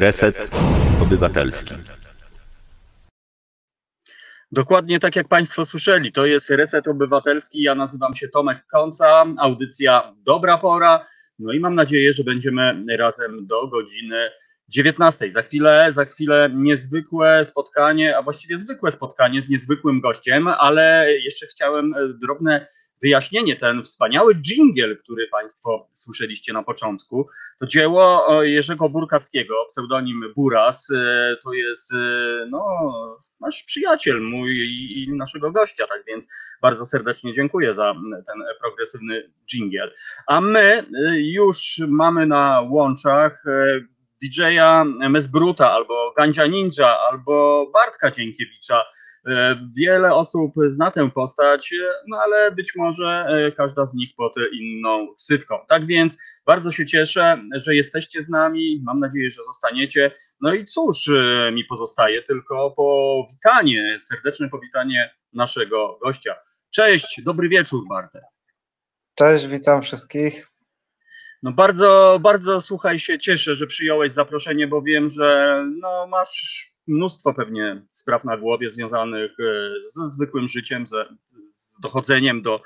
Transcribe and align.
Reset 0.00 0.50
Obywatelski. 1.02 1.74
Dokładnie 4.52 5.00
tak 5.00 5.16
jak 5.16 5.28
Państwo 5.28 5.64
słyszeli, 5.64 6.12
to 6.12 6.26
jest 6.26 6.50
Reset 6.50 6.88
Obywatelski. 6.88 7.62
Ja 7.62 7.74
nazywam 7.74 8.16
się 8.16 8.28
Tomek 8.28 8.66
Konca, 8.66 9.24
audycja 9.38 10.14
Dobra 10.18 10.58
Pora. 10.58 11.06
No 11.38 11.52
i 11.52 11.60
mam 11.60 11.74
nadzieję, 11.74 12.12
że 12.12 12.24
będziemy 12.24 12.84
razem 12.98 13.46
do 13.46 13.66
godziny 13.68 14.30
19. 14.68 15.32
Za 15.32 15.42
chwilę, 15.42 15.86
za 15.90 16.04
chwilę 16.04 16.50
niezwykłe 16.54 17.44
spotkanie, 17.44 18.16
a 18.16 18.22
właściwie 18.22 18.56
zwykłe 18.56 18.90
spotkanie 18.90 19.42
z 19.42 19.48
niezwykłym 19.48 20.00
gościem, 20.00 20.48
ale 20.48 21.12
jeszcze 21.12 21.46
chciałem 21.46 21.94
drobne 22.22 22.66
wyjaśnienie, 23.02 23.56
ten 23.56 23.82
wspaniały 23.82 24.34
dżingiel, 24.34 24.98
który 24.98 25.28
Państwo 25.28 25.88
słyszeliście 25.92 26.52
na 26.52 26.62
początku, 26.62 27.28
to 27.58 27.66
dzieło 27.66 28.26
Jerzego 28.42 28.88
Burkackiego, 28.88 29.54
pseudonim 29.68 30.32
Buras, 30.36 30.90
e, 30.90 31.36
to 31.42 31.52
jest 31.52 31.92
e, 31.92 31.96
no, 32.50 32.62
nasz 33.40 33.62
przyjaciel 33.62 34.20
mój 34.20 34.56
i 35.02 35.12
naszego 35.12 35.52
gościa, 35.52 35.86
tak 35.86 36.02
więc 36.06 36.28
bardzo 36.62 36.86
serdecznie 36.86 37.32
dziękuję 37.32 37.74
za 37.74 37.94
ten 38.26 38.42
progresywny 38.60 39.30
dżingiel. 39.46 39.92
A 40.26 40.40
my 40.40 40.60
e, 40.60 41.20
już 41.20 41.80
mamy 41.88 42.26
na 42.26 42.60
łączach 42.60 43.44
DJ-a 44.22 44.84
Mesbruta 44.84 45.70
albo 45.70 46.12
Gandzia 46.16 46.46
Ninja 46.46 46.98
albo 47.10 47.66
Bartka 47.72 48.10
Dziękiewicza, 48.10 48.82
E, 48.82 49.05
wiele 49.76 50.14
osób 50.14 50.52
zna 50.66 50.90
tę 50.90 51.10
postać, 51.10 51.72
e, 51.72 51.92
no 52.08 52.18
ale 52.24 52.52
być 52.52 52.72
może 52.76 53.26
e, 53.28 53.52
każda 53.52 53.86
z 53.86 53.94
nich 53.94 54.14
pod 54.16 54.34
inną 54.52 55.14
ksywką. 55.14 55.58
Tak 55.68 55.86
więc 55.86 56.18
bardzo 56.46 56.72
się 56.72 56.86
cieszę, 56.86 57.42
że 57.56 57.74
jesteście 57.74 58.22
z 58.22 58.28
nami. 58.28 58.82
Mam 58.84 59.00
nadzieję, 59.00 59.30
że 59.30 59.42
zostaniecie. 59.42 60.10
No 60.40 60.54
i 60.54 60.64
cóż 60.64 61.10
mi 61.52 61.64
pozostaje, 61.64 62.22
tylko 62.22 62.70
powitanie, 62.70 63.98
serdeczne 63.98 64.48
powitanie 64.48 65.14
naszego 65.32 65.98
gościa. 66.02 66.34
Cześć, 66.70 67.20
dobry 67.24 67.48
wieczór, 67.48 67.84
Bartek. 67.88 68.22
Cześć, 69.14 69.46
witam 69.46 69.82
wszystkich. 69.82 70.50
No 71.42 71.52
bardzo, 71.52 72.18
bardzo 72.22 72.60
słuchaj 72.60 72.98
się, 72.98 73.18
cieszę, 73.18 73.54
że 73.54 73.66
przyjąłeś 73.66 74.12
zaproszenie, 74.12 74.66
bo 74.66 74.82
wiem, 74.82 75.10
że 75.10 75.62
no, 75.80 76.06
masz 76.06 76.75
mnóstwo 76.88 77.34
pewnie 77.34 77.82
spraw 77.90 78.24
na 78.24 78.36
głowie 78.36 78.70
związanych 78.70 79.30
e, 79.40 79.44
ze 79.94 80.08
zwykłym 80.08 80.48
życiem, 80.48 80.86
ze, 80.86 81.04
z 81.46 81.80
dochodzeniem 81.80 82.42
do, 82.42 82.60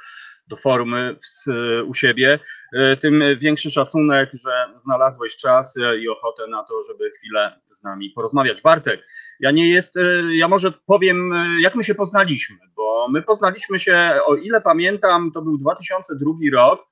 do 0.46 0.56
formy 0.56 1.16
w, 1.16 1.52
u 1.86 1.94
siebie, 1.94 2.38
e, 2.72 2.96
tym 2.96 3.22
większy 3.38 3.70
szacunek, 3.70 4.30
że 4.32 4.66
znalazłeś 4.76 5.36
czas 5.36 5.76
e, 5.76 5.98
i 5.98 6.08
ochotę 6.08 6.46
na 6.46 6.64
to, 6.64 6.82
żeby 6.82 7.10
chwilę 7.10 7.60
z 7.66 7.82
nami 7.82 8.10
porozmawiać. 8.10 8.62
Bartek, 8.62 9.06
ja 9.40 9.50
nie 9.50 9.70
jest, 9.70 9.94
ja 10.32 10.48
może 10.48 10.72
powiem, 10.86 11.30
jak 11.60 11.74
my 11.74 11.84
się 11.84 11.94
poznaliśmy, 11.94 12.56
bo 12.76 13.08
my 13.08 13.22
poznaliśmy 13.22 13.78
się, 13.78 14.20
o 14.26 14.36
ile 14.36 14.60
pamiętam, 14.60 15.30
to 15.34 15.42
był 15.42 15.58
2002 15.58 16.32
rok 16.52 16.86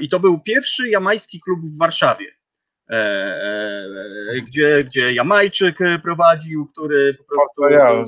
i 0.00 0.08
to 0.08 0.20
był 0.20 0.40
pierwszy 0.40 0.88
jamański 0.88 1.40
klub 1.40 1.60
w 1.60 1.78
Warszawie. 1.78 2.43
E, 2.90 2.94
e, 2.96 4.40
gdzie, 4.48 4.84
gdzie 4.84 5.12
Jamajczyk 5.12 5.78
prowadził, 6.02 6.66
który 6.66 7.14
po 7.14 7.24
prostu. 7.24 7.62
Port 7.62 7.72
Royal. 7.72 8.06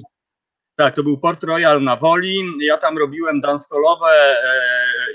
Tak, 0.77 0.95
to 0.95 1.03
był 1.03 1.19
Port 1.19 1.45
Royal 1.45 1.83
na 1.83 1.97
Woli. 1.97 2.45
Ja 2.61 2.79
tam 2.79 2.99
robiłem 2.99 3.41
danskolowe 3.41 4.07
e, 4.09 4.63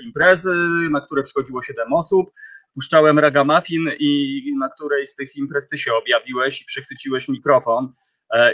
imprezy, 0.05 0.55
na 0.91 1.01
które 1.01 1.23
przychodziło 1.23 1.61
7 1.61 1.93
osób. 1.93 2.31
Puszczałem 2.73 3.19
ragamuffin 3.19 3.89
i 3.99 4.53
na 4.59 4.69
której 4.69 5.05
z 5.05 5.15
tych 5.15 5.35
imprez 5.35 5.67
ty 5.67 5.77
się 5.77 5.93
objawiłeś 5.93 6.61
i 6.61 6.65
przechwyciłeś 6.65 7.27
mikrofon. 7.27 7.93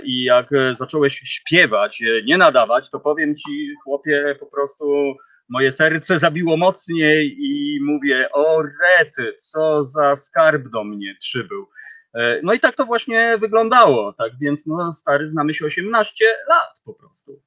I 0.04 0.24
jak 0.24 0.50
zacząłeś 0.72 1.14
śpiewać, 1.14 2.04
nie 2.26 2.38
nadawać, 2.38 2.90
to 2.90 3.00
powiem 3.00 3.36
ci, 3.36 3.74
chłopie, 3.84 4.36
po 4.40 4.46
prostu 4.46 5.16
moje 5.50 5.72
serce 5.72 6.20
zabiło 6.20 6.58
mocniej 6.58 7.38
i 7.40 7.80
mówię, 7.82 8.32
o 8.32 8.62
rety, 8.62 9.34
co 9.40 9.84
za 9.84 10.16
skarb 10.16 10.68
do 10.70 10.84
mnie 10.84 11.16
przybył. 11.20 11.68
E, 12.14 12.40
no 12.44 12.54
i 12.54 12.60
tak 12.60 12.76
to 12.76 12.86
właśnie 12.86 13.38
wyglądało, 13.38 14.14
tak 14.14 14.32
więc 14.42 14.68
no 14.68 14.94
stary, 14.94 15.28
znamy 15.28 15.54
się 15.54 15.66
18 15.66 16.26
lat 16.50 16.82
po 16.86 16.94
prostu. 16.94 17.42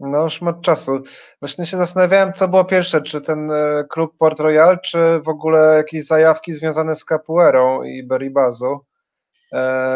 No 0.00 0.24
już 0.24 0.42
od 0.42 0.62
czasu. 0.62 1.02
Właśnie 1.40 1.66
się 1.66 1.76
zastanawiałem, 1.76 2.32
co 2.32 2.48
było 2.48 2.64
pierwsze, 2.64 3.02
czy 3.02 3.20
ten 3.20 3.50
e, 3.50 3.84
klub 3.90 4.16
Port 4.18 4.40
Royal, 4.40 4.80
czy 4.80 5.20
w 5.20 5.28
ogóle 5.28 5.76
jakieś 5.76 6.06
zajawki 6.06 6.52
związane 6.52 6.94
z 6.94 7.04
capoeirą 7.04 7.82
i 7.82 8.02
Beribazu. 8.02 8.80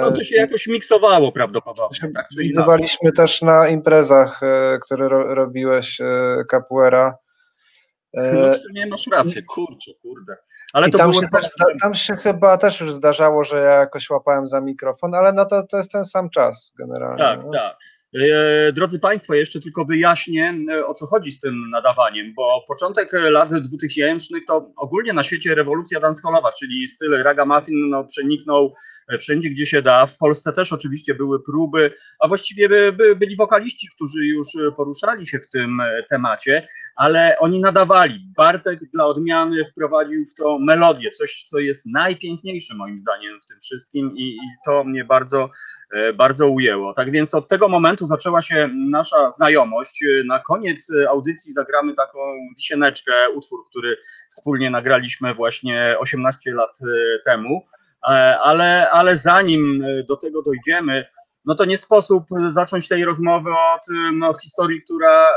No 0.01 0.13
to 0.13 0.25
się 0.25 0.37
jakoś 0.37 0.67
miksowało 0.67 1.33
prawdopodobnie. 1.33 1.99
Tak, 2.15 2.27
Widywaliśmy 2.39 3.13
też 3.13 3.43
na 3.43 3.69
imprezach, 3.69 4.43
e, 4.43 4.79
które 4.79 5.09
ro, 5.09 5.35
robiłeś 5.35 6.01
e, 6.01 6.45
capoeira. 6.51 7.17
E, 8.17 8.33
no 8.33 8.55
sumie 8.55 8.87
masz 8.87 9.07
rację, 9.13 9.43
kurczę, 9.43 9.91
kurde. 10.03 10.37
Ale 10.73 10.91
to 10.91 10.99
tam, 10.99 11.13
się 11.13 11.29
też, 11.33 11.47
tam 11.83 11.95
się 11.95 12.15
chyba 12.15 12.59
też 12.59 12.81
już 12.81 12.95
zdarzało, 12.95 13.45
że 13.45 13.59
ja 13.59 13.71
jakoś 13.71 14.11
łapałem 14.11 14.49
za 14.49 14.61
mikrofon, 14.61 15.15
ale 15.15 15.33
no 15.33 15.45
to, 15.45 15.63
to 15.67 15.77
jest 15.77 15.93
ten 15.93 16.05
sam 16.05 16.31
czas 16.31 16.73
generalnie. 16.79 17.19
Tak, 17.19 17.45
no. 17.45 17.53
tak. 17.53 17.77
E, 18.21 18.73
drodzy 18.73 18.99
Państwo, 18.99 19.35
jeszcze 19.35 19.61
tylko 19.61 19.85
wyjaśnię, 19.85 20.55
e, 20.71 20.87
o 20.87 20.95
co 20.95 21.07
chodzi 21.07 21.33
z 21.33 21.41
tym 21.41 21.71
nadawaniem, 21.71 22.35
bo 22.35 22.65
początek 22.69 23.13
lat 23.13 23.55
2000 23.55 24.29
to 24.47 24.73
ogólnie 24.77 25.13
na 25.13 25.23
świecie 25.23 25.55
rewolucja 25.55 26.01
dancehallowa, 26.01 26.53
czyli 26.53 26.89
styl 26.89 27.23
ragamuffin 27.23 27.89
no, 27.91 28.05
przeniknął 28.05 28.73
e, 29.09 29.19
wszędzie, 29.19 29.51
gdzie 29.51 29.67
się 29.67 29.83
da. 29.83 30.07
W 30.07 30.19
Polsce 30.19 30.53
też 30.53 30.73
oczywiście 30.73 31.15
były 31.15 31.45
próby, 31.45 31.95
a 32.21 32.29
właściwie 32.29 32.69
by, 32.69 32.93
by, 32.93 33.17
byli 33.17 33.37
wokaliści, 33.37 33.89
którzy 33.95 34.27
już 34.27 34.49
poruszali 34.77 35.27
się 35.27 35.39
w 35.39 35.51
tym 35.51 35.79
temacie, 36.11 36.67
ale 36.97 37.37
oni 37.39 37.61
nadawali. 37.61 38.27
Bartek 38.37 38.81
dla 38.95 39.07
odmiany 39.07 39.65
wprowadził 39.65 40.25
w 40.25 40.35
to 40.35 40.59
melodię, 40.59 41.11
coś, 41.11 41.45
co 41.49 41.59
jest 41.59 41.87
najpiękniejsze 41.87 42.75
moim 42.75 43.01
zdaniem 43.01 43.41
w 43.41 43.47
tym 43.47 43.61
wszystkim 43.61 44.17
i, 44.17 44.23
i 44.23 44.39
to 44.67 44.85
mnie 44.85 45.05
bardzo, 45.05 45.51
bardzo 46.15 46.49
ujęło. 46.49 46.95
Tak 46.95 47.11
więc 47.11 47.35
od 47.35 47.49
tego 47.49 47.69
momentu 47.69 48.07
zaczęła 48.07 48.43
się 48.43 48.69
nasza 48.91 49.31
znajomość. 49.31 50.05
Na 50.27 50.39
koniec 50.39 50.93
audycji 51.09 51.53
zagramy 51.53 51.95
taką 51.95 52.19
wisieneczkę, 52.57 53.13
utwór, 53.35 53.69
który 53.71 53.97
wspólnie 54.31 54.71
nagraliśmy 54.71 55.35
właśnie 55.35 55.97
18 55.99 56.55
lat 56.55 56.79
e, 56.83 57.19
temu. 57.25 57.65
E, 58.09 58.39
ale, 58.41 58.91
ale 58.91 59.17
zanim 59.17 59.85
do 60.09 60.17
tego 60.17 60.43
dojdziemy, 60.43 61.05
no 61.45 61.55
to 61.55 61.65
nie 61.65 61.77
sposób 61.77 62.25
zacząć 62.49 62.89
tej 62.89 63.05
rozmowy 63.05 63.51
od 63.51 63.87
no, 64.13 64.35
historii, 64.35 64.83
która 64.83 65.29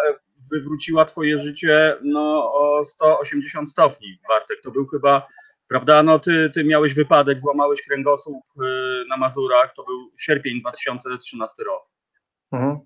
wywróciła 0.51 1.05
twoje 1.05 1.37
życie 1.37 1.97
no, 2.01 2.53
o 2.53 2.83
180 2.83 3.71
stopni, 3.71 4.19
Bartek. 4.27 4.61
To 4.63 4.71
był 4.71 4.87
chyba, 4.87 5.27
prawda, 5.67 6.03
no 6.03 6.19
ty, 6.19 6.51
ty 6.53 6.63
miałeś 6.63 6.93
wypadek, 6.93 7.39
złamałeś 7.39 7.81
kręgosłup 7.81 8.43
e, 8.57 8.63
na 9.09 9.17
Mazurach, 9.17 9.73
to 9.75 9.83
był 9.83 10.11
sierpień 10.19 10.61
2013 10.61 11.63
rok. 11.63 11.83
Mhm. 12.51 12.79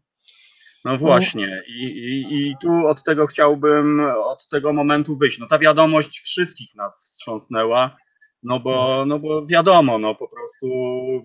No 0.86 0.98
właśnie, 0.98 1.64
I, 1.68 1.84
i, 1.84 2.38
i 2.50 2.56
tu 2.62 2.88
od 2.88 3.04
tego 3.04 3.28
chciałbym, 3.28 4.00
od 4.16 4.48
tego 4.48 4.74
momentu 4.74 5.18
wyjść. 5.18 5.40
No 5.40 5.48
ta 5.48 5.60
wiadomość 5.60 6.20
wszystkich 6.20 6.76
nas 6.76 7.04
wstrząsnęła, 7.06 7.98
no 8.44 8.60
bo, 8.60 8.90
mhm. 8.90 9.10
no 9.10 9.20
bo 9.20 9.46
wiadomo, 9.46 10.00
no 10.00 10.16
po 10.16 10.28
prostu, 10.28 10.68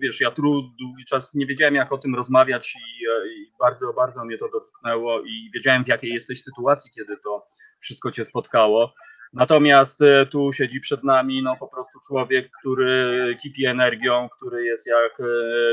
wiesz, 0.01 0.21
ja 0.21 0.31
długi 0.31 1.05
czas 1.09 1.33
nie 1.33 1.45
wiedziałem, 1.45 1.75
jak 1.75 1.91
o 1.91 1.97
tym 1.97 2.15
rozmawiać 2.15 2.75
i, 2.75 3.05
bardzo, 3.65 3.93
bardzo 3.93 4.25
mnie 4.25 4.37
to 4.37 4.49
dotknęło 4.49 5.21
i 5.21 5.51
wiedziałem, 5.53 5.83
w 5.83 5.87
jakiej 5.87 6.11
jesteś 6.13 6.43
sytuacji, 6.43 6.91
kiedy 6.91 7.17
to 7.17 7.45
wszystko 7.79 8.11
cię 8.11 8.25
spotkało. 8.25 8.93
Natomiast 9.33 10.01
e, 10.01 10.25
tu 10.25 10.53
siedzi 10.53 10.79
przed 10.79 11.03
nami, 11.03 11.43
no 11.43 11.55
po 11.59 11.67
prostu 11.67 11.99
człowiek, 12.07 12.49
który 12.59 13.37
kipi 13.41 13.65
energią, 13.65 14.29
który 14.37 14.65
jest 14.65 14.87
jak 14.87 15.19
e, 15.19 15.23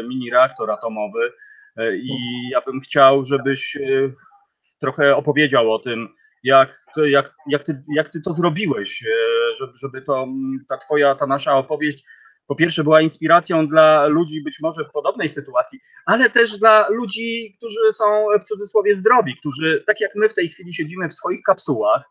mini 0.08 0.30
reaktor 0.30 0.70
atomowy, 0.70 1.32
E, 1.76 1.96
I 1.96 2.08
ja 2.50 2.60
bym 2.60 2.80
chciał, 2.80 3.24
żebyś 3.24 3.78
trochę 4.80 5.16
opowiedział 5.16 5.72
o 5.72 5.78
tym, 5.78 6.08
jak, 6.44 6.80
to, 6.94 7.06
jak, 7.06 7.34
jak, 7.48 7.64
ty, 7.64 7.82
jak 7.94 8.08
ty 8.08 8.22
to 8.22 8.32
zrobiłeś, 8.32 9.04
żeby, 9.58 9.72
żeby 9.74 10.02
to, 10.02 10.26
ta 10.68 10.76
twoja, 10.76 11.14
ta 11.14 11.26
nasza 11.26 11.56
opowieść 11.56 12.04
po 12.46 12.54
pierwsze 12.54 12.84
była 12.84 13.00
inspiracją 13.00 13.68
dla 13.68 14.06
ludzi 14.06 14.42
być 14.42 14.58
może 14.62 14.84
w 14.84 14.90
podobnej 14.90 15.28
sytuacji, 15.28 15.80
ale 16.06 16.30
też 16.30 16.58
dla 16.58 16.88
ludzi, 16.88 17.54
którzy 17.56 17.92
są 17.92 18.26
w 18.40 18.44
cudzysłowie 18.44 18.94
zdrowi, 18.94 19.36
którzy 19.36 19.84
tak 19.86 20.00
jak 20.00 20.14
my 20.14 20.28
w 20.28 20.34
tej 20.34 20.48
chwili 20.48 20.74
siedzimy 20.74 21.08
w 21.08 21.14
swoich 21.14 21.42
kapsułach. 21.42 22.04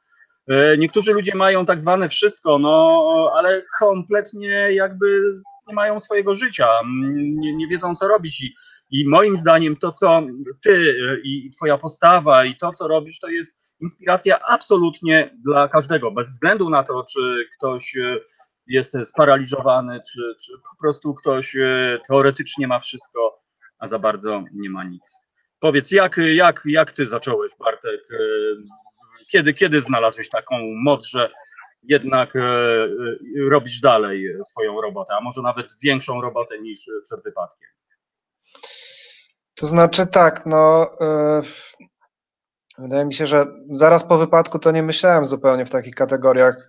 Niektórzy 0.77 1.13
ludzie 1.13 1.35
mają 1.35 1.65
tak 1.65 1.81
zwane 1.81 2.09
wszystko, 2.09 2.59
no 2.59 3.31
ale 3.35 3.63
kompletnie 3.79 4.73
jakby 4.73 5.31
nie 5.67 5.75
mają 5.75 5.99
swojego 5.99 6.35
życia, 6.35 6.67
nie, 7.15 7.55
nie 7.55 7.67
wiedzą 7.67 7.95
co 7.95 8.07
robić 8.07 8.41
i 8.41 8.53
i 8.91 9.07
moim 9.07 9.37
zdaniem 9.37 9.75
to, 9.75 9.91
co 9.91 10.21
ty 10.63 10.95
i 11.23 11.51
twoja 11.51 11.77
postawa 11.77 12.45
i 12.45 12.55
to, 12.55 12.71
co 12.71 12.87
robisz, 12.87 13.19
to 13.19 13.29
jest 13.29 13.75
inspiracja 13.81 14.39
absolutnie 14.47 15.37
dla 15.45 15.67
każdego, 15.67 16.11
bez 16.11 16.27
względu 16.27 16.69
na 16.69 16.83
to, 16.83 17.03
czy 17.03 17.45
ktoś 17.57 17.95
jest 18.67 18.97
sparaliżowany, 19.05 20.01
czy, 20.11 20.35
czy 20.45 20.51
po 20.53 20.81
prostu 20.81 21.13
ktoś 21.13 21.55
teoretycznie 22.07 22.67
ma 22.67 22.79
wszystko, 22.79 23.41
a 23.79 23.87
za 23.87 23.99
bardzo 23.99 24.43
nie 24.53 24.69
ma 24.69 24.83
nic. 24.83 25.19
Powiedz, 25.59 25.91
jak, 25.91 26.17
jak, 26.17 26.61
jak 26.65 26.91
ty 26.91 27.05
zacząłeś, 27.05 27.51
Bartek? 27.59 28.01
Kiedy, 29.31 29.53
kiedy 29.53 29.81
znalazłeś 29.81 30.29
taką 30.29 30.55
moc, 30.83 31.05
że 31.05 31.29
jednak 31.83 32.33
robisz 33.49 33.79
dalej 33.79 34.35
swoją 34.49 34.81
robotę, 34.81 35.13
a 35.13 35.21
może 35.21 35.41
nawet 35.41 35.67
większą 35.83 36.21
robotę 36.21 36.59
niż 36.59 36.79
przed 37.03 37.23
wypadkiem? 37.23 37.69
To 39.55 39.67
znaczy 39.67 40.07
tak, 40.07 40.45
no 40.45 40.91
wydaje 42.77 43.05
mi 43.05 43.13
się, 43.13 43.27
że 43.27 43.45
zaraz 43.73 44.03
po 44.03 44.17
wypadku 44.17 44.59
to 44.59 44.71
nie 44.71 44.83
myślałem 44.83 45.25
zupełnie 45.25 45.65
w 45.65 45.69
takich 45.69 45.95
kategoriach, 45.95 46.67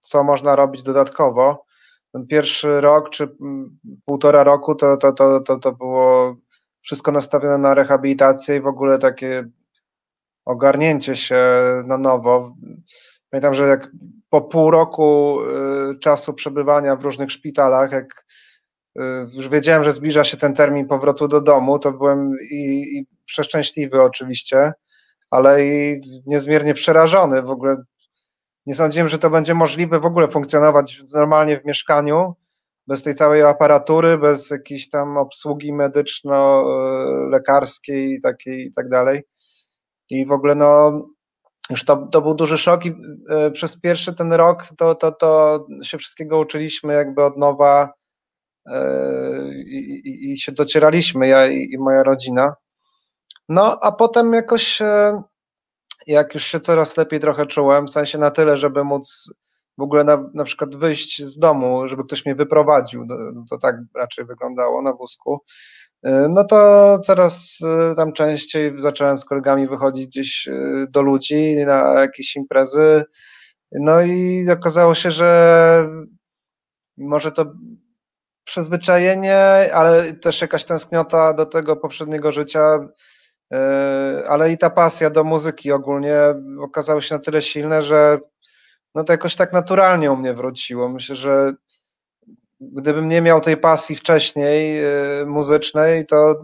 co 0.00 0.24
można 0.24 0.56
robić 0.56 0.82
dodatkowo. 0.82 1.64
Ten 2.12 2.26
pierwszy 2.26 2.80
rok 2.80 3.10
czy 3.10 3.28
półtora 4.04 4.44
roku 4.44 4.74
to, 4.74 4.96
to, 4.96 5.12
to, 5.12 5.40
to, 5.40 5.58
to 5.58 5.72
było 5.72 6.36
wszystko 6.82 7.12
nastawione 7.12 7.58
na 7.58 7.74
rehabilitację 7.74 8.56
i 8.56 8.60
w 8.60 8.66
ogóle 8.66 8.98
takie 8.98 9.48
ogarnięcie 10.44 11.16
się 11.16 11.44
na 11.86 11.98
nowo. 11.98 12.54
Pamiętam, 13.30 13.54
że 13.54 13.68
jak 13.68 13.90
po 14.30 14.42
pół 14.42 14.70
roku 14.70 15.38
y, 15.90 15.98
czasu 15.98 16.34
przebywania 16.34 16.96
w 16.96 17.04
różnych 17.04 17.32
szpitalach, 17.32 17.92
jak 17.92 18.24
y, 18.98 19.02
już 19.32 19.48
wiedziałem, 19.48 19.84
że 19.84 19.92
zbliża 19.92 20.24
się 20.24 20.36
ten 20.36 20.54
termin 20.54 20.86
powrotu 20.86 21.28
do 21.28 21.40
domu, 21.40 21.78
to 21.78 21.92
byłem 21.92 22.32
i, 22.50 22.82
i 22.96 23.06
przeszczęśliwy 23.24 24.02
oczywiście, 24.02 24.72
ale 25.30 25.64
i 25.64 26.00
niezmiernie 26.26 26.74
przerażony. 26.74 27.42
W 27.42 27.50
ogóle 27.50 27.76
nie 28.68 28.74
sądziłem, 28.74 29.08
że 29.08 29.18
to 29.18 29.30
będzie 29.30 29.54
możliwe 29.54 30.00
w 30.00 30.06
ogóle 30.06 30.28
funkcjonować 30.28 31.02
normalnie 31.12 31.60
w 31.60 31.64
mieszkaniu, 31.64 32.34
bez 32.86 33.02
tej 33.02 33.14
całej 33.14 33.42
aparatury, 33.42 34.18
bez 34.18 34.50
jakiejś 34.50 34.90
tam 34.90 35.16
obsługi 35.16 35.72
medyczno-lekarskiej 35.72 38.20
takiej 38.20 38.66
i 38.66 38.72
tak 38.72 38.88
dalej. 38.88 39.22
I 40.10 40.26
w 40.26 40.32
ogóle 40.32 40.54
no, 40.54 41.02
już 41.70 41.84
to, 41.84 42.08
to 42.12 42.22
był 42.22 42.34
duży 42.34 42.58
szok 42.58 42.86
i 42.86 42.94
e, 43.30 43.50
przez 43.50 43.80
pierwszy 43.80 44.14
ten 44.14 44.32
rok 44.32 44.64
to, 44.78 44.94
to, 44.94 45.12
to 45.12 45.66
się 45.82 45.98
wszystkiego 45.98 46.38
uczyliśmy 46.38 46.94
jakby 46.94 47.24
od 47.24 47.36
nowa 47.36 47.92
e, 48.66 49.52
i, 49.54 50.08
i, 50.08 50.32
i 50.32 50.38
się 50.38 50.52
docieraliśmy, 50.52 51.28
ja 51.28 51.46
i, 51.46 51.68
i, 51.72 51.78
moja 51.78 52.02
rodzina. 52.02 52.54
No, 53.48 53.78
a 53.82 53.92
potem 53.92 54.32
jakoś, 54.32 54.82
e, 54.82 55.22
jak 56.08 56.34
już 56.34 56.44
się 56.44 56.60
coraz 56.60 56.96
lepiej 56.96 57.20
trochę 57.20 57.46
czułem, 57.46 57.86
w 57.86 57.90
sensie 57.90 58.18
na 58.18 58.30
tyle, 58.30 58.58
żeby 58.58 58.84
móc 58.84 59.32
w 59.78 59.82
ogóle 59.82 60.04
na, 60.04 60.30
na 60.34 60.44
przykład 60.44 60.76
wyjść 60.76 61.22
z 61.22 61.38
domu, 61.38 61.88
żeby 61.88 62.04
ktoś 62.04 62.26
mnie 62.26 62.34
wyprowadził, 62.34 63.06
to 63.50 63.58
tak 63.58 63.76
raczej 63.94 64.24
wyglądało 64.24 64.82
na 64.82 64.92
wózku, 64.92 65.40
E, 66.02 66.28
no 66.28 66.44
to 66.44 66.98
coraz 66.98 67.58
e, 67.62 67.94
tam 67.94 68.12
częściej 68.12 68.72
zacząłem 68.76 69.18
z 69.18 69.24
kolegami 69.24 69.68
wychodzić 69.68 70.06
gdzieś 70.06 70.48
e, 70.48 70.86
do 70.90 71.02
ludzi 71.02 71.56
na 71.66 72.00
jakieś 72.00 72.36
imprezy. 72.36 73.04
No 73.72 74.00
i 74.02 74.46
okazało 74.50 74.94
się, 74.94 75.10
że 75.10 75.88
może 76.96 77.32
to 77.32 77.52
przyzwyczajenie, 78.44 79.38
ale 79.74 80.12
też 80.12 80.40
jakaś 80.40 80.64
tęskniota 80.64 81.32
do 81.34 81.46
tego 81.46 81.76
poprzedniego 81.76 82.32
życia, 82.32 82.88
ale 84.28 84.52
i 84.52 84.58
ta 84.58 84.70
pasja 84.70 85.10
do 85.10 85.24
muzyki 85.24 85.72
ogólnie 85.72 86.16
okazało 86.60 87.00
się 87.00 87.14
na 87.14 87.20
tyle 87.20 87.42
silne, 87.42 87.82
że 87.82 88.18
no 88.94 89.04
to 89.04 89.12
jakoś 89.12 89.36
tak 89.36 89.52
naturalnie 89.52 90.12
u 90.12 90.16
mnie 90.16 90.34
wróciło. 90.34 90.88
Myślę, 90.88 91.16
że 91.16 91.54
gdybym 92.60 93.08
nie 93.08 93.22
miał 93.22 93.40
tej 93.40 93.56
pasji 93.56 93.96
wcześniej 93.96 94.82
yy, 95.20 95.26
muzycznej, 95.26 96.06
to 96.06 96.42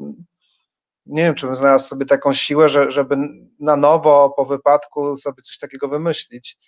nie 1.06 1.22
wiem, 1.22 1.34
czy 1.34 1.46
bym 1.46 1.54
znalazł 1.54 1.88
sobie 1.88 2.06
taką 2.06 2.32
siłę, 2.32 2.68
że, 2.68 2.90
żeby 2.90 3.16
na 3.60 3.76
nowo 3.76 4.30
po 4.36 4.44
wypadku 4.44 5.16
sobie 5.16 5.42
coś 5.42 5.58
takiego 5.58 5.88
wymyślić. 5.88 6.58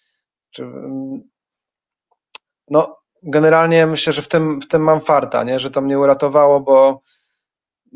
Czy, 0.50 0.66
no, 2.70 2.96
generalnie 3.22 3.86
myślę, 3.86 4.12
że 4.12 4.22
w 4.22 4.28
tym, 4.28 4.60
w 4.60 4.68
tym 4.68 4.82
mam 4.82 5.00
farta, 5.00 5.44
nie? 5.44 5.58
że 5.58 5.70
to 5.70 5.80
mnie 5.80 5.98
uratowało, 5.98 6.60
bo 6.60 7.02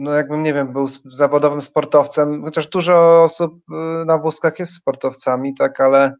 no 0.00 0.12
jakbym, 0.12 0.42
nie 0.42 0.54
wiem, 0.54 0.72
był 0.72 0.86
zawodowym 1.10 1.60
sportowcem, 1.60 2.42
chociaż 2.44 2.66
dużo 2.66 3.22
osób 3.22 3.54
y, 3.54 4.04
na 4.04 4.18
wózkach 4.18 4.58
jest 4.58 4.74
sportowcami, 4.74 5.54
tak, 5.54 5.80
ale 5.80 6.14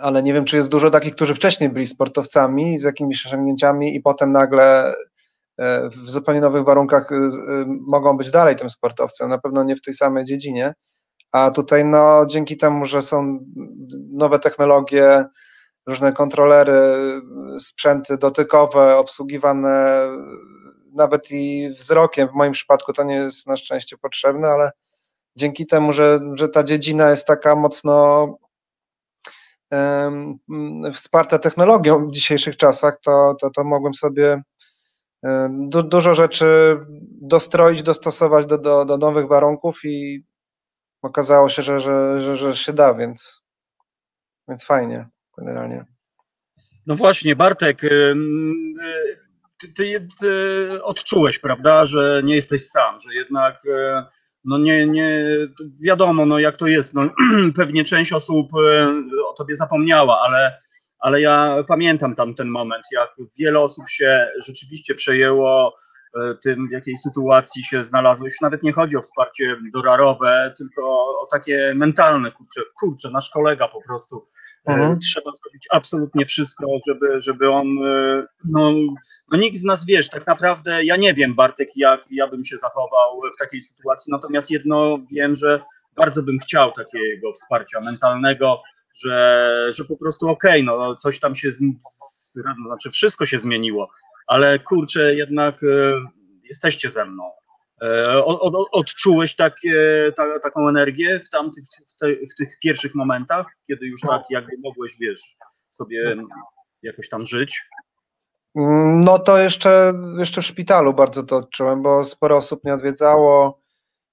ale 0.00 0.22
nie 0.22 0.34
wiem, 0.34 0.44
czy 0.44 0.56
jest 0.56 0.70
dużo 0.70 0.90
takich, 0.90 1.14
którzy 1.14 1.34
wcześniej 1.34 1.70
byli 1.70 1.86
sportowcami 1.86 2.78
z 2.78 2.82
jakimiś 2.82 3.26
osiągnięciami 3.26 3.96
i 3.96 4.00
potem 4.00 4.32
nagle 4.32 4.94
e, 5.58 5.88
w 5.88 6.10
zupełnie 6.10 6.40
nowych 6.40 6.64
warunkach 6.64 7.12
e, 7.12 7.14
e, 7.14 7.64
mogą 7.66 8.16
być 8.16 8.30
dalej 8.30 8.56
tym 8.56 8.70
sportowcem, 8.70 9.28
na 9.28 9.38
pewno 9.38 9.64
nie 9.64 9.76
w 9.76 9.82
tej 9.82 9.94
samej 9.94 10.24
dziedzinie, 10.24 10.74
a 11.32 11.50
tutaj 11.50 11.84
no 11.84 12.26
dzięki 12.26 12.56
temu, 12.56 12.86
że 12.86 13.02
są 13.02 13.38
nowe 14.12 14.38
technologie, 14.38 15.24
różne 15.86 16.12
kontrolery, 16.12 16.80
sprzęty 17.58 18.18
dotykowe, 18.18 18.96
obsługiwane 18.96 20.06
nawet 20.94 21.30
i 21.30 21.68
wzrokiem, 21.68 22.28
w 22.28 22.32
moim 22.32 22.52
przypadku 22.52 22.92
to 22.92 23.02
nie 23.02 23.14
jest 23.14 23.46
na 23.46 23.56
szczęście 23.56 23.98
potrzebne, 23.98 24.48
ale 24.48 24.70
dzięki 25.36 25.66
temu, 25.66 25.92
że, 25.92 26.20
że 26.34 26.48
ta 26.48 26.64
dziedzina 26.64 27.10
jest 27.10 27.26
taka 27.26 27.56
mocno 27.56 28.26
wsparta 30.92 31.38
technologią 31.38 32.06
w 32.06 32.12
dzisiejszych 32.12 32.56
czasach, 32.56 33.00
to, 33.02 33.36
to, 33.40 33.50
to 33.50 33.64
mogłem 33.64 33.94
sobie 33.94 34.42
du, 35.50 35.82
dużo 35.82 36.14
rzeczy 36.14 36.78
dostroić, 37.22 37.82
dostosować 37.82 38.46
do, 38.46 38.58
do, 38.58 38.84
do 38.84 38.98
nowych 38.98 39.28
warunków 39.28 39.84
i 39.84 40.24
okazało 41.02 41.48
się, 41.48 41.62
że, 41.62 41.80
że, 41.80 42.20
że, 42.20 42.36
że 42.36 42.56
się 42.56 42.72
da, 42.72 42.94
więc, 42.94 43.42
więc 44.48 44.64
fajnie 44.64 45.08
generalnie. 45.38 45.84
No 46.86 46.96
właśnie, 46.96 47.36
Bartek, 47.36 47.82
ty, 49.60 49.68
ty, 49.72 50.06
ty, 50.20 50.68
odczułeś, 50.82 51.38
prawda, 51.38 51.86
że 51.86 52.22
nie 52.24 52.34
jesteś 52.34 52.66
sam, 52.66 53.00
że 53.00 53.14
jednak 53.14 53.62
e, 53.66 54.06
no 54.44 54.58
nie, 54.58 54.86
nie, 54.86 55.24
wiadomo, 55.80 56.26
no 56.26 56.38
jak 56.38 56.56
to 56.56 56.66
jest, 56.66 56.94
no, 56.94 57.02
pewnie 57.56 57.84
część 57.84 58.12
osób 58.12 58.50
e, 58.54 58.94
o 59.28 59.32
tobie 59.32 59.56
zapomniała, 59.56 60.20
ale, 60.20 60.58
ale 60.98 61.20
ja 61.20 61.56
pamiętam 61.68 62.14
tam 62.14 62.34
ten 62.34 62.48
moment, 62.48 62.84
jak 62.92 63.10
wiele 63.38 63.60
osób 63.60 63.88
się 63.88 64.28
rzeczywiście 64.46 64.94
przejęło 64.94 65.76
e, 66.20 66.34
tym, 66.42 66.68
w 66.68 66.72
jakiej 66.72 66.96
sytuacji 66.96 67.64
się 67.64 67.84
znalazło. 67.84 68.26
Już 68.26 68.40
nawet 68.40 68.62
nie 68.62 68.72
chodzi 68.72 68.96
o 68.96 69.02
wsparcie 69.02 69.56
dorarowe, 69.72 70.52
tylko 70.56 70.82
o 71.22 71.28
takie 71.30 71.72
mentalne, 71.76 72.30
kurczę, 72.30 72.60
kurczę, 72.80 73.10
nasz 73.10 73.30
kolega 73.30 73.68
po 73.68 73.82
prostu 73.82 74.26
Mhm. 74.66 75.00
Trzeba 75.00 75.30
zrobić 75.30 75.66
absolutnie 75.70 76.26
wszystko, 76.26 76.66
żeby, 76.88 77.20
żeby 77.22 77.50
on, 77.50 77.66
e, 77.86 78.26
no, 78.44 78.72
no 79.32 79.38
nikt 79.38 79.58
z 79.58 79.64
nas, 79.64 79.86
wiesz, 79.86 80.08
tak 80.08 80.26
naprawdę 80.26 80.84
ja 80.84 80.96
nie 80.96 81.14
wiem, 81.14 81.34
Bartek, 81.34 81.68
jak 81.76 82.04
ja 82.10 82.26
bym 82.26 82.44
się 82.44 82.58
zachował 82.58 83.20
w 83.34 83.38
takiej 83.38 83.60
sytuacji, 83.60 84.10
natomiast 84.12 84.50
jedno 84.50 84.98
wiem, 85.12 85.36
że 85.36 85.62
bardzo 85.96 86.22
bym 86.22 86.38
chciał 86.38 86.72
takiego 86.72 87.32
wsparcia 87.32 87.80
mentalnego, 87.80 88.62
że, 89.04 89.66
że 89.74 89.84
po 89.84 89.96
prostu 89.96 90.28
okej, 90.28 90.62
okay, 90.62 90.78
no 90.78 90.94
coś 90.94 91.20
tam 91.20 91.34
się, 91.34 91.50
z, 91.50 91.62
znaczy 92.66 92.90
wszystko 92.90 93.26
się 93.26 93.38
zmieniło, 93.38 93.90
ale 94.26 94.58
kurczę, 94.58 95.14
jednak 95.14 95.62
e, 95.62 95.66
jesteście 96.44 96.90
ze 96.90 97.04
mną. 97.04 97.30
E, 97.82 98.24
od, 98.24 98.68
odczułeś 98.72 99.36
ta, 99.36 99.50
taką 100.42 100.68
energię 100.68 101.20
w, 101.26 101.30
tamtych, 101.30 101.64
w, 101.88 101.96
te, 101.96 102.06
w, 102.08 102.34
tych 102.38 102.58
pierwszych 102.62 102.94
momentach, 102.94 103.46
kiedy 103.66 103.86
już 103.86 104.00
tak 104.00 104.22
jakby 104.30 104.52
mogłeś, 104.64 104.96
wiesz, 105.00 105.36
sobie 105.70 106.16
jakoś 106.82 107.08
tam 107.08 107.24
żyć? 107.24 107.68
No 109.04 109.18
to 109.18 109.38
jeszcze, 109.38 109.92
jeszcze 110.18 110.42
w 110.42 110.46
szpitalu 110.46 110.94
bardzo 110.94 111.22
to 111.22 111.36
odczułem, 111.36 111.82
bo 111.82 112.04
sporo 112.04 112.36
osób 112.36 112.64
mnie 112.64 112.74
odwiedzało 112.74 113.60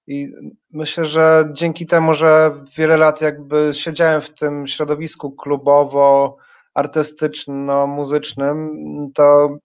i 0.07 0.27
myślę, 0.71 1.05
że 1.05 1.49
dzięki 1.53 1.85
temu, 1.85 2.15
że 2.15 2.51
wiele 2.77 2.97
lat 2.97 3.21
jakby 3.21 3.69
siedziałem 3.73 4.21
w 4.21 4.33
tym 4.33 4.67
środowisku 4.67 5.31
klubowo, 5.31 6.37
artystyczno-muzycznym, 6.75 8.71
to 9.15 9.57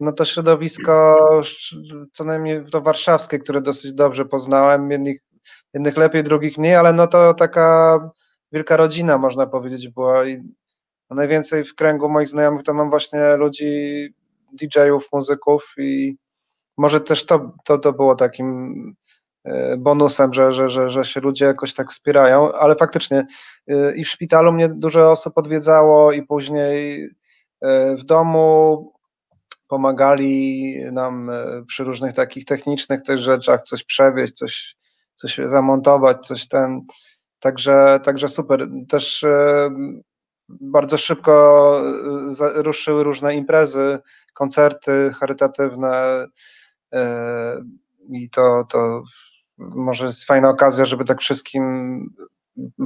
no 0.00 0.12
to 0.12 0.24
środowisko, 0.24 1.18
co 2.12 2.24
najmniej 2.24 2.64
to 2.72 2.80
warszawskie, 2.80 3.38
które 3.38 3.60
dosyć 3.60 3.92
dobrze 3.92 4.24
poznałem, 4.24 4.90
jednych, 4.90 5.20
jednych 5.74 5.96
lepiej, 5.96 6.24
drugich 6.24 6.58
mniej, 6.58 6.74
ale 6.74 6.92
no 6.92 7.06
to 7.06 7.34
taka 7.34 7.98
wielka 8.52 8.76
rodzina, 8.76 9.18
można 9.18 9.46
powiedzieć, 9.46 9.88
była 9.88 10.26
i 10.26 10.42
najwięcej 11.10 11.64
w 11.64 11.74
kręgu 11.74 12.08
moich 12.08 12.28
znajomych 12.28 12.62
to 12.62 12.74
mam 12.74 12.90
właśnie 12.90 13.36
ludzi, 13.36 14.08
DJ-ów, 14.52 15.08
muzyków 15.12 15.74
i 15.78 16.16
może 16.78 17.00
też 17.00 17.26
to, 17.26 17.52
to, 17.64 17.78
to 17.78 17.92
było 17.92 18.14
takim 18.14 18.74
e, 19.44 19.76
bonusem, 19.76 20.34
że, 20.34 20.52
że, 20.52 20.68
że, 20.68 20.90
że 20.90 21.04
się 21.04 21.20
ludzie 21.20 21.44
jakoś 21.44 21.74
tak 21.74 21.90
wspierają, 21.90 22.52
ale 22.52 22.76
faktycznie 22.76 23.26
e, 23.68 23.96
i 23.96 24.04
w 24.04 24.08
szpitalu 24.08 24.52
mnie 24.52 24.68
dużo 24.68 25.10
osób 25.10 25.38
odwiedzało 25.38 26.12
i 26.12 26.22
później 26.22 27.08
w 27.98 28.04
domu, 28.04 28.92
pomagali 29.70 30.74
nam 30.92 31.30
przy 31.66 31.84
różnych 31.84 32.14
takich 32.14 32.44
technicznych 32.44 33.02
tych 33.02 33.18
rzeczach, 33.18 33.62
coś 33.62 33.84
przewieźć, 33.84 34.34
coś, 34.34 34.76
coś 35.14 35.40
zamontować, 35.46 36.26
coś 36.26 36.48
ten. 36.48 36.80
Także, 37.38 38.00
także 38.04 38.28
super. 38.28 38.68
Też 38.88 39.24
bardzo 40.48 40.98
szybko 40.98 41.82
ruszyły 42.54 43.04
różne 43.04 43.36
imprezy, 43.36 43.98
koncerty 44.34 45.12
charytatywne 45.20 46.26
i 48.08 48.30
to, 48.30 48.64
to 48.70 49.02
może 49.58 50.06
jest 50.06 50.24
fajna 50.24 50.48
okazja, 50.48 50.84
żeby 50.84 51.04
tak 51.04 51.20
wszystkim 51.20 52.04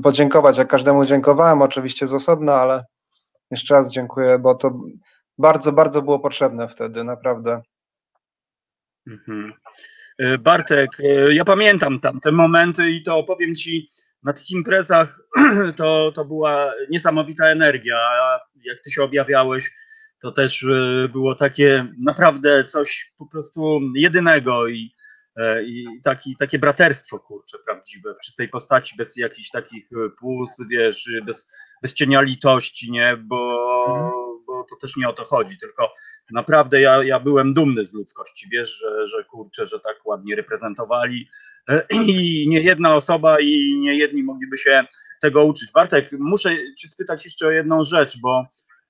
podziękować. 0.02 0.58
Ja 0.58 0.64
każdemu 0.64 1.04
dziękowałem, 1.04 1.62
oczywiście 1.62 2.06
z 2.06 2.14
osobna, 2.14 2.54
ale 2.54 2.84
jeszcze 3.50 3.74
raz 3.74 3.90
dziękuję, 3.90 4.38
bo 4.38 4.54
to 4.54 4.80
bardzo, 5.38 5.72
bardzo 5.72 6.02
było 6.02 6.18
potrzebne 6.18 6.68
wtedy, 6.68 7.04
naprawdę. 7.04 7.62
Mhm. 9.06 9.52
E, 10.18 10.38
Bartek, 10.38 10.90
e, 11.00 11.34
ja 11.34 11.44
pamiętam 11.44 12.00
tam 12.00 12.20
te 12.20 12.32
momenty 12.32 12.90
i 12.90 13.02
to 13.02 13.18
opowiem 13.18 13.56
Ci, 13.56 13.88
na 14.22 14.32
tych 14.32 14.50
imprezach 14.50 15.20
to, 15.76 16.12
to 16.14 16.24
była 16.24 16.72
niesamowita 16.90 17.46
energia. 17.46 17.98
Jak 18.64 18.80
Ty 18.84 18.90
się 18.90 19.02
objawiałeś, 19.02 19.70
to 20.20 20.32
też 20.32 20.64
e, 20.64 21.08
było 21.08 21.34
takie 21.34 21.86
naprawdę 21.98 22.64
coś 22.64 23.12
po 23.18 23.26
prostu 23.26 23.80
jedynego 23.96 24.68
i 24.68 24.94
i 25.66 25.86
taki, 26.02 26.36
takie 26.36 26.58
braterstwo, 26.58 27.18
kurcze, 27.18 27.58
prawdziwe, 27.66 28.14
w 28.14 28.24
czystej 28.24 28.48
postaci, 28.48 28.96
bez 28.96 29.16
jakichś 29.16 29.50
takich 29.50 29.88
płus, 30.18 30.50
wiesz, 30.70 31.10
bez, 31.26 31.46
bez 31.82 31.92
cienia 31.92 32.20
litości, 32.20 32.92
nie, 32.92 33.16
bo, 33.16 34.23
to 34.64 34.76
też 34.76 34.96
nie 34.96 35.08
o 35.08 35.12
to 35.12 35.24
chodzi, 35.24 35.58
tylko 35.58 35.92
naprawdę 36.30 36.80
ja, 36.80 37.04
ja 37.04 37.20
byłem 37.20 37.54
dumny 37.54 37.84
z 37.84 37.94
ludzkości, 37.94 38.48
wiesz, 38.52 38.70
że, 38.70 39.06
że 39.06 39.24
kurczę, 39.24 39.66
że 39.66 39.80
tak 39.80 40.06
ładnie 40.06 40.36
reprezentowali 40.36 41.28
e, 41.68 41.86
i 42.08 42.46
nie 42.48 42.60
jedna 42.60 42.94
osoba 42.94 43.40
i 43.40 43.78
nie 43.80 43.98
jedni 43.98 44.22
mogliby 44.22 44.58
się 44.58 44.84
tego 45.20 45.44
uczyć. 45.44 45.72
Bartek, 45.72 46.12
muszę 46.18 46.56
cię 46.78 46.88
spytać 46.88 47.24
jeszcze 47.24 47.46
o 47.46 47.50
jedną 47.50 47.84
rzecz, 47.84 48.20
bo 48.20 48.46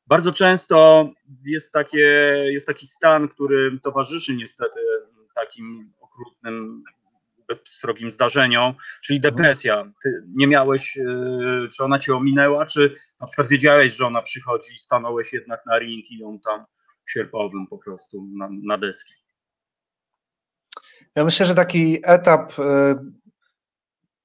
bardzo 0.07 0.33
często 0.33 1.09
jest, 1.45 1.73
takie, 1.73 2.07
jest 2.51 2.67
taki 2.67 2.87
stan, 2.87 3.29
który 3.29 3.79
towarzyszy 3.83 4.35
niestety 4.35 4.81
takim 5.35 5.93
okrutnym, 6.01 6.85
srogim 7.65 8.11
zdarzeniom, 8.11 8.75
czyli 9.03 9.21
depresja. 9.21 9.93
Ty 10.03 10.23
nie 10.37 10.47
miałeś, 10.47 10.97
yy, 10.97 11.69
czy 11.77 11.85
ona 11.85 11.99
cię 11.99 12.17
ominęła, 12.17 12.67
czy 12.67 12.95
na 13.21 13.27
przykład 13.27 13.49
wiedziałeś, 13.49 13.95
że 13.95 14.07
ona 14.07 14.23
przychodzi 14.23 14.75
i 14.75 14.79
stanąłeś 14.79 15.33
jednak 15.33 15.67
na 15.67 15.79
ring 15.79 16.11
i 16.11 16.19
ją 16.19 16.39
tam 16.45 16.65
sierpowym 17.07 17.67
po 17.67 17.79
prostu 17.79 18.29
na, 18.37 18.49
na 18.63 18.79
deski? 18.79 19.15
Ja 21.17 21.25
myślę, 21.25 21.47
że 21.47 21.55
taki 21.55 21.99
etap 22.05 22.59
y, 22.59 22.63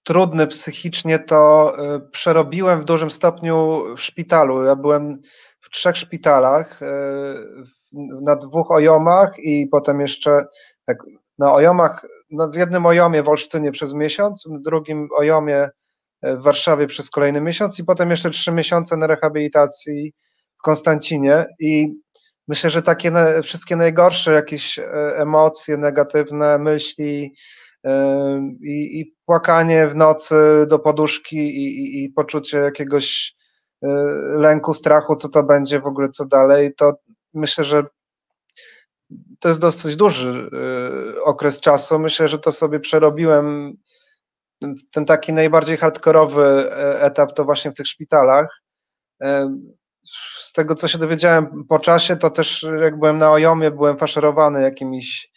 trudny 0.04 0.48
psychicznie 0.48 1.20
to 1.20 1.74
y, 1.96 2.00
przerobiłem 2.00 2.82
w 2.82 2.86
dużym 2.86 3.12
stopniu 3.12 3.84
w 3.98 4.02
szpitalu. 4.02 4.64
Ja 4.64 4.76
byłem 4.76 5.22
w 5.60 5.70
trzech 5.70 5.98
szpitalach, 5.98 6.82
y, 6.82 6.86
na 8.26 8.36
dwóch 8.36 8.72
ojomach 8.72 9.40
i 9.40 9.68
potem 9.72 10.02
jeszcze 10.02 10.46
na 11.40 11.54
ojomach, 11.54 12.06
no 12.32 12.50
w 12.50 12.56
jednym 12.56 12.86
ojomie 12.86 13.24
w 13.24 13.30
Olsztynie 13.30 13.72
przez 13.72 13.94
miesiąc, 13.94 14.48
w 14.48 14.62
drugim 14.62 15.10
ojomie 15.18 15.70
e, 16.22 16.38
w 16.38 16.42
Warszawie 16.42 16.88
przez 16.88 17.10
kolejny 17.10 17.42
miesiąc 17.42 17.80
i 17.80 17.84
potem 17.84 18.12
jeszcze 18.12 18.30
trzy 18.30 18.52
miesiące 18.52 18.98
na 18.98 19.08
rehabilitacji 19.08 20.14
w 20.60 20.62
Konstancinie. 20.62 21.46
I 21.60 21.94
myślę, 22.48 22.70
że 22.70 22.82
takie 22.82 23.12
wszystkie 23.44 23.76
najgorsze 23.76 24.32
jakieś 24.32 24.80
e, 24.80 24.84
emocje, 25.18 25.78
negatywne 25.78 26.60
myśli 26.60 27.34
e, 27.86 28.52
i, 28.64 29.00
i 29.00 29.16
płakanie 29.26 29.88
w 29.88 29.96
nocy 29.96 30.36
do 30.70 30.80
poduszki 30.80 31.38
i, 31.38 31.80
i, 31.80 32.04
i 32.04 32.10
poczucie 32.10 32.58
jakiegoś 32.58 33.40
lęku, 34.38 34.74
strachu, 34.74 35.16
co 35.16 35.30
to 35.30 35.44
będzie 35.44 35.80
w 35.80 35.86
ogóle, 35.86 36.10
co 36.10 36.26
dalej, 36.26 36.74
to 36.78 36.94
myślę, 37.34 37.64
że 37.64 37.84
to 39.40 39.48
jest 39.48 39.62
dosyć 39.62 39.96
duży 39.96 40.50
y, 41.18 41.24
okres 41.24 41.62
czasu. 41.62 42.00
Myślę, 42.00 42.28
że 42.28 42.40
to 42.40 42.52
sobie 42.52 42.80
przerobiłem. 42.80 43.74
Ten 44.92 45.06
taki 45.06 45.34
najbardziej 45.34 45.78
hardkorowy 45.78 46.46
e, 46.46 47.02
etap 47.02 47.34
to 47.34 47.46
właśnie 47.46 47.72
w 47.72 47.74
tych 47.74 47.88
szpitalach. 47.88 48.48
E, 49.22 49.58
z 50.40 50.54
tego, 50.54 50.76
co 50.76 50.88
się 50.88 50.98
dowiedziałem 50.98 51.66
po 51.70 51.80
czasie, 51.80 52.18
to 52.18 52.30
też 52.30 52.66
jak 52.82 53.00
byłem 53.00 53.18
na 53.18 53.32
Ojomie, 53.32 53.72
byłem 53.72 53.98
faszerowany 53.98 54.62
jakimiś 54.62 55.32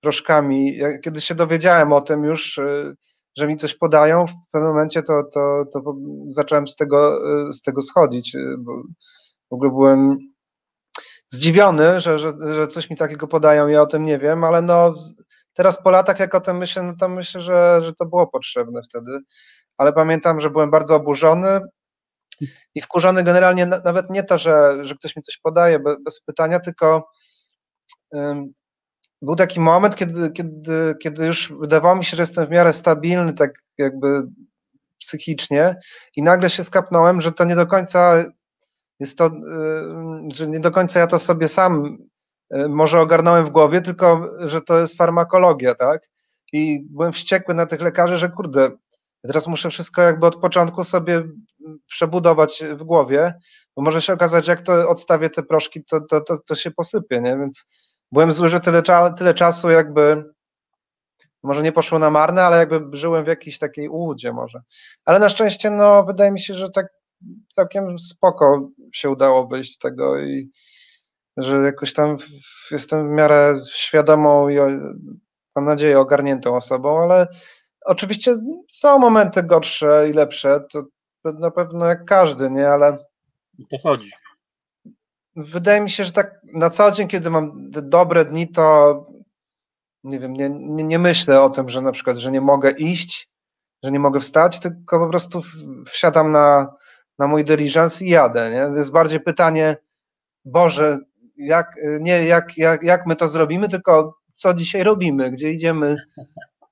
proszkami. 0.00 0.78
Kiedy 1.04 1.20
się 1.20 1.34
dowiedziałem 1.34 1.92
o 1.92 2.00
tym 2.00 2.24
już, 2.24 2.58
y, 2.58 2.94
że 3.38 3.46
mi 3.46 3.56
coś 3.56 3.74
podają, 3.74 4.26
w 4.26 4.50
pewnym 4.50 4.70
momencie 4.70 5.02
to, 5.02 5.22
to, 5.34 5.64
to 5.72 5.94
zacząłem 6.30 6.68
z 6.68 6.76
tego, 6.76 7.20
z 7.52 7.62
tego 7.62 7.82
schodzić, 7.82 8.36
bo 8.58 8.72
w 9.50 9.54
ogóle 9.54 9.70
byłem 9.70 10.18
zdziwiony, 11.28 12.00
że, 12.00 12.18
że, 12.18 12.32
że 12.54 12.68
coś 12.68 12.90
mi 12.90 12.96
takiego 12.96 13.28
podają, 13.28 13.68
ja 13.68 13.82
o 13.82 13.86
tym 13.86 14.02
nie 14.02 14.18
wiem, 14.18 14.44
ale 14.44 14.62
no 14.62 14.94
teraz 15.54 15.82
po 15.82 15.90
latach 15.90 16.20
jak 16.20 16.34
o 16.34 16.40
tym 16.40 16.56
myślę, 16.56 16.82
no 16.82 16.94
to 17.00 17.08
myślę, 17.08 17.40
że, 17.40 17.80
że 17.84 17.94
to 17.94 18.06
było 18.06 18.26
potrzebne 18.26 18.82
wtedy, 18.82 19.18
ale 19.76 19.92
pamiętam, 19.92 20.40
że 20.40 20.50
byłem 20.50 20.70
bardzo 20.70 20.96
oburzony 20.96 21.60
i 22.74 22.80
wkurzony 22.80 23.22
generalnie 23.22 23.66
nawet 23.66 24.10
nie 24.10 24.24
to, 24.24 24.38
że, 24.38 24.84
że 24.84 24.94
ktoś 24.94 25.16
mi 25.16 25.22
coś 25.22 25.38
podaje 25.38 25.78
bez, 25.78 25.96
bez 26.04 26.20
pytania, 26.20 26.60
tylko 26.60 27.10
um, 28.10 28.52
był 29.22 29.36
taki 29.36 29.60
moment, 29.60 29.96
kiedy, 29.96 30.30
kiedy, 30.30 30.94
kiedy 31.02 31.26
już 31.26 31.52
wydawało 31.52 31.96
mi 31.96 32.04
się, 32.04 32.16
że 32.16 32.22
jestem 32.22 32.46
w 32.46 32.50
miarę 32.50 32.72
stabilny, 32.72 33.32
tak 33.32 33.50
jakby 33.78 34.22
psychicznie 34.98 35.76
i 36.16 36.22
nagle 36.22 36.50
się 36.50 36.64
skapnąłem, 36.64 37.20
że 37.20 37.32
to 37.32 37.44
nie 37.44 37.56
do 37.56 37.66
końca 37.66 38.24
jest 39.00 39.18
to, 39.18 39.26
y, 39.26 39.30
że 40.34 40.48
nie 40.48 40.60
do 40.60 40.70
końca 40.70 41.00
ja 41.00 41.06
to 41.06 41.18
sobie 41.18 41.48
sam 41.48 41.98
y, 42.54 42.68
może 42.68 43.00
ogarnąłem 43.00 43.44
w 43.44 43.50
głowie, 43.50 43.80
tylko 43.80 44.30
że 44.40 44.60
to 44.60 44.80
jest 44.80 44.96
farmakologia, 44.96 45.74
tak? 45.74 46.08
I 46.52 46.80
byłem 46.90 47.12
wściekły 47.12 47.54
na 47.54 47.66
tych 47.66 47.80
lekarzy, 47.80 48.16
że 48.16 48.28
kurde, 48.28 48.70
teraz 49.22 49.46
muszę 49.46 49.70
wszystko 49.70 50.02
jakby 50.02 50.26
od 50.26 50.36
początku 50.36 50.84
sobie 50.84 51.22
przebudować 51.86 52.64
w 52.74 52.82
głowie, 52.82 53.34
bo 53.76 53.82
może 53.82 54.02
się 54.02 54.12
okazać, 54.12 54.48
jak 54.48 54.62
to 54.62 54.88
odstawię 54.88 55.30
te 55.30 55.42
proszki, 55.42 55.84
to, 55.84 56.00
to, 56.00 56.20
to, 56.20 56.38
to 56.38 56.54
się 56.54 56.70
posypie, 56.70 57.20
nie? 57.20 57.38
Więc 57.38 57.64
byłem 58.12 58.32
zły, 58.32 58.48
że 58.48 58.60
tyle, 58.60 58.82
tyle 59.16 59.34
czasu 59.34 59.70
jakby 59.70 60.24
może 61.42 61.62
nie 61.62 61.72
poszło 61.72 61.98
na 61.98 62.10
marne, 62.10 62.44
ale 62.44 62.56
jakby 62.56 62.96
żyłem 62.96 63.24
w 63.24 63.28
jakiejś 63.28 63.58
takiej 63.58 63.88
ułudzie 63.88 64.32
może. 64.32 64.60
Ale 65.04 65.18
na 65.18 65.28
szczęście, 65.28 65.70
no, 65.70 66.04
wydaje 66.04 66.32
mi 66.32 66.40
się, 66.40 66.54
że 66.54 66.70
tak 66.70 66.86
całkiem 67.54 67.98
spoko 67.98 68.70
się 68.92 69.10
udało 69.10 69.46
wyjść 69.46 69.74
z 69.74 69.78
tego 69.78 70.20
i 70.20 70.50
że 71.36 71.56
jakoś 71.56 71.92
tam 71.92 72.16
jestem 72.70 73.08
w 73.08 73.10
miarę 73.10 73.60
świadomą 73.72 74.48
i 74.48 74.56
mam 75.56 75.64
nadzieję 75.64 76.00
ogarniętą 76.00 76.56
osobą, 76.56 77.02
ale 77.02 77.26
oczywiście 77.84 78.36
są 78.70 78.98
momenty 78.98 79.42
gorsze 79.42 80.08
i 80.10 80.12
lepsze, 80.12 80.60
to 80.72 80.84
na 81.24 81.50
pewno 81.50 81.86
jak 81.86 82.04
każdy, 82.04 82.50
nie, 82.50 82.68
ale 82.68 82.98
to 83.70 83.78
chodzi. 83.82 84.10
Wydaje 85.36 85.80
mi 85.80 85.90
się, 85.90 86.04
że 86.04 86.12
tak 86.12 86.40
na 86.54 86.70
co 86.70 86.90
dzień, 86.90 87.08
kiedy 87.08 87.30
mam 87.30 87.70
te 87.70 87.82
dobre 87.82 88.24
dni, 88.24 88.48
to 88.48 89.06
nie 90.04 90.18
wiem, 90.18 90.32
nie, 90.32 90.50
nie, 90.50 90.84
nie 90.84 90.98
myślę 90.98 91.42
o 91.42 91.50
tym, 91.50 91.68
że 91.68 91.80
na 91.80 91.92
przykład, 91.92 92.16
że 92.16 92.30
nie 92.30 92.40
mogę 92.40 92.70
iść, 92.70 93.30
że 93.82 93.92
nie 93.92 93.98
mogę 93.98 94.20
wstać, 94.20 94.60
tylko 94.60 94.98
po 94.98 95.08
prostu 95.08 95.42
wsiadam 95.86 96.32
na, 96.32 96.74
na 97.18 97.26
mój 97.26 97.44
diligence 97.44 98.04
i 98.04 98.08
jadę. 98.08 98.50
Nie? 98.50 98.66
To 98.66 98.76
jest 98.76 98.92
bardziej 98.92 99.20
pytanie, 99.20 99.76
Boże, 100.44 100.98
jak, 101.38 101.76
nie 102.00 102.24
jak, 102.24 102.56
jak, 102.58 102.82
jak 102.82 103.06
my 103.06 103.16
to 103.16 103.28
zrobimy, 103.28 103.68
tylko 103.68 104.18
co 104.32 104.54
dzisiaj 104.54 104.82
robimy, 104.82 105.30
gdzie 105.30 105.52
idziemy 105.52 105.96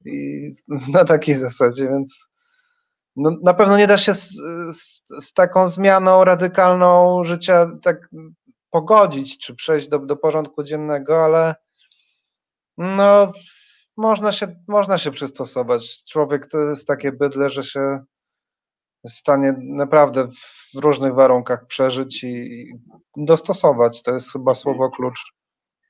i 0.05 0.49
na 0.93 1.05
takiej 1.05 1.35
zasadzie, 1.35 1.89
więc 1.89 2.29
no, 3.17 3.31
na 3.43 3.55
pewno 3.55 3.77
nie 3.77 3.87
da 3.87 3.99
się 3.99 4.15
z, 4.15 4.29
z, 4.73 5.03
z, 5.21 5.33
taką 5.33 5.69
zmianą 5.69 6.25
radykalną 6.25 7.25
życia 7.25 7.71
tak 7.83 8.09
pogodzić, 8.71 9.39
czy 9.39 9.55
przejść 9.55 9.89
do, 9.89 9.99
do 9.99 10.17
porządku 10.17 10.63
dziennego, 10.63 11.25
ale 11.25 11.55
no 12.79 13.33
można 13.97 14.33
się, 14.33 14.57
można 14.69 14.99
się 14.99 15.11
przystosować. 15.11 16.05
Człowiek 16.11 16.47
to 16.47 16.59
jest 16.59 16.87
takie 16.87 17.13
bydle, 17.13 17.51
że 17.51 17.65
się 17.65 18.05
jest 19.05 19.17
w 19.17 19.21
stanie 19.21 19.55
naprawdę 19.59 20.29
w 20.75 20.79
różnych 20.79 21.15
warunkach 21.15 21.67
przeżyć 21.67 22.25
i 22.25 22.67
dostosować. 23.17 24.03
To 24.03 24.15
jest 24.15 24.33
chyba 24.33 24.55
słowo 24.55 24.91
klucz. 24.91 25.21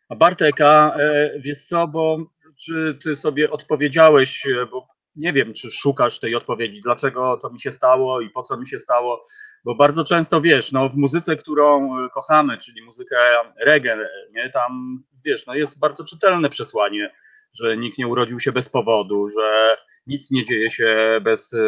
A 0.09 0.17
Bartek, 0.17 0.61
a 0.61 0.97
e, 0.97 1.31
wiesz 1.41 1.67
co, 1.67 1.89
bo 1.89 2.19
czy 2.65 2.99
ty 3.03 3.17
sobie 3.17 3.51
odpowiedziałeś, 3.51 4.47
e, 4.47 4.67
bo 4.67 4.87
nie 5.17 5.33
wiem, 5.33 5.55
czy 5.55 5.71
szukasz 5.71 6.21
tej 6.21 6.35
odpowiedzi, 6.35 6.81
dlaczego 6.81 7.37
to 7.43 7.51
mi 7.51 7.61
się 7.61 7.71
stało 7.71 8.21
i 8.21 8.31
po 8.31 8.43
co 8.43 8.57
mi 8.57 8.67
się 8.67 8.79
stało, 8.79 9.25
bo 9.65 9.75
bardzo 9.75 10.05
często 10.05 10.41
wiesz, 10.41 10.73
no 10.73 10.89
w 10.89 10.97
muzyce, 10.97 11.37
którą 11.37 11.99
e, 11.99 12.09
kochamy, 12.09 12.59
czyli 12.59 12.83
muzykę 12.83 13.17
reggae, 13.65 14.09
nie, 14.33 14.51
tam 14.51 15.03
wiesz, 15.25 15.47
no 15.47 15.55
jest 15.55 15.79
bardzo 15.79 16.05
czytelne 16.05 16.49
przesłanie, 16.49 17.11
że 17.55 17.77
nikt 17.77 17.99
nie 17.99 18.09
urodził 18.09 18.41
się 18.41 18.53
bez 18.53 18.69
powodu, 18.69 19.29
że 19.29 19.77
nic 20.07 20.31
nie 20.31 20.45
dzieje 20.45 20.71
się 20.71 21.21
bez 21.23 21.53
e, 21.53 21.59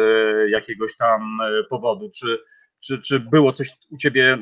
jakiegoś 0.49 0.95
tam 0.95 1.37
e, 1.41 1.63
powodu, 1.69 2.09
czy, 2.15 2.39
czy, 2.79 3.01
czy 3.01 3.19
było 3.19 3.53
coś 3.53 3.69
u 3.89 3.97
ciebie 3.97 4.37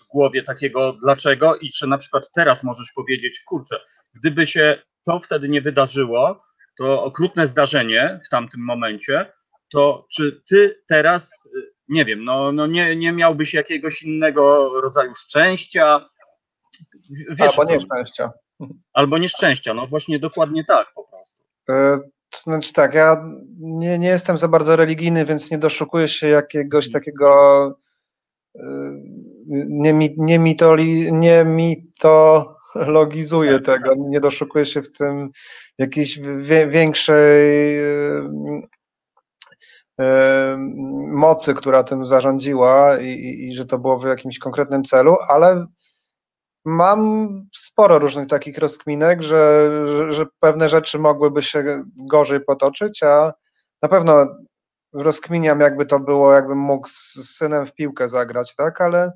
w 0.00 0.06
głowie 0.08 0.42
takiego 0.42 0.92
dlaczego 0.92 1.56
i 1.56 1.70
czy 1.70 1.86
na 1.86 1.98
przykład 1.98 2.30
teraz 2.34 2.64
możesz 2.64 2.92
powiedzieć, 2.92 3.40
kurczę, 3.40 3.80
gdyby 4.14 4.46
się 4.46 4.82
to 5.06 5.20
wtedy 5.20 5.48
nie 5.48 5.62
wydarzyło, 5.62 6.42
to 6.78 7.04
okrutne 7.04 7.46
zdarzenie 7.46 8.18
w 8.26 8.28
tamtym 8.28 8.60
momencie, 8.64 9.32
to 9.72 10.06
czy 10.16 10.42
ty 10.48 10.82
teraz, 10.88 11.48
nie 11.88 12.04
wiem, 12.04 12.24
no, 12.24 12.52
no 12.52 12.66
nie, 12.66 12.96
nie 12.96 13.12
miałbyś 13.12 13.54
jakiegoś 13.54 14.02
innego 14.02 14.70
rodzaju 14.80 15.14
szczęścia? 15.14 16.08
Wiesz, 17.30 17.58
albo 17.58 17.72
nieszczęścia. 17.72 18.32
Albo 18.92 19.18
nieszczęścia, 19.18 19.74
no 19.74 19.86
właśnie 19.86 20.18
dokładnie 20.18 20.64
tak 20.64 20.86
po 20.94 21.04
prostu. 21.04 21.42
Znaczy 22.36 22.72
tak, 22.72 22.94
ja 22.94 23.24
nie, 23.58 23.98
nie 23.98 24.08
jestem 24.08 24.38
za 24.38 24.48
bardzo 24.48 24.76
religijny, 24.76 25.24
więc 25.24 25.50
nie 25.50 25.58
doszukuję 25.58 26.08
się 26.08 26.28
jakiegoś 26.28 26.84
hmm. 26.84 27.00
takiego 27.00 27.66
e, 28.54 28.60
nie, 29.68 29.92
mi, 29.92 30.14
nie, 30.18 30.38
mitoli, 30.38 31.12
nie 31.12 31.44
mitologizuję 31.44 33.60
tego, 33.60 33.94
nie 33.98 34.20
doszukuję 34.20 34.66
się 34.66 34.82
w 34.82 34.92
tym 34.92 35.30
jakiejś 35.78 36.20
większej 36.68 37.78
mocy, 41.12 41.54
która 41.54 41.84
tym 41.84 42.06
zarządziła 42.06 43.00
i, 43.00 43.48
i, 43.48 43.54
że 43.54 43.66
to 43.66 43.78
było 43.78 43.98
w 43.98 44.04
jakimś 44.04 44.38
konkretnym 44.38 44.84
celu, 44.84 45.16
ale 45.28 45.66
mam 46.64 47.28
sporo 47.54 47.98
różnych 47.98 48.28
takich 48.28 48.58
rozkminek, 48.58 49.22
że, 49.22 49.70
że, 50.10 50.26
pewne 50.40 50.68
rzeczy 50.68 50.98
mogłyby 50.98 51.42
się 51.42 51.84
gorzej 51.96 52.40
potoczyć, 52.40 53.02
a 53.02 53.32
na 53.82 53.88
pewno 53.88 54.26
rozkminiam, 54.92 55.60
jakby 55.60 55.86
to 55.86 56.00
było, 56.00 56.32
jakbym 56.32 56.58
mógł 56.58 56.88
z 56.88 57.36
synem 57.36 57.66
w 57.66 57.74
piłkę 57.74 58.08
zagrać, 58.08 58.56
tak, 58.56 58.80
ale 58.80 59.12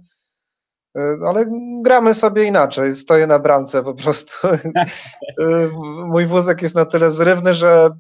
E, 0.97 1.19
ale 1.27 1.47
gramy 1.83 2.15
sobie 2.15 2.45
inaczej. 2.45 2.93
Stoję 2.93 3.27
na 3.27 3.39
bramce 3.39 3.83
po 3.83 3.95
prostu. 3.95 4.49
E, 4.49 5.69
mój 6.13 6.27
wózek 6.27 6.63
jest 6.63 6.75
na 6.75 6.85
tyle 6.85 7.11
zrywny, 7.11 7.55
że 7.55 7.91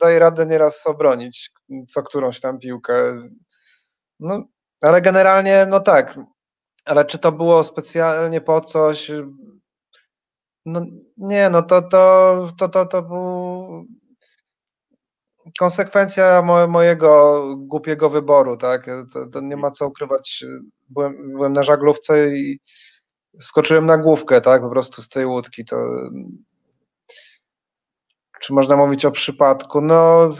daje 0.00 0.18
radę 0.18 0.46
nieraz 0.46 0.86
obronić 0.86 1.50
co 1.88 2.02
którąś 2.02 2.40
tam 2.40 2.58
piłkę. 2.58 3.28
No, 4.20 4.44
ale 4.80 5.02
generalnie, 5.02 5.66
no 5.70 5.80
tak. 5.80 6.18
Ale 6.84 7.04
czy 7.04 7.18
to 7.18 7.32
było 7.32 7.64
specjalnie 7.64 8.40
po 8.40 8.60
coś? 8.60 9.10
No 10.66 10.80
nie, 11.16 11.50
no 11.50 11.62
to, 11.62 11.82
to, 11.82 12.48
to, 12.58 12.68
to, 12.68 12.86
to 12.86 13.02
był 13.02 13.84
konsekwencja 15.58 16.42
mo 16.42 16.66
mojego 16.66 17.42
głupiego 17.58 18.10
wyboru, 18.10 18.56
tak? 18.56 18.86
To, 19.12 19.26
to, 19.26 19.40
nie 19.40 19.56
ma 19.56 19.70
co 19.70 19.86
ukrywać. 19.86 20.44
Byłem, 20.88 21.32
byłem 21.32 21.52
na 21.52 21.62
żaglówce 21.62 22.36
i 22.36 22.60
skoczyłem 23.40 23.86
na 23.86 23.98
główkę, 23.98 24.40
tak? 24.40 24.62
Po 24.62 24.70
prostu 24.70 25.02
z 25.02 25.08
tej 25.08 25.26
łódki. 25.26 25.64
To 25.64 25.76
czy 28.40 28.52
można 28.52 28.76
mówić 28.76 29.04
o 29.04 29.10
przypadku? 29.10 29.80
No 29.80 30.30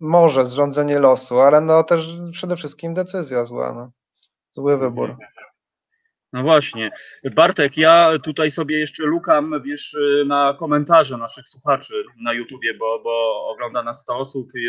może 0.00 0.46
zrządzenie 0.46 0.98
losu, 0.98 1.40
ale 1.40 1.60
no 1.60 1.82
też 1.82 2.16
przede 2.32 2.56
wszystkim 2.56 2.94
decyzja 2.94 3.44
zła, 3.44 3.72
no. 3.72 3.90
Zły 4.56 4.78
wybór. 4.78 5.16
No 6.32 6.42
właśnie. 6.42 6.90
Bartek, 7.34 7.76
ja 7.76 8.18
tutaj 8.24 8.50
sobie 8.50 8.78
jeszcze 8.78 9.04
lukam, 9.04 9.62
wiesz, 9.64 9.96
na 10.26 10.56
komentarze 10.58 11.16
naszych 11.16 11.48
słuchaczy 11.48 12.04
na 12.22 12.32
YouTubie, 12.32 12.74
bo, 12.74 13.00
bo 13.04 13.46
ogląda 13.48 13.82
nas 13.82 14.00
100 14.00 14.18
osób 14.18 14.48
e, 14.48 14.60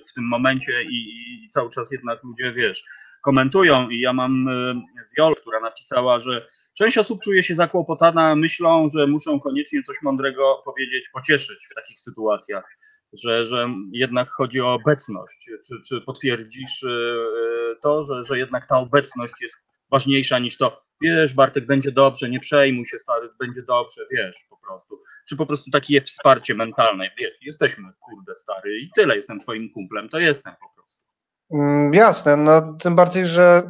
w 0.00 0.12
tym 0.14 0.24
momencie 0.24 0.82
i, 0.82 0.98
i 1.44 1.48
cały 1.48 1.70
czas 1.70 1.92
jednak 1.92 2.24
ludzie, 2.24 2.52
wiesz, 2.52 2.84
komentują 3.22 3.88
i 3.88 4.00
ja 4.00 4.12
mam 4.12 4.48
e, 4.48 4.82
Wiol, 5.18 5.36
która 5.36 5.60
napisała, 5.60 6.20
że 6.20 6.46
część 6.78 6.98
osób 6.98 7.20
czuje 7.20 7.42
się 7.42 7.54
zakłopotana 7.54 8.36
myślą, 8.36 8.88
że 8.94 9.06
muszą 9.06 9.40
koniecznie 9.40 9.82
coś 9.82 9.96
mądrego 10.02 10.62
powiedzieć, 10.64 11.08
pocieszyć 11.12 11.66
w 11.70 11.74
takich 11.74 12.00
sytuacjach. 12.00 12.78
Że, 13.14 13.46
że 13.46 13.68
jednak 13.92 14.30
chodzi 14.30 14.60
o 14.60 14.74
obecność. 14.74 15.50
Czy, 15.68 15.82
czy 15.88 16.00
potwierdzisz 16.00 16.82
e, 16.82 16.96
to, 17.82 18.04
że, 18.04 18.24
że 18.24 18.38
jednak 18.38 18.66
ta 18.66 18.78
obecność 18.78 19.34
jest 19.42 19.58
ważniejsza 19.90 20.38
niż 20.38 20.56
to, 20.56 20.82
wiesz, 21.02 21.34
Bartek, 21.34 21.66
będzie 21.66 21.92
dobrze, 21.92 22.30
nie 22.30 22.40
przejmuj 22.40 22.86
się, 22.86 22.98
stary, 22.98 23.28
będzie 23.40 23.62
dobrze, 23.62 24.00
wiesz, 24.10 24.46
po 24.50 24.56
prostu. 24.56 25.02
Czy 25.28 25.36
po 25.36 25.46
prostu 25.46 25.70
takie 25.70 26.02
wsparcie 26.02 26.54
mentalne, 26.54 27.10
wiesz, 27.18 27.36
jesteśmy, 27.42 27.84
kurde, 28.00 28.34
stary, 28.34 28.78
i 28.78 28.90
tyle, 28.94 29.16
jestem 29.16 29.40
twoim 29.40 29.70
kumplem, 29.70 30.08
to 30.08 30.18
jestem 30.18 30.52
po 30.60 30.74
prostu. 30.74 31.04
Mm, 31.52 31.94
jasne, 31.94 32.36
no 32.36 32.76
tym 32.82 32.96
bardziej, 32.96 33.26
że 33.26 33.62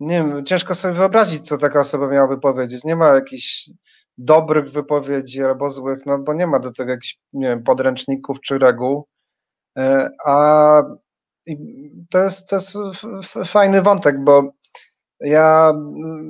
nie 0.00 0.16
wiem, 0.16 0.46
ciężko 0.46 0.74
sobie 0.74 0.94
wyobrazić, 0.94 1.48
co 1.48 1.58
taka 1.58 1.80
osoba 1.80 2.08
miałaby 2.08 2.40
powiedzieć. 2.40 2.84
Nie 2.84 2.96
ma 2.96 3.06
jakichś 3.06 3.70
dobrych 4.18 4.70
wypowiedzi 4.70 5.42
albo 5.42 5.70
złych, 5.70 6.06
no 6.06 6.18
bo 6.18 6.34
nie 6.34 6.46
ma 6.46 6.58
do 6.58 6.72
tego 6.72 6.90
jakichś, 6.90 7.18
nie 7.32 7.48
wiem, 7.48 7.62
podręczników 7.62 8.40
czy 8.40 8.58
reguł. 8.58 9.06
E, 9.78 10.10
a 10.26 10.82
to 12.10 12.24
jest, 12.24 12.48
to 12.48 12.56
jest 12.56 12.72
fajny 13.46 13.82
wątek, 13.82 14.24
bo 14.24 14.52
ja 15.20 15.72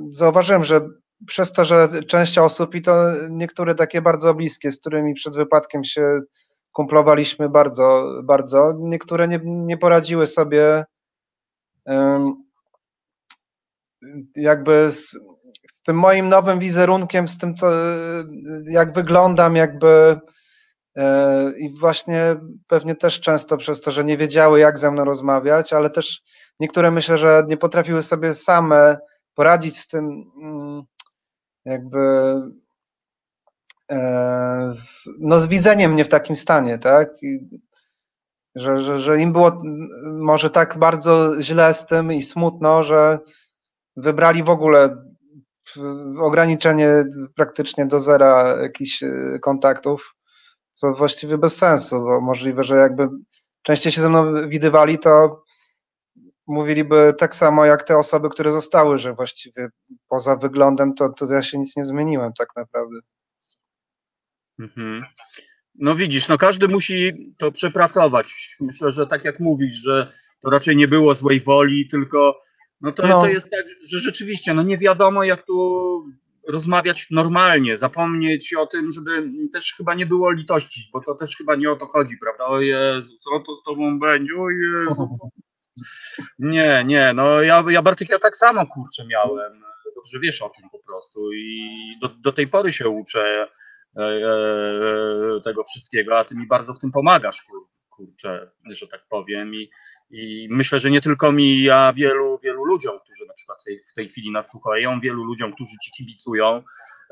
zauważyłem, 0.09 0.63
że 0.63 0.81
przez 1.27 1.53
to, 1.53 1.65
że 1.65 1.89
część 2.07 2.37
osób 2.37 2.75
i 2.75 2.81
to 2.81 2.95
niektóre 3.29 3.75
takie 3.75 4.01
bardzo 4.01 4.33
bliskie, 4.33 4.71
z 4.71 4.79
którymi 4.79 5.13
przed 5.13 5.35
wypadkiem 5.35 5.83
się 5.83 6.19
kumplowaliśmy 6.71 7.49
bardzo, 7.49 8.11
bardzo, 8.23 8.73
niektóre 8.79 9.27
nie, 9.27 9.39
nie 9.43 9.77
poradziły 9.77 10.27
sobie 10.27 10.85
jakby 14.35 14.91
z, 14.91 15.17
z, 15.67 15.81
tym 15.81 15.99
moim 15.99 16.29
nowym 16.29 16.59
wizerunkiem, 16.59 17.27
z 17.27 17.37
tym, 17.37 17.55
co, 17.55 17.71
jak 18.65 18.93
wyglądam, 18.93 19.55
jakby 19.55 20.19
e, 20.97 21.51
i 21.57 21.79
właśnie 21.79 22.35
pewnie 22.67 22.95
też 22.95 23.21
często 23.21 23.57
przez 23.57 23.81
to, 23.81 23.91
że 23.91 24.03
nie 24.03 24.17
wiedziały, 24.17 24.59
jak 24.59 24.79
ze 24.79 24.91
mną 24.91 25.05
rozmawiać, 25.05 25.73
ale 25.73 25.89
też 25.89 26.21
Niektóre 26.59 26.91
myślę, 26.91 27.17
że 27.17 27.43
nie 27.47 27.57
potrafiły 27.57 28.03
sobie 28.03 28.33
same 28.33 28.97
poradzić 29.33 29.77
z 29.77 29.87
tym, 29.87 30.31
mm, 30.41 30.83
jakby 31.65 31.99
e, 33.91 34.69
z, 34.71 35.09
no 35.19 35.39
z 35.39 35.47
widzeniem 35.47 35.93
mnie 35.93 36.05
w 36.05 36.09
takim 36.09 36.35
stanie, 36.35 36.77
tak? 36.77 37.23
I, 37.23 37.39
że, 38.55 38.79
że, 38.79 38.99
że 38.99 39.19
im 39.19 39.33
było 39.33 39.61
może 40.13 40.49
tak 40.49 40.77
bardzo 40.77 41.41
źle 41.41 41.73
z 41.73 41.85
tym 41.85 42.13
i 42.13 42.23
smutno, 42.23 42.83
że 42.83 43.19
wybrali 43.95 44.43
w 44.43 44.49
ogóle 44.49 44.97
ograniczenie 46.19 46.89
praktycznie 47.35 47.85
do 47.85 47.99
zera 47.99 48.61
jakichś 48.61 49.03
e, 49.03 49.39
kontaktów, 49.41 50.15
co 50.73 50.93
właściwie 50.93 51.37
bez 51.37 51.57
sensu, 51.57 51.99
bo 51.99 52.21
możliwe, 52.21 52.63
że 52.63 52.75
jakby 52.75 53.07
częściej 53.61 53.91
się 53.91 54.01
ze 54.01 54.09
mną 54.09 54.49
widywali, 54.49 54.99
to 54.99 55.43
mówiliby 56.47 57.13
tak 57.17 57.35
samo 57.35 57.65
jak 57.65 57.83
te 57.83 57.97
osoby, 57.97 58.29
które 58.29 58.51
zostały, 58.51 58.99
że 58.99 59.13
właściwie 59.13 59.69
poza 60.07 60.35
wyglądem 60.35 60.93
to, 60.93 61.09
to 61.09 61.33
ja 61.33 61.43
się 61.43 61.57
nic 61.57 61.77
nie 61.77 61.83
zmieniłem 61.83 62.31
tak 62.37 62.49
naprawdę. 62.55 62.99
Mhm. 64.59 65.03
No 65.75 65.95
widzisz, 65.95 66.27
no 66.27 66.37
każdy 66.37 66.67
musi 66.67 67.13
to 67.37 67.51
przepracować. 67.51 68.55
Myślę, 68.59 68.91
że 68.91 69.07
tak 69.07 69.25
jak 69.25 69.39
mówisz, 69.39 69.73
że 69.73 70.11
to 70.41 70.49
raczej 70.49 70.75
nie 70.75 70.87
było 70.87 71.15
złej 71.15 71.41
woli, 71.41 71.87
tylko 71.87 72.41
no 72.83 72.91
to, 72.91 73.07
no. 73.07 73.21
to 73.21 73.27
jest 73.27 73.49
tak, 73.49 73.65
że 73.83 73.99
rzeczywiście 73.99 74.53
no 74.53 74.63
nie 74.63 74.77
wiadomo 74.77 75.23
jak 75.23 75.45
tu 75.45 76.05
rozmawiać 76.47 77.07
normalnie, 77.11 77.77
zapomnieć 77.77 78.53
o 78.53 78.67
tym, 78.67 78.91
żeby 78.91 79.29
też 79.53 79.73
chyba 79.77 79.93
nie 79.93 80.05
było 80.05 80.31
litości, 80.31 80.89
bo 80.93 81.01
to 81.01 81.15
też 81.15 81.37
chyba 81.37 81.55
nie 81.55 81.71
o 81.71 81.75
to 81.75 81.85
chodzi, 81.85 82.15
prawda? 82.21 82.45
O 82.45 82.61
Jezu, 82.61 83.17
co 83.19 83.39
to 83.39 83.55
z 83.55 83.63
tobą 83.63 83.99
będzie? 83.99 84.33
O 84.35 84.49
Jezu, 84.49 85.17
Nie, 86.39 86.83
nie, 86.85 87.13
no 87.13 87.41
ja, 87.41 87.63
ja 87.67 87.81
Bartek, 87.81 88.09
ja 88.09 88.19
tak 88.19 88.37
samo 88.37 88.67
kurczę 88.67 89.05
miałem. 89.05 89.63
Dobrze 89.95 90.19
wiesz 90.19 90.41
o 90.41 90.49
tym 90.49 90.69
po 90.69 90.79
prostu 90.79 91.33
i 91.33 91.69
do, 92.01 92.09
do 92.09 92.31
tej 92.31 92.47
pory 92.47 92.71
się 92.71 92.89
uczę 92.89 93.47
e, 93.97 94.01
e, 94.01 95.41
tego 95.43 95.63
wszystkiego, 95.63 96.19
a 96.19 96.25
ty 96.25 96.35
mi 96.35 96.47
bardzo 96.47 96.73
w 96.73 96.79
tym 96.79 96.91
pomagasz, 96.91 97.41
kur, 97.41 97.67
kurczę, 97.89 98.51
że 98.69 98.87
tak 98.87 99.01
powiem. 99.09 99.55
I, 99.55 99.69
I 100.15 100.47
myślę, 100.51 100.79
że 100.79 100.91
nie 100.91 101.01
tylko 101.01 101.31
mi, 101.31 101.69
a 101.69 101.93
wielu, 101.93 102.37
wielu 102.43 102.65
ludziom, 102.65 102.99
którzy 102.99 103.25
na 103.27 103.33
przykład 103.33 103.61
w 103.61 103.63
tej, 103.63 103.79
w 103.79 103.93
tej 103.93 104.09
chwili 104.09 104.31
nas 104.31 104.49
słuchają, 104.49 104.99
wielu 104.99 105.23
ludziom, 105.23 105.53
którzy 105.53 105.71
ci 105.83 105.91
kibicują, 105.91 106.63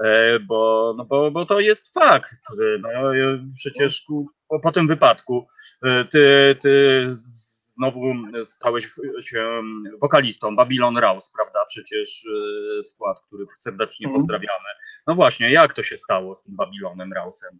e, 0.04 0.40
bo, 0.40 0.94
no 0.98 1.06
bo, 1.06 1.32
bo 1.32 1.46
to 1.46 1.60
jest 1.60 1.94
fakt. 1.94 2.32
No, 2.80 2.90
przecież 3.56 4.02
ku, 4.02 4.30
po, 4.48 4.60
po 4.60 4.72
tym 4.72 4.88
wypadku 4.88 5.48
ty, 6.10 6.56
ty 6.62 7.06
znowu 7.82 8.14
stałeś 8.44 8.88
się 9.20 9.62
wokalistą 10.02 10.56
Babylon 10.56 10.98
Rouse, 10.98 11.32
prawda? 11.36 11.66
Przecież 11.68 12.28
skład, 12.84 13.18
który 13.28 13.46
serdecznie 13.58 14.08
mhm. 14.08 14.22
pozdrawiamy. 14.22 14.70
No 15.08 15.16
właśnie, 15.16 15.52
jak 15.52 15.74
to 15.74 15.84
się 15.84 15.98
stało 15.98 16.36
z 16.36 16.44
tym 16.44 16.56
Babylonem 16.56 17.14
Rausem? 17.14 17.60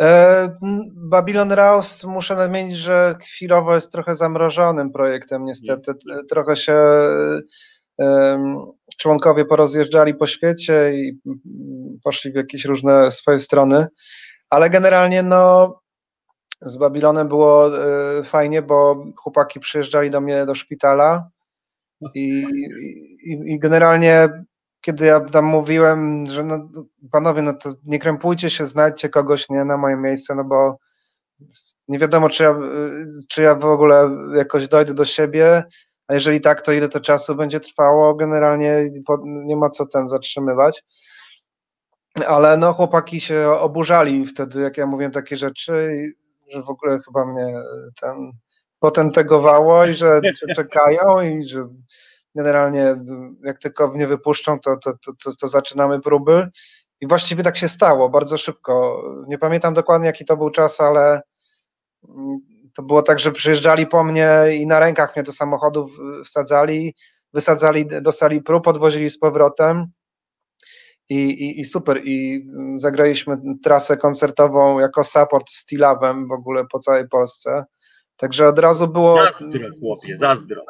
E, 0.00 0.48
Babylon 0.94 1.52
Rouse 1.52 2.06
muszę 2.06 2.36
nadmienić, 2.36 2.76
że 2.76 3.14
chwilowo 3.22 3.74
jest 3.74 3.92
trochę 3.92 4.14
zamrożonym 4.14 4.92
projektem, 4.92 5.44
niestety. 5.44 5.92
Trochę 6.30 6.56
się 6.56 6.76
członkowie 8.98 9.44
porozjeżdżali 9.44 10.14
po 10.14 10.26
świecie 10.26 10.92
i 10.94 11.20
poszli 12.04 12.32
w 12.32 12.34
jakieś 12.34 12.64
różne 12.64 13.10
swoje 13.10 13.40
strony, 13.40 13.86
ale 14.50 14.70
generalnie 14.70 15.22
no 15.22 15.74
z 16.62 16.76
Babilonem 16.76 17.28
było 17.28 17.78
e, 17.78 18.24
fajnie, 18.24 18.62
bo 18.62 19.04
chłopaki 19.16 19.60
przyjeżdżali 19.60 20.10
do 20.10 20.20
mnie 20.20 20.46
do 20.46 20.54
szpitala 20.54 21.30
i, 22.14 22.44
i, 23.24 23.32
i 23.46 23.58
generalnie 23.58 24.28
kiedy 24.80 25.06
ja 25.06 25.20
tam 25.20 25.44
mówiłem, 25.44 26.26
że 26.26 26.44
no, 26.44 26.68
panowie, 27.12 27.42
no 27.42 27.52
to 27.52 27.72
nie 27.84 27.98
krępujcie 27.98 28.50
się, 28.50 28.66
znajdźcie 28.66 29.08
kogoś 29.08 29.48
nie 29.50 29.64
na 29.64 29.76
moje 29.76 29.96
miejsce, 29.96 30.34
no 30.34 30.44
bo 30.44 30.76
nie 31.88 31.98
wiadomo, 31.98 32.28
czy 32.28 32.42
ja, 32.42 32.58
czy 33.28 33.42
ja 33.42 33.54
w 33.54 33.64
ogóle 33.64 34.10
jakoś 34.34 34.68
dojdę 34.68 34.94
do 34.94 35.04
siebie, 35.04 35.64
a 36.08 36.14
jeżeli 36.14 36.40
tak, 36.40 36.60
to 36.60 36.72
ile 36.72 36.88
to 36.88 37.00
czasu 37.00 37.34
będzie 37.34 37.60
trwało, 37.60 38.14
generalnie 38.14 38.90
nie 39.24 39.56
ma 39.56 39.70
co 39.70 39.86
ten 39.86 40.08
zatrzymywać. 40.08 40.84
Ale 42.26 42.56
no 42.56 42.72
chłopaki 42.72 43.20
się 43.20 43.50
oburzali 43.50 44.26
wtedy, 44.26 44.60
jak 44.60 44.76
ja 44.76 44.86
mówiłem 44.86 45.12
takie 45.12 45.36
rzeczy, 45.36 45.90
że 46.52 46.62
w 46.62 46.68
ogóle 46.68 46.98
chyba 47.04 47.26
mnie 47.26 47.54
ten 48.00 48.32
potentegowało 48.78 49.86
i 49.86 49.94
że 49.94 50.20
czekają 50.56 51.20
i 51.20 51.48
że 51.48 51.68
generalnie 52.34 52.96
jak 53.44 53.58
tylko 53.58 53.88
mnie 53.88 54.06
wypuszczą, 54.06 54.60
to, 54.60 54.76
to, 54.76 54.92
to, 55.24 55.32
to, 55.40 55.48
zaczynamy 55.48 56.00
próby. 56.00 56.48
I 57.00 57.06
właściwie 57.06 57.42
tak 57.42 57.56
się 57.56 57.68
stało, 57.68 58.08
bardzo 58.08 58.38
szybko. 58.38 59.02
Nie 59.28 59.38
pamiętam 59.38 59.74
dokładnie, 59.74 60.06
jaki 60.06 60.24
to 60.24 60.36
był 60.36 60.50
czas, 60.50 60.80
ale 60.80 61.22
mm, 62.08 62.38
to 62.74 62.82
było 62.82 63.02
tak, 63.02 63.18
że 63.18 63.32
przyjeżdżali 63.32 63.86
po 63.86 64.04
mnie 64.04 64.30
i 64.58 64.66
na 64.66 64.80
rękach 64.80 65.16
mnie 65.16 65.22
do 65.22 65.32
samochodów 65.32 65.90
wsadzali, 66.24 66.94
wysadzali 67.32 67.86
do 67.86 68.12
sali 68.12 68.42
prób, 68.42 68.64
podwozili 68.64 69.10
z 69.10 69.18
powrotem. 69.18 69.86
I, 71.08 71.16
i, 71.16 71.60
I, 71.60 71.64
super, 71.64 72.00
i 72.04 72.46
zagraliśmy 72.76 73.36
trasę 73.62 73.96
koncertową 73.96 74.78
jako 74.78 75.04
support 75.04 75.50
z 75.50 75.66
Tilawem 75.66 76.28
w 76.28 76.32
ogóle 76.32 76.66
po 76.66 76.78
całej 76.78 77.08
Polsce. 77.08 77.64
Także 78.16 78.48
od 78.48 78.58
razu 78.58 78.88
było. 78.88 79.16
Zazdro, 79.16 79.60
chłopie, 79.80 80.16
zazdro 80.18 80.62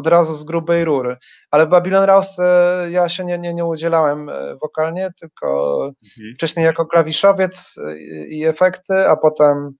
od 0.00 0.06
razu 0.06 0.34
z 0.34 0.44
grubej 0.44 0.84
rury. 0.84 1.16
Ale 1.50 1.66
w 1.66 1.68
Babylon 1.68 2.04
Rouse 2.04 2.42
ja 2.90 3.08
się 3.08 3.24
nie, 3.24 3.38
nie, 3.38 3.54
nie 3.54 3.64
udzielałem 3.64 4.28
e, 4.28 4.56
wokalnie, 4.56 5.10
tylko 5.20 5.76
mhm. 5.86 6.34
wcześniej 6.34 6.66
jako 6.66 6.86
klawiszowiec 6.86 7.78
e, 7.78 7.98
i 8.26 8.44
efekty, 8.44 9.08
a 9.08 9.16
potem 9.16 9.70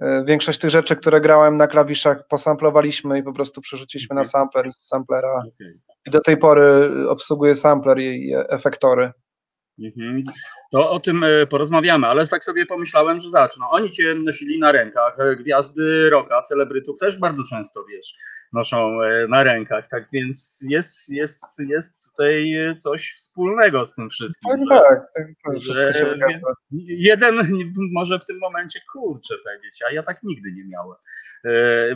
e, 0.00 0.24
większość 0.24 0.58
tych 0.58 0.70
rzeczy, 0.70 0.96
które 0.96 1.20
grałem 1.20 1.56
na 1.56 1.66
klawiszach 1.66 2.26
posamplowaliśmy 2.28 3.18
i 3.18 3.22
po 3.22 3.32
prostu 3.32 3.60
przerzuciliśmy 3.60 4.16
na 4.16 4.24
sampler 4.24 4.72
z 4.72 4.88
samplera. 4.88 5.38
Okay. 5.38 5.78
I 6.06 6.10
do 6.10 6.20
tej 6.20 6.36
pory 6.36 6.90
obsługuję 7.08 7.54
sampler 7.54 7.98
i 7.98 8.34
efektory. 8.48 9.12
Mhm. 9.80 10.22
To 10.72 10.90
o 10.90 11.00
tym 11.00 11.24
e, 11.24 11.46
porozmawiamy, 11.46 12.06
ale 12.06 12.26
tak 12.26 12.44
sobie 12.44 12.66
pomyślałem, 12.66 13.18
że 13.18 13.30
zaczną. 13.30 13.70
Oni 13.70 13.90
cię 13.90 14.14
nosili 14.14 14.58
na 14.58 14.72
rękach. 14.72 15.20
E, 15.20 15.36
gwiazdy 15.36 16.10
roka, 16.10 16.42
celebrytów 16.42 16.98
też 16.98 17.18
bardzo 17.18 17.42
często, 17.50 17.84
wiesz, 17.84 18.14
noszą 18.52 19.02
e, 19.02 19.28
na 19.28 19.42
rękach. 19.42 19.86
Tak 19.88 20.04
więc 20.12 20.64
jest, 20.68 21.08
jest, 21.08 21.44
jest 21.58 22.10
tutaj 22.10 22.54
coś 22.78 23.14
wspólnego 23.16 23.86
z 23.86 23.94
tym 23.94 24.10
wszystkim. 24.10 24.66
Tak, 24.68 24.84
tak. 25.14 25.28
tak 25.44 25.62
że 25.62 25.92
jeden 26.86 27.34
może 27.92 28.18
w 28.18 28.26
tym 28.26 28.38
momencie 28.38 28.80
kurczę 28.92 29.34
powiedzieć, 29.44 29.82
a 29.88 29.92
ja 29.92 30.02
tak 30.02 30.22
nigdy 30.22 30.52
nie 30.52 30.64
miałem. 30.64 30.96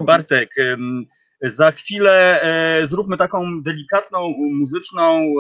Bartek, 0.06 0.54
za 1.42 1.72
chwilę 1.72 2.42
zróbmy 2.84 3.16
taką 3.16 3.62
delikatną 3.62 4.34
muzyczną 4.38 5.34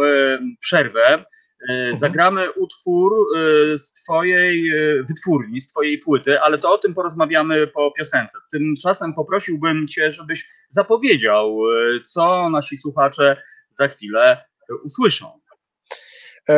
przerwę. 0.60 1.24
Mhm. 1.68 1.96
Zagramy 1.96 2.52
utwór 2.52 3.12
e, 3.12 3.78
z 3.78 3.92
Twojej 3.92 4.68
e, 4.68 5.02
wytwórni, 5.02 5.60
z 5.60 5.66
Twojej 5.66 5.98
płyty, 5.98 6.40
ale 6.40 6.58
to 6.58 6.74
o 6.74 6.78
tym 6.78 6.94
porozmawiamy 6.94 7.66
po 7.66 7.90
piosence. 7.90 8.38
Tymczasem 8.52 9.14
poprosiłbym 9.14 9.88
Cię, 9.88 10.10
żebyś 10.10 10.48
zapowiedział, 10.70 11.58
e, 11.96 12.00
co 12.00 12.50
nasi 12.50 12.76
słuchacze 12.76 13.36
za 13.70 13.88
chwilę 13.88 14.44
usłyszą. 14.84 15.40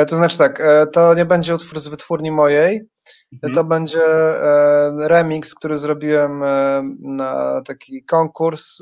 To 0.09 0.17
znaczy 0.17 0.39
tak, 0.39 0.63
to 0.93 1.15
nie 1.15 1.25
będzie 1.25 1.55
utwór 1.55 1.81
z 1.81 1.89
wytwórni 1.89 2.31
mojej, 2.31 2.89
mhm. 3.33 3.55
to 3.55 3.65
będzie 3.65 4.03
remix, 4.99 5.55
który 5.55 5.79
zrobiłem 5.79 6.43
na 6.99 7.63
taki 7.67 8.05
konkurs, 8.05 8.79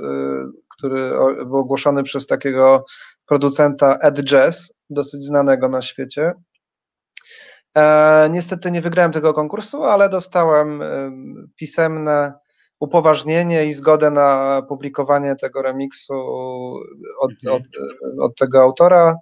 który 0.69 1.11
był 1.47 1.57
ogłoszony 1.57 2.03
przez 2.03 2.27
takiego 2.27 2.85
producenta 3.27 3.99
Ed 4.01 4.23
Jazz, 4.25 4.81
dosyć 4.91 5.23
znanego 5.23 5.69
na 5.69 5.83
świecie. 5.83 6.33
E, 7.77 8.29
niestety 8.31 8.71
nie 8.71 8.81
wygrałem 8.81 9.13
tego 9.13 9.35
konkursu, 9.35 9.85
ale 9.85 10.09
dostałem 10.09 10.83
e, 10.83 11.11
pisemne 11.57 12.33
upoważnienie 12.81 13.67
i 13.67 13.73
zgodę 13.73 14.11
na 14.11 14.63
publikowanie 14.69 15.37
tego 15.37 15.63
remiksu 15.63 16.15
od, 17.21 17.31
mhm. 17.31 17.63
od, 17.63 17.63
od 18.21 18.37
tego 18.37 18.63
autora, 18.63 19.17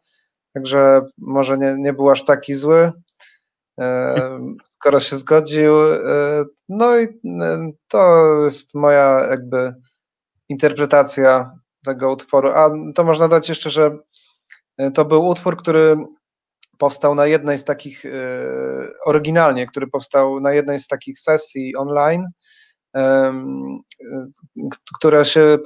także 0.55 1.01
może 1.19 1.59
nie, 1.59 1.77
nie 1.79 1.93
był 1.93 2.11
aż 2.11 2.25
taki 2.25 2.55
zły, 2.55 2.93
e, 3.81 4.41
skoro 4.62 5.01
się 5.01 5.17
zgodził. 5.17 5.73
No 6.69 7.01
i 7.01 7.09
to 7.88 8.25
jest 8.45 8.75
moja 8.75 9.27
jakby 9.31 9.75
interpretacja 10.49 11.53
tego 11.85 12.12
utworu. 12.12 12.51
A 12.51 12.71
to 12.95 13.05
można 13.05 13.29
dać 13.29 13.49
jeszcze, 13.49 13.71
że 13.71 13.99
e, 14.79 14.90
to 14.90 15.05
był 15.05 15.27
utwór, 15.27 15.57
który 15.57 15.97
powstał 16.79 17.14
na 17.14 17.27
jednej 17.27 17.59
z 17.59 17.64
takich, 17.64 18.05
e, 18.05 18.11
oryginalnie, 19.07 19.66
który 19.66 19.87
powstał 19.87 20.40
na 20.40 20.53
jednej 20.53 20.79
z 20.79 20.88
takich 20.88 21.18
sesji 21.18 21.77
online, 21.77 22.27
które 24.97 25.25
się 25.25 25.59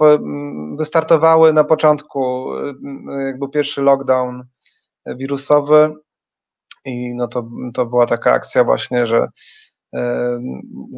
wystartowały 0.79 1.53
na 1.53 1.65
początku, 1.65 2.49
jak 3.27 3.39
był 3.39 3.49
pierwszy 3.49 3.83
lockdown 3.83 4.45
wirusowy 5.07 5.95
i 6.85 7.15
no 7.15 7.29
to, 7.29 7.49
to 7.75 7.87
była 7.87 8.07
taka 8.07 8.33
akcja 8.33 8.65
właśnie, 8.65 9.07
że 9.07 9.29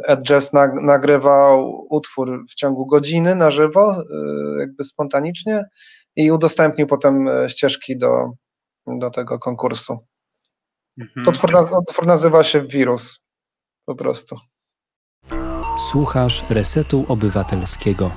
Ed 0.06 0.22
Jazz 0.22 0.52
nagrywał 0.82 1.87
utwór 1.90 2.44
w 2.50 2.54
ciągu 2.54 2.87
godziny 2.87 3.34
na 3.34 3.50
żywo, 3.50 3.92
e, 3.92 4.04
jakby 4.61 4.84
spontanicznie 4.84 5.64
i 6.16 6.30
udostępnił 6.30 6.87
potem 6.87 7.28
e, 7.28 7.50
ścieżki 7.50 7.98
do, 7.98 8.30
do 8.87 9.11
tego 9.11 9.38
konkursu. 9.38 9.98
Mhm. 11.00 11.24
To 11.24 11.30
utwór, 11.30 11.50
utwór 11.88 12.06
nazywa 12.06 12.44
się 12.44 12.62
Wirus, 12.62 13.24
po 13.84 13.94
prostu. 13.94 14.37
Słuchasz 15.90 16.44
Resetu 16.50 17.04
Obywatelskiego. 17.08 18.11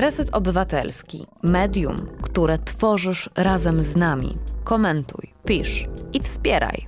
Reset 0.00 0.30
Obywatelski, 0.32 1.26
medium, 1.42 2.18
które 2.22 2.58
tworzysz 2.58 3.30
razem 3.36 3.82
z 3.82 3.96
nami. 3.96 4.38
Komentuj, 4.64 5.34
pisz 5.46 5.84
i 6.12 6.20
wspieraj. 6.20 6.86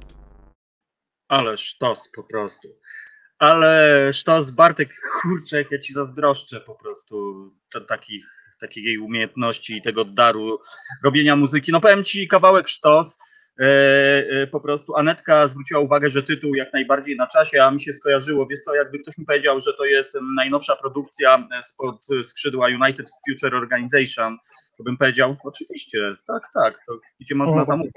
Ale 1.29 1.59
sztos 1.59 2.11
po 2.17 2.23
prostu. 2.23 2.69
Ale 3.39 4.11
sztos, 4.13 4.51
Bartek, 4.51 4.91
kurczę, 5.23 5.65
ja 5.71 5.79
ci 5.79 5.93
zazdroszczę 5.93 6.61
po 6.61 6.75
prostu 6.75 7.35
takich, 7.89 8.27
takiej 8.61 8.99
umiejętności 8.99 9.77
i 9.77 9.83
tego 9.83 10.05
daru 10.05 10.61
robienia 11.05 11.37
muzyki. 11.37 11.73
No 11.73 11.81
powiem 11.81 12.05
ci, 12.05 12.29
kawałek 12.29 12.69
sztos. 12.69 13.19
E, 13.61 13.65
e, 13.65 14.47
po 14.47 14.61
prostu 14.61 14.97
Anetka 14.97 15.47
zwróciła 15.47 15.81
uwagę, 15.81 16.11
że 16.11 16.23
tytuł 16.23 16.55
jak 16.55 16.73
najbardziej 16.73 17.17
na 17.17 17.27
czasie, 17.27 17.65
a 17.65 17.71
mi 17.71 17.81
się 17.81 17.93
skojarzyło, 17.93 18.47
wiesz 18.47 18.61
co, 18.61 18.75
jakby 18.75 18.99
ktoś 18.99 19.19
mi 19.19 19.27
powiedział, 19.27 19.61
że 19.61 19.75
to 19.75 19.85
jest 19.85 20.19
najnowsza 20.37 20.77
produkcja 20.77 21.49
spod 21.63 22.07
skrzydła 22.25 22.67
United 22.69 23.11
Future 23.29 23.55
Organization, 23.55 24.39
to 24.77 24.83
bym 24.83 24.97
powiedział, 24.97 25.37
oczywiście, 25.45 25.99
tak, 26.27 26.43
tak, 26.55 26.75
to 26.87 26.99
gdzie 27.21 27.35
można 27.35 27.65
zamówić. 27.65 27.93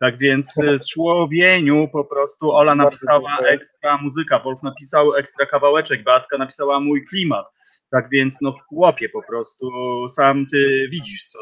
Tak 0.00 0.18
więc 0.18 0.58
e, 0.58 0.80
człowieniu 0.80 1.88
po 1.92 2.04
prostu 2.04 2.52
Ola 2.52 2.74
napisała 2.74 3.38
ekstra 3.38 3.98
muzyka, 3.98 4.38
Wolf 4.38 4.62
napisał 4.62 5.14
ekstra 5.14 5.46
kawałeczek, 5.46 6.04
Beatka 6.04 6.38
napisała 6.38 6.80
mój 6.80 7.04
klimat. 7.04 7.46
Tak 7.90 8.08
więc 8.10 8.38
no 8.40 8.54
chłopie 8.68 9.08
po 9.08 9.22
prostu, 9.22 9.68
sam 10.08 10.46
ty 10.46 10.88
widzisz 10.90 11.26
co, 11.26 11.38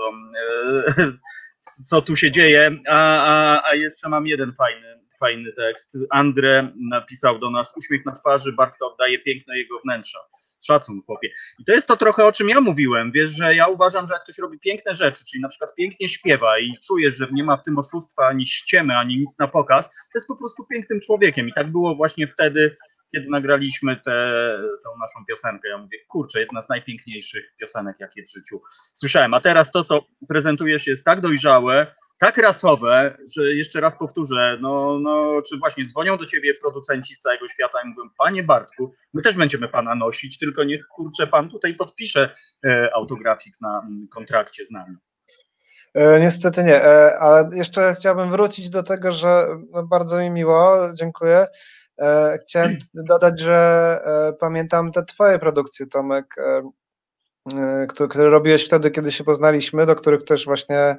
co 1.76 2.02
tu 2.02 2.16
się 2.16 2.30
dzieje, 2.30 2.70
a, 2.88 2.96
a, 2.96 3.62
a 3.70 3.74
jeszcze 3.74 4.08
mam 4.08 4.26
jeden 4.26 4.52
fajny, 4.52 5.00
fajny 5.20 5.52
tekst. 5.52 5.98
Andre 6.10 6.68
napisał 6.90 7.38
do 7.38 7.50
nas, 7.50 7.74
uśmiech 7.76 8.06
na 8.06 8.12
twarzy 8.12 8.52
Bartka 8.52 8.86
oddaje 8.86 9.18
piękno 9.18 9.54
jego 9.54 9.80
wnętrza. 9.84 10.18
Szacun, 10.66 11.02
chłopie. 11.06 11.28
I 11.58 11.64
to 11.64 11.72
jest 11.72 11.88
to 11.88 11.96
trochę, 11.96 12.24
o 12.24 12.32
czym 12.32 12.48
ja 12.48 12.60
mówiłem. 12.60 13.12
Wiesz, 13.12 13.30
że 13.30 13.54
ja 13.54 13.66
uważam, 13.66 14.06
że 14.06 14.14
jak 14.14 14.22
ktoś 14.22 14.38
robi 14.38 14.58
piękne 14.58 14.94
rzeczy, 14.94 15.24
czyli 15.24 15.42
na 15.42 15.48
przykład 15.48 15.74
pięknie 15.74 16.08
śpiewa 16.08 16.58
i 16.58 16.78
czujesz, 16.86 17.16
że 17.16 17.28
nie 17.32 17.44
ma 17.44 17.56
w 17.56 17.62
tym 17.62 17.78
oszustwa 17.78 18.26
ani 18.26 18.46
ściemy, 18.46 18.96
ani 18.96 19.18
nic 19.18 19.38
na 19.38 19.48
pokaz, 19.48 19.88
to 19.88 20.14
jest 20.14 20.26
po 20.26 20.36
prostu 20.36 20.66
pięknym 20.72 21.00
człowiekiem. 21.00 21.48
I 21.48 21.52
tak 21.52 21.70
było 21.72 21.94
właśnie 21.94 22.28
wtedy, 22.28 22.76
kiedy 23.12 23.26
nagraliśmy 23.30 23.96
tę 23.96 24.12
naszą 25.00 25.24
piosenkę. 25.28 25.68
Ja 25.68 25.78
mówię, 25.78 25.98
kurczę, 26.08 26.40
jedna 26.40 26.62
z 26.62 26.68
najpiękniejszych 26.68 27.44
piosenek, 27.60 27.96
jakie 28.00 28.22
w 28.22 28.30
życiu 28.30 28.62
słyszałem. 28.94 29.34
A 29.34 29.40
teraz 29.40 29.70
to, 29.70 29.84
co 29.84 30.04
prezentujesz, 30.28 30.86
jest 30.86 31.04
tak 31.04 31.20
dojrzałe, 31.20 31.94
tak 32.20 32.36
rasowe, 32.36 33.18
że 33.36 33.54
jeszcze 33.54 33.80
raz 33.80 33.98
powtórzę, 33.98 34.58
no, 34.60 34.98
no, 35.02 35.42
czy 35.48 35.58
właśnie 35.58 35.84
dzwonią 35.84 36.18
do 36.18 36.26
ciebie 36.26 36.54
producenci 36.54 37.16
z 37.16 37.20
całego 37.20 37.48
świata 37.48 37.78
i 37.84 37.88
mówią, 37.88 38.10
panie 38.18 38.42
Bartku, 38.42 38.92
my 39.14 39.22
też 39.22 39.36
będziemy 39.36 39.68
pana 39.68 39.94
nosić, 39.94 40.38
tylko 40.38 40.64
niech 40.64 40.86
kurczę 40.86 41.26
pan 41.26 41.50
tutaj 41.50 41.74
podpisze 41.74 42.34
e, 42.64 42.90
autografik 42.94 43.54
na 43.60 43.82
m, 43.86 44.08
kontrakcie 44.10 44.64
z 44.64 44.70
nami. 44.70 44.96
E, 45.94 46.20
niestety 46.20 46.64
nie, 46.64 46.84
e, 46.84 47.18
ale 47.18 47.48
jeszcze 47.52 47.94
chciałbym 47.94 48.30
wrócić 48.30 48.70
do 48.70 48.82
tego, 48.82 49.12
że 49.12 49.46
no, 49.70 49.86
bardzo 49.86 50.18
mi 50.18 50.30
miło, 50.30 50.76
dziękuję. 50.94 51.46
E, 52.00 52.38
chciałem 52.42 52.76
dodać, 52.94 53.40
że 53.40 54.00
e, 54.04 54.32
pamiętam 54.32 54.92
te 54.92 55.04
twoje 55.04 55.38
produkcje, 55.38 55.86
Tomek, 55.86 56.34
e, 56.38 56.62
które, 57.88 58.30
robiłeś 58.30 58.66
wtedy, 58.66 58.90
kiedy 58.90 59.12
się 59.12 59.24
poznaliśmy, 59.24 59.86
do 59.86 59.96
których 59.96 60.24
też 60.24 60.44
właśnie 60.44 60.96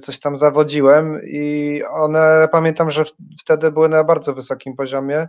coś 0.00 0.20
tam 0.20 0.36
zawodziłem 0.36 1.20
i 1.24 1.80
one 1.90 2.48
pamiętam, 2.52 2.90
że 2.90 3.04
wtedy 3.40 3.72
były 3.72 3.88
na 3.88 4.04
bardzo 4.04 4.34
wysokim 4.34 4.76
poziomie 4.76 5.28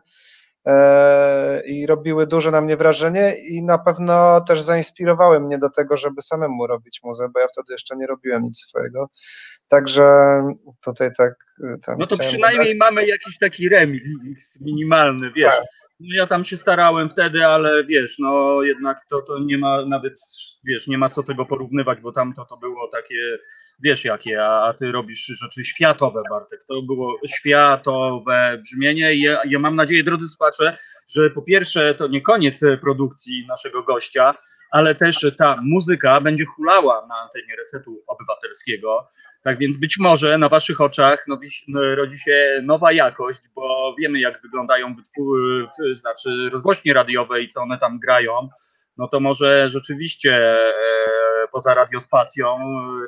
i 1.65 1.85
robiły 1.85 2.27
duże 2.27 2.51
na 2.51 2.61
mnie 2.61 2.77
wrażenie 2.77 3.35
i 3.35 3.63
na 3.63 3.77
pewno 3.77 4.41
też 4.41 4.61
zainspirowały 4.61 5.39
mnie 5.39 5.57
do 5.57 5.69
tego, 5.69 5.97
żeby 5.97 6.21
samemu 6.21 6.67
robić 6.67 6.99
muzę, 7.03 7.29
bo 7.33 7.39
ja 7.39 7.47
wtedy 7.47 7.73
jeszcze 7.73 7.95
nie 7.95 8.07
robiłem 8.07 8.43
nic 8.43 8.59
swojego. 8.59 9.09
Także 9.67 10.03
tutaj 10.85 11.09
tak. 11.17 11.33
no 11.97 12.07
to 12.07 12.17
przynajmniej 12.17 12.77
dodać. 12.77 12.79
mamy 12.79 13.05
jakiś 13.05 13.37
taki 13.37 13.69
remix 13.69 14.61
minimalny, 14.61 15.31
wiesz. 15.35 15.55
Tak. 15.55 15.63
No 16.01 16.15
ja 16.15 16.27
tam 16.27 16.43
się 16.43 16.57
starałem 16.57 17.09
wtedy, 17.09 17.45
ale 17.45 17.83
wiesz, 17.83 18.19
no 18.19 18.63
jednak 18.63 19.05
to, 19.09 19.21
to 19.21 19.39
nie 19.39 19.57
ma 19.57 19.85
nawet, 19.85 20.19
wiesz, 20.63 20.87
nie 20.87 20.97
ma 20.97 21.09
co 21.09 21.23
tego 21.23 21.45
porównywać, 21.45 22.01
bo 22.01 22.11
tam 22.11 22.33
to, 22.33 22.45
to 22.45 22.57
było 22.57 22.87
takie, 22.87 23.37
wiesz 23.79 24.05
jakie, 24.05 24.43
a, 24.43 24.67
a 24.67 24.73
ty 24.73 24.91
robisz 24.91 25.25
rzeczy 25.25 25.63
światowe, 25.63 26.21
Bartek. 26.29 26.63
To 26.67 26.81
było 26.81 27.19
światowe 27.27 28.61
brzmienie 28.63 29.13
i 29.13 29.21
ja, 29.21 29.41
ja 29.45 29.59
mam 29.59 29.75
nadzieję, 29.75 30.03
drodzy 30.03 30.29
słuchacze, 30.29 30.77
że 31.09 31.29
po 31.29 31.41
pierwsze 31.41 31.95
to 31.95 32.07
nie 32.07 32.21
koniec 32.21 32.61
produkcji 32.81 33.45
naszego 33.47 33.83
gościa, 33.83 34.35
ale 34.71 34.95
też 34.95 35.25
ta 35.37 35.57
muzyka 35.63 36.21
będzie 36.21 36.45
hulała 36.45 37.05
na 37.09 37.15
antenie 37.15 37.55
resetu 37.59 38.03
obywatelskiego. 38.07 39.07
Tak 39.43 39.57
więc 39.57 39.77
być 39.77 39.97
może 39.99 40.37
na 40.37 40.49
Waszych 40.49 40.81
oczach 40.81 41.25
no, 41.27 41.37
rodzi 41.95 42.19
się 42.19 42.61
nowa 42.63 42.91
jakość, 42.91 43.41
bo 43.55 43.95
wiemy, 43.99 44.19
jak 44.19 44.41
wyglądają 44.41 44.95
wytwór, 44.95 45.67
znaczy 45.91 46.49
rozgłośnie 46.51 46.93
radiowe 46.93 47.41
i 47.41 47.47
co 47.47 47.61
one 47.61 47.77
tam 47.77 47.99
grają. 47.99 48.49
No 48.97 49.07
to 49.07 49.19
może 49.19 49.69
rzeczywiście 49.69 50.35
e, 50.35 51.47
poza 51.51 51.73
radiospacją 51.73 52.57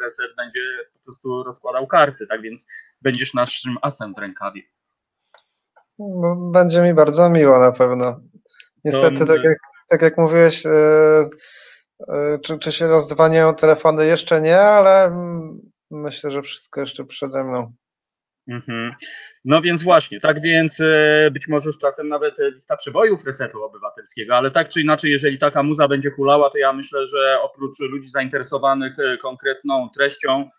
reset 0.01 0.35
będzie 0.37 0.59
po 0.93 0.99
prostu 1.03 1.43
rozkładał 1.43 1.87
karty. 1.87 2.27
Tak 2.27 2.41
więc 2.41 2.67
będziesz 3.01 3.33
naszym 3.33 3.77
asem 3.81 4.13
w 4.13 4.17
rękawie. 4.17 4.61
No, 5.99 6.35
będzie 6.35 6.81
mi 6.81 6.93
bardzo 6.93 7.29
miło 7.29 7.59
na 7.59 7.71
pewno. 7.71 8.19
Niestety, 8.85 9.19
to... 9.19 9.25
tak 9.25 9.43
jak 9.43 9.57
tak 9.89 10.01
jak 10.01 10.17
mówiłeś, 10.17 10.65
e, 10.65 10.69
e, 12.09 12.39
czy, 12.43 12.59
czy 12.59 12.71
się 12.71 12.87
rozdzwaniają 12.87 13.55
telefony? 13.55 14.05
Jeszcze 14.05 14.41
nie, 14.41 14.59
ale 14.59 15.11
myślę, 15.91 16.31
że 16.31 16.41
wszystko 16.41 16.81
jeszcze 16.81 17.05
przede 17.05 17.43
mną. 17.43 17.73
Mhm. 18.47 18.91
No 19.45 19.61
więc 19.61 19.83
właśnie, 19.83 20.19
tak 20.19 20.41
więc 20.41 20.79
e, 20.79 21.29
być 21.31 21.47
może 21.47 21.71
z 21.71 21.79
czasem 21.79 22.09
nawet 22.09 22.35
lista 22.39 22.77
przebojów 22.77 23.25
resetu 23.25 23.63
obywatelskiego, 23.63 24.35
ale 24.35 24.51
tak 24.51 24.69
czy 24.69 24.81
inaczej, 24.81 25.11
jeżeli 25.11 25.39
taka 25.39 25.63
muza 25.63 25.87
będzie 25.87 26.09
hulała, 26.09 26.49
to 26.49 26.57
ja 26.57 26.73
myślę, 26.73 27.07
że 27.07 27.37
oprócz 27.41 27.79
ludzi 27.79 28.09
zainteresowanych 28.09 28.95
konkretną 29.21 29.89
treścią, 29.95 30.49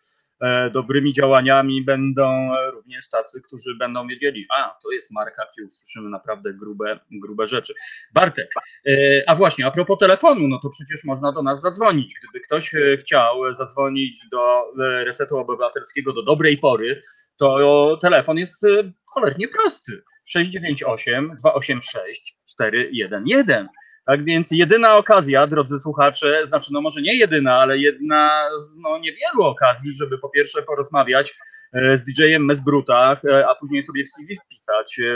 dobrymi 0.73 1.13
działaniami 1.13 1.83
będą 1.83 2.51
również 2.73 3.09
tacy, 3.09 3.43
którzy 3.43 3.75
będą 3.75 4.07
wiedzieli, 4.07 4.47
a 4.57 4.77
to 4.83 4.93
jest 4.93 5.11
marka, 5.11 5.43
gdzie 5.53 5.65
usłyszymy 5.65 6.11
naprawdę 6.11 6.55
grube, 6.55 7.01
grube 7.11 7.47
rzeczy. 7.47 7.75
Bartek, 8.15 8.51
e, 8.87 9.23
a 9.27 9.35
właśnie, 9.35 9.67
a 9.67 9.71
propos 9.71 9.99
telefonu, 9.99 10.49
no 10.49 10.61
to 10.63 10.69
przecież 10.69 11.05
można 11.05 11.33
do 11.33 11.43
nas 11.43 11.61
zadzwonić. 11.61 12.15
Gdyby 12.19 12.45
ktoś 12.45 12.75
e, 12.75 12.97
chciał 12.97 13.55
zadzwonić 13.55 14.29
do 14.29 14.65
Resetu 14.79 15.39
Obywatelskiego 15.39 16.13
do 16.13 16.23
dobrej 16.23 16.59
pory, 16.59 17.01
to 17.37 17.99
telefon 18.01 18.39
jest 18.39 18.67
cholernie 19.05 19.49
prosty. 19.49 20.03
698 20.25 21.37
286 21.39 22.37
411. 22.47 23.67
Tak 24.07 24.25
więc 24.25 24.51
jedyna 24.51 24.97
okazja, 24.97 25.47
drodzy 25.47 25.79
słuchacze, 25.79 26.47
znaczy 26.47 26.73
no 26.73 26.81
może 26.81 27.03
nie 27.03 27.15
jedyna, 27.15 27.59
ale 27.59 27.79
jedna 27.79 28.49
z 28.59 28.77
no, 28.77 28.99
niewielu 28.99 29.43
okazji, 29.43 29.93
żeby 29.93 30.19
po 30.19 30.29
pierwsze 30.29 30.63
porozmawiać 30.63 31.35
e, 31.73 31.97
z 31.97 32.05
DJ-em 32.05 32.45
Mesbruta, 32.45 33.21
e, 33.25 33.49
a 33.49 33.55
później 33.55 33.83
sobie 33.83 34.05
w 34.05 34.09
CV 34.09 34.37
wpisać. 34.37 35.01
E, 35.01 35.15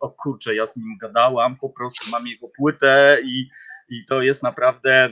o 0.00 0.10
kurczę, 0.10 0.54
ja 0.54 0.66
z 0.66 0.76
nim 0.76 0.96
gadałam, 1.00 1.56
po 1.56 1.70
prostu 1.70 2.10
mam 2.10 2.26
jego 2.26 2.48
płytę 2.56 3.18
i, 3.24 3.50
i 3.90 4.04
to 4.04 4.22
jest 4.22 4.42
naprawdę 4.42 5.08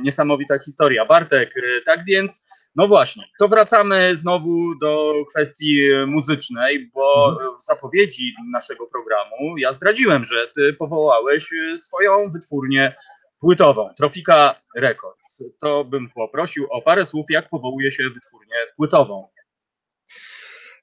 niesamowita 0.00 0.58
historia. 0.58 1.04
Bartek, 1.06 1.54
tak 1.86 2.04
więc 2.04 2.42
no 2.76 2.88
właśnie, 2.88 3.24
to 3.38 3.48
wracamy 3.48 4.16
znowu 4.16 4.74
do 4.80 5.12
kwestii 5.30 5.88
muzycznej, 6.06 6.90
bo 6.94 7.30
mhm. 7.30 7.58
w 7.58 7.64
zapowiedzi 7.64 8.34
naszego 8.52 8.86
programu 8.86 9.58
ja 9.58 9.72
zdradziłem, 9.72 10.24
że 10.24 10.48
ty 10.54 10.72
powołałeś 10.72 11.50
swoją 11.76 12.30
wytwórnię 12.30 12.94
płytową, 13.40 13.94
Trofika 13.96 14.60
Records. 14.76 15.44
To 15.60 15.84
bym 15.84 16.10
poprosił 16.10 16.66
o 16.70 16.82
parę 16.82 17.04
słów, 17.04 17.26
jak 17.30 17.48
powołuje 17.48 17.90
się 17.90 18.10
wytwórnię 18.10 18.56
płytową. 18.76 19.28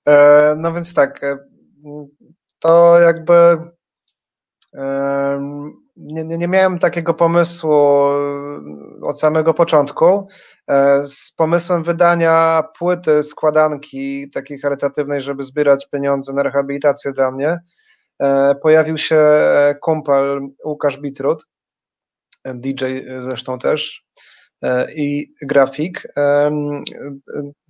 E, 0.08 0.55
no 0.58 0.73
więc 0.73 0.93
tak, 0.93 1.23
e, 1.23 1.38
to 2.60 2.99
jakby 2.99 3.34
e, 3.34 3.71
nie, 5.97 6.23
nie 6.23 6.47
miałem 6.47 6.79
takiego 6.79 7.13
pomysłu 7.13 7.75
od 9.01 9.19
samego 9.19 9.53
początku. 9.53 10.27
E, 10.69 11.07
z 11.07 11.31
pomysłem 11.38 11.83
wydania 11.83 12.63
płyty, 12.77 13.23
składanki 13.23 14.29
takiej 14.29 14.59
charytatywnej, 14.59 15.21
żeby 15.21 15.43
zbierać 15.43 15.88
pieniądze 15.91 16.33
na 16.33 16.43
rehabilitację 16.43 17.11
dla 17.11 17.31
mnie, 17.31 17.59
e, 18.19 18.55
pojawił 18.55 18.97
się 18.97 19.19
kumpel 19.81 20.41
Łukasz 20.65 20.97
Bitrut, 20.97 21.47
DJ 22.45 22.85
zresztą 23.21 23.59
też, 23.59 24.05
e, 24.63 24.93
i 24.95 25.33
grafik. 25.41 26.07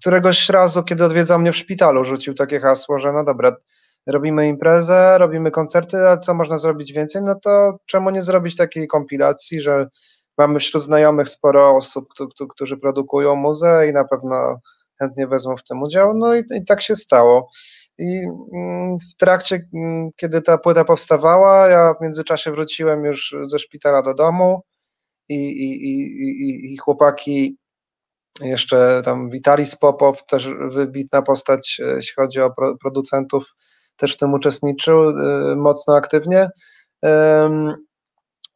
Któregoś 0.02 0.50
razu, 0.50 0.84
kiedy 0.84 1.06
odwiedzał 1.06 1.40
mnie 1.40 1.52
w 1.52 1.58
szpitalu, 1.58 2.06
rzucił 2.06 2.34
takie 2.34 2.60
hasło, 2.60 3.00
że 3.00 3.14
no 3.14 3.24
dobra, 3.24 3.56
robimy 4.08 4.48
imprezę, 4.48 5.18
robimy 5.18 5.52
koncerty, 5.52 5.98
a 5.98 6.18
co 6.18 6.34
można 6.34 6.58
zrobić 6.58 6.94
więcej? 6.94 7.22
No 7.22 7.36
to 7.36 7.78
czemu 7.86 8.10
nie 8.10 8.22
zrobić 8.22 8.56
takiej 8.56 8.88
kompilacji, 8.88 9.62
że 9.62 9.88
mamy 10.38 10.60
wśród 10.60 10.84
znajomych 10.84 11.30
sporo 11.30 11.76
osób, 11.76 12.10
którzy 12.50 12.78
produkują 12.78 13.36
muzę 13.36 13.88
i 13.90 13.94
na 13.94 14.06
pewno 14.06 14.60
chętnie 15.00 15.28
wezmą 15.28 15.58
w 15.58 15.64
tym 15.64 15.84
udział. 15.84 16.14
No 16.18 16.36
i, 16.36 16.44
i 16.56 16.66
tak 16.66 16.82
się 16.82 16.96
stało. 16.96 17.50
I 17.98 18.22
mm, 18.54 18.98
w 19.00 19.16
trakcie, 19.16 19.68
mm, 19.74 20.10
kiedy 20.16 20.42
ta 20.42 20.58
płyta 20.58 20.86
powstawała, 20.86 21.68
ja 21.68 21.94
w 21.94 22.04
międzyczasie 22.04 22.52
wróciłem 22.52 23.06
już 23.06 23.36
ze 23.44 23.60
szpitala 23.60 24.02
do 24.02 24.14
domu 24.14 24.62
i, 25.30 25.36
i, 25.36 25.90
i, 25.90 26.74
i 26.74 26.78
chłopaki, 26.78 27.58
jeszcze 28.42 29.02
tam 29.06 29.30
Witalis 29.30 29.76
Popow, 29.76 30.26
też 30.26 30.50
wybitna 30.72 31.22
postać, 31.22 31.82
e, 31.84 31.96
jeśli 31.96 32.14
chodzi 32.16 32.42
o 32.42 32.54
producentów, 32.82 33.56
też 33.98 34.14
w 34.14 34.18
tym 34.18 34.34
uczestniczył 34.34 35.10
e, 35.10 35.56
mocno 35.56 35.96
aktywnie. 35.96 36.50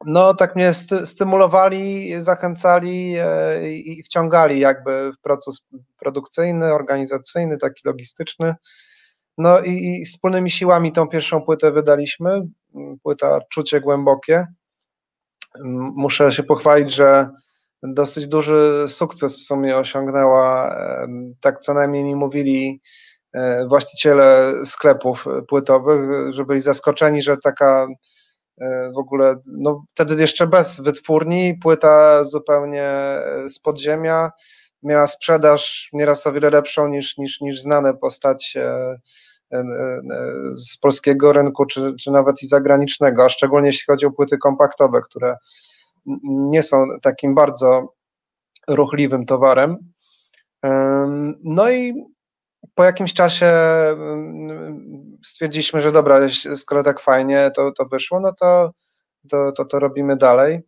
No, 0.06 0.34
tak 0.34 0.56
mnie 0.56 0.72
stymulowali, 1.04 2.14
zachęcali 2.22 3.14
e, 3.18 3.70
i 3.72 4.02
wciągali 4.02 4.60
jakby 4.60 5.12
w 5.12 5.20
proces 5.20 5.66
produkcyjny, 5.98 6.74
organizacyjny, 6.74 7.58
taki 7.58 7.80
logistyczny. 7.84 8.54
No 9.38 9.60
i, 9.60 10.04
wspólnymi 10.04 10.50
siłami 10.50 10.92
tą 10.92 11.08
pierwszą 11.08 11.42
płytę 11.42 11.72
wydaliśmy, 11.72 12.42
płyta 13.02 13.40
Czucie 13.50 13.80
Głębokie. 13.80 14.46
Muszę 15.94 16.32
się 16.32 16.42
pochwalić, 16.42 16.94
że 16.94 17.28
dosyć 17.82 18.28
duży 18.28 18.84
sukces 18.88 19.36
w 19.36 19.42
sumie 19.42 19.76
osiągnęła, 19.76 20.76
tak 21.40 21.58
co 21.58 21.74
najmniej 21.74 22.04
mi 22.04 22.16
mówili 22.16 22.80
właściciele 23.68 24.52
sklepów 24.64 25.24
płytowych, 25.48 26.32
że 26.32 26.44
byli 26.44 26.60
zaskoczeni, 26.60 27.22
że 27.22 27.36
taka 27.36 27.86
e, 28.60 28.90
w 28.94 28.98
ogóle, 28.98 29.36
no 29.46 29.84
wtedy 29.94 30.22
jeszcze 30.22 30.46
bez 30.46 30.80
wytwórni, 30.80 31.58
płyta 31.62 32.24
zupełnie 32.24 32.92
z 33.48 33.58
podziemia, 33.58 34.30
miała 34.82 35.06
sprzedaż 35.06 35.88
nieraz 35.92 36.26
o 36.26 36.32
wiele 36.32 36.50
lepszą 36.50 36.88
niż, 36.88 37.18
niż, 37.18 37.40
niż 37.40 37.62
znane 37.62 37.94
postać 37.94 38.56
z 40.54 40.78
polskiego 40.78 41.32
rynku, 41.32 41.66
czy, 41.66 41.94
czy 42.00 42.10
nawet 42.10 42.42
i 42.42 42.46
zagranicznego, 42.46 43.24
a 43.24 43.28
szczególnie 43.28 43.68
jeśli 43.68 43.84
chodzi 43.86 44.06
o 44.06 44.10
płyty 44.10 44.38
kompaktowe, 44.38 45.00
które 45.10 45.36
nie 46.24 46.62
są 46.62 46.86
takim 47.02 47.34
bardzo 47.34 47.94
ruchliwym 48.68 49.26
towarem. 49.26 49.76
No 51.44 51.70
i 51.70 51.94
po 52.80 52.84
jakimś 52.84 53.14
czasie 53.14 53.52
stwierdziliśmy, 55.24 55.80
że 55.80 55.92
dobra, 55.92 56.20
skoro 56.56 56.82
tak 56.82 57.00
fajnie 57.00 57.50
to, 57.56 57.72
to 57.72 57.84
wyszło, 57.84 58.20
no 58.20 58.32
to, 58.32 58.70
to, 59.30 59.52
to, 59.52 59.64
to 59.64 59.78
robimy 59.78 60.16
dalej. 60.16 60.60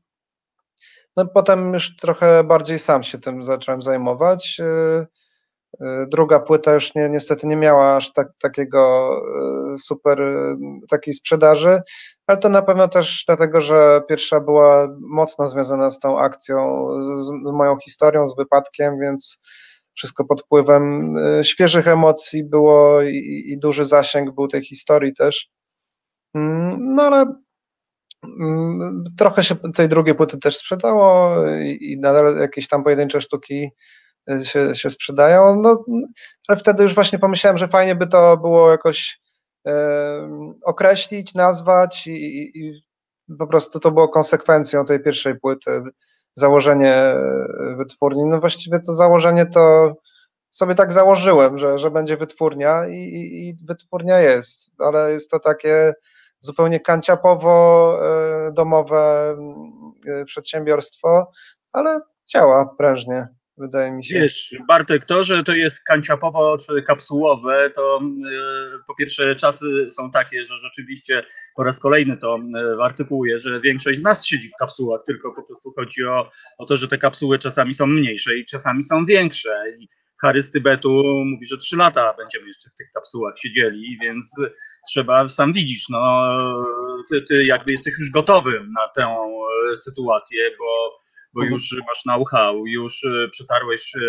No 1.16 1.26
potem 1.26 1.74
już 1.74 1.96
trochę 1.96 2.44
bardziej 2.44 2.78
sam 2.78 3.02
się 3.02 3.18
tym 3.18 3.44
zacząłem 3.44 3.82
zajmować. 3.82 4.60
E, 4.60 6.06
druga 6.08 6.40
płyta 6.40 6.74
już 6.74 6.94
nie, 6.94 7.08
niestety 7.08 7.46
nie 7.46 7.56
miała 7.56 7.96
aż 7.96 8.12
tak, 8.12 8.28
takiego 8.40 9.12
e, 9.72 9.78
super, 9.78 10.22
takiej 10.90 11.14
sprzedaży, 11.14 11.80
ale 12.26 12.38
to 12.38 12.48
na 12.48 12.62
pewno 12.62 12.88
też 12.88 13.24
dlatego, 13.26 13.60
że 13.60 14.02
pierwsza 14.08 14.40
była 14.40 14.88
mocno 15.00 15.46
związana 15.46 15.90
z 15.90 16.00
tą 16.00 16.18
akcją, 16.18 16.88
z 17.02 17.30
moją 17.30 17.76
historią, 17.78 18.26
z 18.26 18.36
wypadkiem, 18.36 18.98
więc 19.00 19.42
wszystko 19.96 20.24
pod 20.24 20.42
wpływem 20.42 21.14
świeżych 21.42 21.88
emocji 21.88 22.44
było 22.44 23.02
i, 23.02 23.44
i 23.46 23.58
duży 23.58 23.84
zasięg 23.84 24.34
był 24.34 24.48
tej 24.48 24.64
historii 24.64 25.14
też. 25.14 25.48
Mm, 26.34 26.94
no 26.94 27.02
ale 27.02 27.34
mm, 28.40 29.04
trochę 29.18 29.44
się 29.44 29.56
tej 29.56 29.88
drugiej 29.88 30.14
płyty 30.14 30.38
też 30.38 30.56
sprzedało 30.56 31.36
i, 31.80 31.98
nadal 32.00 32.36
jakieś 32.36 32.68
tam 32.68 32.84
pojedyncze 32.84 33.20
sztuki 33.20 33.70
się, 34.42 34.74
się 34.74 34.90
sprzedają. 34.90 35.60
No, 35.62 35.84
ale 36.48 36.58
wtedy 36.58 36.82
już 36.82 36.94
właśnie 36.94 37.18
pomyślałem, 37.18 37.58
że 37.58 37.68
fajnie 37.68 37.94
by 37.94 38.06
to 38.06 38.36
było 38.36 38.70
jakoś 38.70 39.20
e, 39.66 40.52
określić, 40.64 41.34
nazwać 41.34 42.06
i, 42.06 42.58
i, 42.58 42.82
po 43.38 43.46
prostu 43.46 43.80
to 43.80 43.90
było 43.90 44.08
konsekwencją 44.08 44.84
tej 44.84 45.02
pierwszej 45.02 45.40
płyty, 45.40 45.82
założenie 46.34 47.14
wytwórni. 47.76 48.24
No 48.24 48.40
właściwie 48.40 48.80
to 48.80 48.94
założenie 48.94 49.46
to 49.46 49.94
sobie 50.48 50.74
tak 50.74 50.92
założyłem, 50.92 51.58
że, 51.58 51.78
że 51.78 51.90
będzie 51.90 52.16
wytwórnia 52.16 52.86
i, 52.86 52.94
i, 52.94 53.48
i 53.48 53.56
wytwórnia 53.66 54.18
jest, 54.20 54.82
ale 54.82 55.12
jest 55.12 55.30
to 55.30 55.40
takie 55.40 55.94
zupełnie 56.40 56.80
kanciapowo 56.80 57.98
e, 58.02 58.52
domowe 58.52 59.36
e, 60.06 60.24
przedsiębiorstwo, 60.24 61.30
ale 61.72 62.00
działa 62.26 62.74
prężnie 62.78 63.28
wydaje 63.58 63.92
mi 63.92 64.04
się. 64.04 64.20
Wiesz, 64.20 64.56
Bartek, 64.68 65.04
to, 65.04 65.24
że 65.24 65.44
to 65.44 65.52
jest 65.52 65.80
kanciapowo 65.80 66.58
czy 66.58 66.82
kapsułowe, 66.82 67.70
to 67.74 68.00
yy, 68.18 68.78
po 68.86 68.94
pierwsze 68.94 69.36
czasy 69.36 69.90
są 69.90 70.10
takie, 70.10 70.44
że 70.44 70.58
rzeczywiście 70.58 71.24
po 71.56 71.64
raz 71.64 71.80
kolejny 71.80 72.16
to 72.16 72.38
yy, 72.54 72.84
artykułuję, 72.84 73.38
że 73.38 73.60
większość 73.60 73.98
z 73.98 74.02
nas 74.02 74.26
siedzi 74.26 74.48
w 74.48 74.58
kapsułach, 74.58 75.00
tylko 75.06 75.34
po 75.34 75.42
prostu 75.42 75.72
chodzi 75.72 76.04
o, 76.04 76.30
o 76.58 76.66
to, 76.66 76.76
że 76.76 76.88
te 76.88 76.98
kapsuły 76.98 77.38
czasami 77.38 77.74
są 77.74 77.86
mniejsze 77.86 78.36
i 78.36 78.46
czasami 78.46 78.84
są 78.84 79.06
większe. 79.06 79.64
I 79.78 79.88
Harry 80.22 80.42
z 80.42 80.50
Tybetu 80.50 81.02
mówi, 81.24 81.46
że 81.46 81.58
trzy 81.58 81.76
lata 81.76 82.14
będziemy 82.18 82.46
jeszcze 82.46 82.70
w 82.70 82.74
tych 82.74 82.90
kapsułach 82.94 83.34
siedzieli, 83.38 83.98
więc 84.02 84.36
trzeba, 84.88 85.28
sam 85.28 85.52
widzisz, 85.52 85.88
no, 85.88 86.32
ty, 87.10 87.22
ty 87.22 87.44
jakby 87.44 87.72
jesteś 87.72 87.98
już 87.98 88.10
gotowym 88.10 88.72
na 88.72 88.88
tę 88.88 89.16
sytuację, 89.74 90.50
bo 90.58 90.98
bo 91.34 91.40
mhm. 91.40 91.52
już 91.52 91.76
masz 91.86 92.02
know-how, 92.02 92.66
już 92.66 93.04
e, 93.04 93.28
przetarłeś 93.28 93.96
e, 93.96 94.00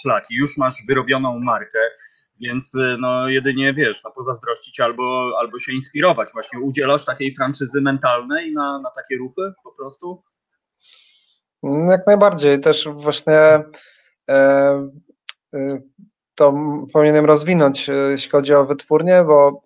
szlaki, 0.00 0.34
już 0.34 0.56
masz 0.56 0.74
wyrobioną 0.88 1.38
markę, 1.38 1.78
więc 2.40 2.74
e, 2.74 2.96
no 3.00 3.28
jedynie 3.28 3.74
wiesz, 3.74 4.04
no 4.04 4.10
pozazdrościć 4.10 4.80
albo, 4.80 5.32
albo 5.38 5.58
się 5.58 5.72
inspirować. 5.72 6.28
Właśnie 6.32 6.60
udzielasz 6.60 7.04
takiej 7.04 7.34
franczyzy 7.34 7.80
mentalnej 7.80 8.52
na, 8.52 8.80
na 8.80 8.90
takie 8.90 9.16
ruchy 9.16 9.52
po 9.64 9.72
prostu? 9.72 10.22
Mm, 11.62 11.88
jak 11.88 12.06
najbardziej. 12.06 12.60
Też 12.60 12.88
właśnie 12.94 13.34
e, 13.34 13.64
e, 15.54 15.80
to 16.34 16.54
powinienem 16.92 17.24
rozwinąć, 17.24 17.90
jeśli 18.10 18.30
chodzi 18.30 18.54
o 18.54 18.66
wytwórnię, 18.66 19.24
bo 19.26 19.62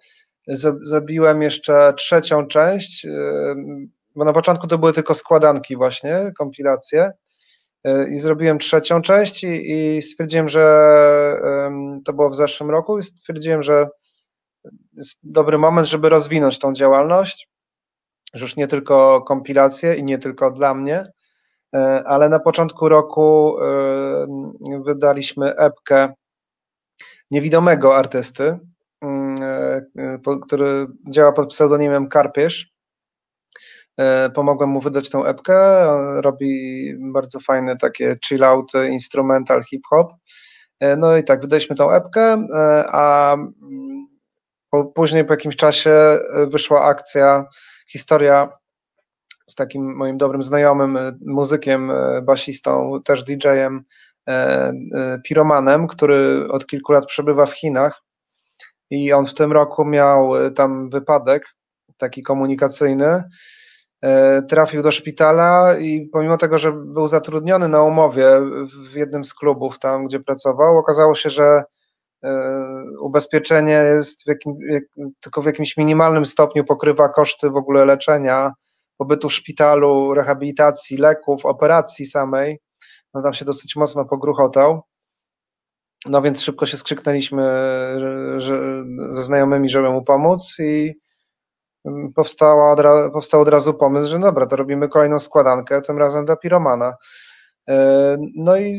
zrobiłem 0.46 1.42
jeszcze 1.42 1.92
trzecią 1.96 2.46
część 2.46 3.06
bo 4.16 4.24
na 4.24 4.32
początku 4.32 4.66
to 4.66 4.78
były 4.78 4.92
tylko 4.92 5.14
składanki 5.14 5.76
właśnie, 5.76 6.32
kompilacje 6.38 7.12
e, 7.84 8.08
i 8.08 8.18
zrobiłem 8.18 8.58
trzecią 8.58 9.02
część 9.02 9.44
i, 9.44 9.72
i 9.96 10.02
stwierdziłem, 10.02 10.48
że 10.48 10.90
to 12.04 12.12
było 12.12 12.30
w 12.30 12.36
zeszłym 12.36 12.70
roku 12.70 12.98
i 12.98 13.02
stwierdziłem, 13.02 13.62
że 13.62 13.88
jest 14.92 15.32
dobry 15.32 15.58
moment, 15.58 15.88
żeby 15.88 16.08
rozwinąć 16.08 16.58
tą 16.58 16.72
działalność, 16.72 17.50
że 18.34 18.44
już 18.44 18.56
nie 18.56 18.66
tylko 18.66 19.22
kompilacje 19.22 19.94
i 19.94 20.04
nie 20.04 20.18
tylko 20.18 20.50
dla 20.50 20.74
mnie, 20.74 21.06
e, 21.74 22.02
ale 22.06 22.28
na 22.28 22.40
początku 22.40 22.88
roku 22.88 23.56
wydaliśmy 24.84 25.54
epkę 25.56 26.12
niewidomego 27.30 27.96
artysty, 27.96 28.58
który 30.42 30.86
działa 31.08 31.32
pod 31.32 31.48
pseudonimem 31.48 32.08
Karpierz 32.08 32.80
E, 34.00 34.30
pomogłem 34.30 34.70
mu 34.70 34.80
wydać 34.80 35.10
tą 35.10 35.24
epkę. 35.24 35.86
Robi 36.20 36.94
bardzo 36.98 37.40
fajne 37.40 37.76
takie 37.76 38.16
chill 38.24 38.44
out, 38.44 38.72
instrumental 38.90 39.64
hip-hop. 39.64 40.12
E, 40.80 40.96
no 40.96 41.16
i 41.16 41.24
tak, 41.24 41.40
wydaliśmy 41.40 41.76
tą 41.76 41.90
epkę, 41.90 42.46
e, 42.54 42.84
a 42.88 43.36
później 44.94 45.24
po 45.24 45.32
jakimś 45.32 45.56
czasie 45.56 46.18
wyszła 46.46 46.84
akcja, 46.84 47.46
historia 47.88 48.48
z 49.46 49.54
takim 49.54 49.96
moim 49.96 50.18
dobrym 50.18 50.42
znajomym, 50.42 50.98
muzykiem, 51.26 51.92
basistą, 52.22 53.00
też 53.04 53.24
DJ-em, 53.24 53.84
Piromanem, 55.24 55.86
który 55.86 56.48
od 56.50 56.66
kilku 56.66 56.92
lat 56.92 57.06
przebywa 57.06 57.46
w 57.46 57.52
Chinach 57.52 58.02
i 58.90 59.12
on 59.12 59.26
w 59.26 59.34
tym 59.34 59.52
roku 59.52 59.84
miał 59.84 60.32
tam 60.54 60.90
wypadek 60.90 61.42
taki 61.98 62.22
komunikacyjny 62.22 63.22
E, 64.04 64.42
trafił 64.42 64.82
do 64.82 64.90
szpitala 64.90 65.78
i 65.78 66.08
pomimo 66.12 66.36
tego, 66.36 66.58
że 66.58 66.72
był 66.72 67.06
zatrudniony 67.06 67.68
na 67.68 67.82
umowie 67.82 68.26
w 68.90 68.94
jednym 68.94 69.24
z 69.24 69.34
klubów 69.34 69.78
tam, 69.78 70.06
gdzie 70.06 70.20
pracował, 70.20 70.78
okazało 70.78 71.14
się, 71.14 71.30
że 71.30 71.62
e, 72.24 72.32
ubezpieczenie 73.00 73.72
jest 73.72 74.24
w 74.24 74.26
jakim, 74.26 74.54
tylko 75.20 75.42
w 75.42 75.46
jakimś 75.46 75.76
minimalnym 75.76 76.26
stopniu 76.26 76.64
pokrywa 76.64 77.08
koszty 77.08 77.50
w 77.50 77.56
ogóle 77.56 77.84
leczenia, 77.84 78.52
pobytu 78.96 79.28
w 79.28 79.34
szpitalu, 79.34 80.14
rehabilitacji, 80.14 80.96
leków, 80.96 81.46
operacji 81.46 82.06
samej. 82.06 82.60
No 83.14 83.22
tam 83.22 83.34
się 83.34 83.44
dosyć 83.44 83.76
mocno 83.76 84.04
pogruchotał. 84.04 84.82
No 86.06 86.22
więc 86.22 86.42
szybko 86.42 86.66
się 86.66 86.76
skrzyknęliśmy 86.76 87.42
że, 87.98 88.40
że, 88.40 88.84
ze 89.10 89.22
znajomymi, 89.22 89.68
żeby 89.68 89.90
mu 89.90 90.04
pomóc 90.04 90.56
i 90.60 90.94
powstała 92.14 92.72
od, 92.72 93.12
powstał 93.12 93.40
od 93.40 93.48
razu 93.48 93.74
pomysł, 93.74 94.06
że 94.06 94.18
dobra, 94.18 94.46
to 94.46 94.56
robimy 94.56 94.88
kolejną 94.88 95.18
składankę, 95.18 95.82
tym 95.82 95.98
razem 95.98 96.24
dla 96.24 96.36
piromana. 96.36 96.94
E, 97.68 98.16
No 98.36 98.56
i 98.56 98.76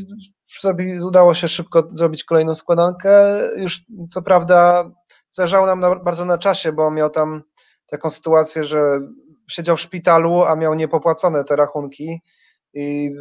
zrobi, 0.61 0.99
udało 1.03 1.33
się 1.33 1.47
szybko 1.47 1.87
zrobić 1.91 2.23
kolejną 2.23 2.55
składankę. 2.55 3.39
Już 3.57 3.81
co 4.09 4.21
prawda 4.21 4.89
zależało 5.29 5.67
nam 5.67 5.79
na, 5.79 5.95
bardzo 5.95 6.25
na 6.25 6.37
czasie, 6.37 6.71
bo 6.71 6.91
miał 6.91 7.09
tam 7.09 7.41
taką 7.85 8.09
sytuację, 8.09 8.63
że 8.63 8.99
siedział 9.49 9.77
w 9.77 9.81
szpitalu, 9.81 10.43
a 10.43 10.55
miał 10.55 10.73
niepopłacone 10.73 11.43
te 11.43 11.55
rachunki 11.55 12.21
i 12.73 13.15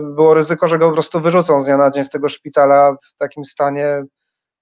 było 0.00 0.34
ryzyko, 0.34 0.68
że 0.68 0.78
go 0.78 0.88
po 0.88 0.92
prostu 0.92 1.20
wyrzucą 1.20 1.60
z 1.60 1.64
dnia 1.64 1.76
na 1.76 1.90
dzień 1.90 2.04
z 2.04 2.10
tego 2.10 2.28
szpitala 2.28 2.96
w 3.02 3.16
takim 3.16 3.44
stanie 3.44 4.04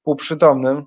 półprzytomnym. 0.02 0.84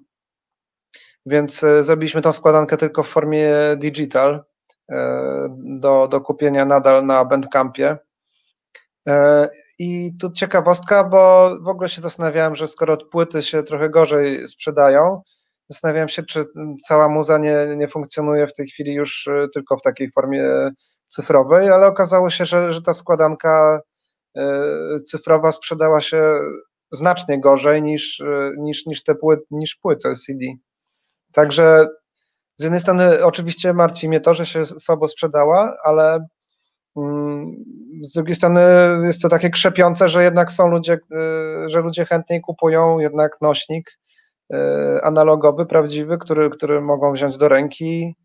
Więc 1.26 1.64
e, 1.64 1.84
zrobiliśmy 1.84 2.22
tą 2.22 2.32
składankę 2.32 2.78
tylko 2.78 3.04
w 3.04 3.08
formie 3.08 3.52
digital 3.78 4.44
e, 4.92 5.48
do, 5.58 6.08
do 6.08 6.22
kupienia 6.22 6.66
nadal 6.66 7.06
na 7.06 7.26
Bandcampie. 7.26 7.98
E, 9.08 9.50
I 9.80 10.12
tu 10.20 10.32
ciekawostka, 10.32 11.04
bo 11.04 11.52
w 11.62 11.68
ogóle 11.68 11.90
się 11.90 12.02
zastanawiałem, 12.02 12.56
że 12.56 12.68
skoro 12.68 12.98
płyty 12.98 13.42
się 13.42 13.64
trochę 13.64 13.90
gorzej 13.90 14.48
sprzedają, 14.48 15.22
zastanawiałem 15.70 16.10
się, 16.10 16.24
czy 16.24 16.46
cała 16.86 17.10
muza 17.10 17.38
nie, 17.38 17.56
nie 17.78 17.88
funkcjonuje 17.88 18.48
w 18.48 18.54
tej 18.54 18.68
chwili 18.68 18.94
już 18.94 19.28
e, 19.28 19.48
tylko 19.54 19.78
w 19.78 19.82
takiej 19.82 20.12
formie 20.12 20.72
cyfrowej, 21.08 21.70
ale 21.70 21.88
okazało 21.88 22.30
się, 22.30 22.46
że, 22.46 22.74
że 22.74 22.82
ta 22.82 22.94
składanka 22.94 23.82
e, 24.38 25.00
cyfrowa 25.00 25.52
sprzedała 25.52 26.02
się 26.02 26.40
znacznie 26.92 27.40
gorzej 27.40 27.84
niż, 27.84 28.20
e, 28.20 28.52
niż, 28.58 28.86
niż 28.86 29.04
te 29.04 29.16
płyty, 29.16 29.44
niż 29.52 29.76
płyty 29.76 30.16
CD. 30.16 30.46
Także 31.34 31.88
z 32.56 32.64
jednej 32.64 32.80
strony 32.80 33.26
oczywiście 33.26 33.74
martwi 33.74 34.10
mnie 34.10 34.20
to, 34.20 34.34
że 34.34 34.46
się 34.46 34.66
słabo 34.66 35.08
sprzedała, 35.08 35.78
ale 35.84 36.28
mm, 36.98 37.56
z 38.04 38.14
drugiej 38.14 38.36
strony 38.36 38.62
jest 39.04 39.22
to 39.22 39.30
takie 39.30 39.50
krzepiące, 39.50 40.10
że 40.10 40.24
jednak 40.24 40.52
są 40.52 40.68
ludzie, 40.68 40.94
y, 40.94 41.70
że 41.70 41.82
ludzie 41.82 42.06
chętniej 42.06 42.42
kupują 42.42 43.00
jednak 43.00 43.38
nośnik 43.42 43.92
analogowy, 45.04 45.66
prawdziwy, 45.66 46.18
który, 46.18 46.50
który 46.50 46.82
mogą 46.82 47.14
wziąć 47.14 47.38
do 47.38 47.48
ręki. 47.48 48.16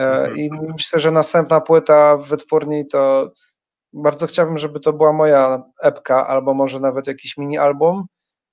Y, 0.00 0.36
I 0.36 0.50
myślę, 0.72 1.00
że 1.00 1.10
następna 1.10 1.60
płyta 1.60 2.16
w 2.16 2.28
wytwórni 2.28 2.86
to 2.86 3.32
bardzo 3.92 4.26
chciałbym, 4.26 4.58
żeby 4.58 4.80
to 4.80 4.92
była 4.92 5.12
moja 5.12 5.62
epka, 5.82 6.26
albo 6.26 6.54
może 6.54 6.80
nawet 6.80 7.06
jakiś 7.06 7.36
mini 7.36 7.58
album. 7.58 8.04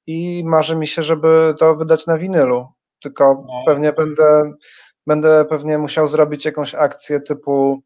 I 0.08 0.44
marzy 0.46 0.76
mi 0.76 0.88
się, 0.88 1.04
żeby 1.04 1.56
to 1.60 1.76
wydać 1.76 2.08
na 2.08 2.18
winylu. 2.18 2.68
Tylko 3.04 3.46
No. 3.48 3.64
pewnie 3.66 3.94
będę, 3.94 4.52
będę 5.08 5.46
pewnie 5.46 5.78
musiał 5.78 6.08
zrobić 6.08 6.46
jakąś 6.46 6.76
akcję 6.76 7.20
typu 7.20 7.82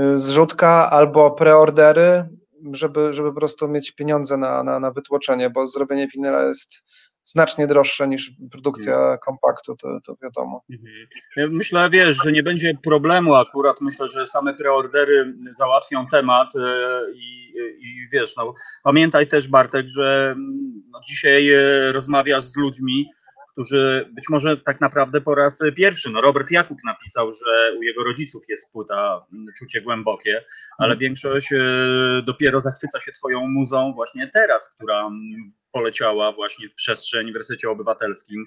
y, 0.00 0.18
zrzutka 0.18 0.90
albo 0.90 1.30
preordery, 1.30 2.28
żeby, 2.72 3.14
żeby 3.14 3.28
po 3.32 3.38
prostu 3.40 3.68
mieć 3.68 3.92
pieniądze 3.92 4.36
na, 4.36 4.62
na, 4.62 4.80
na 4.80 4.90
wytłoczenie, 4.90 5.50
bo 5.50 5.66
zrobienie 5.66 6.06
winyla 6.08 6.42
jest 6.42 6.90
znacznie 7.24 7.66
droższe 7.66 8.08
niż 8.08 8.32
produkcja 8.50 9.18
kompaktu, 9.18 9.76
to, 9.76 9.88
to 10.04 10.16
wiadomo. 10.22 10.64
Mhm. 10.70 11.56
Myślę, 11.56 11.90
wiesz, 11.90 12.16
że 12.24 12.32
nie 12.32 12.42
będzie 12.42 12.74
problemu 12.82 13.34
akurat. 13.34 13.80
Myślę, 13.80 14.08
że 14.08 14.26
same 14.26 14.54
preordery 14.54 15.34
załatwią 15.52 16.06
temat 16.06 16.56
e, 16.56 16.60
i, 17.14 17.52
i 17.80 18.08
wiesz, 18.12 18.36
no, 18.36 18.54
pamiętaj 18.82 19.26
też 19.26 19.48
Bartek, 19.48 19.86
że 19.88 20.34
mm, 20.36 20.82
no, 20.90 21.00
dzisiaj 21.08 21.52
e, 21.52 21.92
rozmawiasz 21.92 22.44
z 22.44 22.56
ludźmi, 22.56 23.08
którzy 23.54 24.10
być 24.12 24.28
może 24.28 24.56
tak 24.56 24.80
naprawdę 24.80 25.20
po 25.20 25.34
raz 25.34 25.58
pierwszy, 25.76 26.10
no 26.10 26.20
Robert 26.20 26.50
Jakub 26.50 26.78
napisał, 26.84 27.32
że 27.32 27.78
u 27.78 27.82
jego 27.82 28.04
rodziców 28.04 28.44
jest 28.48 28.72
płyta 28.72 29.26
mm, 29.32 29.46
Czucie 29.58 29.80
Głębokie, 29.80 30.44
ale 30.78 30.96
większość 30.96 31.52
e, 31.52 31.58
dopiero 32.24 32.60
zachwyca 32.60 33.00
się 33.00 33.12
twoją 33.12 33.46
muzą 33.46 33.92
właśnie 33.92 34.30
teraz, 34.34 34.74
która 34.74 35.00
mm, 35.00 35.52
poleciała 35.72 36.32
właśnie 36.32 36.68
w 36.68 36.74
przestrzeń 36.74 37.24
Uniwersytecie 37.24 37.70
Obywatelskim. 37.70 38.46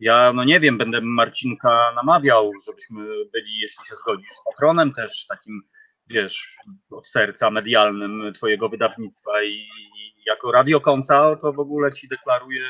Ja, 0.00 0.32
no 0.32 0.44
nie 0.44 0.60
wiem, 0.60 0.78
będę 0.78 1.00
Marcinka 1.00 1.92
namawiał, 1.96 2.52
żebyśmy 2.66 3.02
byli, 3.32 3.58
jeśli 3.60 3.84
się 3.84 3.94
zgodzisz, 3.94 4.36
patronem 4.44 4.92
też 4.92 5.26
takim, 5.26 5.62
wiesz, 6.06 6.56
od 6.90 7.08
serca 7.08 7.50
medialnym 7.50 8.32
twojego 8.34 8.68
wydawnictwa 8.68 9.42
i, 9.42 9.52
i 9.54 10.22
jako 10.26 10.52
radiokonca 10.52 11.36
to 11.36 11.52
w 11.52 11.58
ogóle 11.58 11.92
ci 11.92 12.08
deklaruję, 12.08 12.66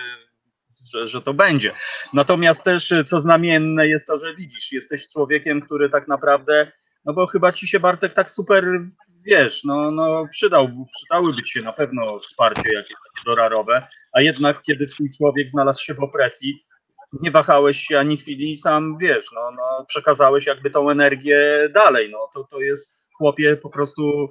że, 0.91 1.09
że 1.09 1.23
to 1.23 1.35
będzie. 1.35 1.73
Natomiast 2.13 2.65
też, 2.65 2.95
co 3.07 3.21
znamienne 3.21 3.89
jest 3.89 4.07
to, 4.07 4.19
że 4.19 4.35
widzisz, 4.35 4.73
jesteś 4.73 5.09
człowiekiem, 5.09 5.61
który 5.61 5.91
tak 5.91 6.09
naprawdę, 6.09 6.73
no 7.05 7.13
bo 7.13 7.27
chyba 7.27 7.53
ci 7.53 7.69
się 7.69 7.81
Bartek 7.81 8.15
tak 8.15 8.31
super, 8.31 8.65
wiesz, 9.27 9.65
no, 9.65 9.91
no 9.91 10.27
przydał, 10.31 10.69
przydałyby 10.95 11.43
ci 11.43 11.53
się 11.53 11.63
na 11.63 11.73
pewno 11.73 12.21
wsparcie 12.21 12.75
jakieś 12.75 12.97
takie 12.97 13.25
dorarowe, 13.27 13.87
a 14.13 14.21
jednak 14.21 14.63
kiedy 14.63 14.87
twój 14.87 15.11
człowiek 15.17 15.51
znalazł 15.51 15.85
się 15.85 15.95
w 15.95 16.03
opresji, 16.03 16.65
nie 17.13 17.31
wahałeś 17.31 17.79
się 17.79 17.99
ani 17.99 18.17
chwili 18.17 18.53
i 18.53 18.57
sam, 18.57 18.99
wiesz, 18.99 19.27
no, 19.35 19.51
no 19.51 19.85
przekazałeś 19.89 20.47
jakby 20.47 20.71
tą 20.71 20.91
energię 20.91 21.69
dalej, 21.75 22.11
no 22.11 22.29
to, 22.35 22.45
to 22.45 22.61
jest 22.61 23.03
chłopie 23.13 23.57
po 23.57 23.71
prostu, 23.71 24.29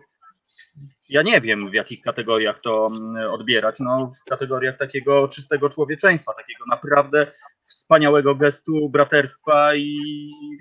ja 1.09 1.21
nie 1.21 1.41
wiem 1.41 1.67
w 1.69 1.73
jakich 1.73 2.01
kategoriach 2.01 2.61
to 2.61 2.89
mm, 2.91 3.31
odbierać, 3.31 3.79
no 3.79 4.07
w 4.07 4.29
kategoriach 4.29 4.77
takiego 4.77 5.27
czystego 5.27 5.69
człowieczeństwa, 5.69 6.33
takiego 6.33 6.63
naprawdę 6.69 7.31
wspaniałego 7.65 8.35
gestu 8.35 8.89
braterstwa 8.89 9.75
i 9.75 9.99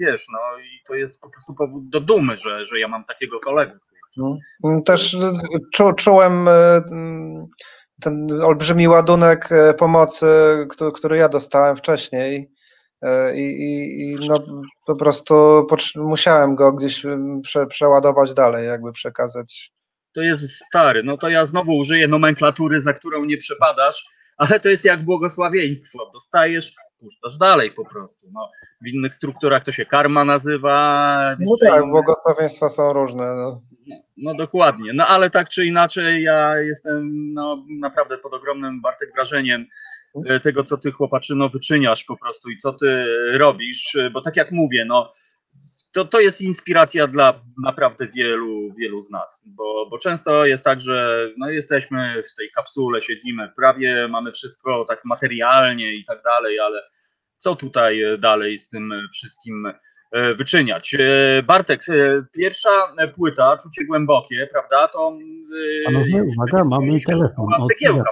wiesz, 0.00 0.26
no 0.32 0.38
i 0.58 0.82
to 0.86 0.94
jest 0.94 1.20
po 1.20 1.30
prostu 1.30 1.54
powód 1.54 1.88
do 1.88 2.00
dumy, 2.00 2.36
że, 2.36 2.66
że 2.66 2.78
ja 2.78 2.88
mam 2.88 3.04
takiego 3.04 3.40
kolegę. 3.40 3.78
No. 4.16 4.36
Też 4.84 5.14
y, 5.14 5.18
czu, 5.72 5.92
czułem 5.92 6.48
mm, 6.48 7.46
ten 8.00 8.42
olbrzymi 8.42 8.88
ładunek 8.88 9.52
y, 9.52 9.74
pomocy, 9.74 10.26
który, 10.70 10.92
który 10.92 11.16
ja 11.16 11.28
dostałem 11.28 11.76
wcześniej. 11.76 12.50
Y, 13.04 13.36
I, 13.36 13.42
i, 13.42 14.02
i 14.02 14.16
no, 14.28 14.44
po 14.86 14.96
prostu 14.96 15.66
musiałem 15.96 16.54
go 16.54 16.72
gdzieś 16.72 17.04
y, 17.04 17.18
prze, 17.42 17.66
przeładować 17.66 18.34
dalej, 18.34 18.66
jakby 18.66 18.92
przekazać. 18.92 19.75
To 20.16 20.22
jest 20.22 20.62
stary, 20.68 21.02
no 21.02 21.16
to 21.16 21.28
ja 21.28 21.46
znowu 21.46 21.76
użyję 21.76 22.08
nomenklatury, 22.08 22.80
za 22.80 22.92
którą 22.92 23.24
nie 23.24 23.36
przepadasz, 23.36 24.08
ale 24.36 24.60
to 24.60 24.68
jest 24.68 24.84
jak 24.84 25.04
błogosławieństwo. 25.04 26.10
Dostajesz, 26.12 26.74
puszczasz 27.00 27.36
dalej 27.38 27.72
po 27.72 27.84
prostu. 27.84 28.26
No, 28.32 28.50
w 28.80 28.88
innych 28.88 29.14
strukturach 29.14 29.64
to 29.64 29.72
się 29.72 29.86
karma 29.86 30.24
nazywa. 30.24 31.36
No 31.40 31.54
tak, 31.60 31.82
inne- 31.82 31.90
błogosławieństwa 31.90 32.68
są 32.68 32.92
różne. 32.92 33.24
No. 33.24 33.56
No 34.16 34.34
dokładnie. 34.34 34.92
No 34.94 35.06
ale 35.06 35.30
tak 35.30 35.48
czy 35.48 35.66
inaczej, 35.66 36.22
ja 36.22 36.58
jestem 36.58 37.32
no, 37.34 37.64
naprawdę 37.80 38.18
pod 38.18 38.34
ogromnym 38.34 38.80
Bartek 38.80 39.08
wrażeniem 39.14 39.66
e, 40.26 40.40
tego, 40.40 40.62
co 40.62 40.76
ty 40.76 40.92
chłopaczyno 40.92 41.48
wyczyniasz 41.48 42.04
po 42.04 42.16
prostu 42.16 42.50
i 42.50 42.58
co 42.58 42.72
ty 42.72 43.04
robisz, 43.38 43.94
e, 43.96 44.10
bo 44.10 44.20
tak 44.20 44.36
jak 44.36 44.52
mówię, 44.52 44.84
no 44.84 45.10
to, 45.92 46.04
to 46.04 46.20
jest 46.20 46.40
inspiracja 46.40 47.06
dla 47.06 47.40
naprawdę 47.64 48.08
wielu, 48.08 48.74
wielu 48.78 49.00
z 49.00 49.10
nas, 49.10 49.44
bo, 49.46 49.86
bo 49.90 49.98
często 49.98 50.46
jest 50.46 50.64
tak, 50.64 50.80
że 50.80 51.28
no, 51.38 51.50
jesteśmy 51.50 52.22
w 52.22 52.34
tej 52.34 52.50
kapsule, 52.50 53.00
siedzimy, 53.00 53.52
prawie 53.56 54.08
mamy 54.08 54.32
wszystko 54.32 54.84
tak 54.88 55.04
materialnie 55.04 55.94
i 55.94 56.04
tak 56.04 56.22
dalej, 56.22 56.60
ale 56.60 56.82
co 57.38 57.56
tutaj 57.56 58.00
dalej 58.18 58.58
z 58.58 58.68
tym 58.68 59.08
wszystkim 59.12 59.72
e, 60.12 60.34
wyczyniać. 60.34 60.94
E, 60.94 61.42
Bartek, 61.42 61.80
e, 61.88 62.24
pierwsza 62.32 62.94
płyta, 63.14 63.56
Czucie 63.62 63.84
Głębokie, 63.84 64.48
prawda, 64.52 64.88
to... 64.88 65.18
Panowie, 65.84 66.22
uwaga, 66.22 66.64
mamy 66.64 67.00
telefon. 67.00 67.48
Cegiełka, 67.68 68.10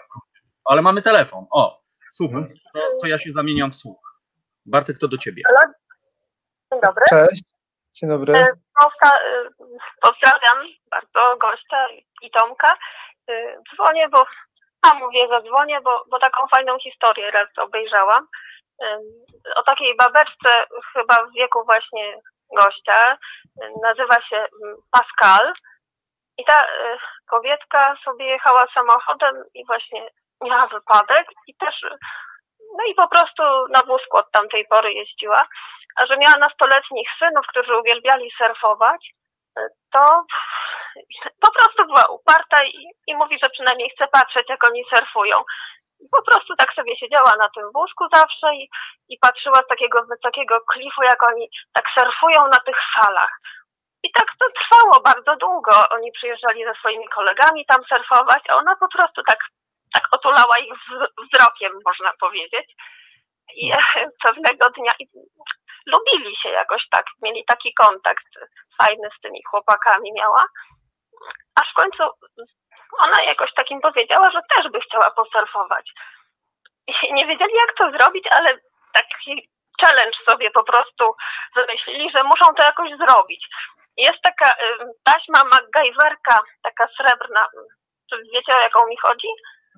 ale 0.64 0.82
mamy 0.82 1.02
telefon, 1.02 1.46
o, 1.50 1.82
super, 2.10 2.46
to, 2.74 2.80
to 3.00 3.06
ja 3.06 3.18
się 3.18 3.32
zamieniam 3.32 3.70
w 3.70 3.74
słuch. 3.74 4.20
Bartek, 4.66 4.98
to 4.98 5.08
do 5.08 5.18
ciebie. 5.18 5.42
Dzień 6.72 6.80
dobry. 6.82 7.04
Cześć, 7.10 7.42
dzień 7.94 8.10
dobry. 8.10 8.32
E, 8.34 8.48
e, 9.04 9.48
pozdrawiam 10.00 10.58
bardzo 10.90 11.36
gościa 11.36 11.86
i 12.22 12.30
Tomka. 12.30 12.72
E, 13.30 13.56
Dzwonię, 13.74 14.08
bo 14.08 14.26
a 14.82 14.94
mówię, 14.94 15.28
zadzwonię, 15.28 15.80
bo, 15.80 16.04
bo 16.10 16.18
taką 16.18 16.46
fajną 16.46 16.78
historię 16.78 17.30
raz 17.30 17.48
obejrzałam. 17.56 18.26
O 19.56 19.62
takiej 19.62 19.96
babeczce 19.96 20.66
chyba 20.92 21.14
w 21.14 21.34
wieku 21.34 21.64
właśnie 21.64 22.20
gościa. 22.56 23.18
Nazywa 23.82 24.14
się 24.14 24.36
mm, 24.36 24.76
Pascal. 24.90 25.52
I 26.38 26.44
ta 26.44 26.64
kobietka 27.26 27.96
sobie 28.04 28.24
jechała 28.24 28.66
samochodem 28.74 29.44
i 29.54 29.66
właśnie 29.66 30.10
miała 30.44 30.66
wypadek 30.66 31.26
i 31.46 31.54
też 31.54 31.84
no 32.78 32.84
i 32.90 32.94
po 32.94 33.08
prostu 33.08 33.42
na 33.70 33.82
wózku 33.82 34.16
od 34.16 34.30
tamtej 34.30 34.66
pory 34.66 34.92
jeździła 34.92 35.48
a 35.96 36.06
że 36.06 36.16
miała 36.16 36.36
nastoletnich 36.36 37.08
synów, 37.18 37.46
którzy 37.46 37.78
uwielbiali 37.78 38.30
surfować, 38.38 39.14
to 39.92 40.22
po 41.40 41.52
prostu 41.52 41.86
była 41.86 42.04
uparta 42.06 42.64
i, 42.64 42.90
i 43.06 43.16
mówi, 43.16 43.38
że 43.42 43.50
przynajmniej 43.50 43.90
chce 43.90 44.08
patrzeć, 44.08 44.48
jak 44.48 44.64
oni 44.64 44.84
surfują. 44.94 45.42
po 46.12 46.22
prostu 46.22 46.56
tak 46.56 46.74
sobie 46.74 46.96
siedziała 46.96 47.34
na 47.38 47.48
tym 47.48 47.72
wózku 47.74 48.04
zawsze 48.12 48.54
i, 48.54 48.70
i 49.08 49.18
patrzyła 49.18 49.58
z 49.58 49.66
takiego 49.66 50.04
wysokiego 50.04 50.60
klifu, 50.72 51.02
jak 51.02 51.22
oni 51.22 51.50
tak 51.72 51.84
surfują 51.98 52.48
na 52.48 52.60
tych 52.66 52.76
falach. 52.96 53.40
I 54.02 54.12
tak 54.12 54.26
to 54.40 54.46
trwało 54.60 55.00
bardzo 55.00 55.36
długo. 55.36 55.88
Oni 55.90 56.12
przyjeżdżali 56.12 56.64
ze 56.64 56.74
swoimi 56.74 57.08
kolegami 57.08 57.66
tam 57.66 57.84
surfować, 57.84 58.42
a 58.48 58.54
ona 58.54 58.76
po 58.76 58.88
prostu 58.88 59.22
tak, 59.22 59.38
tak 59.94 60.04
otulała 60.10 60.58
ich 60.58 60.74
wzrokiem, 61.24 61.72
można 61.86 62.12
powiedzieć. 62.20 62.74
I 63.56 63.72
pewnego 64.24 64.70
dnia 64.70 64.92
i 64.98 65.06
lubili 65.86 66.36
się 66.36 66.48
jakoś 66.48 66.88
tak, 66.90 67.06
mieli 67.22 67.44
taki 67.44 67.74
kontakt 67.74 68.26
fajny 68.82 69.08
z 69.18 69.20
tymi 69.20 69.40
chłopakami 69.50 70.12
miała. 70.12 70.46
Aż 71.54 71.70
w 71.72 71.74
końcu 71.74 72.02
ona 72.98 73.22
jakoś 73.22 73.54
takim 73.54 73.80
powiedziała, 73.80 74.30
że 74.30 74.40
też 74.56 74.72
by 74.72 74.80
chciała 74.80 75.10
posurfować. 75.10 75.92
I 76.86 77.12
nie 77.14 77.26
wiedzieli 77.26 77.54
jak 77.54 77.76
to 77.78 77.98
zrobić, 77.98 78.26
ale 78.30 78.58
taki 78.92 79.48
challenge 79.80 80.18
sobie 80.28 80.50
po 80.50 80.64
prostu 80.64 81.16
wymyślili, 81.56 82.10
że 82.16 82.24
muszą 82.24 82.54
to 82.54 82.62
jakoś 82.62 82.90
zrobić. 82.96 83.48
Jest 83.96 84.18
taka 84.22 84.56
taśma 85.04 85.44
MacGyverka, 85.44 86.38
taka 86.62 86.86
srebrna. 86.96 87.46
Czy 88.10 88.22
wiecie 88.34 88.56
o 88.56 88.60
jaką 88.60 88.86
mi 88.86 88.96
chodzi? 88.96 89.28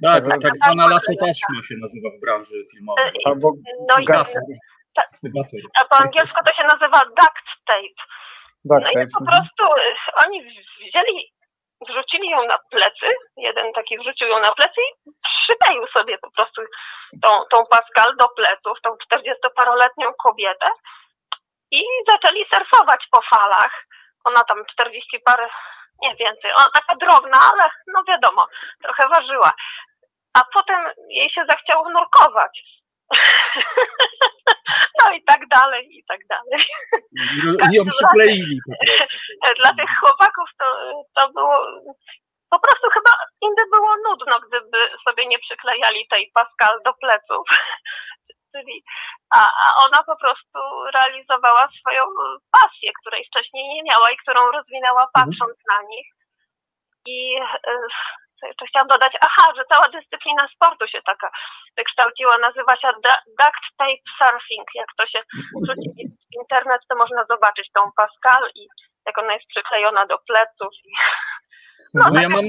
Tak, 0.03 0.24
Tak, 0.28 0.42
tak 0.42 0.53
zwana 0.64 0.86
lacotaśma 0.86 1.62
się 1.68 1.74
nazywa 1.84 2.09
w 2.16 2.20
branży 2.20 2.57
filmowej. 2.70 3.07
Y, 3.09 3.12
Albo 3.26 3.53
No 3.88 3.99
i 3.99 4.05
gafer. 4.05 4.42
Gafer. 5.22 5.61
a 5.80 5.84
po 5.84 5.97
angielsku 5.97 6.38
to 6.47 6.53
się 6.53 6.64
nazywa 6.64 7.01
duct 7.05 7.47
tape. 7.66 8.01
Tak, 8.70 8.82
No 8.82 8.90
i 8.90 8.94
tak. 8.94 9.09
po 9.18 9.24
prostu 9.24 9.64
y, 9.88 9.94
oni 10.26 10.42
wzięli, 10.88 11.32
wrzucili 11.88 12.28
ją 12.30 12.47
na 12.47 12.59
plecy, 12.70 13.07
jeden 13.36 13.72
taki 13.72 13.99
wrzucił 13.99 14.28
ją 14.28 14.40
na 14.40 14.53
plecy 14.53 14.80
i 15.07 15.11
przykleił 15.47 15.86
sobie 15.86 16.18
po 16.18 16.30
prostu 16.30 16.62
tą, 17.22 17.28
tą 17.51 17.66
Pascal 17.70 18.16
do 18.16 18.28
pleców, 18.28 18.78
tą 18.82 18.90
40-paroletnią 18.90 20.09
kobietę 20.24 20.66
i 21.70 21.82
zaczęli 22.11 22.44
surfować 22.55 23.07
po 23.11 23.20
falach. 23.30 23.86
Ona 24.24 24.44
tam 24.44 24.59
40 24.72 25.20
parę, 25.24 25.49
nie 26.03 26.16
więcej, 26.16 26.51
ona 26.57 26.68
taka 26.74 26.97
drobna, 26.97 27.38
ale 27.53 27.70
no 27.94 28.03
wiadomo, 28.09 28.47
trochę 28.82 29.09
ważyła. 29.09 29.53
A 30.34 30.44
potem 30.55 30.80
jej 31.09 31.30
się 31.30 31.44
zachciało 31.49 31.90
nurkować. 31.90 32.62
No 35.05 35.12
i 35.12 35.24
tak 35.24 35.49
dalej, 35.49 35.88
i 35.90 36.05
tak 36.09 36.20
dalej. 36.28 36.66
I 37.70 37.76
ją 37.76 37.84
przykleili. 37.84 38.59
Dla 39.61 39.74
tych 39.74 39.90
chłopaków 40.01 40.49
to, 40.59 40.64
to 41.14 41.32
było 41.32 41.66
po 42.51 42.59
prostu 42.59 42.86
chyba 42.94 43.11
im 43.42 43.55
by 43.57 43.64
było 43.74 43.97
nudno, 44.09 44.40
gdyby 44.49 44.78
sobie 45.09 45.26
nie 45.26 45.38
przyklejali 45.38 46.09
tej 46.09 46.30
Pascal 46.34 46.82
do 46.84 46.94
pleców. 46.94 47.44
Czyli, 48.57 48.83
a, 49.35 49.41
a 49.65 49.67
ona 49.87 50.01
po 50.11 50.17
prostu 50.17 50.59
realizowała 50.95 51.69
swoją 51.81 52.03
pasję, 52.53 52.91
której 53.01 53.25
wcześniej 53.25 53.65
nie 53.69 53.83
miała 53.83 54.11
i 54.11 54.17
którą 54.17 54.51
rozwinęła 54.51 55.07
patrząc 55.13 55.57
na 55.73 55.83
nich. 55.89 56.07
I 57.07 57.37
e, 57.69 57.73
co 58.41 58.47
jeszcze 58.47 58.67
chciałam 58.67 58.89
dodać, 58.89 59.13
aha, 59.21 59.53
że 59.57 59.65
cała 59.73 59.89
dyscyplina 59.89 60.49
sportu 60.55 60.89
się 60.89 61.03
taka 61.03 61.31
wykształciła, 61.77 62.39
nazywa 62.39 62.77
się 62.77 62.89
du- 62.93 63.25
duct 63.41 63.65
tape 63.79 64.07
surfing. 64.19 64.69
Jak 64.75 64.91
to 64.99 65.07
się 65.07 65.21
wrzuci 65.63 65.91
w 66.33 66.37
internet, 66.43 66.81
to 66.89 66.97
można 66.97 67.25
zobaczyć 67.25 67.71
tą 67.73 67.81
Pascal 67.97 68.51
i 68.55 68.69
jak 69.07 69.19
ona 69.19 69.33
jest 69.33 69.47
przyklejona 69.49 70.07
do 70.07 70.19
pleców. 70.19 70.73
I, 70.85 70.91
no, 71.97 72.11
No 72.12 72.20
ja 72.20 72.28
mam, 72.28 72.44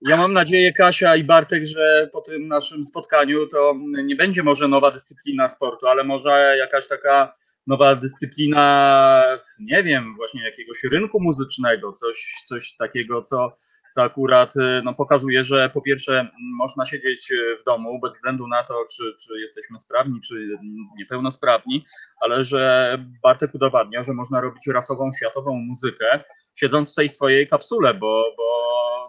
ja 0.00 0.16
mam 0.16 0.32
nadzieję, 0.32 0.72
Kasia 0.72 1.16
i 1.16 1.24
Bartek, 1.24 1.64
że 1.64 2.08
po 2.12 2.20
tym 2.20 2.48
naszym 2.48 2.84
spotkaniu 2.84 3.46
to 3.46 3.74
nie 4.04 4.16
będzie 4.16 4.42
może 4.42 4.68
nowa 4.68 4.90
dyscyplina 4.90 5.48
sportu, 5.48 5.86
ale 5.86 6.04
może 6.04 6.56
jakaś 6.58 6.88
taka 6.88 7.34
nowa 7.66 7.96
dyscyplina, 7.96 9.24
nie 9.60 9.82
wiem, 9.82 10.14
właśnie 10.16 10.44
jakiegoś 10.44 10.84
rynku 10.84 11.20
muzycznego, 11.20 11.92
coś, 11.92 12.34
coś 12.44 12.76
takiego, 12.76 13.22
co, 13.22 13.56
co 13.94 14.02
akurat 14.02 14.56
y, 14.56 14.82
no, 14.84 14.94
pokazuje, 14.94 15.44
że 15.44 15.70
po 15.74 15.82
pierwsze 15.82 16.28
można 16.56 16.86
siedzieć 16.86 17.30
y, 17.32 17.56
w 17.60 17.64
domu 17.64 18.00
bez 18.00 18.12
względu 18.12 18.46
na 18.48 18.64
to, 18.64 18.84
czy, 18.96 19.02
czy 19.20 19.40
jesteśmy 19.40 19.78
sprawni, 19.78 20.20
czy 20.28 20.48
niepełnosprawni, 20.98 21.84
ale 22.20 22.44
że 22.44 22.96
Bartek 23.22 23.54
udowadnia, 23.54 24.02
że 24.02 24.12
można 24.12 24.40
robić 24.40 24.66
rasową, 24.66 25.10
światową 25.18 25.56
muzykę, 25.56 26.24
siedząc 26.54 26.92
w 26.92 26.96
tej 26.96 27.08
swojej 27.08 27.48
kapsule, 27.48 27.94
bo, 27.94 28.24
bo 28.36 28.44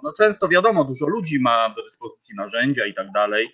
no, 0.04 0.14
często 0.18 0.48
wiadomo, 0.48 0.84
dużo 0.84 1.06
ludzi 1.08 1.40
ma 1.42 1.70
do 1.70 1.84
dyspozycji 1.84 2.36
narzędzia 2.38 2.86
i 2.86 2.94
tak 2.94 3.12
dalej. 3.12 3.46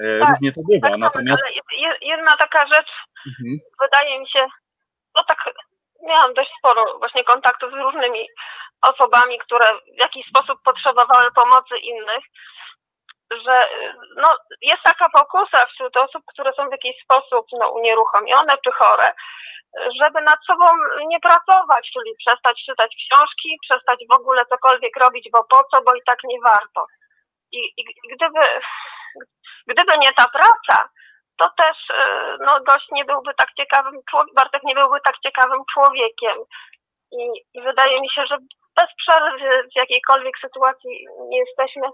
y, 0.00 0.18
Tak, 0.20 0.28
Różnie 0.28 0.52
to 0.52 0.60
bywa, 0.70 0.88
Tak, 0.88 0.98
natomiast 0.98 1.42
Ale 1.46 1.54
je- 1.54 2.08
jedna 2.08 2.36
taka 2.36 2.66
rzecz, 2.66 2.88
mhm, 3.26 3.58
wydaje 3.82 4.20
mi 4.20 4.28
się, 4.28 4.46
no 5.16 5.24
tak 5.28 5.38
miałam 6.02 6.34
dość 6.34 6.50
sporo 6.58 6.98
właśnie 6.98 7.24
kontaktów 7.24 7.70
z 7.70 7.74
różnymi 7.74 8.28
osobami, 8.82 9.38
które 9.38 9.66
w 9.96 10.00
jakiś 10.00 10.26
sposób 10.26 10.62
potrzebowały 10.64 11.32
pomocy 11.32 11.78
innych, 11.78 12.24
że 13.30 13.68
no, 14.16 14.36
jest 14.62 14.82
taka 14.84 15.08
pokusa 15.08 15.66
wśród 15.66 15.96
osób, 15.96 16.22
które 16.26 16.52
są 16.52 16.68
w 16.68 16.72
jakiś 16.72 17.02
sposób 17.04 17.46
no, 17.52 17.70
unieruchomione 17.70 18.54
czy 18.64 18.70
chore, 18.72 19.12
żeby 20.02 20.20
nad 20.20 20.38
sobą 20.46 20.64
nie 21.06 21.20
pracować, 21.20 21.90
czyli 21.92 22.14
przestać 22.18 22.64
czytać 22.66 22.96
książki, 22.96 23.58
przestać 23.62 23.98
w 24.10 24.14
ogóle 24.14 24.46
cokolwiek 24.46 24.96
robić, 24.96 25.28
bo 25.32 25.44
po 25.44 25.64
co, 25.70 25.82
bo 25.82 25.94
i 25.94 26.02
tak 26.06 26.18
nie 26.24 26.40
warto. 26.44 26.86
I 27.52 27.58
i 27.76 27.84
gdyby, 28.14 28.40
gdyby 29.66 29.98
nie 29.98 30.12
ta 30.12 30.26
praca, 30.28 30.88
to 31.38 31.50
też 31.56 31.76
y, 31.90 32.36
no, 32.40 32.60
gość 32.60 32.86
nie 32.92 33.04
byłby 33.04 33.34
tak 33.34 33.48
ciekawym 33.54 34.00
człowiekiem, 34.10 34.34
Bartek 34.34 34.62
nie 34.64 34.74
byłby 34.74 35.00
tak 35.04 35.14
ciekawym 35.24 35.62
człowiekiem. 35.72 36.36
I, 37.12 37.22
I 37.54 37.62
wydaje 37.62 38.00
mi 38.00 38.10
się, 38.10 38.26
że 38.26 38.36
bez 38.76 38.88
przerwy 38.96 39.68
w 39.72 39.76
jakiejkolwiek 39.76 40.34
sytuacji 40.40 41.06
nie 41.28 41.38
jesteśmy, 41.38 41.88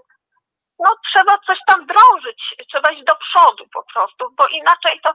no 0.79 0.89
trzeba 1.09 1.37
coś 1.47 1.59
tam 1.67 1.85
drążyć, 1.85 2.55
trzeba 2.71 2.91
iść 2.91 3.03
do 3.03 3.15
przodu 3.15 3.63
po 3.73 3.83
prostu, 3.93 4.25
bo 4.37 4.47
inaczej 4.47 4.99
to 5.03 5.13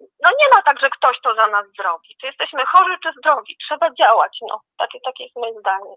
no 0.00 0.30
nie 0.30 0.56
ma 0.56 0.62
tak, 0.62 0.80
że 0.80 0.90
ktoś 0.90 1.16
to 1.20 1.34
za 1.34 1.46
nas 1.46 1.64
zrobi. 1.78 2.16
Czy 2.20 2.26
jesteśmy 2.26 2.60
chorzy, 2.66 2.94
czy 3.02 3.08
zdrowi. 3.18 3.56
Trzeba 3.64 3.94
działać, 3.94 4.38
no. 4.42 4.60
Takie, 4.78 4.98
takie 5.04 5.24
jest 5.24 5.36
moje 5.36 5.60
zdanie. 5.60 5.94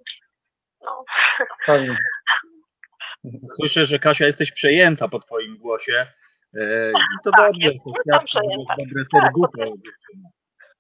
No. 0.82 1.03
Słyszę, 3.55 3.86
że 3.86 3.99
Kasia 3.99 4.26
jesteś 4.26 4.51
przejęta 4.51 5.07
po 5.07 5.20
twoim 5.20 5.57
głosie 5.57 6.07
i 6.89 7.23
to 7.23 7.31
Tak, 7.31 7.45
dobrze, 7.45 7.71
to 7.71 7.91
świadczy, 8.03 8.37
że 8.37 8.75
dobre 8.77 9.03
serducho 9.05 9.77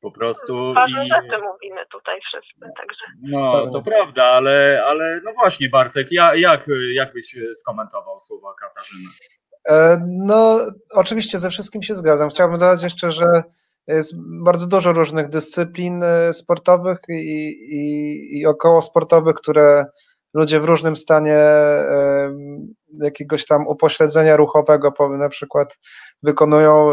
po 0.01 0.11
prostu 0.11 0.73
Ważne 0.73 1.05
i 1.05 1.09
rzeczy 1.09 1.37
mówimy 1.43 1.81
tutaj 1.91 2.19
wszyscy, 2.21 2.73
także. 2.77 3.03
no 3.21 3.69
to 3.71 3.81
prawda, 3.81 4.23
ale, 4.23 4.83
ale 4.85 5.21
no 5.23 5.33
właśnie 5.33 5.69
Bartek, 5.69 6.07
ja, 6.11 6.35
jak, 6.35 6.67
jak 6.93 7.13
byś 7.13 7.37
skomentował 7.53 8.19
słowa 8.19 8.53
Katarzyny? 8.59 9.09
E, 9.69 9.97
No, 10.07 10.59
oczywiście 10.95 11.37
ze 11.39 11.49
wszystkim 11.49 11.83
się 11.83 11.95
zgadzam. 11.95 12.29
Chciałbym 12.29 12.59
dodać 12.59 12.83
jeszcze, 12.83 13.11
że 13.11 13.25
jest 13.87 14.13
bardzo 14.43 14.67
dużo 14.67 14.93
różnych 14.93 15.29
dyscyplin 15.29 16.03
e, 16.03 16.33
sportowych 16.33 16.97
i, 17.09 17.47
i, 17.69 18.39
i 18.39 18.45
około 18.45 18.81
sportowych, 18.81 19.35
które 19.35 19.85
ludzie 20.33 20.59
w 20.59 20.65
różnym 20.65 20.95
stanie 20.95 21.39
jakiegoś 23.01 23.45
tam 23.45 23.67
upośledzenia 23.67 24.37
ruchowego, 24.37 24.93
na 25.09 25.29
przykład 25.29 25.77
wykonują, 26.23 26.91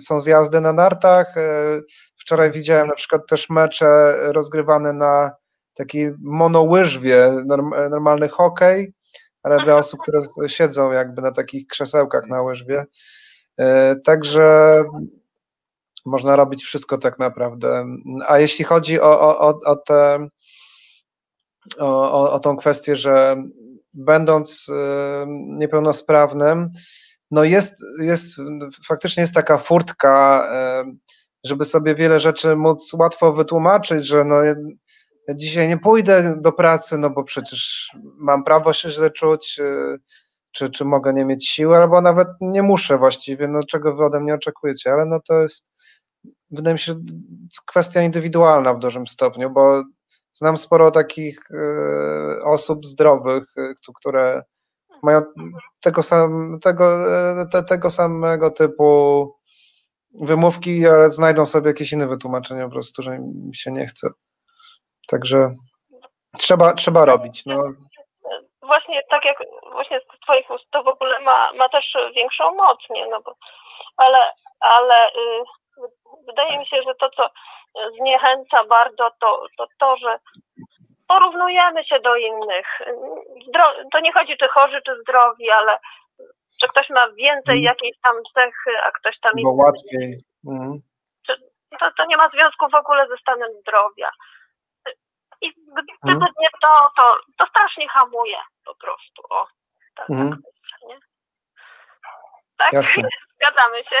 są 0.00 0.20
zjazdy 0.20 0.60
na 0.60 0.72
nartach. 0.72 1.36
e, 1.36 1.80
Wczoraj 2.20 2.50
widziałem 2.52 2.86
na 2.86 2.94
przykład 2.94 3.22
też 3.28 3.50
mecze 3.50 4.14
rozgrywane 4.32 4.92
na 4.92 5.30
takiej 5.74 6.14
monołyżwie, 6.20 7.32
norm, 7.46 7.70
normalny 7.90 8.28
hokej, 8.28 8.94
ale 9.42 9.64
dla 9.64 9.76
osób, 9.76 10.00
które 10.02 10.20
siedzą 10.48 10.92
jakby 10.92 11.22
na 11.22 11.32
takich 11.32 11.66
krzesełkach 11.66 12.26
na 12.26 12.42
łyżwie. 12.42 12.84
E, 13.58 13.96
Także 13.96 14.84
można 16.06 16.36
robić 16.36 16.64
wszystko 16.64 16.98
tak 16.98 17.18
naprawdę. 17.18 17.86
A 18.28 18.38
jeśli 18.38 18.64
chodzi 18.64 19.00
o, 19.00 19.20
o, 19.20 19.38
o, 19.38 19.60
o, 19.64 19.76
te, 19.76 20.28
o, 21.78 22.32
o, 22.32 22.38
tą 22.40 22.56
kwestię, 22.56 22.96
że 22.96 23.36
będąc 23.94 24.68
e, 24.68 25.26
niepełnosprawnym, 25.28 26.70
no 27.30 27.44
jest, 27.44 27.74
jest, 27.98 28.36
faktycznie 28.88 29.20
jest 29.20 29.34
taka 29.34 29.58
furtka, 29.58 30.46
e, 30.52 30.84
żeby 31.44 31.64
sobie 31.64 31.94
wiele 31.94 32.20
rzeczy 32.20 32.56
móc 32.56 32.92
łatwo 32.94 33.32
wytłumaczyć, 33.32 34.06
że 34.06 34.24
no 34.24 34.36
dzisiaj 35.34 35.68
nie 35.68 35.78
pójdę 35.78 36.34
do 36.40 36.52
pracy, 36.52 36.98
no 36.98 37.10
bo 37.10 37.24
przecież 37.24 37.90
mam 38.18 38.44
prawo 38.44 38.72
się 38.72 38.90
źle 38.90 39.10
czuć, 39.10 39.60
e, 39.60 39.96
czy, 40.52 40.70
czy 40.70 40.84
mogę 40.84 41.12
nie 41.12 41.24
mieć 41.24 41.48
siły, 41.48 41.76
albo 41.76 42.00
nawet 42.00 42.28
nie 42.40 42.62
muszę 42.62 42.98
właściwie, 42.98 43.48
no 43.48 43.64
czego 43.64 43.96
wy 43.96 44.04
ode 44.04 44.20
mnie 44.20 44.34
oczekujecie, 44.34 44.92
ale 44.92 45.06
no 45.06 45.20
to 45.28 45.42
jest, 45.42 45.72
wydaje 46.50 46.74
mi 46.74 46.80
się, 46.80 46.94
kwestia 47.66 48.02
indywidualna 48.02 48.74
w 48.74 48.78
dużym 48.78 49.06
stopniu, 49.06 49.50
bo 49.50 49.84
znam 50.32 50.56
sporo 50.56 50.90
takich 50.90 51.38
e, 51.50 52.44
osób 52.44 52.86
zdrowych, 52.86 53.44
e, 53.56 53.74
któ- 53.74 53.92
które 53.92 54.42
mają 55.02 55.22
tego, 55.82 56.02
sam, 56.02 56.58
tego, 56.62 57.04
te, 57.52 57.62
tego 57.64 57.90
samego 57.90 58.50
typu 58.50 59.28
wymówki, 60.20 60.86
ale 60.86 61.10
znajdą 61.10 61.46
sobie 61.46 61.68
jakieś 61.68 61.92
inne 61.92 62.06
wytłumaczenie 62.08 62.64
po 62.64 62.70
prostu, 62.70 63.02
że 63.02 63.18
mi 63.18 63.56
się 63.56 63.72
nie 63.72 63.86
chce. 63.86 64.08
Także 65.08 65.50
trzeba, 66.38 66.74
trzeba 66.74 67.04
robić. 67.04 67.46
No. 67.46 67.62
Właśnie 68.62 69.02
tak 69.10 69.24
jak 69.24 69.36
właśnie 69.72 70.00
z 70.00 70.20
twoich 70.24 70.50
ust 70.50 70.64
to 70.70 70.82
w 70.82 70.88
ogóle 70.88 71.20
ma, 71.20 71.52
ma 71.52 71.68
też 71.68 71.96
większą 72.16 72.54
moc, 72.54 72.78
nie? 72.90 73.06
No 73.10 73.20
bo, 73.24 73.34
ale 73.96 74.18
ale 74.60 75.08
y, 75.08 75.44
wydaje 76.26 76.58
mi 76.58 76.66
się, 76.66 76.76
że 76.86 76.94
to, 76.94 77.10
co 77.10 77.30
zniechęca 77.98 78.64
bardzo, 78.64 79.10
to 79.20 79.46
to, 79.58 79.66
to 79.78 79.96
że 79.96 80.18
porównujemy 81.08 81.84
się 81.84 82.00
do 82.00 82.16
innych. 82.16 82.66
Zdro 83.48 83.64
to 83.92 84.00
nie 84.00 84.12
chodzi, 84.12 84.36
czy 84.36 84.48
chorzy, 84.48 84.82
czy 84.86 85.00
zdrowi, 85.00 85.50
ale 85.50 85.78
że 86.62 86.68
ktoś 86.68 86.90
ma 86.90 87.06
więcej 87.08 87.58
Mhm. 87.58 87.62
jakiejś 87.62 87.96
tam 88.02 88.16
cechy, 88.34 88.80
a 88.82 88.90
ktoś 88.90 89.18
tam 89.20 89.32
Bo 89.32 89.38
inny. 89.40 89.62
łatwiej. 89.64 90.24
Mhm. 90.48 90.80
To, 91.80 91.90
to 91.96 92.04
nie 92.04 92.16
ma 92.16 92.28
związku 92.28 92.68
w 92.68 92.74
ogóle 92.74 93.08
ze 93.08 93.16
stanem 93.16 93.48
zdrowia. 93.60 94.10
I 95.40 95.52
gdyby 95.52 95.92
Mhm. 96.14 96.32
nie 96.40 96.48
to, 96.62 96.90
to, 96.96 97.16
to 97.38 97.46
strasznie 97.46 97.88
hamuje 97.88 98.36
po 98.64 98.74
prostu. 98.74 99.22
O, 99.30 99.46
tak, 99.94 100.10
Mhm. 100.10 100.30
tak 100.30 100.88
nie? 100.88 100.98
Tak, 102.56 102.72
Jasne. 102.72 103.08
zgadzamy 103.36 103.84
się. 103.84 103.96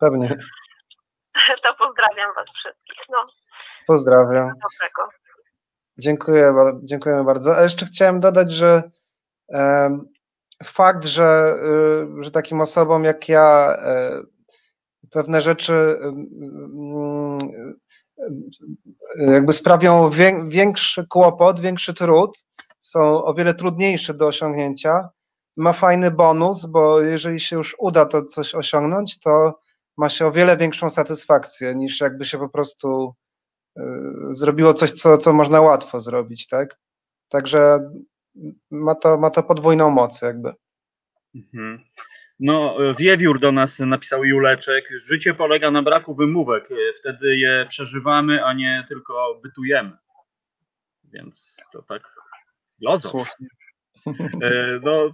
Pewnie. 0.00 0.36
To 1.64 1.74
pozdrawiam 1.78 2.34
Was 2.36 2.46
wszystkich. 2.54 2.96
No, 3.10 3.26
Pozdrawiam. 3.86 4.48
dobrego. 4.48 5.08
Dziękuję, 5.98 6.54
dziękujemy 6.82 7.24
bardzo. 7.24 7.56
A 7.56 7.62
jeszcze 7.62 7.86
chciałem 7.86 8.20
dodać, 8.20 8.52
że 8.52 8.82
fakt, 10.64 11.04
że, 11.04 11.54
y, 12.20 12.24
że 12.24 12.30
takim 12.30 12.60
osobom 12.60 13.04
jak 13.04 13.28
ja 13.28 13.76
e, 13.82 14.20
pewne 15.10 15.42
rzeczy 15.42 15.72
y, 19.18 19.32
jakby 19.32 19.52
sprawią 19.52 20.10
wię- 20.10 20.48
większy 20.48 21.06
kłopot, 21.06 21.60
większy 21.60 21.94
trud, 21.94 22.44
są 22.80 23.24
o 23.24 23.34
wiele 23.34 23.54
trudniejsze 23.54 24.14
do 24.14 24.26
osiągnięcia, 24.26 25.08
ma 25.56 25.72
fajny 25.72 26.10
bonus, 26.10 26.66
bo 26.66 27.00
jeżeli 27.00 27.40
się 27.40 27.56
już 27.56 27.76
uda 27.78 28.06
to 28.06 28.24
coś 28.24 28.54
osiągnąć, 28.54 29.20
to 29.20 29.60
ma 29.96 30.08
się 30.08 30.26
o 30.26 30.32
wiele 30.32 30.56
większą 30.56 30.90
satysfakcję 30.90 31.74
niż 31.74 32.00
jakby 32.00 32.24
się 32.24 32.38
po 32.38 32.48
prostu 32.48 33.14
y, 33.78 33.82
zrobiło 34.30 34.74
coś, 34.74 34.92
co, 34.92 35.18
co 35.18 35.32
można 35.32 35.60
łatwo 35.60 36.00
zrobić, 36.00 36.46
tak? 36.46 36.78
Także 37.28 37.78
ma 38.70 38.94
to, 38.94 39.18
ma 39.18 39.30
to 39.30 39.42
podwójną 39.42 39.90
moc 39.90 40.22
jakby. 40.22 40.52
Mhm. 41.34 41.84
No, 42.40 42.76
Wiewiór 42.98 43.40
do 43.40 43.52
nas 43.52 43.78
napisał 43.78 44.24
Juleczek. 44.24 44.84
Życie 44.90 45.34
polega 45.34 45.70
na 45.70 45.82
braku 45.82 46.14
wymówek. 46.14 46.68
Wtedy 46.98 47.36
je 47.36 47.66
przeżywamy, 47.68 48.44
a 48.44 48.52
nie 48.52 48.84
tylko 48.88 49.40
bytujemy. 49.42 49.96
Więc 51.04 51.56
to 51.72 51.82
tak 51.82 52.02
lozo. 52.80 53.08
Słusznie. 53.08 53.48
E, 54.42 54.78
No, 54.84 55.12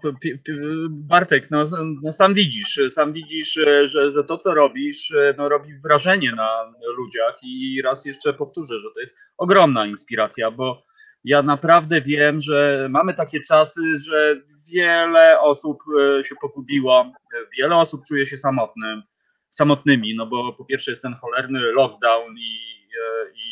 Bartek, 0.91 1.51
no, 1.51 1.65
no 2.03 2.13
sam 2.13 2.35
widzisz, 2.35 2.81
sam 2.89 3.13
widzisz, 3.13 3.57
e, 3.57 3.89
że, 3.89 4.11
że 4.11 4.25
to, 4.25 4.39
co 4.39 4.55
robisz, 4.55 5.11
e, 5.11 5.35
no, 5.39 5.49
robi 5.49 5.75
wrażenie 5.75 6.33
na 6.33 6.73
ludziach 6.97 7.39
i 7.43 7.83
raz 7.85 8.07
jeszcze 8.07 8.33
powtórzę, 8.33 8.79
że 8.79 8.89
to 8.95 9.01
jest 9.01 9.17
ogromna 9.37 9.87
inspiracja, 9.87 10.51
bo 10.51 10.87
ja 11.25 11.43
naprawdę 11.43 12.01
wiem, 12.01 12.41
że 12.41 12.89
mamy 12.91 13.15
takie 13.15 13.41
czasy, 13.41 13.99
że 13.99 14.41
wiele 14.73 15.41
osób 15.41 15.83
się 16.23 16.35
pogubiło, 16.41 17.13
wiele 17.59 17.77
osób 17.77 18.01
czuje 18.09 18.27
się 18.27 18.37
samotnym, 18.37 19.03
samotnymi, 19.51 20.15
no 20.17 20.27
bo 20.27 20.53
po 20.53 20.65
pierwsze 20.65 20.91
jest 20.91 21.03
ten 21.03 21.15
cholerny 21.15 21.61
lockdown 21.61 22.35
i, 22.39 22.59
i 23.35 23.46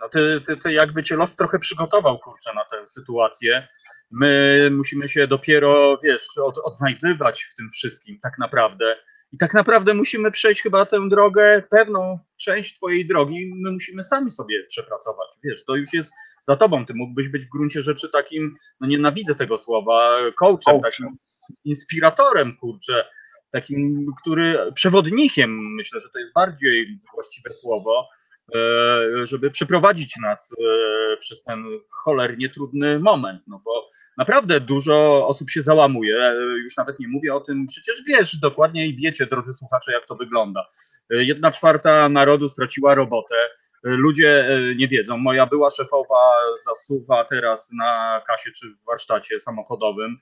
no 0.00 0.08
ty, 0.08 0.40
ty, 0.46 0.56
ty 0.56 0.72
jakby 0.72 1.02
cię 1.02 1.16
los 1.16 1.36
trochę 1.36 1.58
przygotował, 1.58 2.18
kurczę, 2.18 2.54
na 2.54 2.64
tę 2.64 2.88
sytuację. 2.88 3.68
My 4.10 4.68
musimy 4.72 5.08
się 5.08 5.26
dopiero, 5.26 5.98
wiesz, 6.02 6.38
od, 6.38 6.58
odnajdywać 6.58 7.42
w 7.42 7.54
tym 7.54 7.70
wszystkim, 7.70 8.18
tak 8.22 8.38
naprawdę. 8.38 8.96
I 9.32 9.38
tak 9.38 9.54
naprawdę 9.54 9.94
musimy 9.94 10.30
przejść 10.30 10.62
chyba 10.62 10.86
tę 10.86 11.08
drogę, 11.08 11.62
pewną 11.70 12.18
część 12.36 12.76
twojej 12.76 13.06
drogi, 13.06 13.52
my 13.56 13.72
musimy 13.72 14.02
sami 14.02 14.30
sobie 14.30 14.64
przepracować. 14.64 15.28
Wiesz, 15.44 15.64
to 15.64 15.76
już 15.76 15.92
jest 15.92 16.12
za 16.42 16.56
tobą. 16.56 16.86
Ty 16.86 16.94
mógłbyś 16.94 17.28
być 17.28 17.44
w 17.44 17.50
gruncie 17.50 17.82
rzeczy 17.82 18.08
takim, 18.08 18.56
no 18.80 18.86
nienawidzę 18.86 19.34
tego 19.34 19.58
słowa, 19.58 20.18
coachem, 20.38 20.58
Coachem. 20.64 20.82
takim 20.82 21.16
inspiratorem, 21.64 22.56
kurczę, 22.56 23.04
takim, 23.50 24.06
który, 24.20 24.72
przewodnikiem, 24.74 25.74
myślę, 25.74 26.00
że 26.00 26.10
to 26.10 26.18
jest 26.18 26.32
bardziej 26.32 27.00
właściwe 27.14 27.52
słowo, 27.52 28.08
żeby 29.24 29.50
przeprowadzić 29.50 30.16
nas 30.22 30.52
e, 30.52 31.16
przez 31.16 31.42
ten 31.42 31.64
cholernie 31.90 32.48
trudny 32.48 32.98
moment, 32.98 33.42
no 33.46 33.62
bo 33.64 33.88
naprawdę 34.16 34.60
dużo 34.60 35.26
osób 35.28 35.50
się 35.50 35.62
załamuje, 35.62 36.16
e, 36.16 36.34
już 36.36 36.76
nawet 36.76 37.00
nie 37.00 37.08
mówię 37.08 37.34
o 37.34 37.40
tym, 37.40 37.66
przecież 37.66 38.02
wiesz 38.08 38.36
dokładnie 38.36 38.86
i 38.86 38.96
wiecie, 38.96 39.26
drodzy 39.26 39.52
słuchacze, 39.54 39.92
jak 39.92 40.06
to 40.06 40.14
wygląda. 40.14 40.68
E, 41.10 41.24
Jedna 41.24 41.50
czwarta 41.50 42.08
narodu 42.08 42.48
straciła 42.48 42.94
robotę, 42.94 43.34
E, 43.86 43.88
ludzie 43.88 44.48
e, 44.48 44.74
nie 44.74 44.88
wiedzą, 44.88 45.18
moja 45.18 45.46
była 45.46 45.70
szefowa 45.70 46.36
zasuwa 46.64 47.24
teraz 47.24 47.72
na 47.72 48.22
kasie 48.26 48.50
czy 48.50 48.70
w 48.70 48.84
warsztacie 48.86 49.40
samochodowym, 49.40 50.18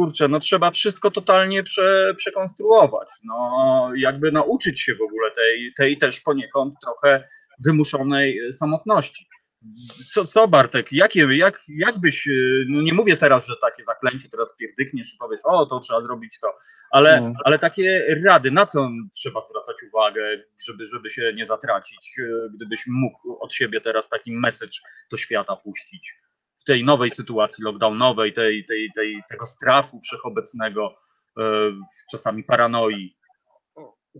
kurczę, 0.00 0.28
no 0.28 0.40
trzeba 0.40 0.70
wszystko 0.70 1.10
totalnie 1.10 1.62
prze, 1.62 2.14
przekonstruować, 2.16 3.08
no 3.24 3.90
jakby 3.96 4.32
nauczyć 4.32 4.80
się 4.80 4.94
w 4.94 5.02
ogóle 5.02 5.30
tej, 5.30 5.72
tej 5.76 5.98
też 5.98 6.20
poniekąd 6.20 6.74
trochę 6.82 7.24
wymuszonej 7.64 8.52
samotności. 8.52 9.26
Co, 10.08 10.24
co 10.24 10.48
Bartek, 10.48 10.92
jakie, 10.92 11.36
jak, 11.36 11.60
jak 11.68 11.98
byś, 11.98 12.26
y, 12.26 12.64
no 12.68 12.82
nie 12.82 12.94
mówię 12.94 13.16
teraz, 13.16 13.46
że 13.46 13.54
takie 13.60 13.84
zaklęcie 13.84 14.28
teraz 14.30 14.56
pierdykniesz 14.56 15.14
i 15.14 15.18
powiesz, 15.18 15.40
o 15.44 15.66
to 15.66 15.80
trzeba 15.80 16.00
zrobić 16.02 16.38
to, 16.40 16.58
ale, 16.90 17.18
Mm. 17.18 17.34
ale 17.44 17.58
takie 17.58 18.16
rady, 18.24 18.50
na 18.50 18.66
co 18.66 18.90
trzeba 19.14 19.40
zwracać 19.40 19.76
uwagę, 19.92 20.22
żeby, 20.66 20.86
żeby 20.86 21.10
się 21.10 21.32
nie 21.34 21.46
zatracić, 21.46 22.18
y, 22.18 22.50
gdybyś 22.54 22.84
mógł 22.86 23.38
od 23.40 23.54
siebie 23.54 23.80
teraz 23.80 24.08
taki 24.08 24.32
message 24.32 24.78
do 25.10 25.16
świata 25.16 25.56
puścić 25.56 26.14
w 26.60 26.64
tej 26.64 26.84
nowej 26.84 27.10
sytuacji 27.10 27.64
lockdownowej, 27.64 28.32
tej, 28.32 28.64
tej, 28.64 28.88
tej, 28.94 29.22
tego 29.30 29.46
strachu 29.46 29.98
wszechobecnego, 29.98 30.90
y, 31.38 31.42
czasami 32.10 32.44
paranoi. 32.44 33.16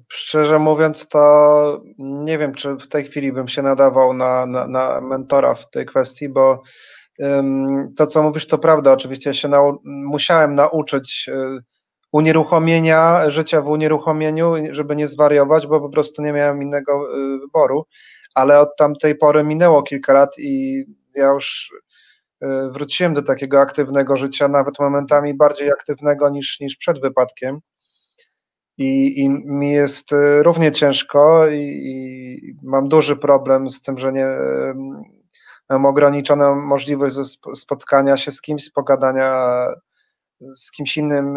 Szczerze 0.08 0.58
mówiąc, 0.58 1.08
to 1.08 1.82
nie 1.98 2.38
wiem, 2.38 2.54
czy 2.54 2.74
w 2.74 2.88
tej 2.88 3.04
chwili 3.04 3.32
bym 3.32 3.48
się 3.48 3.62
nadawał 3.62 4.12
na, 4.12 4.46
na, 4.46 4.66
na 4.66 5.00
mentora 5.00 5.54
w 5.54 5.70
tej 5.70 5.86
kwestii, 5.86 6.28
bo 6.28 6.62
ym, 7.22 7.94
to, 7.96 8.06
co 8.06 8.22
mówisz, 8.22 8.46
to 8.46 8.58
prawda. 8.58 8.92
Oczywiście 8.92 9.34
się 9.34 9.48
nau 9.48 9.80
musiałem 9.84 10.54
nauczyć 10.54 11.28
y, 11.28 11.60
unieruchomienia, 12.12 13.30
życia 13.30 13.62
w 13.62 13.68
unieruchomieniu, 13.68 14.54
żeby 14.70 14.96
nie 14.96 15.06
zwariować, 15.06 15.66
bo 15.66 15.80
po 15.80 15.88
prostu 15.88 16.22
nie 16.22 16.32
miałem 16.32 16.62
innego 16.62 17.18
y, 17.18 17.38
wyboru, 17.38 17.86
ale 18.34 18.60
od 18.60 18.76
tamtej 18.76 19.14
pory 19.14 19.44
minęło 19.44 19.82
kilka 19.82 20.12
lat 20.12 20.38
i 20.38 20.84
ja 21.14 21.28
już 21.28 21.72
wróciłem 22.70 23.14
do 23.14 23.22
takiego 23.22 23.60
aktywnego 23.60 24.16
życia, 24.16 24.48
nawet 24.48 24.78
momentami 24.78 25.34
bardziej 25.34 25.70
aktywnego 25.70 26.30
niż, 26.30 26.60
niż 26.60 26.76
przed 26.76 27.00
wypadkiem 27.00 27.60
i, 28.80 29.20
i 29.20 29.28
mi 29.28 29.72
jest 29.72 30.12
y, 30.12 30.42
równie 30.42 30.72
ciężko 30.72 31.48
i, 31.48 31.60
i 31.60 32.54
mam 32.62 32.88
duży 32.88 33.16
problem 33.16 33.70
z 33.70 33.82
tym, 33.82 33.98
że 33.98 34.12
nie 34.12 34.26
ym, 34.26 35.02
mam 35.70 35.86
ograniczoną 35.86 36.54
możliwość 36.54 37.16
spotkania 37.54 38.16
się 38.16 38.30
z 38.30 38.40
kimś, 38.40 38.70
pogadania 38.70 39.66
z 40.54 40.70
kimś 40.70 40.96
innym 40.96 41.34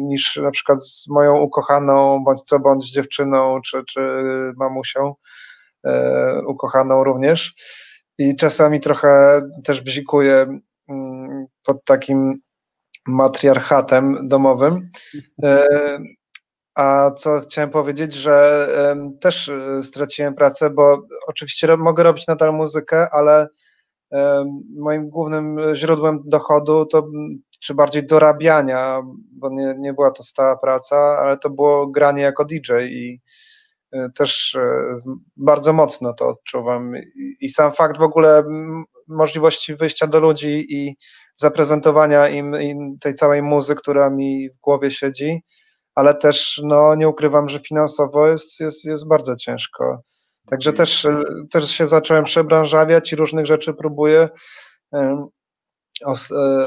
niż 0.00 0.36
na 0.36 0.50
przykład 0.50 0.86
z 0.86 1.08
moją 1.08 1.40
ukochaną, 1.40 2.24
bądź 2.24 2.42
co 2.42 2.58
bądź 2.58 2.92
dziewczyną, 2.92 3.60
czy, 3.60 3.84
czy 3.88 4.00
mamusią 4.56 5.14
ukochaną 6.46 7.04
również. 7.04 7.54
I 8.18 8.36
czasami 8.36 8.80
trochę 8.80 9.42
też 9.64 9.80
bzikuję 9.80 10.58
mm, 10.88 11.46
pod 11.66 11.84
takim 11.84 12.40
matriarchatem 13.06 14.28
domowym. 14.28 14.90
E, 15.42 15.68
A 16.74 17.10
co 17.10 17.40
chciałem 17.40 17.70
powiedzieć, 17.70 18.14
że 18.14 18.68
też 19.20 19.48
e, 19.48 19.82
straciłem 19.82 20.34
pracę, 20.34 20.70
bo 20.70 21.02
oczywiście 21.26 21.76
mogę 21.76 22.02
robić 22.02 22.26
nadal 22.26 22.52
muzykę, 22.54 23.08
ale 23.10 23.48
moim 24.76 25.08
głównym 25.08 25.60
źródłem 25.74 26.22
dochodu 26.24 26.86
to, 26.86 27.08
czy 27.60 27.74
bardziej 27.74 28.06
dorabiania, 28.06 29.02
bo 29.32 29.50
nie, 29.50 29.74
nie 29.78 29.92
była 29.92 30.10
to 30.10 30.22
stała 30.22 30.56
praca, 30.56 30.96
ale 30.96 31.38
to 31.38 31.50
było 31.50 31.86
granie 31.86 32.22
jako 32.22 32.44
DJ 32.44 32.72
i 32.82 33.20
też 34.14 34.54
e, 34.54 35.00
bardzo 35.36 35.72
mocno 35.72 36.12
to 36.14 36.28
odczuwam. 36.28 36.92
I, 37.40 37.48
sam 37.48 37.72
fakt 37.72 37.98
w 37.98 38.02
ogóle 38.02 38.42
możliwości 39.08 39.76
wyjścia 39.76 40.06
do 40.06 40.20
ludzi 40.20 40.66
i 40.68 40.96
zaprezentowania 41.36 42.28
im, 42.28 42.60
im 42.60 42.98
tej 43.00 43.14
całej 43.14 43.42
muzy, 43.42 43.74
która 43.74 44.10
mi 44.10 44.50
w 44.50 44.60
głowie 44.60 44.90
siedzi, 44.90 45.42
ale 45.94 46.14
też 46.14 46.60
no, 46.64 46.94
nie 46.94 47.08
ukrywam, 47.08 47.48
że 47.48 47.58
finansowo 47.58 48.28
jest, 48.28 48.60
jest, 48.60 48.84
jest 48.84 49.08
bardzo 49.08 49.36
ciężko. 49.36 50.02
Także 50.46 50.72
też, 50.72 51.04
e, 51.04 51.22
też 51.52 51.70
się 51.70 51.86
zacząłem 51.86 52.24
przebranżawiać 52.24 53.12
i 53.12 53.16
różnych 53.16 53.46
rzeczy 53.46 53.74
próbuję. 53.74 54.28
E, 54.94 55.26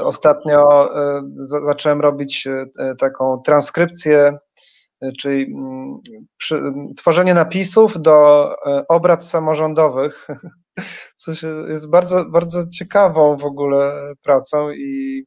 ostatnio 0.02 0.94
e, 0.96 1.22
za- 1.36 1.60
zacząłem 1.60 2.00
robić 2.00 2.46
e, 2.46 2.94
taką 2.94 3.42
transkrypcję, 3.44 4.18
e, 4.18 4.38
czyli 5.12 5.54
mm, 5.54 6.00
przy, 6.36 6.62
tworzenie 6.96 7.34
napisów 7.34 8.02
do 8.02 8.50
e, 8.66 8.88
obrad 8.88 9.26
samorządowych, 9.26 10.26
co 11.16 11.32
jest 11.68 11.90
bardzo, 11.90 12.24
bardzo 12.24 12.68
ciekawą 12.68 13.36
w 13.36 13.44
ogóle 13.44 14.12
pracą 14.22 14.70
i 14.70 15.24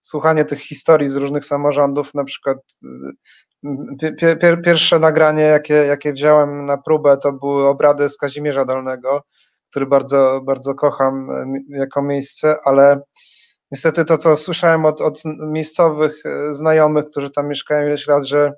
słuchanie 0.00 0.44
tych 0.44 0.60
historii 0.60 1.08
z 1.08 1.16
różnych 1.16 1.44
samorządów, 1.44 2.14
na 2.14 2.24
przykład 2.24 2.58
y, 2.84 3.68
pie- 4.02 4.14
pie- 4.16 4.36
pier- 4.36 4.62
pierwsze 4.64 4.98
nagranie, 4.98 5.42
jakie, 5.42 5.74
jakie 5.74 6.12
wziąłem 6.12 6.66
na 6.66 6.78
próbę, 6.78 7.16
to 7.16 7.32
były 7.32 7.66
obrady 7.66 8.08
z 8.08 8.16
Kazimierza 8.16 8.64
Dolnego, 8.64 9.22
który 9.70 9.86
bardzo, 9.86 10.40
bardzo 10.44 10.74
kocham 10.74 11.28
mi- 11.46 11.64
jako 11.68 12.02
miejsce, 12.02 12.56
ale 12.64 13.00
niestety 13.72 14.04
to, 14.04 14.18
co 14.18 14.36
słyszałem 14.36 14.84
od, 14.84 15.00
od 15.00 15.22
miejscowych 15.46 16.22
znajomych, 16.50 17.04
którzy 17.10 17.30
tam 17.30 17.48
mieszkają 17.48 17.86
ileś 17.86 18.06
lat, 18.06 18.24
że 18.24 18.52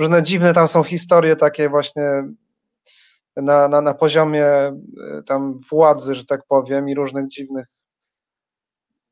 różne 0.00 0.22
dziwne 0.22 0.54
tam 0.54 0.68
są 0.68 0.82
historie 0.84 1.36
takie 1.36 1.68
właśnie 1.68 2.22
na, 3.36 3.68
na, 3.68 3.80
na 3.80 3.94
poziomie 3.94 4.46
y, 5.18 5.22
tam 5.26 5.60
władzy, 5.70 6.14
że 6.14 6.24
tak 6.24 6.40
powiem, 6.48 6.88
i 6.88 6.94
różnych 6.94 7.28
dziwnych 7.28 7.66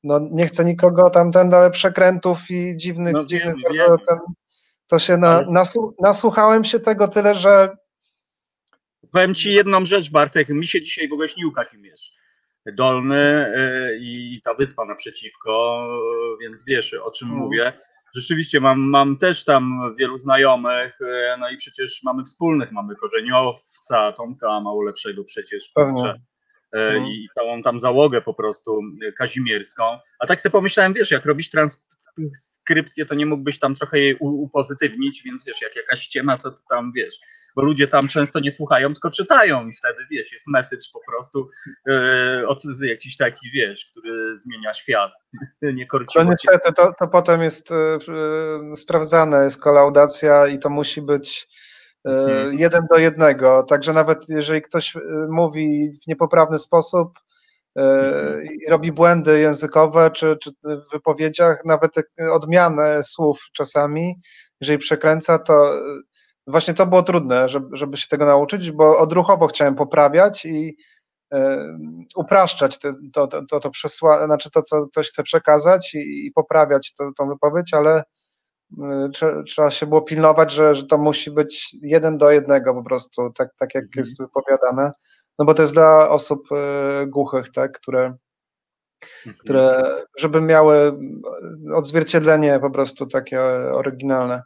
no 0.05 0.21
nie 0.31 0.47
chcę 0.47 0.65
nikogo 0.65 1.11
tam 1.11 1.33
ten, 1.33 1.55
ale 1.55 1.71
przekrętów 1.71 2.39
i 2.51 2.77
dziwnych, 2.77 3.13
No 3.13 3.25
dziwnych 3.25 3.55
wiem, 3.55 3.63
bardzo 3.69 3.85
wiem. 3.97 3.97
ten, 4.09 4.19
to 4.87 4.99
się 4.99 5.17
na, 5.17 5.43
nasu, 5.51 5.95
nasłuchałem 6.01 6.65
się 6.65 6.81
tego 6.81 7.09
tyle, 7.09 7.35
że 7.35 7.77
Powiem 9.13 9.35
ci 9.35 9.53
jedną 9.55 9.85
rzecz, 9.85 10.11
Bartek. 10.11 10.49
Mi 10.49 10.67
się 10.67 10.83
dzisiaj 10.83 11.09
w 11.09 11.13
ogóle 11.13 11.29
śnił 11.29 11.53
Kazimierz 11.53 12.13
Dolny 12.77 13.47
y, 13.57 13.99
i 14.01 14.41
ta 14.45 14.55
wyspa 14.55 14.85
naprzeciwko, 14.85 15.87
y, 16.35 16.43
więc 16.43 16.65
wiesz 16.65 16.95
o 16.95 17.11
czym 17.11 17.29
Mhm. 17.29 17.45
mówię. 17.45 17.73
Rzeczywiście 18.15 18.61
mam, 18.61 18.81
mam 18.81 19.17
też 19.17 19.45
tam 19.45 19.95
wielu 19.99 20.19
znajomych, 20.19 21.01
y, 21.01 21.07
no 21.41 21.51
i 21.51 21.57
przecież 21.57 22.01
mamy 22.05 22.25
wspólnych, 22.25 22.73
mamy 22.73 22.97
korzeniowca, 22.97 24.13
Tomka 24.13 24.61
mało 24.61 24.83
lepszego 24.83 25.25
przecież, 25.25 25.71
kurczę, 25.75 26.15
y, 26.15 26.79
Mhm. 26.79 27.07
i 27.07 27.29
całą 27.35 27.63
tam 27.63 27.81
załogę 27.81 28.21
po 28.23 28.35
prostu 28.35 28.81
kazimierską. 29.19 29.85
A 30.19 30.27
tak 30.27 30.41
sobie 30.41 30.53
pomyślałem, 30.53 30.93
wiesz, 30.95 31.11
jak 31.11 31.25
robisz 31.25 31.51
transkrypcję, 32.19 33.07
to 33.07 33.15
nie 33.15 33.27
mógłbyś 33.27 33.59
tam 33.59 33.75
trochę 33.75 33.99
jej 33.99 34.17
upozytywnić, 34.21 35.23
więc 35.23 35.45
wiesz, 35.45 35.63
jak 35.63 35.77
jakaś 35.77 36.01
ściema, 36.01 36.39
to, 36.39 36.51
to 36.51 36.61
tam 36.71 36.93
wiesz, 36.93 37.19
bo 37.57 37.63
ludzie 37.63 37.89
tam 37.89 38.09
często 38.09 38.41
nie 38.41 38.51
słuchają, 38.51 38.93
tylko 38.93 39.11
czytają 39.11 39.69
i 39.69 39.73
wtedy, 39.73 39.99
wiesz, 40.11 40.33
jest 40.33 40.49
message 40.49 40.87
po 40.93 41.01
prostu 41.09 41.51
e, 41.91 42.49
od 42.49 42.63
jakiś 42.83 43.17
taki, 43.17 43.51
wiesz, 43.51 43.91
który 43.91 44.39
zmienia 44.39 44.75
świat. 44.75 45.13
nie 45.63 45.87
korciło 45.87 46.25
cię. 46.25 46.31
niestety 46.31 46.73
to, 46.73 46.93
to 46.99 47.09
potem 47.09 47.43
jest 47.43 47.71
y, 47.71 47.75
y, 48.73 48.77
sprawdzane, 48.77 49.45
jest 49.45 49.63
kolaudacja 49.63 50.47
i 50.47 50.59
to 50.59 50.71
musi 50.71 51.03
być 51.03 51.49
Mhm. 52.05 52.59
jeden 52.59 52.81
do 52.91 52.99
jednego, 52.99 53.63
także 53.63 53.93
nawet 53.93 54.29
jeżeli 54.29 54.63
ktoś 54.63 54.97
mówi 55.29 55.91
w 56.05 56.07
niepoprawny 56.07 56.59
sposób. 56.59 57.19
I 58.67 58.71
robi 58.71 58.93
błędy 58.93 59.41
językowe 59.41 60.11
czy, 60.11 60.37
czy 60.43 60.51
w 60.65 60.93
wypowiedziach, 60.93 61.65
nawet 61.65 61.93
odmianę 62.33 63.03
słów 63.03 63.41
czasami, 63.53 64.15
jeżeli 64.61 64.79
przekręca, 64.79 65.39
to 65.39 65.79
y, 65.79 66.01
właśnie 66.47 66.75
to 66.75 66.87
było 66.87 67.03
trudne, 67.03 67.49
żeby, 67.49 67.77
żeby 67.77 67.97
się 67.97 68.09
tego 68.09 68.27
nauczyć, 68.27 68.71
bo 68.73 68.99
odruchowo 68.99 69.47
chciałem 69.47 69.75
poprawiać 69.75 70.45
i 70.45 70.77
e, 71.35 71.67
upraszczać 72.17 72.79
te, 72.79 72.95
to, 73.13 73.27
to, 73.27 73.47
to, 73.47 73.61
to 73.61 73.71
przesła, 73.71 74.27
znaczy 74.27 74.51
to, 74.51 74.63
co 74.63 74.87
ktoś 74.87 75.09
chce 75.09 75.23
przekazać 75.23 75.95
i, 75.95 76.27
i 76.27 76.33
poprawiać 76.33 76.95
to, 76.95 77.11
tą 77.19 77.29
wypowiedź, 77.29 77.75
ale 77.75 78.03
trze, 79.15 79.43
trzeba 79.47 79.71
się 79.71 79.87
było 79.87 80.03
pilnować, 80.03 80.53
że, 80.53 80.75
że 80.75 80.87
to 80.87 80.99
musi 80.99 81.31
być 81.31 81.77
jeden 81.83 82.19
do 82.19 82.31
jednego 82.31 82.75
po 82.75 82.83
prostu, 82.83 83.31
tak, 83.33 83.49
tak 83.59 83.75
jak 83.75 83.85
Mhm. 83.85 83.93
jest 83.97 84.19
wypowiadane, 84.21 84.93
no 85.39 85.45
bo 85.45 85.55
to 85.55 85.63
jest 85.63 85.75
dla 85.75 86.11
osób 86.11 86.49
y, 86.53 87.07
głuchych, 87.07 87.53
tak, 87.53 87.73
które, 87.81 88.17
które 89.39 89.95
żeby 90.19 90.41
miały 90.41 90.99
odzwierciedlenie 91.75 92.59
po 92.61 92.71
prostu 92.71 93.07
takie 93.07 93.41
oryginalne. 93.73 94.43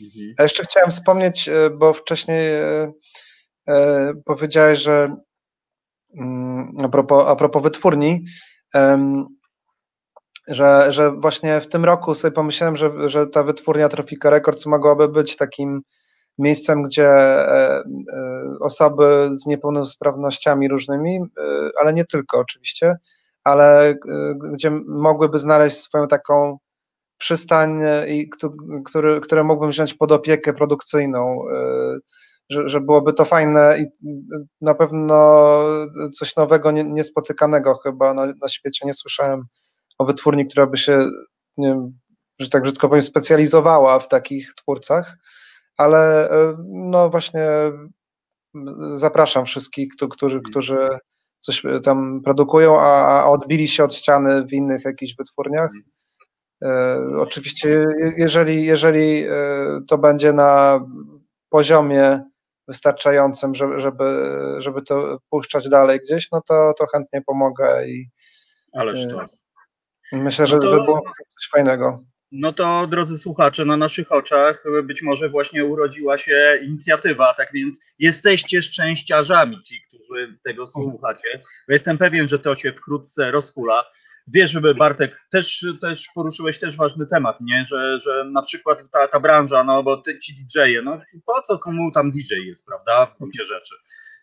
Mhm. 0.00 0.34
A 0.38 0.42
jeszcze 0.42 0.62
chciałem 0.62 0.90
wspomnieć, 0.90 1.48
e, 1.48 1.70
bo 1.70 1.94
wcześniej 1.94 2.54
e, 2.54 2.92
e, 3.68 4.12
powiedziałeś, 4.24 4.80
że 4.80 5.16
mm, 6.16 6.76
a 6.84 6.88
propos, 6.88 7.28
a 7.28 7.36
propos 7.36 7.62
wytwórni, 7.62 8.24
że, 10.48 10.92
że 10.92 11.12
właśnie 11.12 11.60
w 11.60 11.68
tym 11.68 11.84
roku 11.84 12.14
sobie 12.14 12.32
pomyślałem, 12.32 12.76
że, 12.76 13.10
że 13.10 13.26
ta 13.26 13.42
wytwórnia 13.42 13.88
Trafika 13.88 14.30
Records 14.30 14.66
mogłaby 14.66 15.08
być 15.08 15.36
takim 15.36 15.82
miejscem, 16.38 16.82
gdzie 16.82 17.08
e, 17.08 17.78
e, 17.78 17.84
osoby 18.60 19.30
z 19.34 19.46
niepełnosprawnościami 19.46 20.68
różnymi, 20.68 21.16
e, 21.38 21.70
ale 21.80 21.92
nie 21.92 22.04
tylko 22.04 22.38
oczywiście, 22.38 22.96
ale 23.44 23.94
gdzie 24.52 24.70
mogłyby 24.86 25.38
znaleźć 25.38 25.76
swoją 25.76 26.08
taką 26.08 26.58
przystań, 27.18 27.80
i 28.08 28.28
któ- 28.28 28.82
który, 28.84 29.20
które 29.20 29.44
mógłbym 29.44 29.70
wziąć 29.70 29.94
pod 29.94 30.12
opiekę 30.12 30.52
produkcyjną, 30.52 31.38
że, 32.50 32.68
że 32.68 32.80
byłoby 32.80 33.12
to 33.12 33.24
fajne 33.24 33.78
i 33.78 33.86
na 34.60 34.74
pewno 34.74 35.58
coś 36.14 36.36
nowego, 36.36 36.70
nie- 36.70 36.84
niespotykanego 36.84 37.74
chyba 37.74 38.14
na, 38.14 38.26
na 38.26 38.48
świecie. 38.48 38.86
Nie 38.86 38.92
słyszałem 38.92 39.42
o 39.98 40.04
wytwórni, 40.04 40.46
która 40.46 40.66
by 40.66 40.76
się, 40.76 41.08
nie 41.56 41.68
wiem, 41.68 41.98
że 42.38 42.50
tak 42.50 42.62
brzydko 42.62 42.88
powiem, 42.88 43.02
specjalizowała 43.02 43.98
w 43.98 44.08
takich 44.08 44.54
twórcach, 44.54 45.16
ale 45.76 46.30
e, 46.30 46.56
no 46.68 47.10
właśnie 47.10 47.46
zapraszam 48.92 49.44
wszystkich, 49.46 49.88
któ- 49.96 50.08
którzy, 50.08 50.40
którzy 50.50 50.88
coś 51.40 51.62
tam 51.84 52.20
produkują, 52.24 52.80
a, 52.80 53.24
odbili 53.26 53.68
się 53.68 53.84
od 53.84 53.94
ściany 53.94 54.44
w 54.44 54.52
innych 54.52 54.84
jakichś 54.84 55.16
wytwórniach. 55.18 55.70
E, 56.64 56.98
Oczywiście, 57.18 57.68
je- 57.68 58.12
jeżeli, 58.16 58.64
jeżeli 58.66 59.24
e, 59.24 59.32
to 59.88 59.98
będzie 59.98 60.32
na 60.32 60.80
poziomie 61.48 62.22
wystarczającym, 62.68 63.54
żeby, 63.54 63.80
żeby, 63.80 64.30
żeby 64.58 64.82
to 64.82 65.18
puszczać 65.30 65.68
dalej 65.68 66.00
gdzieś, 66.00 66.30
no 66.32 66.40
to, 66.48 66.72
to 66.78 66.86
chętnie 66.86 67.22
pomogę 67.22 67.86
i 67.88 68.08
Ależ 68.72 69.04
e, 69.04 69.08
to. 69.08 69.24
myślę, 70.12 70.46
że, 70.46 70.56
No 70.56 70.62
to- 70.62 70.70
że 70.72 70.76
było 70.84 71.00
coś 71.16 71.48
fajnego. 71.52 71.98
No 72.36 72.52
to, 72.52 72.86
drodzy 72.86 73.18
słuchacze, 73.18 73.64
na 73.64 73.76
naszych 73.76 74.12
oczach 74.12 74.64
być 74.84 75.02
może 75.02 75.28
właśnie 75.28 75.64
urodziła 75.64 76.18
się 76.18 76.60
inicjatywa, 76.62 77.34
tak 77.34 77.52
więc 77.52 77.80
jesteście 77.98 78.62
szczęściarzami, 78.62 79.62
ci, 79.62 79.82
którzy 79.88 80.38
tego 80.44 80.66
słuchacie. 80.66 81.42
Jestem 81.68 81.98
pewien, 81.98 82.28
że 82.28 82.38
to 82.38 82.56
się 82.56 82.72
wkrótce 82.72 83.30
rozkula. 83.30 83.84
Wiesz, 84.26 84.58
Bartek, 84.78 85.26
też, 85.30 85.66
też 85.80 86.08
poruszyłeś 86.14 86.58
też 86.58 86.76
ważny 86.76 87.06
temat, 87.06 87.40
nie? 87.40 87.64
Że, 87.64 88.00
że 88.00 88.24
na 88.24 88.42
przykład 88.42 88.78
ta, 88.92 89.08
ta 89.08 89.20
branża, 89.20 89.64
no 89.64 89.82
bo 89.82 89.96
ty, 89.96 90.18
ci 90.18 90.34
DJ-e, 90.34 90.82
no 90.82 91.00
po 91.26 91.42
co 91.42 91.58
komu 91.58 91.92
tam 91.92 92.10
DJ 92.10 92.34
jest, 92.46 92.66
prawda, 92.66 93.06
w 93.06 93.18
gruncie 93.18 93.44
rzeczy. 93.44 93.74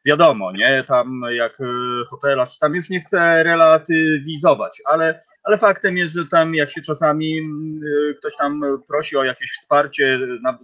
Wiadomo, 0.05 0.51
nie, 0.51 0.83
tam 0.87 1.21
jak 1.31 1.59
y, 1.59 1.65
hotelarz, 2.09 2.57
tam 2.57 2.75
już 2.75 2.89
nie 2.89 2.99
chcę 2.99 3.43
relatywizować, 3.43 4.81
ale 4.85 5.21
ale 5.43 5.57
faktem 5.57 5.97
jest, 5.97 6.15
że 6.15 6.25
tam 6.25 6.55
jak 6.55 6.71
się 6.71 6.81
czasami 6.81 7.39
y, 7.39 8.15
ktoś 8.17 8.35
tam 8.35 8.61
prosi 8.87 9.17
o 9.17 9.23
jakieś 9.23 9.51
wsparcie, 9.51 10.19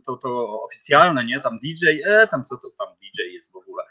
to, 0.05 0.17
to 0.17 0.61
oficjalne, 0.63 1.25
nie, 1.25 1.39
tam 1.39 1.59
DJ, 1.59 1.85
e, 2.05 2.27
tam 2.27 2.43
co 2.43 2.57
to 2.57 2.67
tam 2.77 2.87
DJ 3.01 3.33
jest 3.33 3.51
w 3.51 3.55
ogóle. 3.55 3.83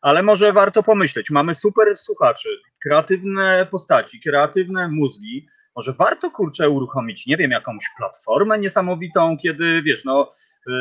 Ale 0.00 0.22
może 0.22 0.52
warto 0.52 0.82
pomyśleć, 0.82 1.30
mamy 1.30 1.54
super 1.54 1.96
słuchaczy, 1.96 2.48
kreatywne 2.82 3.66
postaci, 3.70 4.20
kreatywne 4.20 4.88
mózgi, 4.88 5.46
może 5.76 5.92
warto, 5.92 6.30
kurczę, 6.30 6.70
uruchomić, 6.70 7.26
nie 7.26 7.36
wiem, 7.36 7.50
jakąś 7.50 7.84
platformę 7.98 8.58
niesamowitą, 8.58 9.38
kiedy, 9.42 9.82
wiesz, 9.82 10.04
no, 10.04 10.30
e, 10.68 10.72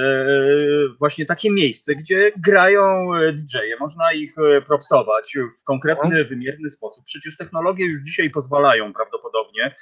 właśnie 0.99 1.25
takie 1.25 1.51
miejsce, 1.51 1.95
gdzie 1.95 2.31
grają 2.37 3.15
e, 3.15 3.33
DJ-e, 3.33 3.79
można 3.79 4.13
ich 4.13 4.35
e, 4.37 4.61
propsować 4.61 5.37
w 5.61 5.63
konkretny, 5.63 6.25
wymierny 6.25 6.69
sposób. 6.69 7.05
Przecież 7.05 7.37
technologie 7.37 7.85
już 7.85 8.01
dzisiaj 8.01 8.29
pozwalają 8.29 8.93
prawdopodobnie 8.93 9.73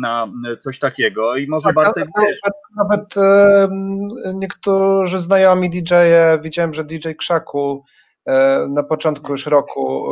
na 0.00 0.32
coś 0.58 0.78
takiego 0.78 1.36
i 1.36 1.46
może 1.46 1.64
Tak, 1.64 1.74
Bartek, 1.74 2.08
ale 2.14 2.26
wiesz, 2.26 2.40
Nawet, 2.76 3.16
nawet 3.16 3.16
em, 3.16 4.38
niektórzy 4.38 5.18
znajomi 5.18 5.70
DJ-e, 5.70 6.38
widziałem, 6.42 6.74
że 6.74 6.84
DJ 6.84 7.08
Krzaku 7.18 7.84
na 8.68 8.82
początku 8.82 9.32
już 9.32 9.46
roku 9.46 10.06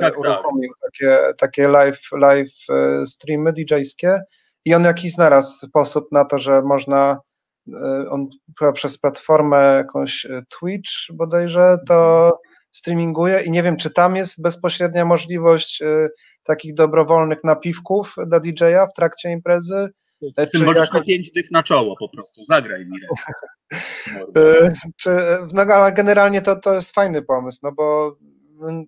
tak. 0.00 0.18
uruchomił 0.18 0.72
takie, 0.82 1.18
takie 1.38 1.68
live, 1.68 2.00
live 2.12 2.52
e, 2.70 3.06
streamy 3.06 3.52
DJ-skie 3.52 4.20
i 4.64 4.74
on 4.74 4.84
jakiś 4.84 5.12
znalazł 5.12 5.66
sposób 5.66 6.12
na 6.12 6.24
to, 6.24 6.38
że 6.38 6.62
można 6.62 7.18
e, 7.74 8.10
on 8.10 8.28
przez 8.74 8.98
platformę 8.98 9.74
jakąś 9.76 10.26
e, 10.26 10.42
Twitch 10.60 10.90
bodajże 11.12 11.76
to 11.88 12.30
streaminguje 12.70 13.42
i 13.42 13.50
nie 13.50 13.62
wiem, 13.62 13.76
czy 13.76 13.90
tam 13.90 14.16
jest 14.16 14.42
bezpośrednia 14.42 15.04
możliwość 15.04 15.82
e, 15.82 16.08
takich 16.42 16.74
dobrowolnych 16.74 17.44
napiwków 17.44 18.14
dla 18.26 18.40
DJ-a 18.40 18.86
w 18.86 18.92
trakcie 18.92 19.30
imprezy, 19.30 19.88
E, 20.01 20.01
Symboliczne 20.50 20.84
jako- 20.84 21.06
pięć 21.06 21.30
dych 21.30 21.50
na 21.50 21.62
czoło 21.62 21.96
po 21.98 22.08
prostu, 22.08 22.44
zagraj 22.44 22.86
mi. 22.86 22.98
E, 24.36 24.72
Czy, 24.96 25.10
no 25.52 25.62
ale 25.62 25.92
generalnie 25.92 26.42
to, 26.42 26.56
to 26.56 26.74
jest 26.74 26.94
fajny 26.94 27.22
pomysł, 27.22 27.60
no 27.62 27.72
bo 27.72 28.16
mm, 28.60 28.84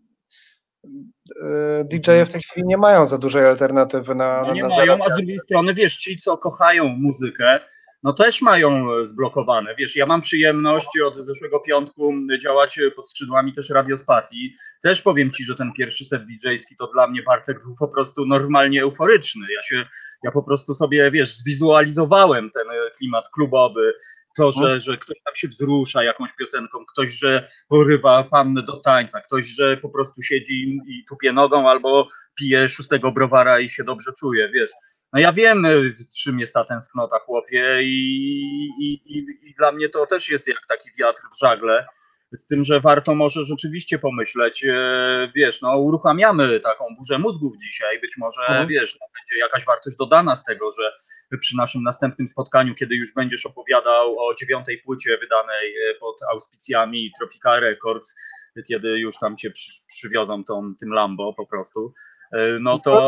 e, 1.43 1.85
DJ-e 1.85 2.26
w 2.26 2.32
tej 2.32 2.43
chwili 2.43 2.66
nie 2.66 2.76
mają 2.76 3.05
za 3.05 3.18
dużej 3.18 3.47
alternatywy 3.47 4.14
na, 4.14 4.43
No 4.43 4.55
nie 4.55 4.62
na 4.62 4.68
mają, 4.68 4.99
a 5.05 5.11
z 5.11 5.16
drugiej 5.16 5.39
strony, 5.45 5.74
wiesz, 5.74 5.97
ci, 5.97 6.16
co 6.16 6.39
kochają 6.39 6.89
muzykę, 6.89 7.61
no 8.05 8.13
też 8.13 8.43
mają 8.43 8.93
e, 8.93 9.07
zblokowane. 9.07 9.75
Wiesz, 9.75 9.97
ja 9.97 10.07
mam 10.07 10.21
przyjemność 10.21 10.89
od 11.07 11.27
zeszłego 11.27 11.61
piątku 11.61 12.13
działać 12.43 12.79
e, 12.79 12.91
pod 12.91 13.11
skrzydłami 13.11 13.53
też 13.53 13.71
radiospacji. 13.71 14.55
Też 14.83 15.03
powiem 15.03 15.31
ci, 15.31 15.45
że 15.45 15.57
ten 15.57 15.73
pierwszy 15.73 16.05
set 16.05 16.23
DJ-ski 16.25 16.77
to 16.77 16.87
dla 16.87 17.07
mnie 17.07 17.23
Bartek 17.23 17.63
był 17.65 17.77
po 17.77 17.89
prostu 17.89 18.27
normalnie 18.27 18.83
euforyczny. 18.83 19.47
Ja 19.53 19.63
się, 19.63 19.87
ja 20.25 20.31
po 20.31 20.43
prostu 20.43 20.75
sobie, 20.75 21.11
wiesz, 21.11 21.37
zwizualizowałem 21.37 22.51
ten 22.51 22.71
e, 22.71 22.91
klimat 22.91 23.29
klubowy. 23.29 23.95
To, 24.37 24.53
że, 24.53 24.81
że 24.81 24.97
ktoś 24.97 25.17
tam 25.25 25.35
się 25.35 25.49
wzrusza 25.49 26.05
jakąś 26.05 26.31
piosenką, 26.39 26.79
ktoś, 26.93 27.11
że 27.11 27.49
porywa 27.69 28.25
pannę 28.25 28.63
do 28.63 28.77
tańca, 28.77 29.21
ktoś, 29.21 29.47
że 29.47 29.77
po 29.77 29.89
prostu 29.89 30.23
siedzi 30.23 30.81
i 30.87 31.05
tupie 31.09 31.33
nogą 31.33 31.69
albo 31.71 32.09
pije 32.35 32.69
szóstego 32.69 33.13
browara 33.13 33.61
i 33.61 33.71
się 33.71 33.85
dobrze 33.85 34.13
czuje, 34.19 34.49
wiesz. 34.49 34.71
No 35.15 35.21
ja 35.21 35.33
wiem, 35.33 35.65
y, 35.65 35.95
czym 36.23 36.41
jest 36.41 36.55
ta 36.55 36.65
tęsknota, 36.65 37.19
chłopie, 37.19 37.83
i, 37.83 38.69
i, 38.79 39.01
i, 39.43 39.55
dla 39.59 39.73
mnie 39.73 39.89
to 39.89 40.07
też 40.07 40.29
jest 40.29 40.49
jak 40.49 40.67
taki 40.69 40.91
wiatr 40.99 41.23
w 41.35 41.39
żagle. 41.39 41.87
Z 42.33 42.47
tym, 42.47 42.65
że 42.65 42.81
warto 42.81 43.15
może 43.15 43.45
rzeczywiście 43.45 43.99
pomyśleć, 43.99 44.65
e, 44.65 45.33
wiesz, 45.35 45.62
no 45.62 45.79
uruchamiamy 45.79 46.61
taką 46.61 46.85
burzę 46.99 47.19
mózgów 47.19 47.55
dzisiaj, 47.62 48.01
być 48.01 48.17
może, 48.19 48.41
Mhm. 48.41 48.69
wiesz, 48.69 48.97
no, 49.01 49.07
będzie 49.07 49.39
jakaś 49.45 49.65
wartość 49.65 49.97
dodana 49.97 50.37
z 50.37 50.45
tego, 50.45 50.73
że 50.73 50.93
przy 51.39 51.57
naszym 51.57 51.83
następnym 51.83 52.29
spotkaniu, 52.29 52.75
kiedy 52.75 52.95
już 52.95 53.15
będziesz 53.15 53.47
opowiadał 53.47 54.19
o 54.19 54.35
dziewiątej 54.35 54.79
płycie 54.79 55.19
wydanej 55.19 55.75
e, 55.77 55.95
pod 56.01 56.23
auspicjami 56.33 57.12
Tropical 57.19 57.61
Records, 57.61 58.15
kiedy 58.63 58.89
już 58.89 59.19
tam 59.19 59.37
cię 59.37 59.51
przy, 59.51 59.73
przywiozą 59.87 60.45
tą, 60.45 60.75
tym 60.81 60.91
Lambo 60.93 61.33
po 61.33 61.47
prostu, 61.47 61.93
e, 62.33 62.59
no 62.61 62.79
to 62.79 63.01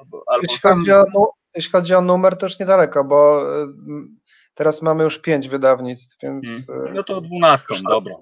albo, 0.00 0.24
albo 0.26 0.42
Jeśli 0.42 0.58
sam, 0.58 0.78
chodzi, 0.78 0.92
o, 0.92 1.32
jeśli 1.54 1.72
chodzi 1.72 1.94
o 1.94 2.00
numer, 2.00 2.36
to 2.36 2.46
już 2.46 2.58
niedaleko, 2.58 3.04
bo 3.04 3.42
y, 3.58 3.62
m, 3.62 4.18
teraz 4.54 4.82
mamy 4.82 5.04
już 5.04 5.18
pięć 5.18 5.48
wydawnictw, 5.48 6.22
więc 6.22 6.68
y, 6.68 6.92
No 6.94 7.02
to 7.02 7.20
12, 7.20 7.66
Już- 7.70 7.82
dobra. 7.82 8.14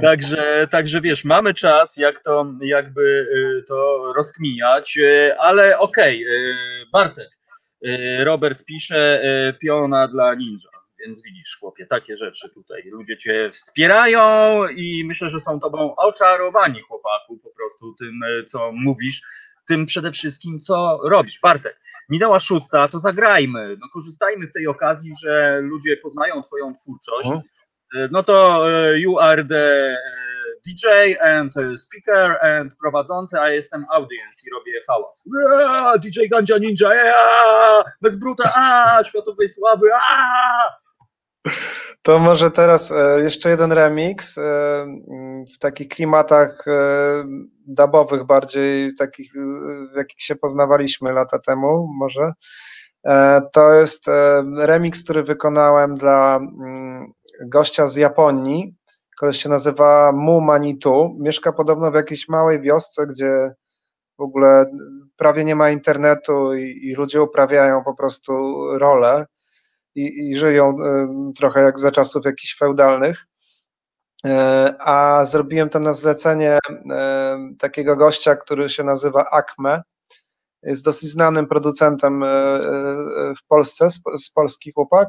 Także, 0.00 0.68
także 0.70 1.00
wiesz, 1.00 1.24
mamy 1.24 1.54
czas, 1.54 1.96
jak 1.96 2.22
to 2.22 2.46
jakby 2.60 3.28
to 3.68 4.12
rozkminiać, 4.16 4.98
ale 5.38 5.78
okej, 5.78 6.26
y, 6.26 6.56
Bartek, 6.92 7.28
Robert 8.24 8.64
pisze 8.64 9.22
piona 9.60 10.08
dla 10.08 10.34
ninja, 10.34 10.70
więc 11.00 11.22
widzisz 11.22 11.56
chłopie, 11.60 11.86
takie 11.86 12.16
rzeczy 12.16 12.48
tutaj, 12.54 12.82
ludzie 12.84 13.16
cię 13.16 13.50
wspierają 13.52 14.66
i 14.68 15.04
myślę, 15.06 15.28
że 15.28 15.40
są 15.40 15.60
tobą 15.60 15.96
oczarowani 15.96 16.80
chłopaku 16.80 17.38
po 17.42 17.50
prostu 17.56 17.94
tym, 17.98 18.22
y, 18.22 18.44
co 18.44 18.70
mówisz, 18.72 19.22
tym 19.68 19.86
przede 19.86 20.10
wszystkim, 20.10 20.60
co 20.60 21.00
robisz. 21.04 21.40
Bartek, 21.40 21.80
minęła 22.08 22.40
szósta, 22.40 22.88
to 22.88 22.98
zagrajmy, 22.98 23.76
no 23.80 23.86
korzystajmy 23.92 24.46
z 24.46 24.52
tej 24.52 24.66
okazji, 24.66 25.12
że 25.22 25.58
ludzie 25.62 25.96
poznają 25.96 26.42
twoją 26.42 26.72
twórczość, 26.72 27.28
Mhm. 27.28 27.42
no 28.12 28.22
to 28.22 28.64
e, 28.70 28.98
you 28.98 29.18
are 29.18 29.44
the 29.44 29.90
e, 29.92 29.96
DJ 30.66 30.86
and 31.22 31.56
e, 31.56 31.76
speaker 31.76 32.38
and 32.44 32.76
prowadzący, 32.80 33.40
a 33.40 33.50
jestem 33.50 33.86
audience 33.92 34.40
i 34.46 34.50
robię 34.50 34.72
hałas. 34.86 35.22
Ua, 35.26 35.98
DJ 35.98 36.20
Ganja 36.30 36.58
Ninja, 36.58 36.90
ea, 36.92 37.84
bez 38.02 38.16
bruta, 38.16 38.52
a, 38.56 39.04
światowej 39.04 39.48
sławy, 39.48 39.86
a! 39.94 40.83
To 42.04 42.18
może 42.18 42.50
teraz 42.50 42.92
e, 42.92 43.20
jeszcze 43.22 43.50
jeden 43.50 43.72
remix 43.72 44.38
e, 44.38 44.42
w 45.54 45.58
takich 45.58 45.88
klimatach 45.88 46.68
e, 46.68 47.24
dubowych 47.66 48.24
bardziej, 48.24 48.94
takich 48.94 49.32
w 49.92 49.96
jakich 49.96 50.22
się 50.22 50.36
poznawaliśmy 50.36 51.12
lata 51.12 51.38
temu 51.38 51.88
może. 51.98 52.32
To 53.52 53.72
jest 53.72 54.06
remix, 54.58 55.04
który 55.04 55.22
wykonałem 55.22 55.96
dla 55.96 56.36
mm, 56.36 57.12
gościa 57.46 57.86
z 57.86 57.96
Japonii, 57.96 58.74
który 59.16 59.34
się 59.34 59.48
nazywa 59.48 60.12
Mu 60.12 60.40
Manitu. 60.40 61.16
Mieszka 61.20 61.52
podobno 61.52 61.90
w 61.90 61.94
jakiejś 61.94 62.28
małej 62.28 62.60
wiosce, 62.60 63.06
gdzie 63.06 63.54
w 64.18 64.22
ogóle 64.22 64.66
prawie 65.16 65.44
nie 65.44 65.56
ma 65.56 65.70
internetu 65.70 66.54
i, 66.54 66.62
i 66.62 66.94
ludzie 66.94 67.22
uprawiają 67.22 67.84
po 67.84 67.94
prostu 67.94 68.32
rolę 68.78 69.26
i, 69.94 70.30
i 70.30 70.36
żyją 70.36 70.76
em, 70.78 71.32
trochę 71.36 71.60
jak 71.60 71.78
za 71.78 71.92
czasów 71.92 72.24
jakichś 72.24 72.58
feudalnych. 72.58 73.26
E, 74.26 74.74
A 74.80 75.24
zrobiłem 75.24 75.68
to 75.68 75.78
na 75.78 75.92
zlecenie 75.92 76.58
em, 76.90 77.56
takiego 77.58 77.96
gościa, 77.96 78.36
który 78.36 78.70
się 78.70 78.84
nazywa 78.84 79.24
Akme. 79.32 79.82
Jest 80.62 80.84
dosyć 80.84 81.10
znanym 81.10 81.46
producentem 81.46 82.22
e, 82.22 82.26
e, 82.26 82.60
w 83.38 83.46
Polsce, 83.48 83.90
z, 83.90 84.30
Polski 84.34 84.72
chłopak. 84.72 85.08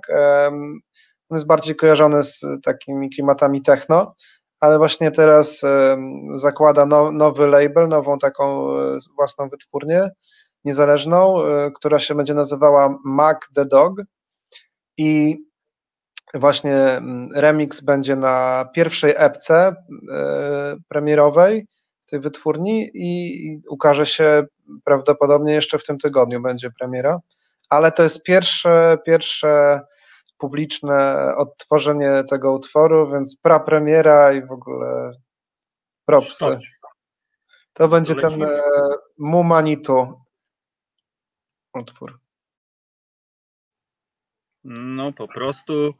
On 1.29 1.37
jest 1.37 1.47
bardziej 1.47 1.75
kojarzony 1.75 2.23
z 2.23 2.41
takimi 2.63 3.09
klimatami 3.09 3.61
techno, 3.61 4.15
ale 4.59 4.77
właśnie 4.77 5.11
teraz 5.11 5.61
zakłada 6.33 6.85
now, 6.85 7.13
nowy 7.13 7.47
label, 7.47 7.87
nową 7.87 8.17
taką 8.17 8.77
e, 8.79 8.97
własną 9.15 9.49
wytwórnię 9.49 10.09
niezależną, 10.63 11.45
e, 11.45 11.71
która 11.71 11.99
się 11.99 12.15
będzie 12.15 12.33
nazywała 12.33 12.97
Mac 13.05 13.37
the 13.55 13.65
Dog 13.65 13.95
i 14.97 15.37
właśnie 16.33 16.75
mm, 16.75 17.29
remix 17.35 17.81
będzie 17.81 18.15
na 18.15 18.65
pierwszej 18.73 19.13
epce 19.17 19.75
e, 20.11 20.75
premierowej 20.87 21.67
w 22.01 22.05
tej 22.05 22.19
wytwórni 22.19 22.89
i 22.93 23.61
ukaże 23.69 24.05
się 24.05 24.43
prawdopodobnie 24.83 25.53
jeszcze 25.53 25.77
w 25.77 25.83
tym 25.83 25.97
tygodniu 25.97 26.41
będzie 26.41 26.71
premiera, 26.79 27.19
ale 27.69 27.91
to 27.91 28.03
jest 28.03 28.23
pierwsze, 28.23 28.97
pierwsze 29.05 29.81
publiczne 30.37 31.31
odtworzenie 31.37 32.23
tego 32.29 32.53
utworu, 32.53 33.11
więc 33.11 33.37
prapremiera 33.41 34.33
i 34.33 34.45
w 34.45 34.51
ogóle 34.51 35.11
propsy. 36.05 36.59
To 37.73 37.87
będzie 37.87 38.15
ten 38.15 38.43
e, 38.43 38.61
Mumanitu 39.17 40.21
utwór. 41.73 42.24
No 44.65 45.13
po 45.13 45.27
prostu, 45.27 45.93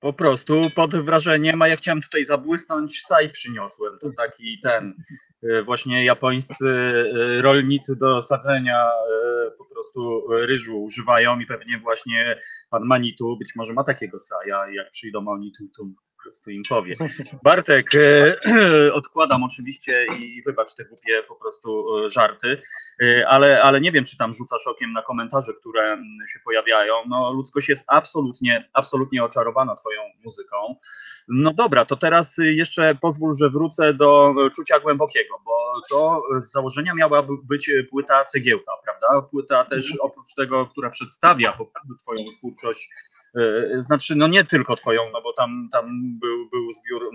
po 0.00 0.12
prostu 0.12 0.60
pod 0.76 0.96
wrażeniem, 0.96 1.62
a 1.62 1.68
ja 1.68 1.76
chciałem 1.76 2.02
tutaj 2.02 2.24
zabłysnąć, 2.24 3.02
saj 3.02 3.30
przyniosłem, 3.30 3.98
to 4.00 4.10
taki 4.16 4.58
ten, 4.62 4.94
e, 5.42 5.62
właśnie 5.62 6.04
japońscy 6.04 6.68
e, 6.68 7.42
rolnicy 7.42 7.96
do 7.96 8.22
sadzenia 8.22 8.88
e, 8.88 9.50
po 9.58 9.64
prostu 9.64 10.26
ryżu 10.30 10.82
używają 10.82 11.40
i 11.40 11.46
pewnie 11.46 11.78
właśnie 11.78 12.40
pan 12.70 12.82
Manitu 12.84 13.36
być 13.38 13.56
może 13.56 13.72
ma 13.72 13.84
takiego 13.84 14.18
saja 14.18 14.68
jak 14.72 14.90
przyjdą 14.90 15.28
oni 15.28 15.52
to 15.52 15.84
po 15.84 16.13
prostu 16.24 16.50
im 16.50 16.62
powie. 16.68 16.96
Bartek, 17.42 17.90
e, 17.94 18.36
odkładam 19.00 19.44
oczywiście 19.44 20.06
i 20.18 20.42
wybacz 20.42 20.74
te 20.74 20.84
głupie 20.84 21.22
po 21.28 21.34
prostu 21.34 21.98
e, 21.98 22.10
żarty, 22.10 22.60
e, 23.02 23.28
ale, 23.28 23.62
ale 23.62 23.80
nie 23.80 23.92
wiem, 23.92 24.04
czy 24.04 24.16
tam 24.16 24.34
rzucasz 24.34 24.66
okiem 24.66 24.92
na 24.92 25.02
komentarze, 25.02 25.52
które 25.54 25.82
mm, 25.82 26.06
się 26.32 26.40
pojawiają. 26.44 26.94
No, 27.08 27.32
ludzkość 27.32 27.68
jest 27.68 27.84
absolutnie, 27.86 28.68
absolutnie 28.72 29.24
oczarowana 29.24 29.74
Twoją 29.74 30.00
muzyką. 30.24 30.56
No 31.28 31.52
dobra, 31.52 31.84
to 31.84 31.96
teraz 31.96 32.36
jeszcze 32.38 32.94
pozwól, 32.94 33.34
że 33.36 33.50
wrócę 33.50 33.94
do 33.94 34.34
czucia 34.56 34.80
głębokiego, 34.80 35.34
bo 35.44 35.54
to 35.90 36.22
z 36.40 36.52
założenia 36.52 36.94
miała 36.94 37.22
by- 37.22 37.42
być 37.42 37.70
płyta 37.90 38.24
cegiełka, 38.24 38.72
prawda? 38.84 39.28
Płyta 39.30 39.64
też 39.64 39.96
oprócz 40.00 40.34
tego, 40.34 40.66
która 40.66 40.90
przedstawia 40.90 41.52
po 41.52 41.66
prostu 41.66 41.94
Twoją 41.96 42.18
twórczość. 42.38 42.90
E, 43.36 43.82
Znaczy, 43.82 44.16
no 44.16 44.26
nie 44.26 44.44
tylko 44.44 44.76
twoją, 44.76 45.02
no 45.12 45.22
bo 45.22 45.32
tam, 45.32 45.68
tam 45.72 46.18
był, 46.20 46.48
był 46.50 46.72
zbiór 46.72 47.10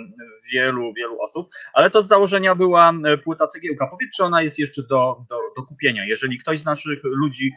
wielu, 0.53 0.93
wielu 0.93 1.22
osób, 1.22 1.49
ale 1.74 1.89
to 1.89 2.01
z 2.01 2.07
założenia 2.07 2.55
była 2.55 2.93
płyta 3.24 3.47
cegiełka. 3.47 3.88
Powiedz, 3.88 4.15
czy 4.15 4.24
ona 4.24 4.41
jest 4.41 4.59
jeszcze 4.59 4.82
do, 4.82 5.26
do, 5.30 5.39
do 5.57 5.63
kupienia. 5.63 6.05
Jeżeli 6.05 6.39
ktoś 6.39 6.59
z 6.59 6.65
naszych 6.65 6.99
ludzi 7.03 7.53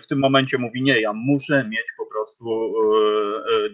w 0.00 0.06
tym 0.08 0.18
momencie 0.18 0.58
mówi, 0.58 0.82
nie, 0.82 1.00
ja 1.00 1.12
muszę 1.12 1.64
mieć 1.68 1.86
po 1.98 2.06
prostu 2.06 2.74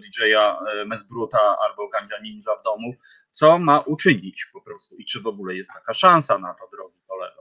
DJ-a 0.01 0.59
Mesbruta 0.85 1.57
albo 1.69 1.89
Gandzia 1.89 2.19
Ninja 2.19 2.55
w 2.59 2.63
domu, 2.63 2.93
co 3.31 3.59
ma 3.59 3.79
uczynić 3.79 4.45
po 4.53 4.61
prostu 4.61 4.95
i 4.95 5.05
czy 5.05 5.21
w 5.21 5.27
ogóle 5.27 5.55
jest 5.55 5.69
taka 5.73 5.93
szansa 5.93 6.37
na 6.37 6.53
to, 6.53 6.67
drogi 6.71 6.99
kolego? 7.07 7.40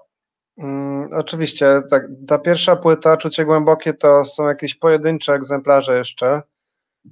Mm, 0.61 1.09
oczywiście, 1.13 1.83
tak, 1.91 2.07
ta 2.29 2.39
pierwsza 2.39 2.77
płyta, 2.77 3.17
Czucie 3.17 3.45
Głębokie, 3.45 3.95
to 3.95 4.25
są 4.25 4.49
jakieś 4.49 4.75
pojedyncze 4.75 5.33
egzemplarze 5.33 5.99
jeszcze. 5.99 6.43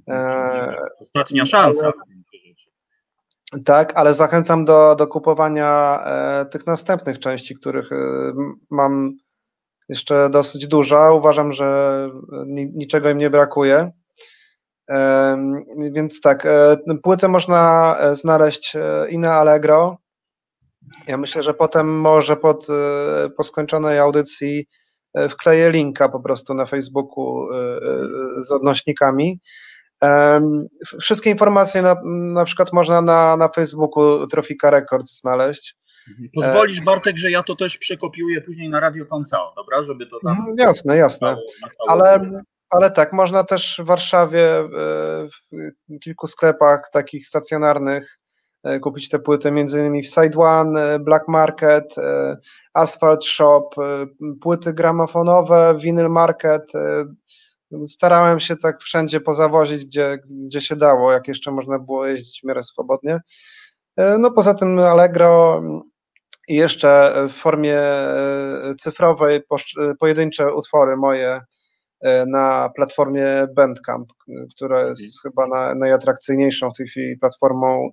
E, 0.09 0.76
Ostatnia 1.01 1.44
szansa. 1.44 1.92
Tak, 3.64 3.92
ale 3.94 4.14
zachęcam 4.14 4.64
do, 4.64 4.94
do 4.94 5.07
kupowania 5.07 6.01
e, 6.05 6.46
tych 6.46 6.66
następnych 6.66 7.18
części, 7.18 7.55
których 7.55 7.92
e, 7.92 7.96
mam 8.70 9.16
jeszcze 9.88 10.30
dosyć 10.30 10.66
dużo. 10.66 11.14
Uważam, 11.14 11.53
że 11.53 12.11
ni, 12.46 12.66
niczego 12.74 13.11
im 13.11 13.18
nie 13.18 13.30
brakuje. 13.30 13.92
E, 14.90 15.36
więc 15.92 16.20
tak, 16.20 16.46
e, 16.46 16.76
płytę 17.03 17.28
można 17.28 17.96
e, 18.01 18.14
znaleźć 18.14 18.76
i 19.11 19.18
na 19.18 19.34
Allegro, 19.34 19.99
ja 21.07 21.16
myślę, 21.16 21.43
że 21.43 21.55
potem 21.55 22.01
może 22.01 22.36
pod, 22.36 22.66
e, 22.70 23.30
po 23.36 23.45
skończonej 23.45 23.99
audycji 23.99 24.66
e, 25.14 25.28
wkleję 25.28 25.70
linka 25.70 26.09
po 26.09 26.20
prostu 26.20 26.55
na 26.55 26.66
Facebooku 26.66 27.53
e, 27.53 27.80
z 28.45 28.53
odnośnikami. 28.53 29.41
Wszystkie 31.01 31.30
informacje 31.30 31.82
na, 31.82 31.97
na 32.34 32.45
przykład 32.45 32.72
można 32.72 33.03
na, 33.03 33.36
na 33.36 33.49
Facebooku 33.49 34.26
Trofika 34.26 34.70
Records 34.70 35.20
znaleźć. 35.20 35.76
Mhm. 36.09 36.28
Pozwolisz 36.34 36.80
Bartek, 36.80 37.18
że 37.18 37.30
ja 37.30 37.43
to 37.43 37.57
też 37.57 37.78
przekopiuję 37.78 38.41
później 38.41 38.68
na 38.68 38.80
Radio 38.80 39.07
Koncao, 39.07 39.53
dobra? 39.57 39.84
Żeby 39.84 40.07
to 40.07 40.18
tam... 40.24 40.32
Mhm, 40.32 40.57
jasne, 40.59 40.97
jasne. 40.97 41.36
Ale, 41.89 42.30
ale 42.70 42.91
tak, 42.91 43.12
można 43.12 43.45
też 43.45 43.80
w 43.82 43.86
Warszawie 43.86 44.68
w 45.32 45.99
kilku 46.01 46.26
sklepach 46.26 46.91
takich 46.93 47.26
stacjonarnych 47.26 48.18
kupić 48.81 49.09
te 49.09 49.19
płyty 49.19 49.51
między 49.51 49.79
innymi 49.79 50.03
w 50.03 50.09
Side 50.09 50.39
One, 50.39 50.95
e, 50.95 50.99
Black 50.99 51.29
Market, 51.29 51.99
e, 51.99 52.37
Asphalt 52.75 53.25
Shop, 53.25 53.71
płyty 54.41 54.73
gramofonowe, 54.73 55.75
Vinyl 55.83 56.09
Market. 56.09 56.73
Starałem 57.87 58.41
się 58.41 58.57
tak 58.57 58.81
wszędzie 58.81 59.21
pozawozić, 59.21 59.85
gdzie, 59.85 60.19
gdzie 60.47 60.61
się 60.61 60.77
dało, 60.77 61.13
jak 61.13 61.29
jeszcze 61.29 61.51
można 61.51 61.79
było 61.79 62.07
jeździć 62.07 62.41
w 62.41 62.47
miarę 62.47 62.63
swobodnie. 62.63 63.21
No 64.19 64.31
poza 64.31 64.55
tym 64.55 64.79
Allegro 64.79 65.63
i 66.49 66.55
jeszcze 66.55 67.15
w 67.29 67.33
formie 67.33 67.81
cyfrowej 68.79 69.43
pojedyncze 70.01 70.55
utwory 70.55 70.97
moje 70.97 71.41
na 72.27 72.71
platformie 72.77 73.27
Bandcamp, 73.55 74.09
która 74.57 74.83
jest 74.83 75.23
chyba 75.23 75.47
na, 75.47 75.75
najatrakcyjniejszą 75.75 76.71
w 76.71 76.77
tej 76.77 76.87
chwili 76.87 77.19
platformą 77.19 77.91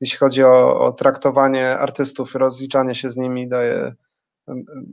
jeśli 0.00 0.18
chodzi 0.18 0.44
o, 0.44 0.80
o 0.80 0.92
traktowanie 0.92 1.78
artystów, 1.78 2.34
rozliczanie 2.34 2.94
się 2.94 3.10
z 3.10 3.16
nimi, 3.16 3.48
daje 3.48 3.94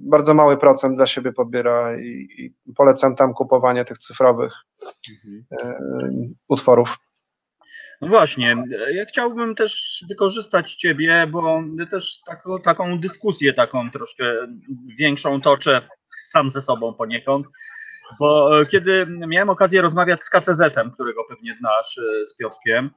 bardzo 0.01 0.34
mały 0.34 0.58
procent 0.58 0.95
dla 0.95 1.06
siebie 1.06 1.34
pobiera 1.34 1.97
i, 1.99 2.28
i 2.38 2.74
polecam 2.74 3.16
tam 3.16 3.34
kupowanie 3.34 3.86
tych 3.86 3.97
cyfrowych 3.97 4.53
mhm. 5.10 5.45
e, 5.51 6.10
utworów. 6.47 6.97
No 8.01 8.08
właśnie, 8.08 8.56
ja 8.91 9.06
chciałbym 9.06 9.56
też 9.56 10.03
wykorzystać 10.10 10.76
Ciebie, 10.76 11.28
bo 11.32 11.64
też 11.89 12.20
taką, 12.28 12.62
taką 12.62 12.99
dyskusję, 12.99 13.53
taką 13.53 13.91
troszkę 13.91 14.26
większą 14.99 15.41
toczę 15.41 15.88
sam 16.24 16.49
ze 16.49 16.62
sobą 16.62 16.93
poniekąd, 16.93 17.47
bo 18.20 18.49
kiedy 18.72 19.08
miałem 19.28 19.49
okazję 19.49 19.82
rozmawiać 19.82 20.24
z 20.24 20.30
KCZ-em, 20.30 20.91
którego 20.91 21.24
pewnie 21.30 21.56
znasz, 21.56 21.97
e, 21.97 22.26
z 22.26 22.36
Piotrkiem, 22.36 22.89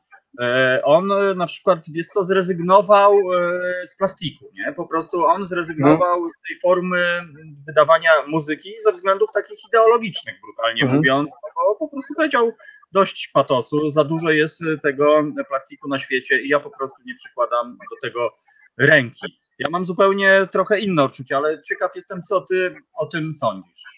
on 0.84 1.12
e, 1.12 1.34
na 1.34 1.46
przykład, 1.46 1.78
wiesz 1.90 2.06
co, 2.06 2.24
zrezygnował 2.24 3.12
e, 3.12 3.86
z 3.86 3.96
plastiku, 3.96 4.50
nie? 4.54 4.72
Po 4.72 4.86
prostu 4.86 5.24
on 5.24 5.46
zrezygnował 5.46 6.22
no. 6.22 6.30
z 6.30 6.48
tej 6.48 6.58
formy 6.62 7.22
wydawania 7.66 8.10
muzyki 8.26 8.72
ze 8.84 8.92
względów 8.92 9.32
takich 9.34 9.58
ideologicznych, 9.68 10.40
brutalnie 10.40 10.82
mhm. 10.82 10.96
mówiąc, 10.96 11.32
no 11.42 11.48
bo 11.54 11.76
po 11.76 11.88
prostu 11.88 12.14
powiedział 12.14 12.52
dość 12.92 13.30
patosu, 13.34 13.90
za 13.90 14.04
dużo 14.04 14.30
jest 14.30 14.62
tego 14.82 15.24
plastiku 15.48 15.88
na 15.88 15.98
świecie 15.98 16.40
i 16.40 16.48
ja 16.48 16.60
po 16.60 16.70
prostu 16.70 17.02
nie 17.06 17.14
przykładam 17.14 17.78
do 17.90 18.08
tego 18.08 18.30
ręki. 18.78 19.38
Ja 19.58 19.68
mam 19.70 19.86
zupełnie 19.86 20.48
trochę 20.52 20.80
inne 20.80 21.04
odczucia, 21.04 21.36
ale 21.36 21.62
ciekaw 21.62 21.96
jestem, 21.96 22.22
co 22.22 22.40
ty 22.40 22.74
o 22.94 23.06
tym 23.06 23.34
sądzisz. 23.34 23.97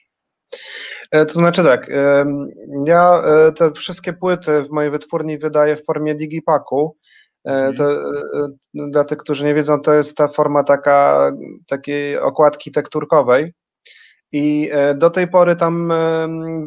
E, 1.11 1.26
to 1.26 1.32
znaczy 1.32 1.64
tak, 1.64 1.90
ja 2.86 3.22
e, 3.22 3.53
te 3.53 3.72
wszystkie 3.72 4.12
płyty 4.12 4.62
w 4.62 4.70
mojej 4.70 4.90
wytwórni 4.90 5.38
wydaję 5.38 5.76
w 5.76 5.84
formie 5.84 6.14
digipaku. 6.14 6.96
E, 7.46 7.51
mhm. 7.51 7.76
To, 7.76 7.84
dla 8.74 9.05
tych, 9.05 9.18
którzy 9.18 9.44
nie 9.44 9.55
wiedzą, 9.55 9.80
to 9.80 9.94
jest 9.94 10.16
ta 10.16 10.28
forma 10.28 10.64
taka, 10.64 11.30
takiej 11.68 12.18
okładki 12.18 12.70
tekturkowej. 12.70 13.55
I 14.32 14.70
do 14.94 15.11
tej 15.11 15.28
pory 15.28 15.57
tam 15.57 15.92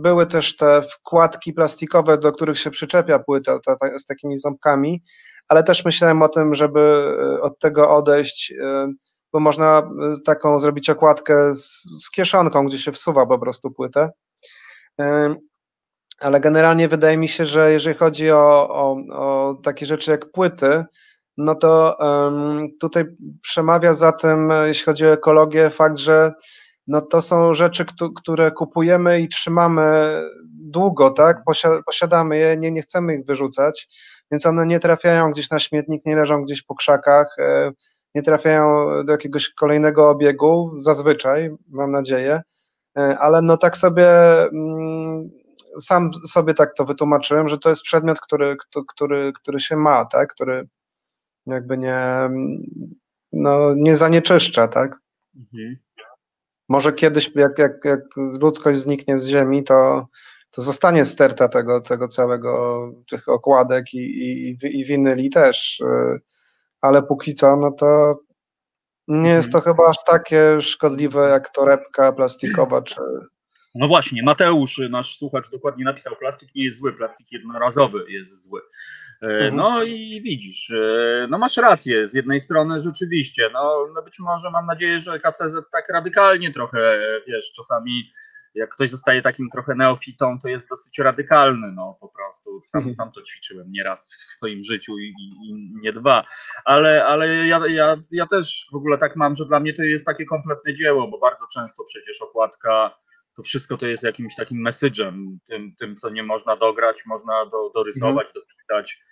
były 0.02 0.26
też 0.26 0.58
te 0.58 0.82
wkładki 0.82 1.54
plastikowe, 1.54 2.18
do 2.18 2.32
których 2.32 2.60
się 2.60 2.72
przyczepia 2.72 3.20
płyta 3.20 3.60
ta, 3.66 3.76
ta, 3.76 3.98
z 3.98 4.06
takimi 4.06 4.38
ząbkami, 4.38 5.04
ale 5.48 5.64
też 5.64 5.86
myślałem 5.86 6.22
o 6.22 6.30
tym, 6.30 6.56
żeby 6.56 7.04
od 7.42 7.60
tego 7.60 7.96
odejść 7.96 8.54
bo 9.34 9.40
można 9.40 9.90
y, 10.18 10.22
taką 10.22 10.60
zrobić 10.60 10.90
okładkę 10.90 11.54
z, 11.54 11.84
z 12.04 12.12
kieszonką, 12.12 12.66
gdzie 12.66 12.78
się 12.78 12.92
wsuwa 12.92 13.26
po 13.26 13.40
prostu 13.40 13.72
płytę. 13.72 14.10
Ale 16.20 16.40
generalnie 16.40 16.88
wydaje 16.88 17.18
mi 17.18 17.28
się, 17.28 17.46
że 17.46 17.72
jeżeli 17.72 17.98
chodzi 17.98 18.32
o, 18.32 18.70
o, 18.70 18.98
o 19.12 19.56
takie 19.64 19.86
rzeczy 19.86 20.12
jak 20.12 20.32
płyty, 20.32 20.84
no 21.38 21.56
to 21.56 21.96
um, 22.00 22.68
tutaj 22.80 23.06
przemawia 23.42 23.94
za 23.94 24.12
tym, 24.12 24.54
jeśli 24.66 24.86
chodzi 24.86 25.06
o 25.06 25.14
ekologię, 25.14 25.70
fakt, 25.70 25.98
że 25.98 26.32
no 26.88 27.02
to 27.02 27.22
są 27.22 27.54
rzeczy, 27.54 27.86
które 28.16 28.52
kupujemy 28.52 29.22
i 29.22 29.30
trzymamy 29.30 30.22
długo, 30.46 31.12
tak? 31.12 31.44
Posiadamy 31.86 32.38
je, 32.38 32.58
nie, 32.58 32.72
nie 32.72 32.82
chcemy 32.82 33.16
ich 33.16 33.26
wyrzucać, 33.26 33.90
więc 34.32 34.46
one 34.46 34.66
nie 34.66 34.80
trafiają 34.80 35.32
gdzieś 35.32 35.50
na 35.50 35.60
śmietnik, 35.60 36.06
nie 36.06 36.16
leżą 36.16 36.44
gdzieś 36.44 36.64
po 36.64 36.76
krzakach. 36.76 37.36
Nie 38.16 38.22
trafiają 38.22 38.88
do 39.06 39.12
jakiegoś 39.12 39.50
kolejnego 39.50 40.10
obiegu, 40.10 40.76
zazwyczaj, 40.80 41.56
mam 41.70 41.92
nadzieję, 41.92 42.42
e, 42.98 43.18
ale 43.20 43.42
no 43.42 43.58
tak 43.58 43.78
sobie, 43.78 44.10
mm, 44.44 45.30
sam 45.82 46.12
sobie 46.28 46.54
tak 46.54 46.74
to 46.76 46.86
wytłumaczyłem, 46.86 47.50
że 47.50 47.58
to 47.58 47.70
jest 47.70 47.84
przedmiot, 47.84 48.22
który, 48.22 48.58
który, 48.88 49.34
który 49.34 49.60
się 49.60 49.76
ma, 49.76 50.06
tak, 50.06 50.34
który 50.34 50.68
jakby 51.46 51.78
nie, 51.78 52.30
no, 53.34 53.74
nie 53.76 53.96
zanieczyszcza, 53.96 54.68
tak. 54.68 55.00
Mhm. 55.36 55.78
Może 56.70 56.94
kiedyś, 56.94 57.32
jak, 57.36 57.60
jak, 57.60 57.86
jak 57.86 58.00
ludzkość 58.16 58.80
zniknie 58.80 59.20
z 59.20 59.28
Ziemi, 59.28 59.64
to, 59.64 60.08
to 60.52 60.62
zostanie 60.62 61.06
sterta 61.06 61.48
tego, 61.48 61.82
tego 61.82 62.08
całego, 62.08 62.92
tych 63.10 63.28
okładek 63.28 63.94
i, 63.94 63.98
i, 63.98 64.58
i 64.64 64.86
winyli 64.86 65.30
też. 65.30 65.82
E, 65.82 66.18
ale 66.84 67.04
póki 67.04 67.34
co, 67.34 67.58
no 67.58 67.72
to 67.72 68.20
nie 69.08 69.30
jest 69.30 69.52
to 69.52 69.58
mhm. 69.58 69.76
chyba 69.76 69.90
aż 69.90 69.98
takie 70.06 70.62
szkodliwe 70.62 71.30
jak 71.30 71.50
torebka 71.50 72.12
plastikowa 72.12 72.82
czy. 72.82 73.02
No 73.76 73.88
właśnie, 73.88 74.24
Mateusz, 74.24 74.82
nasz 74.90 75.18
słuchacz 75.18 75.52
dokładnie 75.52 75.86
napisał, 75.86 76.16
plastik 76.16 76.56
nie 76.56 76.64
jest 76.64 76.78
zły, 76.78 76.94
plastik 76.94 77.32
jednorazowy 77.32 78.06
jest 78.08 78.44
zły. 78.44 78.62
E, 79.22 79.26
mhm. 79.26 79.56
No 79.56 79.84
i 79.84 80.22
widzisz, 80.24 80.72
e, 80.72 81.28
no 81.30 81.38
masz 81.38 81.58
rację, 81.58 82.08
z 82.08 82.14
jednej 82.14 82.40
strony 82.40 82.82
rzeczywiście, 82.82 83.50
no, 83.54 83.88
no 83.96 84.02
być 84.02 84.20
może 84.20 84.52
mam 84.52 84.66
nadzieję, 84.66 85.00
że 85.00 85.20
KCZ 85.20 85.56
tak 85.72 85.90
radykalnie 85.90 86.54
trochę, 86.54 87.00
wiesz, 87.28 87.52
czasami 87.52 88.10
jak 88.56 88.70
ktoś 88.70 88.90
zostaje 88.90 89.22
takim 89.22 89.50
trochę 89.50 89.76
neofitą, 89.76 90.40
to 90.40 90.48
jest 90.48 90.70
dosyć 90.70 91.00
radykalny, 91.00 91.72
no 91.72 91.98
po 92.02 92.10
prostu. 92.10 92.62
Sam, 92.62 92.80
mhm. 92.80 92.94
sam 92.94 93.12
to 93.12 93.22
ćwiczyłem 93.22 93.72
nieraz 93.72 94.18
w 94.20 94.24
swoim 94.24 94.64
życiu 94.64 95.00
i, 95.00 95.14
i, 95.20 95.50
i 95.50 95.74
nie 95.82 95.94
dwa. 95.94 96.26
Ale, 96.66 97.06
ale 97.06 97.48
ja, 97.48 97.68
ja, 97.68 97.98
ja 98.12 98.28
też 98.28 98.68
w 98.72 98.76
ogóle 98.76 98.98
tak 98.98 99.16
mam, 99.16 99.36
że 99.36 99.46
dla 99.46 99.60
mnie 99.60 99.74
to 99.74 99.84
jest 99.84 100.06
takie 100.06 100.26
kompletne 100.26 100.74
dzieło, 100.74 101.08
bo 101.08 101.20
bardzo 101.20 101.48
często 101.54 101.84
przecież 101.84 102.22
okładka 102.22 103.04
to 103.36 103.44
wszystko 103.44 103.78
to 103.78 103.88
jest 103.88 104.04
jakimś 104.04 104.36
takim 104.36 104.66
message'em, 104.68 105.38
tym, 105.48 105.76
tym 105.80 105.96
co 105.96 106.10
nie 106.10 106.24
można 106.24 106.58
dograć, 106.58 107.06
można 107.06 107.46
do, 107.46 107.70
dorysować, 107.76 108.28
mhm. 108.28 108.46
dopisać. 108.46 109.04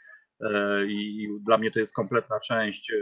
E, 0.41 0.85
I 0.85 1.29
dla 1.45 1.57
mnie 1.57 1.71
to 1.71 1.79
jest 1.79 1.95
kompletna 1.95 2.39
część 2.39 2.91
e, 2.91 2.95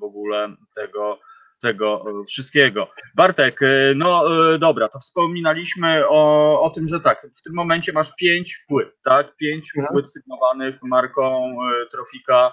w 0.00 0.02
ogóle 0.02 0.56
tego, 0.74 1.18
tego 1.62 2.04
e, 2.20 2.24
wszystkiego. 2.24 2.88
Bartek, 3.14 3.62
e, 3.62 3.94
no 3.96 4.24
e, 4.54 4.58
dobra, 4.58 4.88
to 4.88 4.98
wspominaliśmy 4.98 6.08
o, 6.08 6.62
o 6.62 6.70
tym, 6.70 6.86
że 6.86 7.00
tak, 7.00 7.26
w 7.38 7.42
tym 7.42 7.54
momencie 7.54 7.92
masz 7.92 8.14
pięć 8.14 8.64
płyt, 8.68 8.88
tak? 9.04 9.36
Pięć 9.36 9.72
mhm. 9.76 9.92
płyt 9.92 10.12
sygnowanych 10.12 10.82
marką 10.82 11.56
Trofika. 11.90 12.52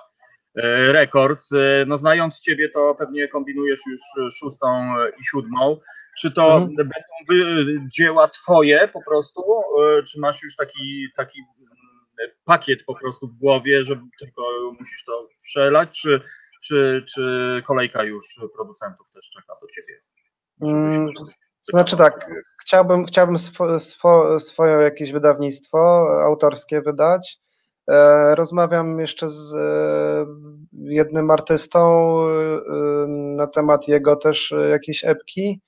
Records. 0.91 1.49
No 1.87 1.97
znając 1.97 2.39
Ciebie, 2.39 2.69
to 2.69 2.95
pewnie 2.95 3.27
kombinujesz 3.27 3.79
już 3.91 4.33
szóstą 4.33 4.93
i 5.19 5.23
siódmą. 5.23 5.79
Czy 6.19 6.31
to 6.31 6.55
Mhm. 6.55 6.71
będą 6.75 7.87
dzieła 7.93 8.27
Twoje 8.27 8.87
po 8.87 9.03
prostu, 9.03 9.43
czy 10.07 10.19
masz 10.19 10.43
już 10.43 10.55
taki, 10.55 11.07
taki 11.15 11.39
mm, 11.39 12.31
pakiet 12.45 12.83
po 12.85 12.95
prostu 12.95 13.27
w 13.27 13.39
głowie, 13.39 13.83
że 13.83 14.01
tylko 14.19 14.41
musisz 14.79 15.03
to 15.05 15.27
przelać, 15.41 16.01
czy, 16.01 16.21
czy, 16.67 17.03
czy 17.13 17.21
kolejka 17.67 18.03
już 18.03 18.39
producentów 18.55 19.11
też 19.11 19.29
czeka 19.29 19.53
do 19.61 19.67
Ciebie? 19.67 20.01
Mm, 20.61 21.09
znaczy 21.71 21.97
tak, 21.97 22.31
chciałbym, 22.61 23.05
chciałbym 23.05 23.39
swo, 23.39 23.79
swo, 23.79 24.39
swoje 24.39 24.73
jakieś 24.73 25.11
wydawnictwo 25.11 26.07
autorskie 26.23 26.81
wydać. 26.81 27.39
E, 27.89 28.35
Rozmawiam 28.35 28.99
jeszcze 28.99 29.29
z 29.29 29.53
e, 29.53 30.25
jednym 30.73 31.31
artystą 31.31 32.13
e, 32.27 33.07
na 33.07 33.47
temat 33.47 33.87
jego 33.87 34.15
też 34.15 34.53
jakiejś 34.69 35.05
epki. 35.05 35.61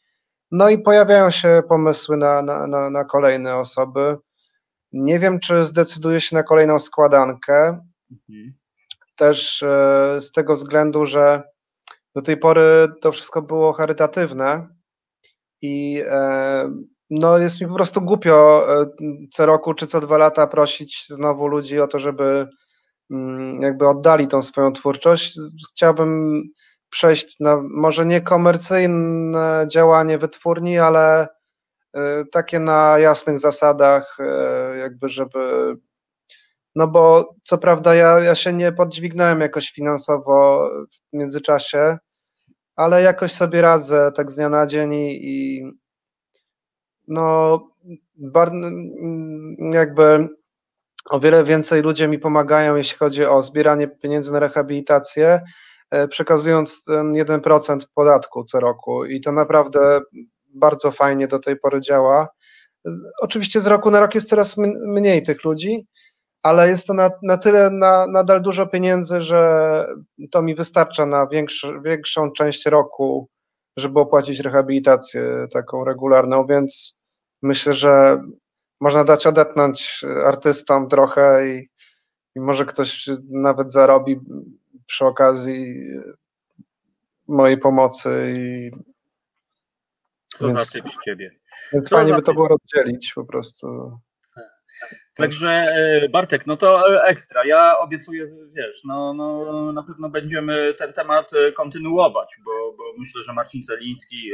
No 0.52 0.70
i 0.70 0.78
pojawiają 0.78 1.32
się 1.32 1.62
pomysły 1.70 2.18
na, 2.18 2.42
na, 2.42 2.68
na, 2.68 2.90
na 2.90 3.06
kolejne 3.06 3.56
osoby. 3.56 4.18
Nie 4.92 5.20
wiem, 5.20 5.40
czy 5.40 5.64
zdecyduję 5.64 6.22
się 6.22 6.36
na 6.36 6.44
kolejną 6.44 6.80
składankę. 6.80 7.80
Mhm. 8.12 8.54
Też 9.16 9.64
e, 9.64 10.18
z 10.22 10.32
tego 10.32 10.54
względu, 10.54 11.06
że 11.06 11.44
do 12.16 12.22
tej 12.22 12.38
pory 12.38 12.88
to 13.02 13.12
wszystko 13.12 13.42
było 13.42 13.74
charytatywne 13.74 14.68
i 15.62 16.04
e, 16.08 16.72
no 17.10 17.38
jest 17.38 17.62
mi 17.62 17.68
po 17.68 17.74
prostu 17.74 18.02
głupio 18.02 18.66
e, 18.82 18.86
co 19.32 19.46
roku 19.46 19.74
czy 19.74 19.88
co 19.88 20.02
dwa 20.02 20.18
lata 20.18 20.48
prosić 20.48 21.06
znowu 21.08 21.48
ludzi 21.48 21.80
o 21.80 21.88
to, 21.88 22.00
żeby 22.00 22.48
mm, 23.12 23.62
jakby 23.62 23.88
oddali 23.88 24.28
tą 24.28 24.42
swoją 24.42 24.74
twórczość. 24.74 25.40
Chciałbym 25.70 26.42
przejść 26.90 27.40
na 27.40 27.62
może 27.62 28.06
nie 28.06 28.22
komercyjne 28.22 29.68
działanie 29.72 30.18
wytwórni, 30.18 30.78
ale 30.78 31.28
takie 32.32 32.60
na 32.60 33.00
jasnych 33.00 33.40
zasadach, 33.40 34.18
jakby 34.80 35.10
żeby 35.10 35.76
no 36.76 36.88
bo 36.88 37.36
co 37.44 37.58
prawda 37.58 37.96
ja, 37.96 38.20
ja 38.20 38.36
się 38.36 38.54
nie 38.54 38.72
podźwignąłem 38.72 39.42
jakoś 39.42 39.72
finansowo 39.72 40.70
w 40.92 41.18
międzyczasie, 41.18 41.98
ale 42.76 43.02
jakoś 43.02 43.32
sobie 43.32 43.62
radzę 43.62 44.12
tak 44.16 44.32
z 44.32 44.36
dnia 44.36 44.50
na 44.50 44.68
dzień 44.68 44.94
i, 44.94 45.20
i 45.24 45.64
no 47.08 47.60
bar, 48.16 48.52
jakby 49.72 50.28
o 51.10 51.20
wiele 51.20 51.44
więcej 51.44 51.82
ludzie 51.82 52.08
mi 52.08 52.20
pomagają, 52.20 52.76
jeśli 52.76 52.98
chodzi 52.98 53.26
o 53.26 53.42
zbieranie 53.42 53.88
pieniędzy 53.88 54.32
na 54.34 54.40
rehabilitację, 54.40 55.42
e, 55.92 56.08
przekazując 56.08 56.84
ten 56.84 57.14
1% 57.14 57.80
podatku 57.96 58.44
co 58.44 58.60
roku 58.60 59.06
i 59.06 59.22
to 59.22 59.32
naprawdę 59.32 60.02
bardzo 60.54 60.92
fajnie 60.92 61.28
do 61.28 61.40
tej 61.40 61.58
pory 61.58 61.82
działa. 61.82 62.28
Oczywiście 63.22 63.60
z 63.60 63.68
roku 63.68 63.92
na 63.92 64.00
rok 64.00 64.16
jest 64.16 64.30
coraz 64.30 64.58
mniej 64.88 65.24
tych 65.24 65.44
ludzi, 65.44 65.88
ale 66.46 66.70
jest 66.70 66.88
to 66.88 66.94
na, 66.94 67.12
na 67.24 67.38
tyle 67.38 67.70
na, 67.70 68.08
nadal 68.08 68.42
dużo 68.42 68.68
pieniędzy, 68.68 69.22
że 69.22 69.88
to 70.32 70.42
mi 70.42 70.56
wystarcza 70.56 71.06
na 71.06 71.28
większy, 71.28 71.82
większą 71.84 72.32
część 72.32 72.66
roku, 72.66 73.30
żeby 73.78 74.00
opłacić 74.00 74.40
rehabilitację 74.40 75.48
taką 75.54 75.84
regularną, 75.84 76.46
więc 76.46 76.98
myślę, 77.42 77.74
że 77.74 78.24
można 78.82 79.04
dać 79.04 79.28
odetchnąć 79.28 80.06
artystom 80.26 80.90
trochę 80.90 81.48
i, 81.48 81.70
i 82.36 82.40
może 82.40 82.66
ktoś 82.66 83.10
nawet 83.30 83.74
zarobi 83.74 84.20
przy 84.86 85.06
okazji 85.06 85.76
mojej 87.28 87.58
pomocy 87.58 88.34
i 88.38 88.72
Co 90.36 90.48
Więc- 90.48 90.60
za 90.60 90.82
typ 90.82 90.92
z 90.92 91.06
Ciebie? 91.06 91.32
więc 91.74 91.90
Co 91.90 91.96
fajnie 91.96 92.14
by 92.14 92.22
to 92.22 92.34
było 92.34 92.48
rozdzielić 92.48 93.14
po 93.14 93.26
prostu. 93.26 93.98
Także 95.16 95.50
e, 95.50 96.10
Bartek, 96.10 96.48
no 96.48 96.58
to 96.58 96.94
e, 96.94 97.04
ekstra. 97.04 97.46
Ja 97.46 97.78
obiecuję, 97.78 98.26
wiesz, 98.54 98.84
no, 98.84 99.14
no 99.14 99.72
na 99.74 99.84
pewno 99.84 100.10
będziemy 100.10 100.74
ten 100.74 100.94
temat 100.94 101.32
e, 101.34 101.52
kontynuować, 101.52 102.36
bo, 102.46 102.74
bo 102.78 102.84
myślę, 102.98 103.24
że 103.24 103.34
Marcin 103.34 103.64
Celiński, 103.64 104.32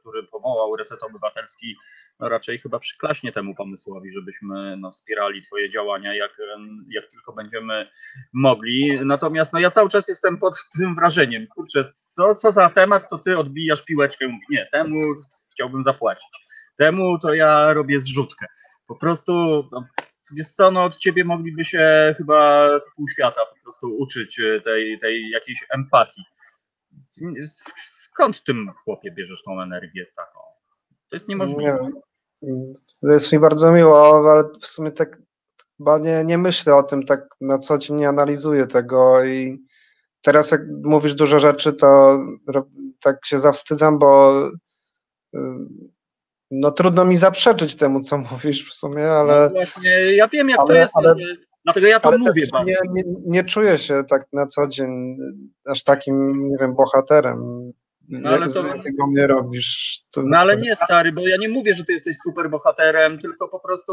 który 0.00 0.22
powołał 0.22 0.76
Reset 0.76 1.02
Obywatelski, 1.02 1.76
no 2.20 2.28
raczej 2.28 2.58
chyba 2.58 2.78
przyklaśnie 2.78 3.32
temu 3.32 3.54
pomysłowi, 3.54 4.12
żebyśmy 4.12 4.76
no, 4.76 4.90
wspierali 4.90 5.42
Twoje 5.42 5.70
działania, 5.70 6.14
jak, 6.14 6.30
jak 6.88 7.10
tylko 7.10 7.32
będziemy 7.32 7.86
mogli. 8.32 8.98
Natomiast 9.04 9.52
no, 9.52 9.58
ja 9.60 9.70
cały 9.70 9.88
czas 9.88 10.08
jestem 10.08 10.38
pod 10.38 10.54
tym 10.78 10.94
wrażeniem, 10.94 11.46
kurczę, 11.46 11.92
co, 11.96 12.34
co 12.34 12.52
za 12.52 12.70
temat, 12.70 13.10
to 13.10 13.18
Ty 13.18 13.38
odbijasz 13.38 13.84
piłeczkę, 13.84 14.38
nie, 14.50 14.68
temu 14.72 15.00
chciałbym 15.52 15.84
zapłacić, 15.84 16.28
temu 16.76 17.18
to 17.18 17.34
ja 17.34 17.74
robię 17.74 18.00
zrzutkę. 18.00 18.46
Po 18.92 18.98
prostu, 18.98 19.32
no, 19.72 19.84
wiesz 20.32 20.48
co, 20.48 20.70
no 20.70 20.84
od 20.84 20.96
ciebie 20.96 21.24
mogliby 21.24 21.64
się 21.64 22.14
chyba 22.18 22.68
pół 22.96 23.08
świata 23.08 23.40
po 23.54 23.62
prostu 23.62 23.96
uczyć 23.98 24.40
e, 24.40 24.60
tej, 24.60 24.98
tej 24.98 25.30
jakiejś 25.30 25.64
empatii. 25.70 26.22
Skąd 27.46 28.44
tym 28.44 28.70
chłopie 28.84 29.10
bierzesz 29.10 29.42
tą 29.42 29.62
energię 29.62 30.06
taką? 30.16 30.40
To 31.08 31.16
jest 31.16 31.28
Nie 31.28 31.32
niemożliwe. 31.32 31.78
wiem. 32.42 32.72
To 33.02 33.12
jest 33.12 33.32
mi 33.32 33.38
bardzo 33.38 33.72
miło, 33.72 34.30
ale 34.32 34.44
w 34.60 34.66
sumie 34.66 34.90
tak 34.90 35.18
chyba 35.78 35.98
nie, 35.98 36.24
nie 36.24 36.38
myślę 36.38 36.76
o 36.76 36.82
tym 36.82 37.06
tak 37.06 37.28
na 37.40 37.58
co 37.58 37.78
dzień, 37.78 37.96
nie 37.96 38.08
analizuję 38.08 38.66
tego 38.66 39.24
i 39.24 39.64
teraz 40.20 40.50
jak 40.50 40.60
mówisz 40.84 41.14
dużo 41.14 41.38
rzeczy, 41.38 41.72
to 41.72 42.18
tak 43.00 43.26
się 43.26 43.38
zawstydzam, 43.38 43.98
bo 43.98 44.42
y, 45.34 45.38
no 46.54 46.70
trudno 46.70 47.04
mi 47.04 47.16
zaprzeczyć 47.16 47.76
temu, 47.76 48.00
co 48.00 48.18
mówisz 48.32 48.70
w 48.70 48.74
sumie, 48.74 49.02
No 49.04 49.10
ale, 49.10 49.50
właśnie, 49.50 49.90
ja 50.16 50.28
wiem 50.28 50.48
jak 50.48 50.58
to 50.58 50.64
ale- 50.68 50.78
jest, 50.78 50.96
ale- 50.96 51.14
dlatego 51.64 51.86
ja 51.86 52.00
to 52.00 52.18
mówię 52.18 52.46
nie, 52.66 52.76
nie, 52.92 53.02
nie 53.26 53.44
czuję 53.44 53.78
się 53.78 54.02
tak 54.08 54.22
na 54.32 54.46
co 54.46 54.66
dzień 54.66 55.16
aż 55.66 55.82
takim, 55.84 56.48
nie 56.48 56.56
wiem, 56.60 56.74
bohaterem. 56.74 57.72
No 58.08 58.30
ale 58.30 58.40
Jak 58.40 58.52
to- 58.54 58.82
tego 58.82 59.06
mnie 59.06 59.26
robisz. 59.26 60.00
To, 60.14 60.22
No 60.24 60.38
ale 60.38 60.56
nie 60.56 60.76
stary, 60.76 61.12
bo 61.12 61.28
ja 61.28 61.36
nie 61.36 61.48
mówię, 61.48 61.74
że 61.74 61.84
ty 61.84 61.92
jesteś 61.92 62.16
super 62.24 62.50
bohaterem, 62.50 63.18
tylko 63.18 63.48
po 63.48 63.60
prostu 63.60 63.92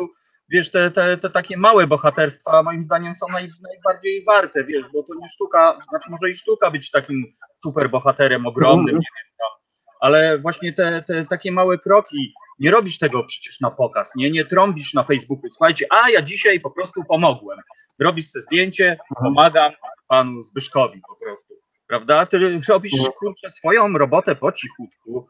wiesz, 0.51 0.71
te, 0.71 0.91
te, 0.91 1.17
te 1.17 1.29
takie 1.29 1.57
małe 1.57 1.87
bohaterstwa 1.87 2.63
moim 2.63 2.83
zdaniem 2.83 3.13
są 3.15 3.25
naj, 3.33 3.47
najbardziej 3.61 4.23
warte, 4.23 4.63
wiesz, 4.63 4.85
bo 4.93 5.03
to 5.03 5.13
nie 5.21 5.27
sztuka, 5.27 5.79
znaczy 5.89 6.11
może 6.11 6.29
i 6.29 6.33
sztuka 6.33 6.71
być 6.71 6.91
takim 6.91 7.25
super 7.63 7.89
bohaterem 7.89 8.45
ogromnym, 8.47 8.95
nie 8.95 9.07
wiem 9.15 9.33
tam, 9.37 9.58
ale 9.99 10.39
właśnie 10.39 10.73
te, 10.73 11.03
te 11.07 11.25
takie 11.25 11.51
małe 11.51 11.77
kroki, 11.77 12.33
nie 12.59 12.71
robisz 12.71 12.97
tego 12.97 13.23
przecież 13.23 13.59
na 13.59 13.71
pokaz, 13.71 14.15
nie, 14.15 14.31
nie 14.31 14.45
trąbisz 14.45 14.93
na 14.93 15.03
Facebooku, 15.03 15.49
słuchajcie, 15.49 15.85
a 15.89 16.09
ja 16.09 16.21
dzisiaj 16.21 16.59
po 16.59 16.71
prostu 16.71 17.03
pomogłem, 17.03 17.59
robisz 17.99 18.27
sobie 18.27 18.43
zdjęcie, 18.43 18.97
pomagam 19.23 19.71
panu 20.07 20.43
Zbyszkowi 20.43 21.01
po 21.09 21.25
prostu, 21.25 21.53
prawda, 21.87 22.25
ty 22.25 22.61
robisz 22.69 22.93
kurczę 23.19 23.49
swoją 23.49 23.93
robotę 23.93 24.35
po 24.35 24.51
cichutku, 24.51 25.27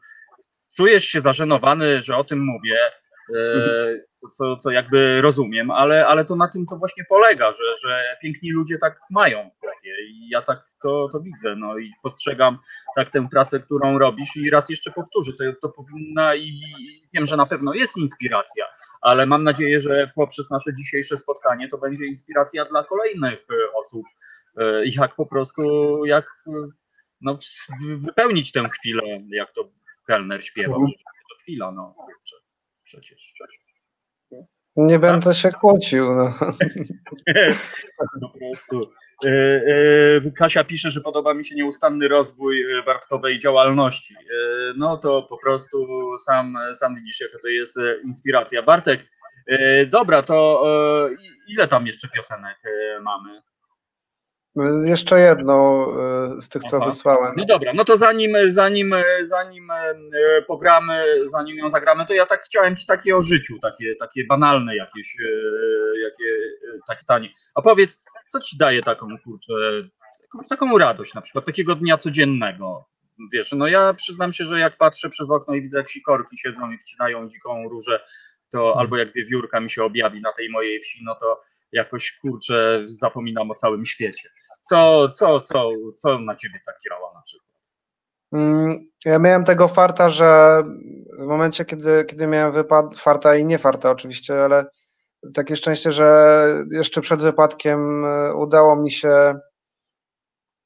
czujesz 0.76 1.06
się 1.06 1.22
zażenowany, 1.22 2.02
że 2.02 2.18
o 2.18 2.24
tym 2.24 2.46
mówię, 2.46 2.78
co, 4.11 4.30
co, 4.30 4.56
co 4.56 4.72
jakby 4.72 5.22
rozumiem, 5.22 5.72
ale, 5.72 6.07
ale 6.07 6.26
to 6.26 6.35
na 6.35 6.47
tym 6.47 6.65
to 6.65 6.76
właśnie 6.76 7.03
polega, 7.10 7.51
że, 7.51 7.64
że 7.84 8.18
piękni 8.22 8.51
ludzie 8.51 8.77
tak 8.77 8.99
mają 9.10 9.49
chłopie 9.60 9.95
i 10.07 10.30
ja 10.30 10.41
tak 10.41 10.64
to, 10.84 11.10
to 11.11 11.19
widzę, 11.19 11.56
no 11.56 11.77
i 11.77 11.91
postrzegam 12.03 12.57
tak 12.95 13.10
tę 13.10 13.27
pracę, 13.31 13.60
którą 13.60 13.97
robisz 13.97 14.38
i 14.38 14.49
raz 14.49 14.69
jeszcze 14.69 14.91
powtórzę, 14.91 15.31
to, 15.34 15.43
to 15.61 15.69
powinna 15.69 16.35
i 16.35 16.61
wiem, 17.14 17.26
że 17.26 17.38
na 17.38 17.45
pewno 17.45 17.73
jest 17.73 17.97
inspiracja, 17.97 18.65
ale 19.01 19.26
mam 19.26 19.43
nadzieję, 19.43 19.80
że 19.80 20.11
poprzez 20.15 20.49
nasze 20.49 20.73
dzisiejsze 20.73 21.18
spotkanie 21.18 21.69
to 21.69 21.77
będzie 21.77 22.06
inspiracja 22.06 22.65
dla 22.65 22.84
kolejnych 22.84 23.39
e, 23.39 23.73
osób, 23.73 24.06
e, 24.57 24.81
jak 24.85 25.15
po 25.15 25.26
prostu, 25.26 25.61
jak 26.06 26.26
e, 26.47 26.51
no, 27.22 27.38
wypełnić 27.97 28.51
tę 28.51 28.69
chwilę, 28.69 29.03
jak 29.30 29.53
to 29.53 29.69
kelner 30.07 30.45
śpiewał, 30.45 30.88
że 30.88 30.93
to 31.30 31.35
chwila, 31.41 31.72
no 31.72 31.93
kurczę, 31.97 32.35
przecież. 32.90 33.34
Nie 34.76 34.99
będę 34.99 35.36
się 35.36 35.52
kłócił. 35.52 36.16
No. 36.16 36.34
po 38.22 38.40
prostu. 38.40 38.91
E, 39.26 39.30
e, 39.30 40.32
Kasia 40.32 40.64
pisze, 40.64 40.91
że 40.91 41.02
podoba 41.02 41.34
mi 41.34 41.45
się 41.45 41.56
nieustanny 41.56 42.07
rozwój 42.07 42.61
e, 42.61 42.84
Bartkowej 42.84 43.40
działalności. 43.40 44.16
No 44.78 44.98
to 44.98 45.24
po 45.24 45.38
prostu 45.38 45.88
sam, 46.18 46.57
sam 46.74 46.95
widzisz, 46.95 47.20
jaka 47.20 47.40
to 47.40 47.48
jest 47.48 47.78
inspiracja. 48.03 48.64
Bartek, 48.64 49.02
dobra, 49.88 50.24
to 50.24 50.64
ile 51.48 51.68
tam 51.68 51.88
jeszcze 51.88 52.07
piosenek 52.07 52.57
mamy? 53.02 53.41
Jeszcze 54.86 55.19
jedną 55.19 55.88
y, 56.38 56.41
z 56.41 56.49
tych, 56.49 56.64
co 56.64 56.77
Aha. 56.77 56.86
wysłałem. 56.86 57.34
No 57.38 57.45
dobra, 57.45 57.73
no 57.73 57.86
to 57.86 57.98
zanim, 57.98 58.34
zanim, 58.48 58.95
zanim 59.22 59.72
e, 59.72 59.95
pogramy, 60.48 61.06
zanim 61.26 61.57
ją 61.57 61.69
zagramy, 61.69 62.06
to 62.06 62.14
ja 62.14 62.26
tak 62.26 62.44
chciałem 62.44 62.76
ci 62.76 62.86
takie 62.86 63.18
o 63.18 63.22
życiu, 63.22 63.60
takie, 63.61 63.95
takie 63.95 64.23
banalne 64.23 64.76
jakieś, 64.76 65.15
e, 65.19 65.99
jakie, 66.03 66.26
e, 66.76 66.80
takie 66.88 67.06
tanie. 67.06 67.30
A 67.56 67.61
powiedz, 67.61 67.98
co 68.27 68.40
ci 68.40 68.57
daje 68.57 68.81
taką 68.81 69.07
kurczę 69.23 69.53
jakąś 70.23 70.48
taką 70.48 70.77
radość, 70.77 71.14
na 71.14 71.22
przykład 71.22 71.45
takiego 71.45 71.76
dnia 71.76 71.98
codziennego. 71.98 72.86
Wiesz, 73.34 73.52
no 73.52 73.68
ja 73.68 73.94
przyznam 73.94 74.34
się, 74.34 74.44
że 74.44 74.60
jak 74.60 74.77
patrzę 74.77 75.10
przez 75.10 75.31
okno 75.31 75.56
i 75.56 75.61
widzę, 75.61 75.77
jak 75.77 75.90
sikorki 75.90 76.38
siedzą 76.38 76.72
i 76.72 76.77
wcinają 76.77 77.30
dziką 77.30 77.69
różę, 77.69 77.99
to 78.52 78.80
albo 78.80 78.98
jak 78.98 79.14
wiewiórka 79.14 79.60
mi 79.60 79.69
się 79.69 79.84
objawi 79.84 80.22
na 80.22 80.34
tej 80.34 80.49
mojej 80.49 80.80
wsi, 80.80 80.99
no 81.03 81.15
to 81.15 81.41
jakoś 81.72 82.18
kurczę 82.22 82.84
zapominam 82.86 83.52
o 83.52 83.56
całym 83.56 83.86
świecie. 83.86 84.30
Co, 84.64 85.10
co, 85.10 85.41
co, 85.41 85.70
co 85.96 86.20
na 86.20 86.36
ciebie 86.36 86.60
tak 86.66 86.76
działa 86.90 87.14
na 87.14 87.22
przykład? 87.22 87.50
Mm, 88.34 88.90
Ja 89.06 89.20
miałem 89.20 89.44
tego 89.44 89.68
farta, 89.68 90.10
że 90.10 90.62
w 91.20 91.26
momencie, 91.26 91.66
kiedy, 91.66 92.06
kiedy 92.06 92.28
miałem 92.28 92.52
wypad, 92.52 92.96
farta 92.96 93.36
i 93.36 93.46
nie 93.46 93.58
farta 93.58 93.91
oczywiście, 93.91 94.44
ale 94.44 94.66
takie 95.34 95.56
szczęście, 95.56 95.91
że 95.91 96.48
jeszcze 96.72 97.02
przed 97.02 97.22
wypadkiem 97.22 98.06
e, 98.06 98.34
udało 98.34 98.76
mi 98.76 98.91
się, 98.91 99.40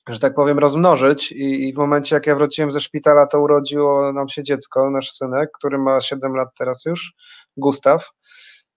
że 0.10 0.20
tak 0.20 0.34
powiem, 0.34 0.60
rozmnożyć 0.60 1.32
i, 1.32 1.68
i 1.68 1.74
w 1.74 1.78
momencie, 1.78 2.16
jak 2.16 2.28
ja 2.28 2.36
wróciłem 2.36 2.72
ze 2.72 2.82
szpitala, 2.82 3.28
to 3.28 3.42
urodziło 3.42 4.14
nam 4.14 4.30
się 4.30 4.44
dziecko, 4.44 4.90
nasz 4.90 5.12
synek, 5.12 5.50
który 5.54 5.78
ma 5.78 6.02
7 6.02 6.36
lat 6.36 6.50
teraz 6.58 6.86
już, 6.86 7.14
Gustaw. 7.58 8.10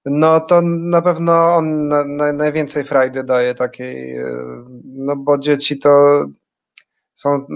No 0.07 0.41
to 0.41 0.63
na 0.63 1.03
pewno 1.03 1.57
on 1.57 1.89
na, 1.89 2.05
na, 2.05 2.33
najwięcej 2.33 2.85
frajdy 2.85 3.25
daje 3.25 3.55
takiej, 3.55 4.17
e, 4.17 4.25
no 4.85 5.17
bo 5.17 5.39
dzieci 5.39 5.79
to 5.79 6.25
są 7.15 7.47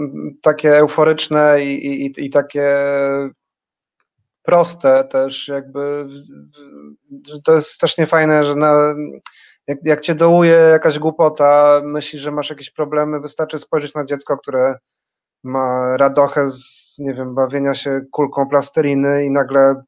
takie 0.42 0.76
euforyczne 0.76 1.64
i, 1.64 2.04
i, 2.06 2.24
i 2.24 2.30
takie 2.30 2.68
proste 4.42 5.04
też 5.04 5.48
jakby 5.48 6.06
to 7.44 7.54
jest 7.54 7.70
strasznie 7.70 8.06
fajne, 8.06 8.44
że 8.44 8.54
na, 8.54 8.94
jak, 9.66 9.78
jak 9.84 10.00
cię 10.00 10.14
dołuje 10.14 10.52
jakaś 10.52 10.98
głupota, 10.98 11.80
myślisz, 11.84 12.22
że 12.22 12.30
masz 12.30 12.50
jakieś 12.50 12.70
problemy, 12.70 13.20
wystarczy 13.20 13.58
spojrzeć 13.58 13.94
na 13.94 14.04
dziecko, 14.04 14.38
które 14.38 14.74
ma 15.44 15.96
radochę 15.96 16.50
z, 16.50 16.96
nie 16.98 17.14
wiem, 17.14 17.34
bawienia 17.34 17.74
się 17.74 18.00
kulką 18.12 18.48
plasteliny 18.48 19.24
i 19.24 19.30
nagle 19.30 19.82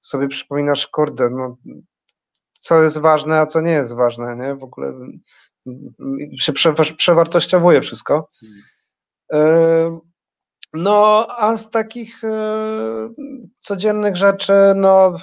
sobie 0.00 0.28
przypominasz, 0.28 0.86
kurde, 0.86 1.30
no 1.30 1.56
co 2.66 2.82
jest 2.82 2.98
ważne, 2.98 3.40
a 3.40 3.46
co 3.46 3.60
nie 3.60 3.70
jest 3.72 3.94
ważne, 3.94 4.36
nie? 4.36 4.54
W 4.54 4.64
ogóle 4.64 4.92
się 6.38 6.52
prze, 6.52 6.74
przewartościowuje 6.96 7.80
wszystko. 7.80 8.28
Yy, 9.32 9.98
No, 10.74 11.26
a 11.38 11.56
z 11.56 11.70
takich 11.70 12.24
e, 12.24 13.08
codziennych 13.60 14.16
rzeczy, 14.16 14.52
no 14.76 15.14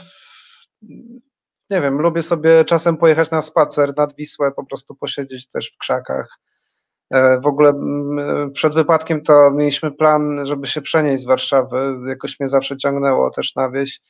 nie 1.69 1.81
wiem, 1.81 2.01
lubię 2.01 2.21
sobie 2.21 2.65
czasem 2.65 2.97
pojechać 2.97 3.31
na 3.31 3.41
spacer 3.41 3.93
nad 3.97 4.15
Wisłę, 4.15 4.51
po 4.51 4.65
prostu 4.65 4.95
posiedzieć 4.95 5.49
też 5.49 5.71
w 5.75 5.77
krzakach. 5.77 6.27
E, 7.11 7.39
W 7.41 7.47
ogóle 7.47 7.69
mm, 7.69 8.51
przed 8.51 8.73
wypadkiem 8.73 9.21
to 9.21 9.51
mieliśmy 9.51 9.91
plan, 9.91 10.45
żeby 10.45 10.67
się 10.67 10.81
przenieść 10.81 11.23
z 11.23 11.25
Warszawy. 11.25 11.95
Jakoś 12.07 12.39
mnie 12.39 12.47
zawsze 12.47 12.77
ciągnęło 12.77 13.29
też 13.29 13.55
na 13.55 13.71
wieś. 13.71 14.01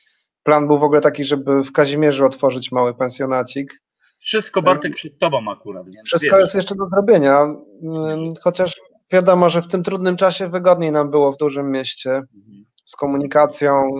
Plan 0.44 0.66
był 0.66 0.78
w 0.78 0.82
ogóle 0.84 1.00
taki, 1.00 1.24
żeby 1.24 1.64
w 1.64 1.72
Kazimierzu 1.72 2.24
otworzyć 2.24 2.72
mały 2.72 2.94
pensjonacik. 2.94 3.82
Wszystko 4.20 4.62
Bartek 4.62 4.94
przed 4.94 5.18
tobą 5.18 5.50
akurat, 5.50 5.86
Wszystko 6.06 6.36
wiesz. 6.36 6.42
jest 6.44 6.54
jeszcze 6.54 6.74
do 6.74 6.88
zrobienia, 6.88 7.40
mm, 7.82 8.32
chociaż 8.42 8.80
wiadomo, 9.12 9.50
że 9.50 9.62
w 9.62 9.68
tym 9.68 9.82
trudnym 9.82 10.16
czasie 10.16 10.48
wygodniej 10.48 10.92
nam 10.92 11.10
było 11.10 11.32
w 11.32 11.36
dużym 11.36 11.70
mieście 11.70 12.10
Mhm. 12.10 12.64
z 12.84 12.96
komunikacją, 12.96 13.90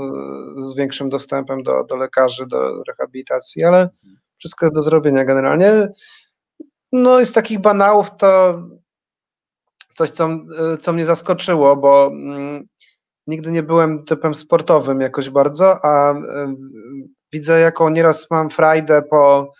z 0.58 0.74
większym 0.74 1.08
dostępem 1.08 1.62
do, 1.62 1.84
do 1.84 1.96
lekarzy, 1.96 2.46
do 2.46 2.82
rehabilitacji, 2.88 3.64
ale 3.64 3.88
wszystko 4.38 4.66
jest 4.66 4.74
do 4.74 4.82
zrobienia 4.82 5.24
generalnie. 5.24 5.88
No 6.92 7.20
i 7.20 7.26
z 7.26 7.32
takich 7.32 7.60
banałów 7.60 8.16
to 8.16 8.62
coś, 9.94 10.10
co, 10.10 10.28
co 10.80 10.92
mnie 10.92 11.04
zaskoczyło, 11.04 11.76
bo 11.76 12.06
mm, 12.06 12.66
nigdy 13.26 13.50
nie 13.50 13.62
byłem 13.62 14.04
typem 14.04 14.34
sportowym 14.34 15.00
jakoś 15.00 15.30
bardzo, 15.30 15.84
a 15.84 16.14
y, 16.14 16.18
widzę, 17.32 17.60
jaką 17.60 17.88
nieraz 17.88 18.30
mam 18.30 18.50
frajdę 18.50 19.02
po 19.02 19.52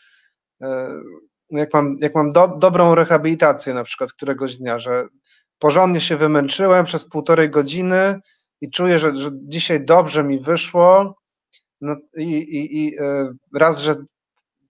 y, 0.63 0.67
jak 1.51 1.75
mam, 1.75 1.97
jak 2.01 2.15
mam 2.15 2.29
do, 2.29 2.49
dobrą 2.49 2.95
rehabilitację 2.95 3.75
na 3.75 3.85
przykład 3.85 4.13
któregoś 4.13 4.59
dnia, 4.59 4.79
że 4.79 5.07
porządnie 5.59 6.01
się 6.01 6.17
wymęczyłem 6.17 6.85
przez 6.85 7.09
półtorej 7.09 7.51
godziny 7.51 8.21
i 8.61 8.71
czuję, 8.71 8.99
że, 8.99 9.17
że 9.17 9.31
dzisiaj 9.33 9.85
dobrze 9.85 10.25
mi 10.25 10.41
wyszło. 10.41 11.15
No 11.81 11.97
i, 12.17 12.33
i, 12.33 12.85
i 12.85 12.99
e, 12.99 13.35
raz, 13.55 13.79
że 13.79 13.95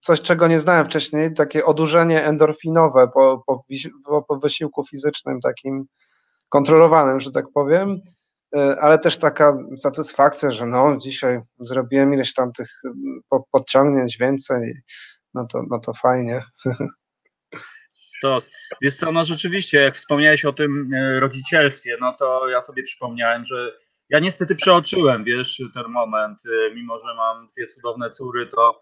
coś, 0.01 0.21
czego 0.21 0.47
nie 0.47 0.59
znałem 0.59 0.85
wcześniej, 0.85 1.33
takie 1.33 1.65
odurzenie 1.65 2.23
endorfinowe 2.23 3.07
po, 3.13 3.43
po, 3.45 3.63
po, 4.27 4.39
wysiłku 4.39 4.83
fizycznym 4.83 5.41
takim 5.41 5.85
kontrolowanym, 6.49 7.19
że 7.19 7.31
tak 7.31 7.45
powiem, 7.53 7.89
e, 7.89 7.99
ale 8.81 8.99
też 8.99 9.17
taka 9.17 9.57
satysfakcja, 9.79 10.51
że 10.51 10.65
no 10.65 10.97
dzisiaj 10.97 11.39
zrobiłem 11.59 12.13
ileś 12.13 12.33
tam 12.33 12.51
tych 12.51 12.69
po- 13.29 13.45
podciągnięć 13.51 14.17
więcej, 14.17 14.73
no 15.33 15.47
to, 15.51 15.63
no 15.69 15.79
to 15.79 15.93
fajnie. 15.93 16.43
To, 18.21 18.37
wiesz 18.81 18.95
co, 18.95 19.11
no 19.11 19.25
rzeczywiście, 19.25 19.79
jak 19.79 19.95
wspomniałeś 19.95 20.45
o 20.45 20.53
tym 20.53 20.93
e, 20.93 21.19
rodzicielstwie, 21.19 21.97
no 22.01 22.13
to 22.13 22.49
ja 22.49 22.61
sobie 22.61 22.83
przypomniałem, 22.83 23.45
że 23.45 23.71
ja 24.09 24.19
niestety 24.19 24.55
przeoczyłem, 24.55 25.23
wiesz, 25.23 25.61
ten 25.73 25.87
moment, 25.87 26.39
e, 26.45 26.75
mimo 26.75 26.99
że 26.99 27.15
mam 27.15 27.47
dwie 27.47 27.67
cudowne 27.67 28.09
córy, 28.09 28.47
to 28.47 28.81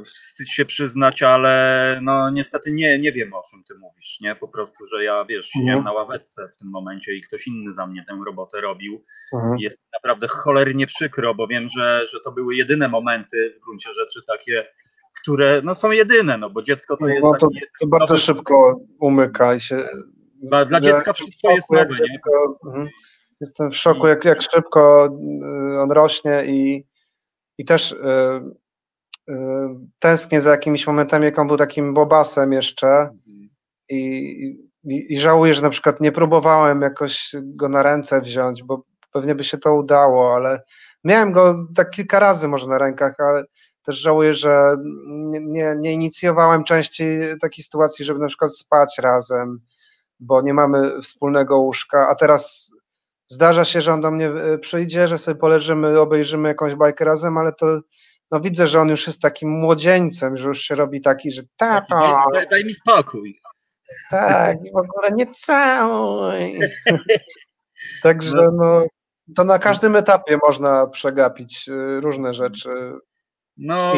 wstyd 0.00 0.48
się 0.48 0.64
przyznać, 0.64 1.22
ale 1.22 1.98
no 2.02 2.30
niestety 2.30 2.72
nie, 2.72 2.98
nie 2.98 3.12
wiem 3.12 3.34
o 3.34 3.42
czym 3.50 3.64
ty 3.68 3.74
mówisz, 3.78 4.18
nie, 4.20 4.34
po 4.36 4.48
prostu, 4.48 4.86
że 4.86 5.04
ja, 5.04 5.24
wiesz, 5.24 5.46
siedziałem 5.48 5.84
na 5.84 5.92
ławeczce 5.92 6.48
w 6.54 6.56
tym 6.56 6.68
momencie 6.70 7.14
i 7.16 7.22
ktoś 7.22 7.46
inny 7.46 7.74
za 7.74 7.86
mnie 7.86 8.04
tę 8.08 8.18
robotę 8.26 8.60
robił 8.60 9.04
Mhm. 9.34 9.58
jest 9.58 9.82
naprawdę 9.92 10.28
cholernie 10.28 10.86
przykro, 10.86 11.34
bo 11.34 11.46
wiem, 11.46 11.68
że, 11.76 12.06
że 12.12 12.20
to 12.20 12.32
były 12.32 12.54
jedyne 12.56 12.88
momenty 12.88 13.54
w 13.56 13.64
gruncie 13.64 13.92
rzeczy 13.92 14.20
takie, 14.26 14.66
które 15.22 15.60
no, 15.64 15.74
są 15.74 15.90
jedyne, 15.90 16.38
no 16.38 16.50
bo 16.50 16.62
dziecko 16.62 16.96
to 16.96 17.08
jest 17.08 17.22
No 17.26 17.32
to, 17.40 17.48
to 17.80 17.86
bardzo 17.86 18.14
nowy- 18.14 18.22
szybko 18.24 18.80
umyka 19.00 19.54
i 19.54 19.60
się. 19.60 19.88
Dla- 20.42 20.64
dla 20.64 20.80
dziecka 20.80 21.12
wszystko 21.12 21.50
jest 21.50 21.70
nowe, 21.70 21.84
nie? 21.88 21.96
dziecko- 21.96 22.52
mhm. 22.66 22.88
Jestem 23.40 23.70
w 23.70 23.76
szoku, 23.76 24.06
jak, 24.06 24.24
jak 24.24 24.42
szybko 24.42 25.08
y, 25.74 25.80
on 25.80 25.90
rośnie 25.90 26.42
i, 26.46 26.86
i 27.58 27.64
też 27.64 27.92
y, 27.92 27.94
y, 27.96 27.98
tęsknię 29.98 30.40
za 30.40 30.50
jakimiś 30.50 30.86
momentami, 30.86 31.24
jak 31.24 31.38
on 31.38 31.48
był 31.48 31.56
takim 31.56 31.94
bobasem 31.94 32.52
jeszcze. 32.52 33.10
I, 33.88 33.98
i, 34.84 35.14
i 35.14 35.20
żałuję, 35.20 35.54
że 35.54 35.62
na 35.62 35.70
przykład 35.70 36.00
nie 36.00 36.12
próbowałem 36.12 36.82
jakoś 36.82 37.34
go 37.42 37.68
na 37.68 37.82
ręce 37.82 38.20
wziąć, 38.20 38.62
bo 38.62 38.82
pewnie 39.12 39.34
by 39.34 39.44
się 39.44 39.58
to 39.58 39.74
udało, 39.74 40.34
ale 40.34 40.62
miałem 41.04 41.32
go 41.32 41.66
tak 41.76 41.90
kilka 41.90 42.18
razy 42.18 42.48
może 42.48 42.66
na 42.66 42.78
rękach, 42.78 43.14
ale 43.18 43.44
też 43.82 43.96
żałuję, 43.96 44.34
że 44.34 44.76
nie, 45.06 45.40
nie, 45.40 45.74
nie 45.78 45.92
inicjowałem 45.92 46.64
częściej 46.64 47.38
takiej 47.40 47.64
sytuacji, 47.64 48.04
żeby 48.04 48.20
na 48.20 48.26
przykład 48.26 48.56
spać 48.56 48.98
razem, 48.98 49.60
bo 50.20 50.42
nie 50.42 50.54
mamy 50.54 51.02
wspólnego 51.02 51.58
łóżka, 51.58 52.08
a 52.08 52.14
teraz 52.14 52.72
zdarza 53.26 53.64
się, 53.64 53.80
że 53.80 53.92
on 53.92 54.00
do 54.00 54.10
mnie 54.10 54.30
y, 54.54 54.58
przyjdzie, 54.58 55.08
że 55.08 55.18
sobie 55.18 55.40
poleżymy, 55.40 56.00
obejrzymy 56.00 56.48
jakąś 56.48 56.74
bajkę 56.74 57.04
razem, 57.04 57.38
ale 57.38 57.52
to 57.52 57.80
no 58.30 58.40
widzę, 58.40 58.68
że 58.68 58.80
on 58.80 58.88
już 58.88 59.06
jest 59.06 59.22
takim 59.22 59.50
młodzieńcem, 59.50 60.36
że 60.36 60.48
już 60.48 60.60
się 60.60 60.74
robi 60.74 61.00
taki, 61.00 61.32
że 61.32 61.42
tato, 61.56 62.24
daj, 62.32 62.48
daj, 62.48 62.64
mi 62.64 62.74
spokój. 62.74 63.40
tak, 64.10 64.56
i 64.64 64.72
w 64.72 64.76
ogóle 64.76 65.10
nie 65.12 65.26
całuj. 65.26 66.58
Także 68.02 68.36
No. 68.36 68.50
no, 68.52 68.86
to 69.36 69.44
na 69.44 69.58
każdym 69.58 69.96
etapie 69.96 70.38
można 70.48 70.86
przegapić 70.86 71.68
y, 71.68 72.00
różne 72.00 72.34
rzeczy. 72.34 72.92
No, 73.58 73.94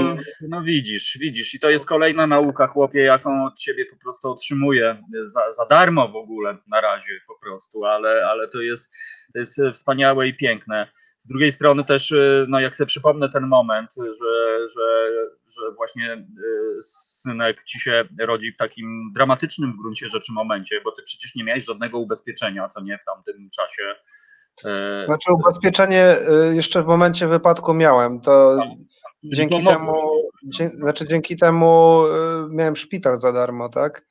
no 0.48 0.62
widzisz, 0.62 1.18
widzisz. 1.20 1.54
I 1.54 1.60
to 1.60 1.70
jest 1.70 1.86
kolejna 1.86 2.26
nauka, 2.26 2.66
chłopie, 2.66 3.00
jaką 3.00 3.44
od 3.44 3.56
ciebie 3.56 3.86
po 3.86 3.96
prostu 3.96 4.30
otrzymuję. 4.30 5.02
Za, 5.24 5.52
za 5.52 5.66
darmo 5.66 6.08
w 6.08 6.16
ogóle 6.16 6.56
na 6.66 6.80
razie 6.80 7.12
po 7.26 7.38
prostu, 7.38 7.84
ale, 7.84 8.26
ale 8.26 8.48
to, 8.48 8.60
jest, 8.60 8.96
to 9.32 9.38
jest 9.38 9.60
wspaniałe 9.72 10.28
i 10.28 10.36
piękne. 10.36 10.88
Z 11.18 11.28
drugiej 11.28 11.52
strony 11.52 11.84
też, 11.84 12.10
y, 12.10 12.46
no 12.48 12.60
jak 12.60 12.76
sobie 12.76 12.86
przypomnę 12.86 13.28
ten 13.28 13.46
moment, 13.46 13.94
że, 13.96 14.68
że, 14.68 15.10
że 15.48 15.72
właśnie 15.76 16.14
y, 16.14 16.82
synek 16.82 17.64
ci 17.64 17.80
się 17.80 18.04
rodzi 18.20 18.52
w 18.52 18.56
takim 18.56 19.12
dramatycznym 19.14 19.72
w 19.72 19.82
gruncie 19.82 20.08
rzeczy 20.08 20.32
momencie, 20.32 20.80
bo 20.84 20.92
ty 20.92 21.02
przecież 21.02 21.34
nie 21.34 21.44
miałeś 21.44 21.64
żadnego 21.64 21.98
ubezpieczenia, 21.98 22.68
co 22.68 22.80
nie 22.80 22.98
w 22.98 23.04
tamtym 23.04 23.50
czasie. 23.50 23.82
E, 24.64 25.02
Znaczy 25.02 25.32
ubezpieczenie 25.32 26.16
jeszcze 26.52 26.82
w 26.82 26.86
momencie 26.86 27.28
wypadku 27.28 27.74
miałem, 27.74 28.20
to 28.20 28.58
dzięki 29.22 29.64
temu, 29.64 29.94
dzie, 30.44 30.68
znaczy 30.68 31.08
dzięki 31.08 31.36
temu 31.36 32.02
y, 32.06 32.10
miałem 32.50 32.76
szpital 32.76 33.16
za 33.16 33.32
darmo, 33.32 33.68
tak? 33.68 34.06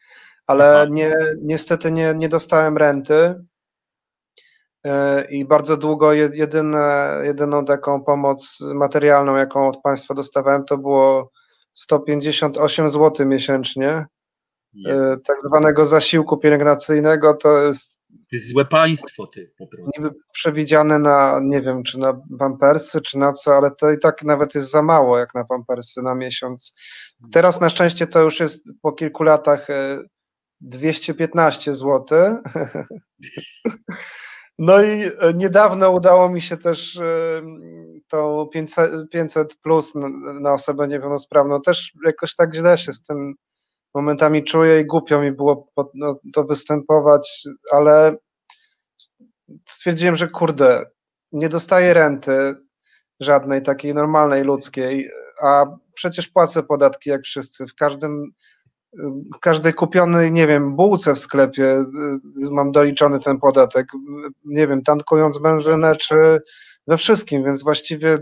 Ale 0.47 0.75
Aha. 0.75 0.85
nie, 0.89 1.15
niestety 1.41 1.91
nie, 1.91 2.13
nie 2.17 2.29
dostałem 2.29 2.77
renty 2.77 3.35
y, 4.87 4.89
i 5.29 5.45
bardzo 5.45 5.77
długo 5.77 6.13
je- 6.13 6.29
jedyne, 6.33 7.17
jedyną 7.23 7.65
taką 7.65 8.03
pomoc 8.03 8.57
materialną, 8.61 9.35
jaką 9.35 9.67
od 9.67 9.81
państwa 9.81 10.13
dostawałem, 10.13 10.65
to 10.65 10.77
było 10.77 11.31
158 11.73 12.89
zł 12.89 13.27
miesięcznie. 13.27 14.05
Jest. 14.77 15.25
tak 15.25 15.41
zwanego 15.41 15.85
zasiłku 15.85 16.37
pielęgnacyjnego, 16.37 17.33
to 17.33 17.57
jest 17.57 17.99
To 18.09 18.35
jest 18.35 18.49
złe 18.49 18.65
państwo, 18.65 19.27
ty 19.27 19.51
po 19.57 19.67
prostu. 19.67 19.89
niby 19.97 20.15
przewidziane 20.33 20.99
na, 20.99 21.39
nie 21.43 21.61
wiem, 21.61 21.83
czy 21.83 21.99
na 21.99 22.21
pampersy, 22.39 23.01
czy 23.01 23.17
na 23.17 23.33
co, 23.33 23.55
ale 23.55 23.71
to 23.71 23.91
i 23.91 23.99
tak 23.99 24.23
nawet 24.23 24.55
jest 24.55 24.71
za 24.71 24.81
mało 24.81 25.17
jak 25.17 25.35
na 25.35 25.45
pampersy 25.45 26.01
na 26.01 26.15
miesiąc. 26.15 26.75
Teraz 27.31 27.61
na 27.61 27.69
szczęście 27.69 28.07
to 28.07 28.21
już 28.21 28.39
jest 28.39 28.69
po 28.81 28.91
kilku 28.91 29.23
latach 29.23 29.69
e, 29.69 30.03
215 30.61 31.73
zł. 31.73 32.05
No 34.59 34.83
i 34.83 35.01
e, 35.01 35.33
niedawno 35.35 35.91
udało 35.91 36.29
mi 36.29 36.41
się 36.41 36.57
też 36.57 36.97
e, 36.97 37.41
tą 38.07 38.47
500, 38.53 39.09
500 39.11 39.55
plus 39.55 39.93
na 40.41 40.53
osobę 40.53 40.87
niepełnosprawną. 40.87 41.61
Też 41.61 41.93
jakoś 42.05 42.35
tak 42.35 42.55
źle 42.55 42.77
się 42.77 42.93
z 42.93 43.03
tym 43.03 43.35
momentami 43.93 44.43
czuję 44.43 44.79
i 44.81 44.85
głupio 44.85 45.21
mi 45.21 45.31
było 45.31 45.67
no, 45.93 46.19
to 46.33 46.43
występować, 46.43 47.43
ale 47.71 48.17
stwierdziłem, 49.65 50.15
że 50.15 50.27
kurde, 50.27 50.85
nie 51.31 51.49
dostaję 51.49 51.93
renty 51.93 52.55
żadnej 53.19 53.61
takiej 53.61 53.93
normalnej, 53.93 54.43
ludzkiej, 54.43 55.09
a 55.41 55.65
przecież 55.93 56.27
płacę 56.27 56.63
podatki 56.63 57.09
jak 57.09 57.21
wszyscy. 57.21 57.67
W 57.67 57.75
każdym, 57.75 58.31
w 59.35 59.39
każdej 59.39 59.73
kupionej, 59.73 60.31
nie 60.31 60.47
wiem, 60.47 60.75
bułce 60.75 61.13
w 61.13 61.19
sklepie 61.19 61.65
y, 62.43 62.51
mam 62.51 62.71
doliczony 62.71 63.19
ten 63.19 63.39
podatek. 63.39 63.87
Nie 64.45 64.67
wiem, 64.67 64.81
tankując 64.81 65.37
benzynę, 65.37 65.95
czy 65.95 66.37
we 66.87 66.97
wszystkim, 66.97 67.43
więc 67.43 67.63
właściwie 67.63 68.19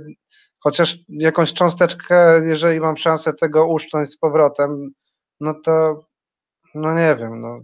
chociaż 0.59 0.97
jakąś 1.09 1.53
cząsteczkę, 1.53 2.41
jeżeli 2.45 2.79
mam 2.79 2.97
szansę 2.97 3.33
tego 3.33 3.67
uszcząć 3.67 4.09
z 4.09 4.17
powrotem, 4.17 4.91
no 5.39 5.53
to 5.53 6.05
no 6.75 6.95
nie 6.95 7.15
wiem, 7.19 7.41
no 7.41 7.59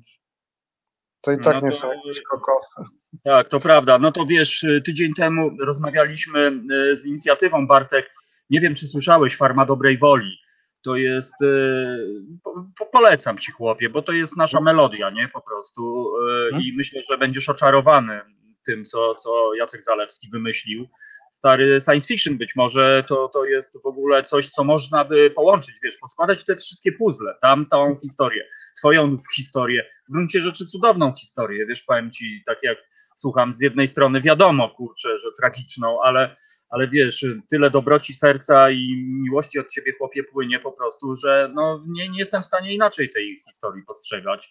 to 1.21 1.31
i 1.31 1.37
tak 1.37 1.53
No 1.55 1.61
nie 1.61 1.71
to- 1.71 1.77
są 1.77 1.91
jakieś 1.93 2.21
kokosy. 2.21 2.81
Tak, 3.23 3.49
to 3.49 3.59
prawda. 3.59 3.99
No 3.99 4.11
to 4.11 4.25
wiesz, 4.25 4.63
y, 4.63 4.81
tydzień 4.85 5.13
temu 5.13 5.51
rozmawialiśmy 5.59 6.61
y, 6.91 6.97
z 6.97 7.05
inicjatywą 7.05 7.67
Bartek. 7.67 8.13
Nie 8.49 8.59
wiem, 8.59 8.75
czy 8.75 8.87
słyszałeś 8.87 9.37
Farma 9.37 9.65
Dobrej 9.65 9.97
Woli. 9.97 10.37
To 10.83 10.95
jest, 10.95 11.41
y, 11.41 11.97
po, 12.43 12.65
po, 12.79 12.85
polecam 12.85 13.37
ci 13.37 13.51
chłopie, 13.51 13.89
bo 13.89 14.01
to 14.01 14.11
jest 14.11 14.37
nasza 14.37 14.61
melodia, 14.61 15.09
nie? 15.09 15.27
Po 15.27 15.41
prostu. 15.41 16.13
y, 16.53 16.63
I 16.63 16.73
myślę, 16.77 17.01
że 17.09 17.17
będziesz 17.17 17.49
oczarowany 17.49 18.21
tym, 18.65 18.85
co, 18.85 19.15
co 19.15 19.55
Jacek 19.55 19.83
Zalewski 19.83 20.29
wymyślił. 20.29 20.87
Stary 21.31 21.81
science 21.81 22.07
fiction 22.07 22.37
być 22.37 22.55
może 22.55 23.03
to, 23.07 23.27
to 23.27 23.45
jest 23.45 23.83
w 23.83 23.85
ogóle 23.85 24.23
coś, 24.23 24.49
co 24.49 24.63
można 24.63 25.05
by 25.05 25.29
połączyć, 25.29 25.75
wiesz, 25.83 25.97
poskładać 25.97 26.45
te 26.45 26.55
wszystkie 26.55 26.91
puzzle, 26.91 27.35
tamtą 27.41 27.97
historię, 28.01 28.47
twoją 28.77 29.15
historię, 29.35 29.85
w 30.09 30.11
gruncie 30.11 30.41
rzeczy 30.41 30.65
cudowną 30.65 31.13
historię, 31.15 31.65
wiesz, 31.65 31.83
powiem 31.83 32.11
ci, 32.11 32.43
tak 32.45 32.57
jak 32.63 32.77
słucham, 33.15 33.53
z 33.53 33.61
jednej 33.61 33.87
strony 33.87 34.21
wiadomo, 34.21 34.69
kurczę, 34.69 35.19
że 35.19 35.29
tragiczną, 35.39 36.01
ale, 36.01 36.35
ale 36.69 36.87
wiesz, 36.87 37.25
tyle 37.49 37.69
dobroci 37.69 38.15
serca 38.15 38.71
i 38.71 39.05
miłości 39.23 39.59
od 39.59 39.69
ciebie, 39.69 39.93
chłopie, 39.97 40.23
płynie 40.23 40.59
po 40.59 40.71
prostu, 40.71 41.15
że 41.15 41.51
no, 41.53 41.83
nie, 41.87 42.09
nie 42.09 42.19
jestem 42.19 42.41
w 42.41 42.45
stanie 42.45 42.73
inaczej 42.73 43.09
tej 43.09 43.39
historii 43.47 43.83
postrzegać. 43.83 44.49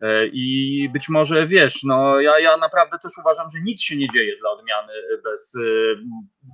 E, 0.00 0.26
I 0.26 0.88
być 0.92 1.08
może 1.08 1.46
wiesz, 1.46 1.84
no 1.84 2.20
ja, 2.20 2.38
ja 2.38 2.56
naprawdę 2.56 2.98
też 2.98 3.12
uważam, 3.20 3.46
że 3.54 3.60
nic 3.60 3.82
się 3.82 3.96
nie 3.96 4.08
dzieje 4.08 4.36
dla 4.40 4.50
odmiany 4.50 4.92
bez, 5.24 5.54
e, 5.56 5.60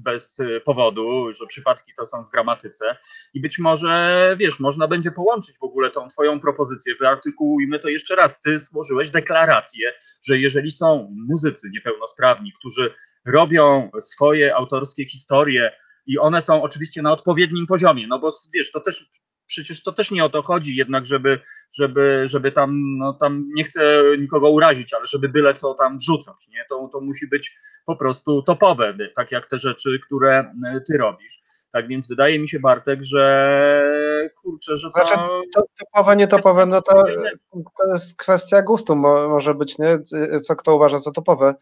bez 0.04 0.38
powodu, 0.64 1.32
że 1.32 1.46
przypadki 1.46 1.92
to 1.96 2.06
są 2.06 2.24
w 2.24 2.30
gramatyce. 2.30 2.96
I 3.34 3.40
być 3.40 3.58
może 3.58 4.34
wiesz, 4.38 4.60
można 4.60 4.88
będzie 4.88 5.10
połączyć 5.10 5.58
w 5.58 5.64
ogóle 5.64 5.90
tą 5.90 6.08
twoją 6.08 6.40
propozycję. 6.40 6.94
Wyartykułujmy 7.00 7.78
to 7.78 7.88
jeszcze 7.88 8.14
raz. 8.16 8.40
Ty 8.40 8.58
złożyłeś 8.58 9.10
deklarację, 9.10 9.92
że 10.26 10.38
jeżeli 10.38 10.70
są 10.70 11.14
muzycy 11.28 11.70
niepełnosprawni, 11.72 12.52
którzy 12.58 12.94
robią 13.26 13.90
swoje 14.00 14.54
autorskie 14.54 15.06
historie 15.06 15.72
i 16.06 16.18
one 16.18 16.42
są 16.42 16.62
oczywiście 16.62 17.02
na 17.02 17.12
odpowiednim 17.12 17.66
poziomie, 17.66 18.06
no 18.06 18.18
bo 18.18 18.30
wiesz, 18.54 18.72
to 18.72 18.80
też 18.80 19.10
przecież 19.46 19.82
to 19.82 19.92
też 19.92 20.10
nie 20.10 20.24
o 20.24 20.28
to 20.28 20.42
chodzi 20.42 20.76
jednak, 20.76 21.06
żeby, 21.06 21.40
żeby, 21.72 22.22
żeby 22.24 22.52
tam, 22.52 22.98
no 22.98 23.12
tam 23.12 23.44
nie 23.54 23.64
chcę 23.64 24.02
nikogo 24.18 24.50
urazić, 24.50 24.94
ale 24.94 25.06
żeby 25.06 25.28
byle 25.28 25.54
co 25.54 25.74
tam 25.74 25.98
wrzucać, 25.98 26.48
nie? 26.48 26.64
To, 26.68 26.88
to 26.92 27.00
musi 27.00 27.28
być 27.28 27.56
po 27.86 27.96
prostu 27.96 28.42
topowe, 28.42 28.96
tak 29.16 29.32
jak 29.32 29.46
te 29.46 29.58
rzeczy, 29.58 29.98
które 30.06 30.52
y, 30.76 30.80
ty 30.80 30.98
robisz. 30.98 31.42
Tak 31.72 31.88
więc 31.88 32.08
wydaje 32.08 32.38
mi 32.38 32.48
się, 32.48 32.60
Bartek, 32.60 33.02
że 33.02 34.30
kurczę, 34.42 34.76
że 34.76 34.90
to... 34.90 35.06
Znaczy, 35.06 35.20
To 35.54 35.64
topowe, 35.78 36.16
nietopowe, 36.16 36.66
no 36.66 36.82
to, 36.82 37.04
to 37.52 37.92
jest 37.92 38.18
kwestia 38.18 38.62
gustu 38.62 38.96
mo, 38.96 39.28
może 39.28 39.54
być, 39.54 39.78
nie? 39.78 39.98
Co 40.42 40.56
kto 40.56 40.76
uważa 40.76 40.98
za 40.98 41.12
topowe. 41.12 41.54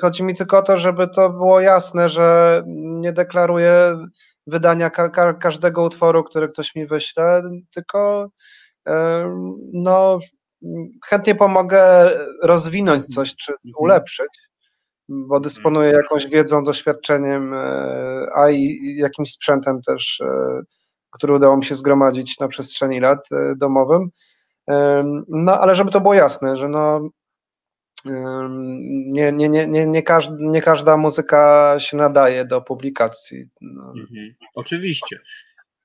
Chodzi 0.00 0.22
mi 0.22 0.34
tylko 0.34 0.58
o 0.58 0.62
to, 0.62 0.78
żeby 0.78 1.08
to 1.08 1.30
było 1.30 1.60
jasne, 1.60 2.08
że 2.08 2.62
nie 2.66 3.12
deklaruję 3.12 3.98
wydania 4.46 4.90
ka 4.90 5.08
ka 5.08 5.34
każdego 5.34 5.82
utworu, 5.82 6.24
który 6.24 6.48
ktoś 6.48 6.74
mi 6.74 6.86
wyśle, 6.86 7.42
tylko 7.74 8.30
em, 8.84 9.54
no, 9.72 10.18
chętnie 11.06 11.34
pomogę 11.34 12.10
rozwinąć 12.42 13.06
coś, 13.06 13.36
czy 13.36 13.52
ulepszyć, 13.78 14.28
bo 15.08 15.40
dysponuję 15.40 15.90
jakąś 15.90 16.26
wiedzą, 16.26 16.64
doświadczeniem, 16.64 17.54
e, 17.54 18.26
a 18.34 18.50
i 18.50 18.96
jakimś 18.96 19.32
sprzętem 19.32 19.82
też, 19.82 20.20
e, 20.20 20.60
który 21.10 21.34
udało 21.34 21.56
mi 21.56 21.64
się 21.64 21.74
zgromadzić 21.74 22.40
na 22.40 22.48
przestrzeni 22.48 23.00
lat 23.00 23.32
e, 23.32 23.54
domowym. 23.56 24.10
No, 25.28 25.60
ale 25.60 25.74
żeby 25.76 25.90
to 25.90 26.00
było 26.00 26.14
jasne, 26.14 26.56
że 26.56 26.68
no, 26.68 27.08
nie, 28.06 29.32
nie, 29.32 29.48
nie, 29.48 29.66
nie, 29.66 29.86
nie, 29.86 30.02
każda, 30.02 30.36
nie 30.38 30.62
każda 30.62 30.96
muzyka 30.96 31.74
się 31.78 31.96
nadaje 31.96 32.44
do 32.44 32.60
publikacji. 32.60 33.44
No. 33.60 33.92
Mhm. 34.00 34.34
Oczywiście. 34.54 35.18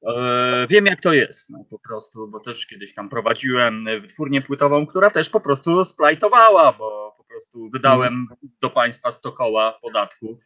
E, 0.08 0.68
Wiem, 0.70 0.86
jak 0.86 1.02
to 1.02 1.14
jest, 1.14 1.50
no, 1.50 1.66
po 1.70 1.80
prostu, 1.80 2.28
bo 2.28 2.40
też 2.40 2.68
kiedyś 2.68 2.94
tam 2.94 3.10
prowadziłem 3.10 3.86
wytwórnię 4.02 4.42
płytową, 4.42 4.88
która 4.88 5.10
też 5.10 5.30
po 5.30 5.40
prostu 5.40 5.86
splajtowała, 5.86 6.74
bo 6.74 7.16
po 7.18 7.24
prostu 7.24 7.70
wydałem 7.70 8.28
do 8.62 8.70
państwa 8.70 9.12
100 9.12 9.32
koła 9.32 9.80
podatku. 9.82 10.40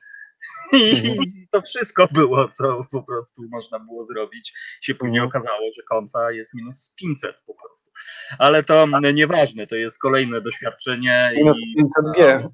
I 0.73 1.47
to 1.51 1.61
wszystko 1.61 2.07
było, 2.11 2.49
co 2.49 2.85
po 2.91 3.03
prostu 3.03 3.41
można 3.51 3.79
było 3.79 4.05
zrobić. 4.05 4.53
Się 4.81 4.95
później 4.95 5.21
okazało, 5.21 5.71
że 5.75 5.83
końca 5.83 6.31
jest 6.31 6.53
minus 6.53 6.93
500 6.95 7.41
po 7.45 7.53
prostu. 7.53 7.91
Ale 8.39 8.63
to 8.63 8.87
nieważne, 9.13 9.67
to 9.67 9.75
jest 9.75 9.99
kolejne 9.99 10.41
doświadczenie. 10.41 11.33
Minus 11.37 11.57
i- 11.59 11.75
500G. 11.75 12.47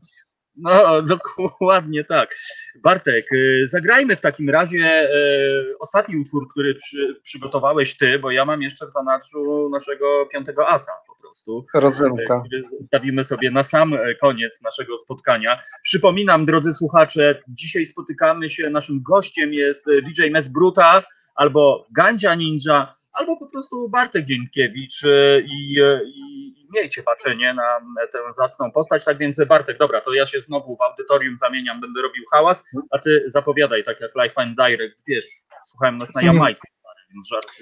No, 0.57 1.01
dokładnie 1.01 2.03
tak. 2.03 2.35
Bartek, 2.83 3.31
y, 3.33 3.67
zagrajmy 3.67 4.15
w 4.15 4.21
takim 4.21 4.49
razie 4.49 5.09
y, 5.09 5.77
ostatni 5.79 6.17
utwór, 6.17 6.49
który 6.49 6.75
przy, 6.75 7.19
przygotowałeś 7.23 7.97
ty, 7.97 8.19
bo 8.19 8.31
ja 8.31 8.45
mam 8.45 8.61
jeszcze 8.61 8.85
w 8.85 8.91
zanadrzu 8.91 9.69
naszego 9.69 10.25
piątego 10.33 10.69
asa 10.69 10.91
po 11.07 11.21
prostu, 11.21 11.65
y, 11.75 11.79
Rodzynka. 11.79 12.39
który 12.39 12.63
zostawimy 12.79 13.23
sobie 13.23 13.51
na 13.51 13.63
sam 13.63 13.93
koniec 14.21 14.61
naszego 14.61 14.97
spotkania. 14.97 15.59
Przypominam, 15.83 16.45
drodzy 16.45 16.73
słuchacze, 16.73 17.41
dzisiaj 17.47 17.85
spotykamy 17.85 18.49
się, 18.49 18.69
naszym 18.69 19.01
gościem 19.03 19.53
jest 19.53 19.85
DJ 19.87 20.29
Mesbruta 20.31 21.03
albo 21.35 21.87
Gandzia 21.91 22.35
Ninja, 22.35 22.95
albo 23.13 23.37
po 23.37 23.47
prostu 23.47 23.89
Bartek 23.89 24.25
Dzienkiewicz 24.25 25.03
e, 25.03 25.41
i 25.41 25.75
i 26.05 26.40
miejcie 26.73 27.03
baczenie 27.03 27.53
na 27.53 27.79
tę 28.11 28.19
zacną 28.33 28.71
postać. 28.71 29.05
Tak 29.05 29.17
więc 29.17 29.41
Bartek, 29.47 29.77
dobra, 29.77 30.01
to 30.01 30.13
ja 30.13 30.25
się 30.25 30.41
znowu 30.41 30.77
w 30.77 30.81
audytorium 30.81 31.37
zamieniam, 31.37 31.81
będę 31.81 32.01
robił 32.01 32.23
hałas, 32.31 32.63
a 32.91 32.99
ty 32.99 33.23
zapowiadaj, 33.27 33.83
tak 33.83 34.01
jak 34.01 34.11
Life 34.23 34.41
and 34.41 34.57
Direct, 34.57 35.03
wiesz, 35.07 35.25
słuchałem 35.65 35.97
nas 35.97 36.15
na 36.15 36.21
Jamajce, 36.21 36.67
więc 37.13 37.27
żartów 37.27 37.55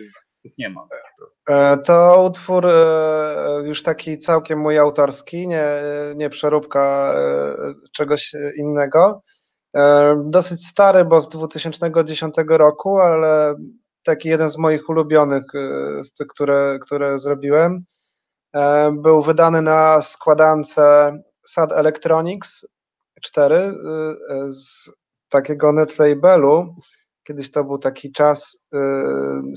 nie 0.58 0.70
ma. 0.70 0.88
E, 1.50 1.78
To 1.78 2.24
utwór 2.30 2.66
e, 2.66 3.62
już 3.66 3.84
taki 3.84 4.18
całkiem 4.18 4.60
mój 4.60 4.78
autorski, 4.78 5.48
nie, 5.48 5.66
nie 6.16 6.30
przeróbka 6.30 7.14
e, 7.18 7.74
czegoś 7.94 8.32
innego. 8.58 9.22
E, 9.76 10.16
Dosyć 10.26 10.68
stary, 10.68 11.06
bo 11.06 11.22
z 11.22 11.30
2010 11.30 12.36
roku, 12.48 13.00
ale 13.00 13.56
taki 14.04 14.30
jeden 14.30 14.50
z 14.50 14.58
moich 14.58 14.90
ulubionych, 14.90 15.44
e, 15.56 16.04
z 16.04 16.14
tych, 16.14 16.28
które, 16.28 16.80
które 16.82 17.20
zrobiłem. 17.20 17.86
E, 18.56 18.92
Był 18.92 19.22
wydany 19.22 19.62
na 19.62 20.02
składance 20.02 21.12
Sad 21.46 21.72
Electronics 21.72 22.68
4 23.22 23.56
e, 23.56 23.74
z 24.52 24.92
takiego 25.30 25.72
netlabelu. 25.74 26.76
Kiedyś 27.24 27.52
to 27.52 27.64
był 27.64 27.78
taki 27.78 28.12
czas 28.12 28.66
y, 28.74 28.78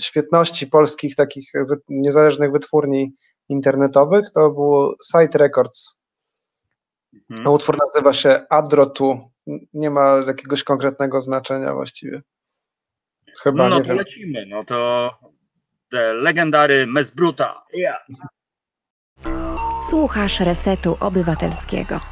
świetności 0.02 0.66
polskich 0.66 1.16
takich 1.16 1.52
niezależnych 1.89 2.52
wytwórni 2.52 3.12
internetowych. 3.48 4.31
To 4.35 4.51
był 4.51 4.94
Site 5.02 5.39
Records. 5.39 5.97
Mhm. 7.31 7.48
A 7.48 7.51
utwór 7.51 7.77
nazywa 7.86 8.12
się 8.12 8.40
Adro2. 8.52 9.19
Nie 9.74 9.90
ma 9.90 10.16
jakiegoś 10.27 10.64
konkretnego 10.64 11.20
znaczenia 11.20 11.74
właściwie. 11.74 12.23
Chyba, 13.43 13.69
No 13.69 13.77
nie 13.77 13.82
to 13.82 13.89
wiem. 13.89 13.97
lecimy, 13.97 14.47
no 14.47 14.64
to 14.64 15.10
The 15.90 16.14
Legendary 16.14 16.86
Mesbruta. 16.86 17.62
Yeah. 17.74 18.06
Słuchasz 19.93 20.40
Resetu 20.40 20.97
Obywatelskiego. 21.01 22.11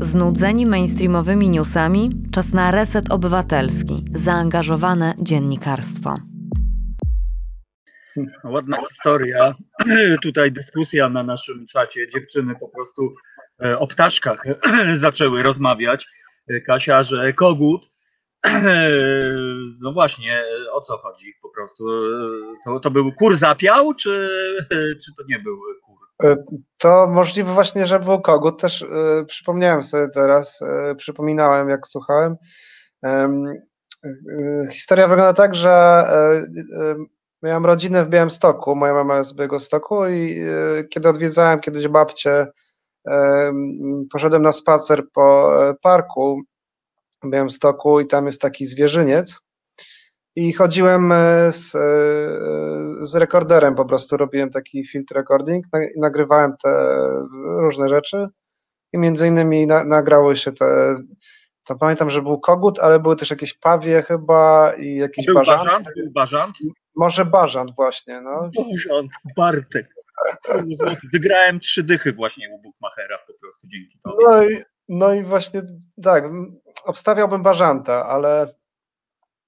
Znudzeni 0.00 0.66
mainstreamowymi 0.66 1.50
newsami, 1.50 2.10
czas 2.32 2.52
na 2.52 2.70
reset 2.70 3.10
obywatelski, 3.10 4.04
zaangażowane 4.14 5.14
dziennikarstwo. 5.18 6.16
Ładna 8.44 8.76
historia. 8.88 9.54
Tutaj 10.22 10.52
dyskusja 10.52 11.08
na 11.08 11.22
naszym 11.22 11.66
czacie. 11.66 12.08
Dziewczyny 12.08 12.54
po 12.60 12.68
prostu 12.68 13.14
e, 13.64 13.78
o 13.78 13.86
ptaszkach 13.86 14.44
zaczęły 14.92 15.42
rozmawiać. 15.42 16.06
E, 16.48 16.60
Kasia, 16.60 17.02
że 17.02 17.32
kogut. 17.32 17.97
No 19.82 19.92
właśnie, 19.92 20.44
o 20.72 20.80
co 20.80 20.98
chodzi 20.98 21.34
po 21.42 21.48
prostu? 21.48 21.88
E, 21.88 22.54
To, 22.64 22.80
to 22.80 22.90
był 22.90 23.12
kur 23.12 23.36
zapiał, 23.36 23.94
czy, 23.94 24.28
czy 25.04 25.14
to 25.18 25.22
nie 25.28 25.38
był 25.38 25.56
kur? 25.86 25.98
To 26.78 27.06
możliwe 27.06 27.52
właśnie, 27.52 27.86
że 27.86 28.00
był 28.00 28.20
kogut. 28.20 28.60
Też 28.60 28.82
y, 28.82 29.24
przypomniałem 29.26 29.82
sobie 29.82 30.08
teraz, 30.14 30.62
y, 30.90 30.94
przypominałem 30.96 31.68
jak 31.68 31.86
słuchałem. 31.86 32.36
Historia 34.72 35.08
wygląda 35.08 35.32
tak, 35.32 35.54
że 35.54 36.04
miałem 37.42 37.66
rodzinę 37.66 38.04
w 38.04 38.08
Białymstoku, 38.08 38.76
moja 38.76 38.94
mama 38.94 39.16
jest 39.16 39.30
z 39.30 39.34
Białegostoku 39.34 40.06
i 40.06 40.40
kiedy 40.90 41.08
odwiedzałem 41.08 41.60
kiedyś 41.60 41.88
babcię, 41.88 42.46
poszedłem 44.12 44.42
na 44.42 44.52
spacer 44.52 45.02
po 45.12 45.56
e, 45.68 45.74
parku 45.74 46.42
w 47.22 47.30
Białymstoku 47.30 48.00
i 48.00 48.06
tam 48.06 48.26
jest 48.26 48.40
taki 48.40 48.64
zwierzyniec 48.66 49.40
i 50.36 50.52
chodziłem 50.52 51.12
e, 51.12 51.52
z, 51.52 51.74
e, 51.74 51.78
z 53.06 53.14
rekorderem, 53.14 53.74
po 53.74 53.84
prostu 53.84 54.16
robiłem 54.16 54.50
taki 54.50 54.86
filtr 54.86 55.14
recording, 55.14 55.66
nagrywałem 55.96 56.54
te 56.64 56.70
różne 57.44 57.88
rzeczy 57.88 58.26
i 58.92 58.98
między 58.98 59.26
innymi 59.26 59.66
na, 59.66 59.84
nagrały 59.84 60.36
się 60.36 60.52
te, 60.52 60.96
to 61.64 61.76
pamiętam, 61.76 62.10
że 62.10 62.22
był 62.22 62.40
kogut, 62.40 62.78
ale 62.78 63.00
były 63.00 63.16
też 63.16 63.30
jakieś 63.30 63.54
pawie 63.54 64.02
chyba 64.02 64.72
i 64.78 64.94
jakieś 64.94 65.26
Był 65.26 65.34
bażanty. 65.34 65.64
bażant? 65.64 65.86
Był 65.96 66.10
bażant? 66.10 66.56
Może 66.96 67.24
bażant 67.24 67.70
właśnie, 67.76 68.20
no. 68.20 68.50
Bażant, 68.56 69.10
Bartek. 69.36 69.88
Wygrałem 71.12 71.60
trzy 71.60 71.82
dychy 71.82 72.12
właśnie 72.12 72.50
u 72.54 72.62
Bookmachera 72.62 73.18
po 73.26 73.32
prostu 73.40 73.68
dzięki 73.68 73.98
tobie. 74.04 74.24
No 74.28 74.44
i, 74.44 74.62
no 74.88 75.14
i 75.14 75.24
właśnie 75.24 75.62
tak, 76.02 76.24
obstawiałbym 76.84 77.42
bażanta, 77.42 78.06
ale 78.06 78.54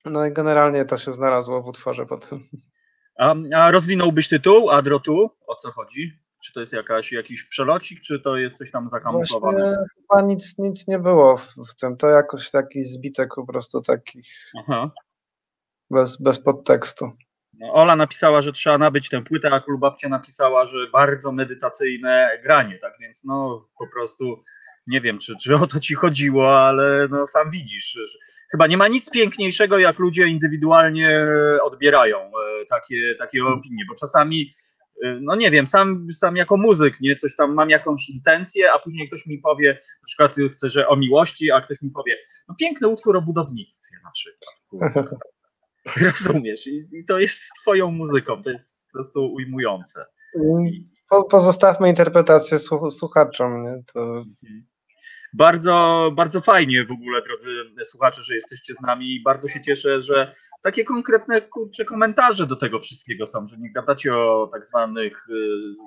no 0.04 0.26
i 0.26 0.32
generalnie 0.32 0.84
to 0.84 0.98
się 0.98 1.12
znalazło 1.12 1.62
w 1.62 1.66
utworze 1.66 2.06
potem. 2.06 2.48
A, 3.18 3.34
a 3.54 3.70
rozwinąłbyś 3.70 4.28
tytuł, 4.28 4.70
Adro 4.70 4.98
tu? 4.98 5.30
O 5.46 5.54
co 5.54 5.72
chodzi? 5.72 6.20
Czy 6.44 6.52
to 6.52 6.60
jest 6.60 6.72
jakaś, 6.72 7.12
jakiś 7.12 7.44
przelocik, 7.44 8.00
czy 8.00 8.20
to 8.20 8.36
jest 8.36 8.56
coś 8.56 8.70
tam 8.70 8.90
zakamuflowane? 8.90 9.60
Właśnie 9.60 9.84
chyba 9.96 10.22
nic, 10.22 10.58
nic 10.58 10.88
nie 10.88 10.98
było 10.98 11.38
w, 11.38 11.54
w 11.70 11.74
tym. 11.74 11.96
To 11.96 12.08
jakoś 12.08 12.50
taki 12.50 12.84
zbitek 12.84 13.34
po 13.34 13.46
prostu 13.46 13.80
takich 13.80 14.26
Aha. 14.58 14.90
bez, 15.90 16.22
bez 16.22 16.42
podtekstu. 16.42 17.12
No, 17.52 17.72
Ola 17.72 17.96
napisała, 17.96 18.42
że 18.42 18.52
trzeba 18.52 18.78
nabyć 18.78 19.08
tę 19.08 19.22
płytę, 19.22 19.50
a 19.50 19.60
Klubabcia 19.60 20.08
napisała, 20.08 20.66
że 20.66 20.78
bardzo 20.92 21.32
medytacyjne 21.32 22.38
granie, 22.42 22.78
tak 22.78 22.94
więc 23.00 23.24
no 23.24 23.68
po 23.78 23.86
prostu 23.86 24.44
nie 24.86 25.00
wiem, 25.00 25.18
czy, 25.18 25.34
czy 25.42 25.54
o 25.54 25.66
to 25.66 25.80
ci 25.80 25.94
chodziło, 25.94 26.58
ale 26.58 27.08
no 27.10 27.26
sam 27.26 27.50
widzisz, 27.50 27.98
chyba 28.50 28.66
nie 28.66 28.76
ma 28.76 28.88
nic 28.88 29.10
piękniejszego, 29.10 29.78
jak 29.78 29.98
ludzie 29.98 30.26
indywidualnie 30.26 31.26
odbierają 31.62 32.18
e, 32.18 32.30
takie, 32.68 33.14
takie 33.18 33.44
opinie, 33.44 33.84
bo 33.88 33.94
czasami 33.94 34.52
e, 35.04 35.18
no 35.20 35.34
nie 35.34 35.50
wiem, 35.50 35.66
sam, 35.66 36.06
sam 36.12 36.36
jako 36.36 36.56
muzyk, 36.56 37.00
nie, 37.00 37.16
coś 37.16 37.36
tam 37.36 37.54
mam 37.54 37.70
jakąś 37.70 38.08
intencję, 38.08 38.72
a 38.72 38.78
później 38.78 39.08
ktoś 39.08 39.26
mi 39.26 39.38
powie, 39.38 39.72
na 39.72 40.06
przykład 40.06 40.34
chcę, 40.52 40.70
że 40.70 40.88
o 40.88 40.96
miłości, 40.96 41.50
a 41.50 41.60
ktoś 41.60 41.82
mi 41.82 41.90
powie, 41.90 42.16
no 42.48 42.54
piękny 42.54 42.88
utwór 42.88 43.16
o 43.16 43.22
budownictwie 43.22 43.96
na 44.04 44.10
przykład. 44.10 44.54
Rozumiesz? 46.02 46.66
I, 46.66 46.88
I 46.92 47.04
to 47.04 47.18
jest 47.18 47.42
twoją 47.62 47.90
muzyką, 47.90 48.42
to 48.42 48.50
jest 48.50 48.76
po 48.86 48.92
prostu 48.92 49.32
ujmujące. 49.32 50.04
Po, 51.08 51.24
pozostawmy 51.24 51.88
interpretację 51.88 52.58
słuch- 52.58 52.90
słuchaczom. 52.90 53.62
Nie? 53.62 53.82
To 53.94 54.24
Bardzo, 55.32 56.10
bardzo 56.16 56.40
fajnie 56.40 56.84
w 56.84 56.90
ogóle, 56.90 57.22
drodzy 57.22 57.50
słuchacze, 57.84 58.22
że 58.22 58.34
jesteście 58.34 58.74
z 58.74 58.80
nami 58.80 59.14
i 59.14 59.22
bardzo 59.22 59.48
się 59.48 59.60
cieszę, 59.60 60.00
że 60.02 60.32
takie 60.62 60.84
konkretne 60.84 61.40
kurcze 61.40 61.84
komentarze 61.84 62.46
do 62.46 62.56
tego 62.56 62.80
wszystkiego 62.80 63.26
są, 63.26 63.48
że 63.48 63.56
nie 63.58 63.72
gadacie 63.72 64.16
o 64.16 64.48
tak 64.52 64.66
zwanych, 64.66 65.28
y, 65.28 65.32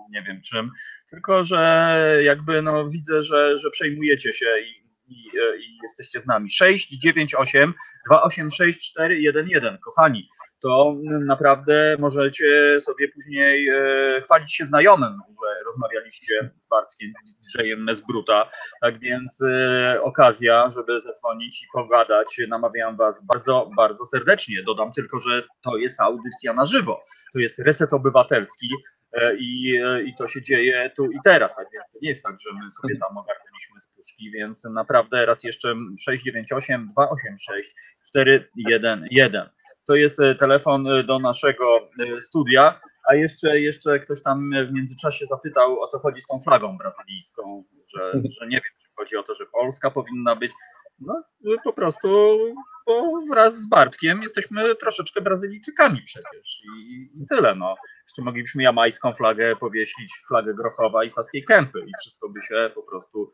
nie 0.09 0.23
wiem 0.23 0.41
czym, 0.41 0.71
tylko 1.09 1.43
że 1.43 1.97
jakby 2.23 2.61
no 2.61 2.89
widzę, 2.89 3.23
że, 3.23 3.57
że 3.57 3.69
przejmujecie 3.69 4.33
się 4.33 4.45
i, 4.45 4.82
i, 5.13 5.37
y, 5.37 5.57
i 5.59 5.77
jesteście 5.83 6.19
z 6.19 6.25
nami. 6.27 6.49
698 6.49 7.73
286 8.09 8.91
411, 8.91 9.77
kochani, 9.85 10.29
to 10.61 10.95
naprawdę 11.25 11.95
możecie 11.99 12.81
sobie 12.81 13.07
później 13.09 13.69
e, 13.69 14.21
chwalić 14.25 14.55
się 14.55 14.65
znajomym, 14.65 15.13
że 15.29 15.63
rozmawialiście 15.65 16.51
z 16.59 16.67
Bartkiem, 16.69 17.11
z 17.53 17.79
Mesbruta, 17.79 18.49
tak 18.81 18.99
więc 18.99 19.41
e, 19.41 20.01
okazja, 20.03 20.69
żeby 20.69 21.01
zadzwonić 21.01 21.63
i 21.63 21.67
pogadać, 21.73 22.41
namawiam 22.49 22.97
Was 22.97 23.25
bardzo, 23.25 23.69
bardzo 23.77 24.05
serdecznie. 24.05 24.63
Dodam 24.63 24.91
tylko, 24.93 25.19
że 25.19 25.43
to 25.63 25.77
jest 25.77 26.01
audycja 26.01 26.53
na 26.53 26.65
żywo, 26.65 27.01
to 27.33 27.39
jest 27.39 27.59
reset 27.59 27.93
obywatelski. 27.93 28.69
e, 28.69 29.02
i, 29.39 29.77
e, 29.85 30.03
i 30.03 30.15
to 30.15 30.27
się 30.27 30.41
dzieje 30.41 30.91
tu 30.95 31.11
i 31.11 31.17
teraz, 31.23 31.55
tak 31.55 31.67
więc 31.73 31.91
to 31.91 31.99
nie 32.01 32.09
jest 32.09 32.23
tak, 32.23 32.35
że 32.41 32.49
my 32.53 32.71
sobie 32.71 32.97
tam 32.97 33.17
ogarnęliśmy 33.17 33.79
z 33.79 33.87
puszki, 33.95 34.31
więc 34.31 34.65
naprawdę 34.65 35.25
raz 35.25 35.43
jeszcze 35.43 35.75
698 35.99 36.87
286 36.87 37.75
411. 38.09 39.49
To 39.87 39.95
jest 39.95 40.19
e, 40.19 40.35
telefon 40.35 40.87
e, 40.87 41.03
do 41.03 41.19
naszego 41.19 41.77
e, 41.77 42.21
studia, 42.21 42.81
a 43.09 43.15
jeszcze, 43.15 43.59
jeszcze 43.59 43.99
ktoś 43.99 44.21
tam 44.21 44.51
w 44.69 44.73
międzyczasie 44.73 45.25
zapytał, 45.25 45.81
o 45.81 45.87
co 45.87 45.99
chodzi 45.99 46.21
z 46.21 46.27
tą 46.27 46.41
flagą 46.41 46.77
brazylijską, 46.77 47.63
że, 47.95 48.11
że 48.39 48.47
nie 48.47 48.57
wiem, 48.57 48.73
czy 48.83 48.89
chodzi 48.95 49.17
o 49.17 49.23
to, 49.23 49.33
że 49.33 49.45
Polska 49.45 49.91
powinna 49.91 50.35
być. 50.35 50.51
No 50.99 51.23
po 51.63 51.73
prostu, 51.73 52.37
bo 52.85 53.21
wraz 53.29 53.55
z 53.55 53.67
Bartkiem 53.67 54.23
jesteśmy 54.23 54.75
troszeczkę 54.75 55.21
Brazylijczykami 55.21 56.01
przecież 56.05 56.61
i, 56.77 57.09
i 57.15 57.25
tyle. 57.25 57.55
No. 57.55 57.75
Jeszcze 58.07 58.21
moglibyśmy 58.21 58.63
jamajską 58.63 59.13
flagę 59.13 59.55
powiesić, 59.55 60.13
flagę 60.27 60.53
Grochowa 60.53 61.03
i 61.03 61.09
Saskiej 61.09 61.43
Kępy 61.45 61.79
i 61.79 61.91
wszystko 61.99 62.29
by 62.29 62.41
się 62.41 62.71
po 62.75 62.83
prostu 62.83 63.31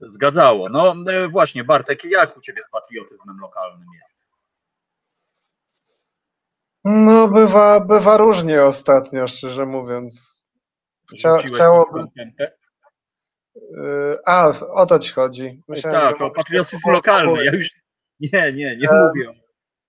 zgadzało. 0.00 0.68
No 0.68 0.94
e, 1.12 1.28
właśnie, 1.28 1.64
Bartek, 1.64 2.04
jak 2.04 2.36
u 2.36 2.40
Ciebie 2.40 2.62
z 2.62 2.70
patriotyzmem 2.70 3.38
lokalnym 3.40 3.88
jest? 4.00 4.26
no 6.84 7.28
bywa, 7.28 7.80
bywa 7.80 8.16
różnie 8.16 8.64
ostatnio, 8.64 9.26
szczerze 9.26 9.66
mówiąc. 9.66 10.44
Chcia, 11.12 11.38
chciałoby. 11.38 12.04
Kępę? 12.16 12.46
Y, 13.56 14.18
A, 14.26 14.52
o 14.74 14.86
to 14.86 14.98
ci 14.98 15.12
chodzi. 15.12 15.62
Myślałem, 15.68 16.00
tak, 16.12 16.20
o 16.22 16.30
patriotyzm 16.30 16.90
lokalny. 16.90 17.44
Ja 17.44 17.52
już 17.52 17.70
nie, 18.20 18.52
nie, 18.52 18.76
nie 18.76 18.90
E, 18.90 19.06
mówię 19.08 19.30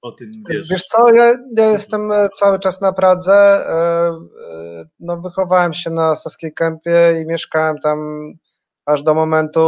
o 0.01 0.11
tym, 0.11 0.31
wiesz. 0.49 0.69
Wiesz 0.69 0.83
co, 0.83 1.13
ja, 1.13 1.33
ja 1.57 1.65
jestem 1.71 2.11
e, 2.11 2.29
cały 2.29 2.59
czas 2.59 2.81
na 2.81 2.93
Pradze. 2.93 3.33
e, 3.33 3.73
e, 4.51 4.85
No, 4.99 5.17
wychowałem 5.21 5.73
się 5.73 5.89
na 5.89 6.15
Saskiej 6.15 6.53
Kępie 6.53 7.21
i 7.21 7.25
mieszkałem 7.25 7.77
tam 7.79 7.99
aż 8.85 9.03
do 9.03 9.13
momentu 9.13 9.59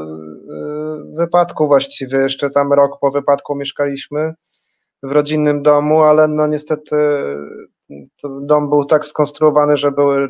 e, 0.00 1.16
wypadku 1.16 1.66
właściwie. 1.66 2.18
Jeszcze 2.18 2.50
tam 2.50 2.72
rok 2.72 2.98
po 3.00 3.10
wypadku 3.10 3.54
mieszkaliśmy 3.54 4.34
w 5.02 5.12
rodzinnym 5.12 5.62
domu, 5.62 6.02
ale 6.02 6.28
no 6.28 6.46
niestety 6.46 6.96
dom 8.42 8.70
był 8.70 8.84
tak 8.84 9.06
skonstruowany, 9.06 9.76
że 9.76 9.92
były 9.92 10.28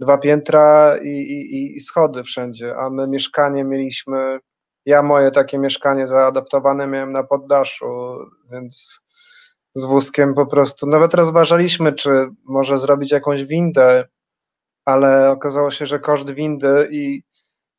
dwa 0.00 0.18
piętra 0.18 0.96
i, 1.02 1.08
i, 1.08 1.76
i 1.76 1.80
schody 1.80 2.22
wszędzie, 2.22 2.76
a 2.76 2.90
my 2.90 3.08
mieszkanie 3.08 3.64
mieliśmy, 3.64 4.38
ja 4.86 5.02
moje 5.02 5.30
takie 5.30 5.58
mieszkanie 5.58 6.06
zaadaptowane 6.06 6.86
miałem 6.86 7.12
na 7.12 7.24
poddaszu, 7.24 7.86
więc 8.52 9.00
z 9.74 9.84
wózkiem 9.84 10.34
po 10.34 10.46
prostu, 10.46 10.86
nawet 10.86 11.14
rozważaliśmy, 11.14 11.92
czy 11.92 12.28
może 12.44 12.78
zrobić 12.78 13.12
jakąś 13.12 13.44
windę 13.44 14.04
ale 14.84 15.30
okazało 15.30 15.70
się, 15.70 15.86
że 15.86 15.98
koszt 15.98 16.30
windy 16.30 16.88
i 16.90 17.22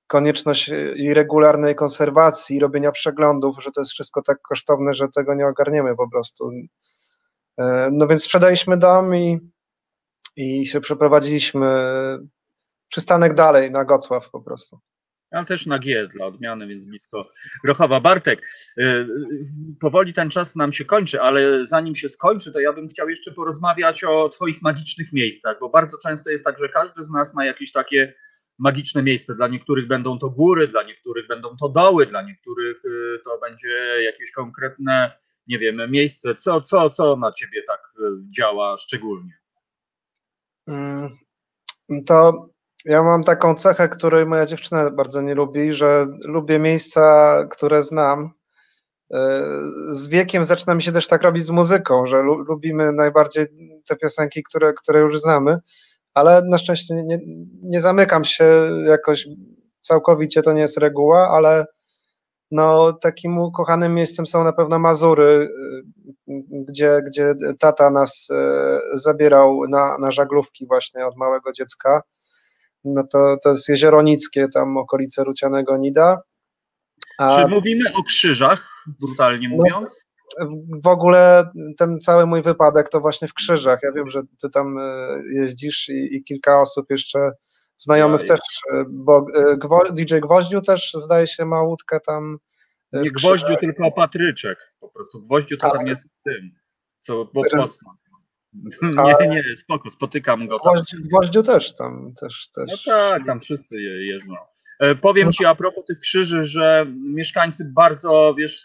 konieczność 0.08 0.72
i 0.96 1.14
regularnej 1.14 1.76
konserwacji, 1.76 2.60
robienia 2.60 2.92
przeglądów, 2.92 3.56
że 3.64 3.72
to 3.72 3.82
jest 3.82 3.92
wszystko 3.92 4.22
tak 4.22 4.42
kosztowne, 4.42 4.94
że 4.94 5.08
tego 5.16 5.36
nie 5.36 5.48
ogarniemy 5.48 5.96
po 5.96 6.10
prostu. 6.10 6.52
E, 7.58 7.90
no 7.92 8.08
więc 8.08 8.24
sprzedaliśmy 8.24 8.78
dom 8.78 9.16
i, 9.16 9.40
i 10.36 10.68
się 10.68 10.82
przeprowadziliśmy 10.82 11.68
przystanek 12.90 13.34
dalej 13.34 13.72
na 13.72 13.86
Gocław 13.86 14.30
po 14.30 14.42
prostu 14.42 14.80
ale 15.32 15.46
też 15.46 15.66
na 15.66 15.80
G 15.80 16.08
dla 16.08 16.26
odmiany, 16.26 16.68
więc 16.68 16.86
blisko 16.86 17.30
Grochowa. 17.64 18.00
Bartek, 18.00 18.48
y, 18.78 19.08
powoli 19.80 20.14
ten 20.14 20.30
czas 20.30 20.56
nam 20.56 20.74
się 20.74 20.86
kończy, 20.86 21.22
ale 21.22 21.66
zanim 21.66 21.96
się 21.96 22.10
skończy, 22.10 22.54
to 22.54 22.60
ja 22.60 22.74
bym 22.74 22.90
chciał 22.90 23.10
jeszcze 23.10 23.32
porozmawiać 23.32 24.04
o 24.04 24.30
Twoich 24.30 24.62
magicznych 24.62 25.14
miejscach, 25.14 25.58
bo 25.60 25.70
bardzo 25.70 25.98
często 25.98 26.30
jest 26.30 26.44
tak, 26.44 26.60
że 26.60 26.70
każdy 26.70 27.04
z 27.04 27.10
nas 27.10 27.36
ma 27.36 27.46
jakieś 27.46 27.72
takie 27.72 28.14
magiczne 28.60 29.04
miejsce. 29.04 29.36
Dla 29.36 29.48
niektórych 29.48 29.88
będą 29.88 30.20
to 30.20 30.30
góry, 30.30 30.68
dla 30.68 30.84
niektórych 30.84 31.28
będą 31.28 31.56
to 31.58 31.70
doły, 31.70 32.06
dla 32.06 32.22
niektórych 32.22 32.86
y, 32.86 33.20
to 33.24 33.40
będzie 33.40 34.04
jakieś 34.04 34.32
konkretne, 34.32 35.12
nie 35.48 35.60
wiem, 35.60 35.92
miejsce. 35.92 36.36
Co, 36.36 36.62
co, 36.62 36.90
co 36.90 37.16
na 37.16 37.32
Ciebie 37.32 37.64
tak 37.68 37.80
y, 38.00 38.02
działa 38.30 38.78
szczególnie? 38.78 39.45
Mm, 40.68 41.10
to 42.06 42.46
ja 42.86 43.04
mam 43.04 43.24
taką 43.24 43.56
cechę, 43.56 43.90
której 43.90 44.26
moja 44.26 44.46
dziewczyna 44.46 44.92
bardzo 44.92 45.22
nie 45.22 45.36
lubi, 45.36 45.74
że 45.74 46.08
lubię 46.24 46.60
miejsca, 46.60 47.36
które 47.50 47.84
znam. 47.84 48.32
E, 49.14 49.44
z 49.90 50.08
wiekiem 50.08 50.44
zaczyna 50.44 50.76
mi 50.76 50.84
się 50.84 50.92
też 50.92 51.08
tak 51.08 51.24
robić 51.24 51.46
z 51.46 51.50
muzyką, 51.50 52.08
że 52.08 52.22
lubimy 52.22 52.92
najbardziej 52.92 53.48
te 53.88 53.96
piosenki, 53.96 54.44
które, 54.44 54.74
które 54.74 55.00
już 55.00 55.22
znamy, 55.22 55.60
ale 56.14 56.42
na 56.46 56.58
szczęście 56.58 56.94
nie, 56.94 57.20
nie 57.64 57.82
zamykam 57.82 58.24
się 58.26 58.46
jakoś 58.88 59.28
całkowicie, 59.80 60.42
to 60.42 60.54
nie 60.54 60.62
jest 60.62 60.78
reguła, 60.78 61.30
ale 61.30 61.66
no, 62.52 62.94
takim 62.94 63.38
ukochanym 63.38 63.94
miejscem 63.94 64.28
są 64.28 64.44
na 64.44 64.54
pewno 64.54 64.80
Mazury, 64.80 65.50
e, 66.28 66.34
gdzie, 66.70 67.00
gdzie 67.08 67.34
tata 67.60 67.90
nas 67.90 68.28
e, 68.32 68.80
zabierał 68.94 69.62
na, 69.70 69.98
na 69.98 70.12
żaglówki 70.12 70.68
właśnie 70.68 71.06
od 71.06 71.18
małego 71.18 71.52
dziecka 71.52 72.02
no 72.86 73.04
to, 73.12 73.38
to 73.44 73.52
jest 73.52 73.70
Jezioro 73.70 74.02
Nickie, 74.02 74.48
tam 74.54 74.78
okolice 74.78 75.24
Rucianego 75.24 75.78
Nida. 75.78 76.22
A, 77.18 77.44
Czy 77.44 77.50
mówimy 77.50 77.94
o 77.96 78.04
krzyżach, 78.04 78.70
brutalnie 79.00 79.50
no, 79.50 79.56
mówiąc? 79.56 80.06
No, 80.40 80.48
w 80.84 80.88
ogóle 80.88 81.50
ten 81.78 82.00
cały 82.00 82.26
mój 82.26 82.42
wypadek 82.42 82.90
to 82.90 83.02
właśnie 83.02 83.28
w 83.28 83.34
krzyżach. 83.34 83.80
Ja 83.84 83.92
wiem, 83.92 84.10
że 84.10 84.22
ty 84.42 84.50
tam 84.50 84.78
e, 84.78 84.82
jeździsz 85.36 85.90
i, 85.90 86.16
i 86.16 86.24
kilka 86.24 86.62
osób 86.62 86.86
jeszcze 86.90 87.32
znajomych 87.78 88.22
ja, 88.22 88.28
też, 88.28 88.40
e, 88.74 88.86
bo 88.90 89.26
e, 89.88 89.94
DJ 89.94 90.16
Gwoździu 90.20 90.62
też 90.62 90.94
zdaje 90.94 91.28
się 91.28 91.46
ma 91.46 91.62
łódkę 91.62 92.00
tam. 92.00 92.38
Nie 92.94 93.12
Gwoździu, 93.12 93.56
tylko 93.60 93.92
Patryczek. 93.92 94.74
Po 94.80 94.90
prostu 94.90 95.22
Gwoździu 95.22 95.58
to 95.58 95.72
tam 95.72 95.88
jest 95.88 96.10
tym, 96.24 96.52
co 97.00 97.26
bo 97.34 97.42
Posman. 97.52 97.96
Nie, 99.22 99.28
nie, 99.28 99.56
spoko, 99.56 99.90
spotykam 99.90 100.48
go 100.48 100.60
tam. 100.60 100.84
W 100.84 101.08
Gwoździu 101.08 101.44
też 101.44 101.76
tam 101.76 102.14
też, 102.22 102.50
też. 102.52 102.72
No 102.72 102.94
tak, 102.94 103.26
tam 103.26 103.40
wszyscy 103.40 103.82
je, 103.82 104.08
jeżdżą. 104.08 104.36
E, 104.80 104.96
powiem 104.96 105.32
ci 105.32 105.46
a 105.46 105.56
propos 105.56 105.86
tych 105.86 106.00
krzyży, 106.00 106.46
że 106.46 106.86
mieszkańcy 107.16 107.72
bardzo, 107.76 108.36
wiesz, 108.38 108.64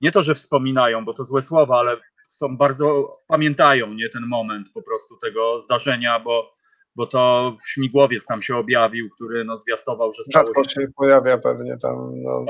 nie 0.00 0.12
to, 0.12 0.22
że 0.22 0.34
wspominają, 0.34 1.04
bo 1.04 1.14
to 1.14 1.24
złe 1.24 1.42
słowa, 1.42 1.78
ale 1.78 1.96
są 2.28 2.56
bardzo, 2.56 3.16
pamiętają 3.26 3.94
nie 3.94 4.08
ten 4.08 4.26
moment 4.26 4.68
po 4.74 4.82
prostu 4.82 5.16
tego 5.16 5.60
zdarzenia, 5.60 6.20
bo, 6.20 6.52
bo 6.96 7.06
to 7.06 7.56
śmigłowiec 7.66 8.26
tam 8.26 8.42
się 8.42 8.56
objawił, 8.56 9.10
który 9.10 9.44
no, 9.44 9.58
zwiastował, 9.58 10.12
że 10.12 10.24
stało 10.24 10.46
Rzadko 10.46 10.64
się... 10.64 10.70
się 10.70 10.88
pojawia 10.96 11.38
pewnie 11.38 11.76
tam. 11.76 12.22
No. 12.22 12.44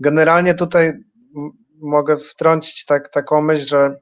Generalnie 0.00 0.54
tutaj 0.54 0.92
mogę 1.80 2.16
wtrącić 2.16 2.84
tak, 2.84 3.10
taką 3.10 3.42
myśl, 3.42 3.66
że 3.66 4.00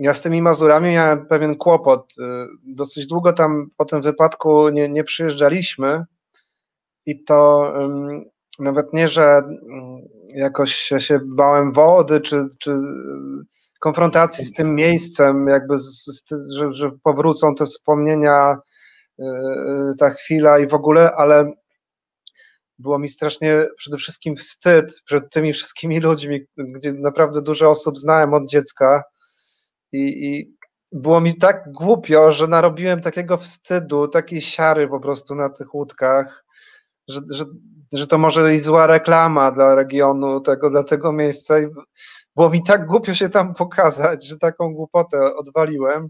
ja 0.00 0.14
z 0.14 0.22
tymi 0.22 0.42
Mazurami 0.42 0.90
miałem 0.90 1.26
pewien 1.26 1.56
kłopot. 1.56 2.12
Y, 2.18 2.22
dosyć 2.66 3.06
długo 3.06 3.32
tam 3.32 3.70
po 3.76 3.84
tym 3.84 4.02
wypadku 4.02 4.68
nie, 4.68 4.88
nie 4.88 5.04
przyjeżdżaliśmy 5.04 6.04
i 7.06 7.24
to 7.24 7.72
nawet 8.58 8.92
nie, 8.92 9.08
że 9.08 9.22
mm, 9.22 10.00
jakoś 10.34 10.74
się 10.98 11.20
bałem 11.24 11.72
wody, 11.72 12.20
czy, 12.20 12.48
czy 12.58 12.70
konfrontacji 13.78 14.44
z 14.44 14.52
tym 14.52 14.74
miejscem, 14.74 15.46
jakby, 15.48 15.78
z, 15.78 16.04
z, 16.04 16.24
że, 16.56 16.72
że 16.72 16.90
powrócą 17.02 17.54
te 17.54 17.66
wspomnienia, 17.66 18.58
y, 19.20 19.24
y, 19.24 19.96
ta 19.98 20.10
chwila 20.10 20.58
i 20.58 20.66
w 20.66 20.74
ogóle, 20.74 21.12
ale 21.12 21.52
było 22.78 22.98
mi 22.98 23.08
strasznie 23.08 23.66
przede 23.76 23.96
wszystkim 23.96 24.36
wstyd 24.36 25.02
przed 25.06 25.30
tymi 25.30 25.52
wszystkimi 25.52 26.00
ludźmi, 26.00 26.40
gdzie 26.56 26.92
naprawdę 26.92 27.42
dużo 27.42 27.70
osób 27.70 27.98
znałem 27.98 28.34
od 28.34 28.48
dziecka 28.48 29.02
i, 29.92 30.26
i 30.26 30.58
było 30.92 31.20
mi 31.20 31.36
tak 31.36 31.72
głupio, 31.72 32.32
że 32.32 32.48
narobiłem 32.48 33.00
takiego 33.00 33.38
wstydu, 33.38 34.08
takiej 34.08 34.40
siary 34.40 34.88
po 34.88 35.00
prostu 35.00 35.34
na 35.34 35.48
tych 35.48 35.74
łódkach, 35.74 36.44
że, 37.08 37.20
że, 37.30 37.44
że 37.92 38.06
to 38.06 38.18
może 38.18 38.54
i 38.54 38.58
zła 38.58 38.86
reklama 38.86 39.50
dla 39.50 39.74
regionu, 39.74 40.40
tego, 40.40 40.70
dla 40.70 40.84
tego 40.84 41.12
miejsca. 41.12 41.60
I 41.60 41.66
było 42.38 42.50
mi 42.50 42.62
tak 42.62 42.86
głupio 42.86 43.14
się 43.14 43.28
tam 43.28 43.54
pokazać, 43.54 44.26
że 44.26 44.36
taką 44.36 44.74
głupotę 44.74 45.36
odwaliłem. 45.36 46.08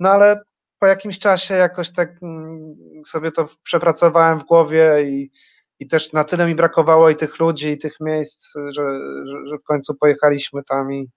No 0.00 0.10
ale 0.10 0.40
po 0.78 0.86
jakimś 0.86 1.18
czasie 1.18 1.54
jakoś 1.54 1.92
tak 1.92 2.22
mm, 2.22 2.74
sobie 3.06 3.30
to 3.30 3.48
przepracowałem 3.62 4.40
w 4.40 4.44
głowie 4.44 5.02
i, 5.04 5.30
i 5.78 5.88
też 5.88 6.12
na 6.12 6.24
tyle 6.24 6.46
mi 6.46 6.54
brakowało 6.54 7.10
i 7.10 7.16
tych 7.16 7.38
ludzi, 7.38 7.68
i 7.68 7.78
tych 7.78 8.00
miejsc, 8.00 8.54
że, 8.54 8.82
że, 9.50 9.58
w 9.58 9.62
końcu 9.64 9.94
pojechaliśmy 9.94 10.62
tam 10.64 10.92
i, 10.92 11.08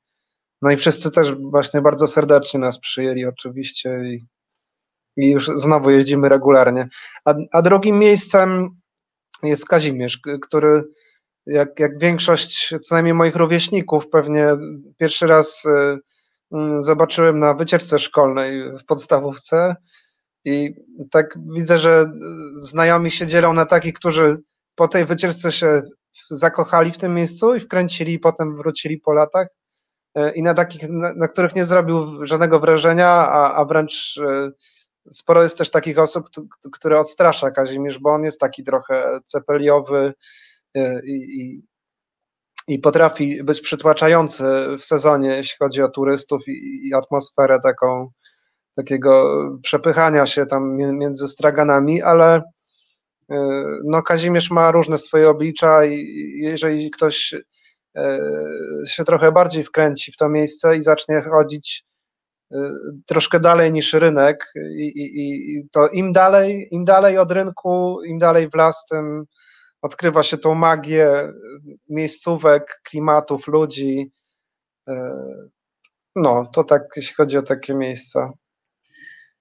no 0.61 0.71
i 0.71 0.77
wszyscy 0.77 1.11
też 1.11 1.35
właśnie 1.35 1.81
bardzo 1.81 2.07
serdecznie 2.07 2.59
nas 2.59 2.79
przyjęli 2.79 3.25
oczywiście 3.25 3.89
i, 4.05 4.25
i 5.17 5.31
już 5.31 5.47
znowu 5.55 5.91
jeździmy 5.91 6.29
regularnie. 6.29 6.87
A, 7.25 7.33
a 7.51 7.61
drugim 7.61 7.99
miejscem 7.99 8.69
jest 9.43 9.67
Kazimierz, 9.67 10.19
który 10.41 10.83
jak, 11.45 11.79
jak 11.79 11.99
większość 11.99 12.73
co 12.83 12.95
najmniej 12.95 13.13
moich 13.13 13.35
rówieśników 13.35 14.09
pewnie 14.09 14.47
pierwszy 14.97 15.27
raz 15.27 15.65
y, 15.65 15.69
y, 15.69 16.81
zobaczyłem 16.81 17.39
na 17.39 17.53
wycieczce 17.53 17.99
szkolnej 17.99 18.77
w 18.77 18.85
podstawówce 18.85 19.75
i 20.45 20.73
tak 21.11 21.25
widzę, 21.55 21.77
że 21.77 22.11
znajomi 22.55 23.11
się 23.11 23.27
dzielą 23.27 23.53
na 23.53 23.65
takich, 23.65 23.93
którzy 23.93 24.37
po 24.75 24.87
tej 24.87 25.05
wycieczce 25.05 25.51
się 25.51 25.81
zakochali 26.29 26.91
w 26.91 26.97
tym 26.97 27.13
miejscu 27.13 27.55
i 27.55 27.59
wkręcili 27.59 28.13
i 28.13 28.19
potem 28.19 28.57
wrócili 28.57 28.97
po 28.97 29.13
latach 29.13 29.47
E, 30.15 30.31
i 30.31 30.43
na 30.43 30.53
takich, 30.53 30.89
na, 30.89 31.13
na 31.13 31.27
których 31.27 31.55
nie 31.55 31.63
zrobił 31.63 32.25
żadnego 32.25 32.59
wrażenia, 32.59 33.07
a, 33.09 33.55
a 33.55 33.65
wręcz 33.65 34.19
sporo 35.11 35.43
jest 35.43 35.57
też 35.57 35.71
takich 35.71 35.99
osób, 35.99 36.25
które 36.73 36.99
odstrasza 36.99 37.51
Kazimierz, 37.51 37.99
bo 37.99 38.09
on 38.13 38.23
jest 38.23 38.39
taki 38.39 38.63
trochę 38.63 39.19
cepeliowy 39.25 40.13
i, 41.03 41.11
i, 41.13 41.61
i 42.67 42.79
potrafi 42.79 43.43
być 43.43 43.61
przytłaczający 43.61 44.43
w 44.79 44.83
sezonie, 44.83 45.29
jeśli 45.29 45.55
chodzi 45.59 45.81
o 45.81 45.89
turystów 45.89 46.47
i, 46.47 46.87
i 46.87 46.93
atmosferę 46.93 47.59
taką 47.63 48.09
takiego 48.75 49.39
przepychania 49.63 50.25
się 50.25 50.45
tam 50.45 50.77
między 50.77 51.27
straganami, 51.27 52.01
ale 52.01 52.41
no 53.83 54.03
Kazimierz 54.03 54.51
ma 54.51 54.71
różne 54.71 54.97
swoje 54.97 55.29
oblicza 55.29 55.85
i 55.85 56.33
jeżeli 56.37 56.91
ktoś 56.91 57.35
E, 57.95 58.19
się 58.87 59.03
trochę 59.03 59.31
bardziej 59.31 59.63
wkręci 59.63 60.11
w 60.11 60.17
to 60.17 60.29
miejsce 60.29 60.77
i 60.77 60.83
zacznie 60.83 61.21
chodzić 61.21 61.85
e, 62.51 62.57
troszkę 63.05 63.39
dalej 63.39 63.71
niż 63.71 63.93
rynek 63.93 64.53
i, 64.55 64.85
i, 64.85 65.57
i 65.57 65.69
to 65.71 65.87
im 65.87 66.11
dalej, 66.11 66.67
im 66.71 66.85
dalej 66.85 67.17
od 67.17 67.31
rynku, 67.31 68.03
im 68.03 68.17
dalej 68.17 68.49
w 68.49 68.55
las, 68.55 68.85
tym 68.85 69.25
odkrywa 69.85 70.23
się 70.23 70.37
tą 70.37 70.55
magię 70.55 71.33
miejscówek, 71.89 72.81
klimatów, 72.83 73.47
ludzi. 73.47 74.11
E, 74.87 75.13
no, 76.15 76.45
to 76.53 76.63
tak, 76.63 76.81
jeśli 76.95 77.15
chodzi 77.15 77.37
o 77.37 77.41
takie 77.41 77.73
miejsca. 77.73 78.33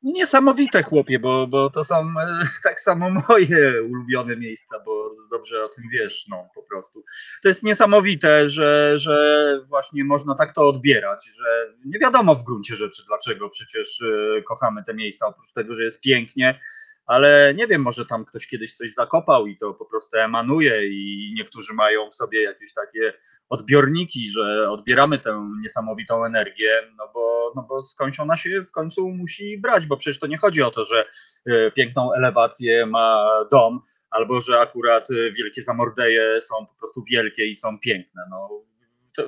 Niesamowite 0.03 0.83
chłopie, 0.83 1.19
bo, 1.19 1.47
bo 1.47 1.71
to 1.71 1.85
są 1.85 1.97
e, 2.21 2.47
tak 2.65 2.81
samo 2.81 3.11
moje 3.29 3.83
ulubione 3.83 4.37
miejsca, 4.37 4.77
bo 4.87 5.11
dobrze 5.31 5.65
o 5.65 5.69
tym 5.69 5.85
wiesz, 5.93 6.27
no 6.31 6.49
po 6.55 6.63
prostu. 6.63 7.05
To 7.43 7.49
jest 7.49 7.63
niesamowite, 7.63 8.51
że, 8.51 8.99
że 8.99 9.45
właśnie 9.69 10.05
można 10.05 10.35
tak 10.35 10.55
to 10.55 10.69
odbierać, 10.69 11.27
że 11.27 11.75
nie 11.85 11.99
wiadomo 11.99 12.35
w 12.35 12.45
gruncie 12.45 12.77
rzeczy 12.77 13.03
dlaczego 13.07 13.49
przecież 13.49 14.03
e, 14.03 14.43
kochamy 14.43 14.85
te 14.85 14.95
miejsca, 14.95 15.27
oprócz 15.27 15.53
tego, 15.53 15.75
że 15.75 15.85
jest 15.85 16.01
pięknie, 16.01 16.59
ale 17.07 17.55
nie 17.55 17.67
wiem, 17.67 17.83
może 17.83 18.07
tam 18.07 18.25
ktoś 18.25 18.47
kiedyś 18.47 18.77
coś 18.77 18.95
zakopał 18.95 19.47
i 19.47 19.59
to 19.59 19.75
po 19.75 19.85
prostu 19.85 20.17
emanuje 20.17 20.89
i 20.89 21.33
niektórzy 21.37 21.75
mają 21.75 22.11
w 22.11 22.15
sobie 22.15 22.43
jakieś 22.43 22.73
takie 22.75 23.13
odbiorniki, 23.49 24.31
że 24.31 24.71
odbieramy 24.71 25.19
tę 25.19 25.51
niesamowitą 25.63 26.25
energię, 26.25 26.73
no 26.99 27.11
bo, 27.15 27.53
no 27.57 27.63
bo 27.69 27.83
skądś 27.83 28.21
ona 28.21 28.37
się 28.37 28.63
w 28.63 28.73
końcu 28.73 29.09
musi 29.09 29.59
brać, 29.59 29.87
bo 29.87 29.97
przecież 29.97 30.19
to 30.19 30.27
nie 30.27 30.39
chodzi 30.39 30.63
o 30.63 30.71
to, 30.71 30.85
że 30.85 31.05
e, 31.47 31.71
piękną 31.71 32.13
elewację 32.13 32.87
ma 32.87 33.31
dom, 33.51 33.81
albo 34.11 34.41
że 34.41 34.61
akurat 34.61 35.11
e, 35.11 35.33
wielkie 35.33 35.63
zamordeje 35.63 36.41
są 36.41 36.67
po 36.67 36.75
prostu 36.79 37.05
wielkie 37.11 37.47
i 37.47 37.57
są 37.57 37.79
piękne. 37.79 38.23
No, 38.31 38.49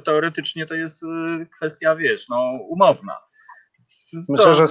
teoretycznie 0.05 0.67
to 0.67 0.75
jest 0.75 1.05
e, 1.05 1.47
kwestia, 1.57 1.97
wiesz, 1.97 2.29
no, 2.29 2.37
umowna. 2.69 3.17
Myślę, 4.29 4.55
że 4.55 4.65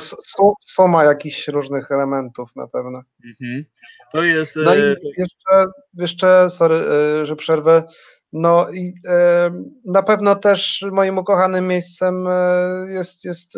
suma 0.62 1.04
jakichś 1.04 1.48
różnych 1.48 1.92
elementów 1.92 2.56
na 2.56 2.68
pewno. 2.68 3.02
Mhm. 3.26 3.66
To 4.12 4.24
jest. 4.24 4.56
No 4.56 4.76
i 4.76 4.80
jeszcze, 5.18 5.66
jeszcze 5.94 6.50
sorry, 6.50 6.84
że 7.24 7.36
przerwę. 7.36 7.84
No 8.34 8.72
i 8.72 8.94
na 9.86 10.04
pewno 10.04 10.36
też 10.36 10.86
moim 10.92 11.18
ukochanym 11.18 11.68
miejscem 11.68 12.28
jest, 12.88 13.26
jest 13.26 13.58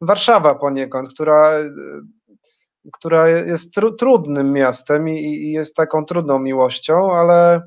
Warszawa 0.00 0.54
poniekąd, 0.54 1.14
która 1.14 1.52
która 2.92 3.28
jest 3.28 3.74
tru, 3.74 3.92
trudnym 3.92 4.52
miastem 4.52 5.08
i, 5.08 5.24
i, 5.24 5.52
jest 5.52 5.76
taką 5.76 6.04
trudną 6.04 6.38
miłością, 6.38 7.12
ale 7.12 7.62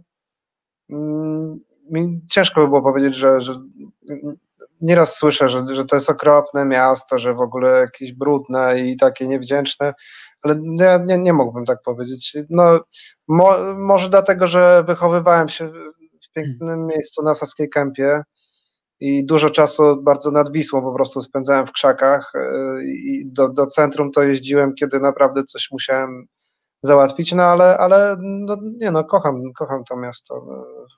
mm, 0.90 1.60
mi 1.92 2.22
ciężko 2.30 2.62
by 2.62 2.68
było 2.68 2.82
powiedzieć, 2.82 3.16
że, 3.16 3.42
że 3.42 3.62
nieraz 4.82 5.18
słyszę, 5.18 5.50
że, 5.50 5.66
że 5.72 5.86
to 5.86 5.96
jest 5.96 6.10
okropne 6.10 6.66
miasto, 6.66 7.20
że 7.20 7.34
w 7.34 7.42
ogóle 7.42 7.80
jakieś 7.80 8.14
brudne 8.14 8.80
i 8.80 8.98
takie 8.98 9.28
niewdzięczne, 9.28 9.94
ale 10.44 10.56
ja 10.80 10.98
nie, 10.98 11.18
nie 11.18 11.34
mógłbym 11.34 11.66
tak 11.66 11.82
powiedzieć. 11.82 12.38
No, 12.50 12.80
mo, 13.28 13.58
może 13.76 14.10
dlatego, 14.10 14.48
że 14.48 14.84
wychowywałem 14.88 15.50
się 15.50 15.68
w 16.24 16.34
pięknym 16.34 16.88
miejscu 16.88 17.24
na 17.24 17.34
Saskiej 17.34 17.70
Kępie, 17.70 18.24
i 19.02 19.26
dużo 19.26 19.50
czasu 19.50 20.02
bardzo 20.04 20.32
nad 20.32 20.52
Wisłą 20.52 20.82
po 20.82 20.94
prostu 20.94 21.22
spędzałem 21.22 21.68
w 21.68 21.72
krzakach 21.72 22.32
e, 22.36 22.84
i 22.84 23.24
do, 23.26 23.50
do 23.50 23.68
centrum 23.68 24.12
to 24.12 24.24
jeździłem, 24.24 24.76
kiedy 24.76 25.00
naprawdę 25.00 25.44
coś 25.44 25.72
musiałem 25.72 26.26
załatwić, 26.82 27.34
no 27.34 27.44
ale, 27.44 27.78
ale 27.78 28.18
no, 28.20 28.58
nie 28.62 28.92
no, 28.92 29.04
kocham, 29.04 29.54
kocham 29.54 29.84
to 29.84 29.98
miasto. 29.98 30.46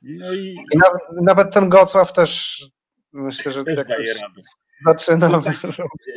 No 0.01 0.33
i... 0.33 0.55
I 0.73 0.77
nawet, 0.77 1.01
nawet 1.21 1.53
ten 1.53 1.69
Gocław 1.69 2.13
też 2.13 2.61
myślę, 3.13 3.51
że 3.51 3.63
też 3.63 3.77
jakoś, 3.77 4.09
zaczynam. 4.85 5.43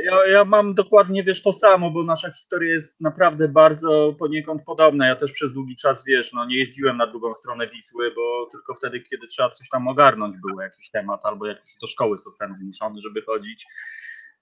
Ja, 0.04 0.26
ja 0.26 0.44
mam 0.44 0.74
dokładnie, 0.74 1.24
wiesz, 1.24 1.42
to 1.42 1.52
samo, 1.52 1.90
bo 1.90 2.02
nasza 2.04 2.32
historia 2.32 2.72
jest 2.72 3.00
naprawdę 3.00 3.48
bardzo 3.48 4.14
poniekąd 4.18 4.62
podobna. 4.64 5.06
Ja 5.06 5.16
też 5.16 5.32
przez 5.32 5.52
długi 5.52 5.76
czas, 5.76 6.04
wiesz, 6.06 6.32
no 6.32 6.46
nie 6.46 6.58
jeździłem 6.58 6.96
na 6.96 7.06
drugą 7.06 7.34
stronę 7.34 7.68
Wisły, 7.68 8.12
bo 8.14 8.48
tylko 8.52 8.74
wtedy, 8.74 9.00
kiedy 9.00 9.26
trzeba 9.26 9.50
coś 9.50 9.68
tam 9.68 9.88
ogarnąć, 9.88 10.36
był 10.46 10.60
jakiś 10.60 10.90
temat, 10.90 11.20
albo 11.24 11.46
jak 11.46 11.56
już 11.56 11.76
do 11.80 11.86
szkoły 11.86 12.18
zostałem 12.18 12.54
zmuszony, 12.54 13.00
żeby 13.00 13.22
chodzić. 13.22 13.66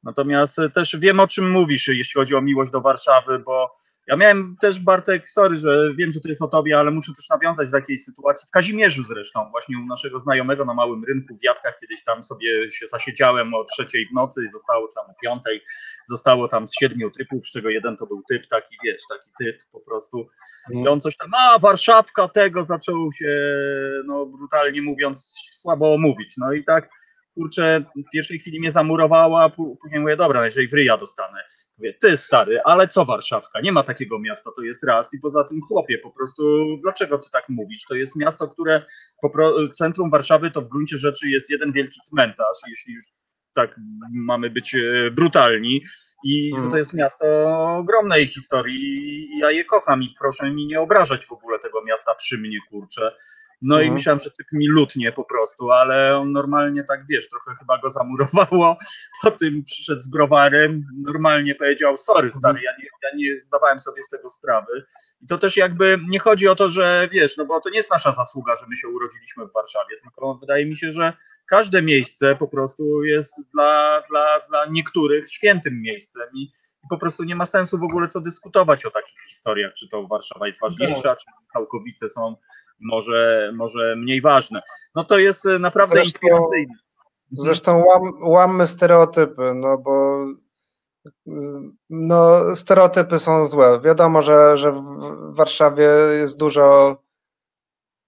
Natomiast 0.02 0.60
też 0.74 0.97
wiem, 0.97 1.20
o 1.20 1.28
czym 1.28 1.51
mówisz, 1.51 1.89
jeśli 1.89 2.20
chodzi 2.20 2.35
o 2.35 2.40
miłość 2.40 2.72
do 2.72 2.81
Warszawy, 2.81 3.39
bo 3.39 3.78
ja 4.06 4.16
miałem 4.16 4.56
też, 4.60 4.81
Bartek, 4.81 5.28
sorry, 5.28 5.59
że 5.59 5.94
wiem, 5.94 6.12
że 6.12 6.20
to 6.20 6.28
jest 6.28 6.43
o 6.43 6.48
tobie, 6.48 6.78
ale 6.78 6.90
muszę 6.90 7.12
też 7.16 7.28
nawiązać 7.28 7.70
do 7.70 7.81
takiej 7.81 7.98
sytuacji, 7.98 8.48
w 8.48 8.51
Kazimierzu 8.51 9.05
zresztą, 9.09 9.51
właśnie 9.51 9.78
u 9.78 9.86
naszego 9.86 10.18
znajomego 10.18 10.64
na 10.64 10.74
małym 10.74 11.05
rynku 11.05 11.36
w 11.36 11.43
Wiatkach, 11.43 11.76
kiedyś 11.81 12.05
tam 12.05 12.24
sobie 12.24 12.72
się 12.72 12.86
zasiedziałem 12.89 13.55
o 13.55 13.64
trzeciej 13.64 14.06
w 14.06 14.12
nocy 14.12 14.44
i 14.44 14.48
zostało 14.48 14.89
tam 14.94 15.05
o 15.10 15.14
piątej, 15.22 15.60
zostało 16.06 16.48
tam 16.48 16.68
z 16.68 16.74
siedmiu 16.81 17.10
typów, 17.10 17.47
z 17.47 17.52
czego 17.52 17.68
jeden 17.68 17.97
to 17.97 18.06
był 18.06 18.22
typ 18.28 18.47
taki, 18.47 18.76
wiesz, 18.85 19.02
taki 19.09 19.31
typ 19.39 19.62
po 19.72 19.81
prostu. 19.81 20.28
I 20.72 20.89
on 20.89 21.01
coś 21.01 21.16
tam, 21.16 21.31
a 21.39 21.59
Warszawka 21.59 22.28
tego 22.28 22.64
zaczął 22.64 23.12
się, 23.12 23.51
no 24.05 24.26
brutalnie 24.26 24.82
mówiąc, 24.82 25.35
słabo 25.52 25.98
mówić, 25.98 26.36
no 26.36 26.52
i 26.52 26.64
tak 26.64 26.89
kurczę, 27.35 27.85
w 28.09 28.11
pierwszej 28.12 28.39
chwili 28.39 28.61
mnie 28.61 28.70
zamurowała, 28.70 29.51
później 29.82 30.01
mówię, 30.01 30.16
dobra, 30.16 30.44
jeżeli 30.44 30.69
w 30.69 30.73
dostanę. 30.97 31.44
Mówię, 31.78 31.94
ty 32.01 32.16
stary, 32.16 32.61
ale 32.65 32.89
co 32.89 33.05
Warszawka? 33.05 33.61
Nie 33.61 33.73
ma 33.73 33.82
takiego 33.82 34.19
miasta, 34.19 34.51
to 34.56 34.62
jest 34.62 34.85
raz 34.85 35.15
i 35.15 35.19
poza 35.20 35.44
tym 35.44 35.61
chłopie, 35.61 35.98
po 35.98 36.11
prostu 36.11 36.43
dlaczego 36.82 37.19
ty 37.19 37.31
tak 37.32 37.48
mówisz? 37.48 37.85
To 37.89 37.94
jest 37.94 38.16
miasto, 38.16 38.48
które, 38.48 38.82
pro, 39.32 39.69
centrum 39.69 40.11
Warszawy 40.11 40.51
to 40.51 40.62
w 40.62 40.69
gruncie 40.69 40.98
rzeczy 40.98 41.28
jest 41.28 41.51
jeden 41.51 41.73
wielki 41.73 42.01
cmentarz, 42.05 42.59
jeśli 42.69 42.94
już 42.94 43.05
tak 43.55 43.81
mamy 44.12 44.51
być 44.51 44.74
e, 44.74 45.11
brutalni 45.11 45.85
i 46.24 46.51
hmm. 46.55 46.70
to 46.70 46.77
jest 46.77 46.94
miasto 46.94 47.27
ogromnej 47.78 48.27
historii 48.27 49.28
ja 49.39 49.51
je 49.51 49.65
kocham 49.65 50.02
i 50.02 50.15
proszę 50.19 50.51
mi 50.51 50.66
nie 50.66 50.81
obrażać 50.81 51.27
w 51.27 51.32
ogóle 51.32 51.59
tego 51.59 51.85
miasta 51.85 52.15
przy 52.15 52.39
mnie, 52.39 52.59
kurczę. 52.70 53.15
No 53.65 53.77
i 53.77 53.82
mhm. 53.82 53.95
myślałem, 53.95 54.20
że 54.20 54.31
typ 54.31 54.47
mi 54.53 54.69
lutnie 54.69 55.12
po 55.12 55.24
prostu, 55.24 55.70
ale 55.70 56.16
on 56.16 56.32
normalnie 56.32 56.85
tak, 56.85 57.07
wiesz, 57.07 57.28
trochę 57.28 57.55
chyba 57.59 57.78
go 57.78 57.91
zamurowało. 57.91 58.78
Potem 59.23 59.65
przyszedł 59.65 60.01
z 60.01 60.09
browarem, 60.09 60.86
normalnie 61.03 61.55
powiedział, 61.55 61.97
sorry 61.97 62.27
mhm. 62.27 62.39
stary, 62.39 62.61
ja 62.62 62.73
nie, 62.78 62.89
ja 63.03 63.16
nie 63.16 63.36
zdawałem 63.36 63.81
sobie 63.81 64.03
z 64.03 64.09
tego 64.09 64.28
sprawy. 64.28 64.85
I 65.23 65.27
to 65.27 65.39
też 65.39 65.57
jakby 65.57 65.99
nie 66.09 66.19
chodzi 66.19 66.49
o 66.49 66.55
to, 66.55 66.69
że 66.69 67.09
wiesz, 67.12 67.36
no 67.36 67.45
bo 67.45 67.61
to 67.61 67.70
nie 67.70 67.77
jest 67.77 67.91
nasza 67.91 68.12
zasługa, 68.12 68.57
że 68.57 68.66
my 68.69 68.77
się 68.77 68.89
urodziliśmy 68.89 69.47
w 69.47 69.53
Warszawie, 69.53 69.97
tylko 70.03 70.35
wydaje 70.35 70.66
mi 70.66 70.77
się, 70.77 70.93
że 70.93 71.12
każde 71.47 71.82
miejsce 71.82 72.36
po 72.36 72.49
prostu 72.49 73.05
jest 73.05 73.53
dla, 73.53 74.03
dla, 74.11 74.41
dla 74.49 74.66
niektórych 74.66 75.31
świętym 75.31 75.82
miejscem 75.82 76.28
i 76.35 76.51
i 76.85 76.89
po 76.90 76.98
prostu 76.98 77.24
nie 77.24 77.36
ma 77.36 77.47
sensu 77.47 77.78
w 77.78 77.82
ogóle 77.82 78.09
co 78.09 78.20
dyskutować 78.20 78.86
o 78.86 78.90
takich 78.90 79.19
historiach, 79.28 79.74
czy 79.74 79.89
to 79.89 80.06
Warszawa 80.06 80.47
jest 80.47 80.61
ważniejsza, 80.61 81.09
no. 81.09 81.16
czy 81.16 81.24
Całkowice 81.52 82.11
są 82.11 82.36
może, 82.81 83.52
może 83.55 83.97
mniej 83.97 84.20
ważne. 84.20 84.62
No 84.94 85.05
to 85.05 85.19
jest 85.19 85.47
e, 85.47 85.59
naprawdę 85.59 85.94
zresztą, 85.94 86.09
inspiracyjne. 86.09 86.74
Mhm. 87.32 87.44
Zresztą 87.47 87.85
łam, 87.85 88.12
łammy 88.23 88.66
stereotypy, 88.66 89.55
no 89.55 89.78
bo 89.78 90.24
no, 91.90 92.55
stereotypy 92.55 93.19
są 93.19 93.47
złe. 93.47 93.81
Wiadomo, 93.81 94.23
że, 94.23 94.59
że 94.59 94.73
w 94.73 95.36
Warszawie 95.36 95.89
jest 96.20 96.39
dużo 96.39 96.97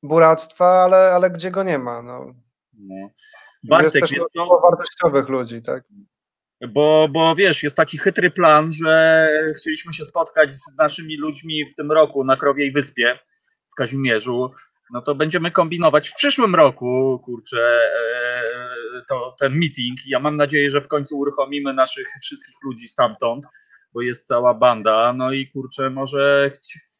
buractwa, 0.02 0.66
ale, 0.66 0.96
ale 0.96 1.30
gdzie 1.30 1.50
go 1.50 1.62
nie 1.62 1.78
ma? 1.78 2.02
No. 2.02 2.34
no. 2.72 3.08
Bartek, 3.64 3.94
jest 3.94 4.06
też 4.06 4.12
jest 4.12 4.32
to... 4.34 4.60
wartościowych 4.60 5.28
ludzi, 5.28 5.62
tak? 5.62 5.84
Bo, 6.68 7.08
bo 7.12 7.34
wiesz, 7.34 7.62
jest 7.62 7.76
taki 7.76 7.98
chytry 7.98 8.30
plan, 8.30 8.72
że 8.72 9.28
chcieliśmy 9.58 9.92
się 9.92 10.04
spotkać 10.04 10.52
z 10.52 10.76
naszymi 10.78 11.16
ludźmi 11.16 11.64
w 11.72 11.76
tym 11.76 11.92
roku 11.92 12.24
na 12.24 12.36
Krowiej 12.36 12.72
Wyspie 12.72 13.18
w 13.72 13.74
Kazimierzu. 13.74 14.50
No 14.92 15.02
to 15.02 15.14
będziemy 15.14 15.50
kombinować 15.50 16.08
w 16.08 16.14
przyszłym 16.14 16.54
roku, 16.54 17.20
kurczę, 17.24 17.80
e, 18.96 19.02
to, 19.08 19.36
ten 19.40 19.58
meeting. 19.58 19.98
Ja 20.06 20.20
mam 20.20 20.36
nadzieję, 20.36 20.70
że 20.70 20.80
w 20.80 20.88
końcu 20.88 21.18
uruchomimy 21.18 21.74
naszych 21.74 22.08
wszystkich 22.22 22.56
ludzi 22.64 22.88
stamtąd 22.88 23.46
bo 23.92 24.02
jest 24.02 24.26
cała 24.26 24.54
banda, 24.54 25.12
no 25.12 25.32
i 25.32 25.50
kurczę, 25.50 25.90
może 25.90 26.50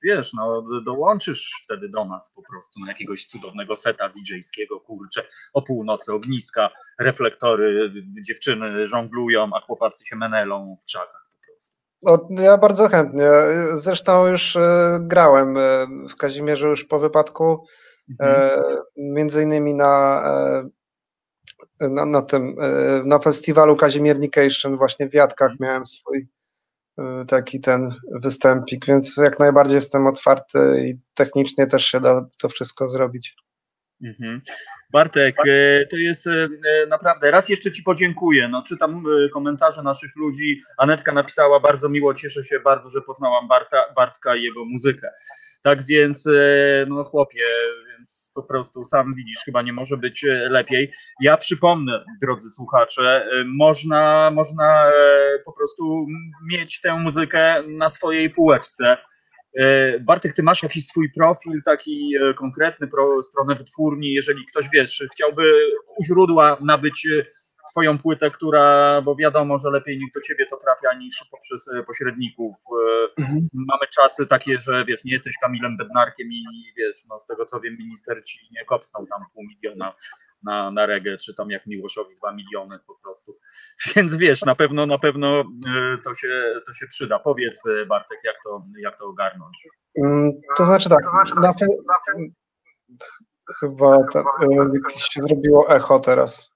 wiesz, 0.05 0.33
no 0.33 0.63
dołączysz 0.85 1.51
wtedy 1.65 1.89
do 1.89 2.05
nas 2.05 2.33
po 2.35 2.43
prostu 2.43 2.81
na 2.81 2.89
jakiegoś 2.89 3.27
cudownego 3.27 3.77
seta 3.77 4.09
DJ-skiego, 4.09 4.81
kurczę, 4.81 5.27
o 5.53 5.63
północy 5.63 6.13
ogniska, 6.13 6.71
reflektory, 7.01 7.93
dziewczyny 8.23 8.87
żonglują, 8.87 9.51
a 9.55 9.61
chłopacy 9.61 10.07
się 10.07 10.17
menelą 10.17 10.77
w 10.83 10.87
czakach. 10.87 11.27
No, 12.03 12.27
ja 12.31 12.59
bardzo 12.59 12.89
chętnie. 12.89 13.29
Zresztą 13.75 14.27
już 14.27 14.57
e, 14.57 14.99
grałem 15.01 15.57
e, 15.57 15.87
w 16.11 16.17
Kazimierzu 16.17 16.69
już 16.69 16.85
po 16.85 16.99
wypadku, 16.99 17.67
mhm. 18.11 18.61
e, 18.61 18.77
między 18.97 19.43
innymi 19.43 19.75
na, 19.75 20.23
na, 21.81 22.07
na 22.07 22.23
tym, 22.23 22.57
na 23.05 23.19
festiwalu 23.19 23.77
Kazimiernication 23.77 24.77
właśnie 24.77 25.09
w 25.09 25.13
Wiatkach 25.13 25.51
mhm. 25.51 25.69
miałem 25.69 25.87
swój 25.87 26.29
taki 27.29 27.61
ten 27.61 27.89
występik, 28.23 28.87
więc 28.87 29.17
jak 29.17 29.39
najbardziej 29.39 29.75
jestem 29.75 30.07
otwarty 30.07 30.59
i 30.87 30.95
technicznie 31.15 31.67
też 31.67 31.85
się 31.85 32.01
da 32.01 32.27
to 32.39 32.49
wszystko 32.49 32.89
zrobić. 32.89 33.35
Mhm. 34.05 34.41
Bartek, 34.93 35.37
y, 35.47 35.87
to 35.91 35.97
jest 35.97 36.27
y, 36.27 36.49
naprawdę, 36.89 37.31
raz 37.31 37.49
jeszcze 37.49 37.73
Ci 37.73 37.83
podziękuję. 37.83 38.49
No, 38.49 38.63
czytam 38.63 39.05
komentarze 39.33 39.83
naszych 39.83 40.17
ludzi. 40.17 40.61
Anetka 40.79 41.13
napisała, 41.13 41.61
bardzo 41.61 41.89
miło, 41.89 42.15
cieszę 42.15 42.45
się 42.45 42.61
bardzo, 42.61 42.91
że 42.91 43.01
poznałam 43.03 43.49
Barta, 43.49 43.77
Bartka 43.97 44.37
i 44.37 44.43
jego 44.43 44.65
muzykę. 44.65 45.11
Tak 45.63 45.83
więc, 45.83 46.29
no 46.87 47.05
chłopie, 47.05 47.45
więc 48.07 48.33
po 48.35 48.43
prostu 48.43 48.85
sam 48.85 49.15
widzisz, 49.15 49.39
chyba 49.45 49.63
nie 49.63 49.73
może 49.73 49.97
być 49.97 50.25
e, 50.25 50.49
lepiej. 50.51 50.93
Ja 51.21 51.37
przypomnę, 51.37 52.05
drodzy 52.23 52.51
słuchacze, 52.51 53.27
e, 53.33 53.45
można, 53.45 54.31
można 54.31 54.87
e, 54.87 54.93
po 55.45 55.53
prostu 55.53 56.07
mieć 56.51 56.81
tę 56.81 56.95
muzykę 56.95 57.63
na 57.69 57.89
swojej 57.89 58.31
półeczce. 58.31 58.97
Bartek, 60.01 60.33
ty 60.33 60.43
masz 60.43 60.63
jakiś 60.63 60.87
swój 60.87 61.13
profil, 61.13 61.63
taki 61.65 62.13
konkretny, 62.39 62.89
pro, 62.89 63.23
stronę 63.23 63.55
wytwórni, 63.55 64.13
jeżeli 64.13 64.47
ktoś, 64.47 64.67
wiesz, 64.73 65.05
chciałby 65.13 65.53
u 65.99 66.05
źródła 66.05 66.57
nabyć 66.61 67.09
twoją 67.77 67.99
płytę, 67.99 68.31
która, 68.31 69.03
bo 69.03 69.17
wiadomo, 69.17 69.59
że 69.59 69.71
lepiej 69.71 69.99
niech 69.99 70.13
do 70.15 70.21
ciebie 70.21 70.47
to 70.47 70.57
trafia 70.57 70.99
niż 70.99 71.25
poprzez 71.31 71.69
e, 71.69 71.83
pośredników. 71.83 72.55
E, 73.19 73.23
Mhm. 73.23 73.49
Mamy 73.55 73.87
czasy 73.95 74.27
takie, 74.27 74.61
że 74.61 74.85
wiesz, 74.85 75.05
nie 75.05 75.13
jesteś 75.13 75.35
Kamilem 75.43 75.77
Bednarkiem 75.77 76.27
i 76.33 76.45
wiesz, 76.77 77.05
no 77.09 77.19
z 77.19 77.27
tego 77.27 77.45
co 77.45 77.61
wiem, 77.61 77.77
minister 77.79 78.23
ci 78.25 78.39
nie 78.53 78.65
kopsnął 78.65 79.07
tam 79.07 79.21
pół 79.35 79.43
miliona 79.45 79.93
na, 80.43 80.71
na 80.71 80.87
regę, 80.87 81.19
czy 81.19 81.35
tam 81.35 81.51
jak 81.51 81.67
Miłoszowi 81.67 82.15
dwa 82.17 82.33
miliony 82.33 82.79
po 82.87 82.95
prostu. 83.03 83.39
Więc 83.97 84.17
wiesz, 84.17 84.43
na 84.45 84.55
pewno, 84.55 84.87
na 84.87 84.99
pewno 84.99 85.41
e, 85.41 85.99
to 86.05 86.15
się, 86.15 86.55
to 86.67 86.73
się 86.75 86.87
przyda. 86.87 87.19
Powiedz 87.19 87.63
Bartek, 87.89 88.19
jak 88.25 88.37
to, 88.45 88.65
jak 88.79 88.99
to 88.99 89.05
ogarnąć. 89.07 89.69
Mm, 90.05 90.33
To 90.57 90.65
znaczy 90.65 90.89
tak, 90.89 91.05
na, 91.43 91.53
fe- 91.53 91.67
chyba 93.61 93.99
ta, 94.13 94.23
jakieś 94.85 95.03
się 95.03 95.23
zrobiło 95.23 95.71
echo 95.77 95.99
teraz. 96.01 96.56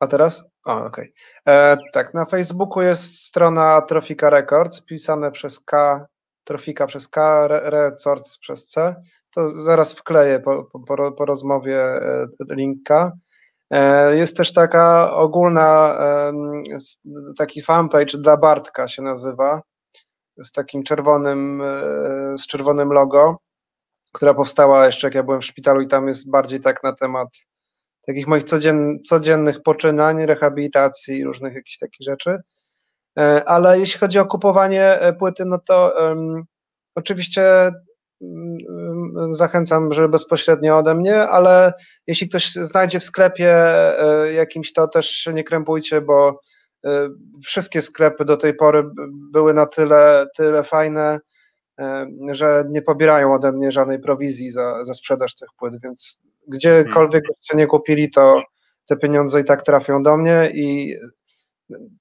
A 0.00 0.06
teraz? 0.06 0.44
O, 0.66 0.84
okej. 0.84 1.12
E, 1.48 1.76
Tak, 1.92 2.14
na 2.14 2.24
Facebooku 2.24 2.82
jest 2.82 3.18
strona 3.26 3.80
Trofika 3.82 4.30
Records, 4.30 4.80
pisane 4.80 5.32
przez 5.32 5.60
K, 5.60 6.06
Trofika 6.44 6.86
przez 6.86 7.08
K, 7.08 7.44
Re- 7.44 7.70
Records 7.70 8.38
przez 8.38 8.66
C. 8.66 8.94
To 9.34 9.60
zaraz 9.60 9.92
wkleję 9.94 10.40
po, 10.40 10.64
po- 10.64 10.80
po, 10.80 10.96
ro- 10.96 11.12
po 11.12 11.24
rozmowie 11.24 11.82
e, 11.82 12.26
linka. 12.50 13.12
E, 13.70 14.16
Jest 14.16 14.36
też 14.36 14.52
taka 14.52 15.12
ogólna, 15.14 15.98
taki 17.38 17.62
fanpage 17.62 18.18
dla 18.18 18.36
Bartka 18.36 18.88
się 18.88 19.02
nazywa, 19.02 19.62
z 20.38 20.52
takim 20.52 20.82
czerwonym, 20.84 21.62
z 22.38 22.46
czerwonym 22.46 22.92
logo, 22.92 23.36
która 24.12 24.34
powstała 24.34 24.86
jeszcze 24.86 25.06
jak 25.06 25.14
ja 25.14 25.22
byłem 25.22 25.40
w 25.40 25.44
szpitalu 25.44 25.80
i 25.80 25.88
tam 25.88 26.08
jest 26.08 26.30
bardziej 26.30 26.60
tak 26.60 26.82
na 26.82 26.92
temat 26.92 27.28
takich 28.06 28.26
moich 28.26 28.44
codzien, 28.44 28.98
codziennych 29.02 29.62
poczynań, 29.62 30.26
rehabilitacji 30.26 31.24
różnych 31.24 31.54
jakichś 31.54 31.78
takich 31.78 32.04
rzeczy. 32.06 32.38
E, 33.18 33.44
Ale 33.46 33.78
jeśli 33.78 34.00
chodzi 34.00 34.18
o 34.18 34.26
kupowanie 34.26 35.00
e, 35.00 35.12
płyty, 35.12 35.44
no 35.44 35.58
to 35.58 35.94
um, 36.00 36.44
oczywiście 36.94 37.72
um, 38.20 39.34
zachęcam, 39.34 39.94
żeby 39.94 40.08
bezpośrednio 40.08 40.78
ode 40.78 40.94
mnie, 40.94 41.22
ale 41.22 41.72
jeśli 42.06 42.28
ktoś 42.28 42.52
znajdzie 42.52 43.00
w 43.00 43.04
sklepie 43.04 43.52
e, 43.52 44.32
jakimś, 44.32 44.72
to 44.72 44.88
też 44.88 45.10
się 45.10 45.32
nie 45.32 45.44
krępujcie, 45.44 46.00
bo 46.00 46.40
wszystkie 47.44 47.82
sklepy 47.82 48.24
do 48.24 48.36
tej 48.36 48.54
pory 48.54 48.84
były 49.32 49.54
na 49.54 49.66
tyle, 49.66 50.26
tyle 50.36 50.64
fajne, 50.64 51.20
że 52.32 52.64
nie 52.68 52.82
pobierają 52.82 53.34
ode 53.34 53.52
mnie 53.52 53.72
żadnej 53.72 53.98
prowizji 53.98 54.50
za, 54.50 54.84
za 54.84 54.94
sprzedaż 54.94 55.34
tych 55.34 55.48
płyt, 55.58 55.74
więc 55.82 56.20
gdziekolwiek 56.46 57.24
się 57.42 57.56
nie 57.56 57.66
kupili, 57.66 58.10
to 58.10 58.42
te 58.86 58.96
pieniądze 58.96 59.40
i 59.40 59.44
tak 59.44 59.62
trafią 59.62 60.02
do 60.02 60.16
mnie 60.16 60.50
i 60.54 60.96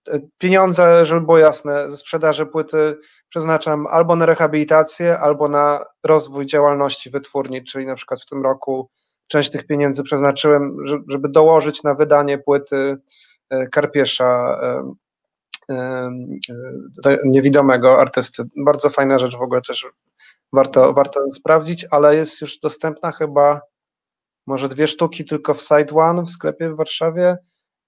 e, 0.10 0.20
pieniądze, 0.38 1.06
żeby 1.06 1.22
było 1.22 1.38
jasne, 1.38 1.90
ze 1.92 1.98
sprzedaży 1.98 2.46
płyty 2.46 2.98
przeznaczam 3.30 3.88
albo 3.88 4.16
na 4.16 4.26
rehabilitację, 4.26 5.20
albo 5.20 5.48
na 5.48 5.84
rozwój 6.04 6.46
działalności 6.46 7.10
wytwórni, 7.10 7.64
czyli 7.64 7.86
na 7.86 7.96
przykład 7.96 8.22
w 8.22 8.26
tym 8.26 8.44
roku 8.44 8.90
część 9.28 9.52
tych 9.52 9.68
pieniędzy 9.68 10.04
przeznaczyłem, 10.04 10.78
że- 10.88 11.00
żeby 11.08 11.30
dołożyć 11.30 11.84
na 11.84 11.96
wydanie 11.96 12.38
płyty 12.38 12.98
e, 13.50 13.68
Karpiesza, 13.68 14.60
e, 15.70 16.10
niewidomego 17.26 18.02
artysty. 18.02 18.44
Bardzo 18.66 18.90
fajna 18.90 19.20
rzecz 19.20 19.36
w 19.38 19.42
ogóle 19.42 19.62
też 19.62 19.88
warto, 20.54 20.94
warto 20.94 21.32
sprawdzić, 21.32 21.86
ale 21.92 22.16
jest 22.16 22.42
już 22.42 22.60
dostępna 22.60 23.12
chyba 23.12 23.62
może 24.48 24.68
dwie 24.68 24.88
sztuki 24.88 25.26
tylko 25.26 25.54
w 25.54 25.62
Side 25.62 25.94
One 25.96 26.24
w 26.24 26.30
sklepie 26.30 26.70
w 26.70 26.76
Warszawie, 26.76 27.38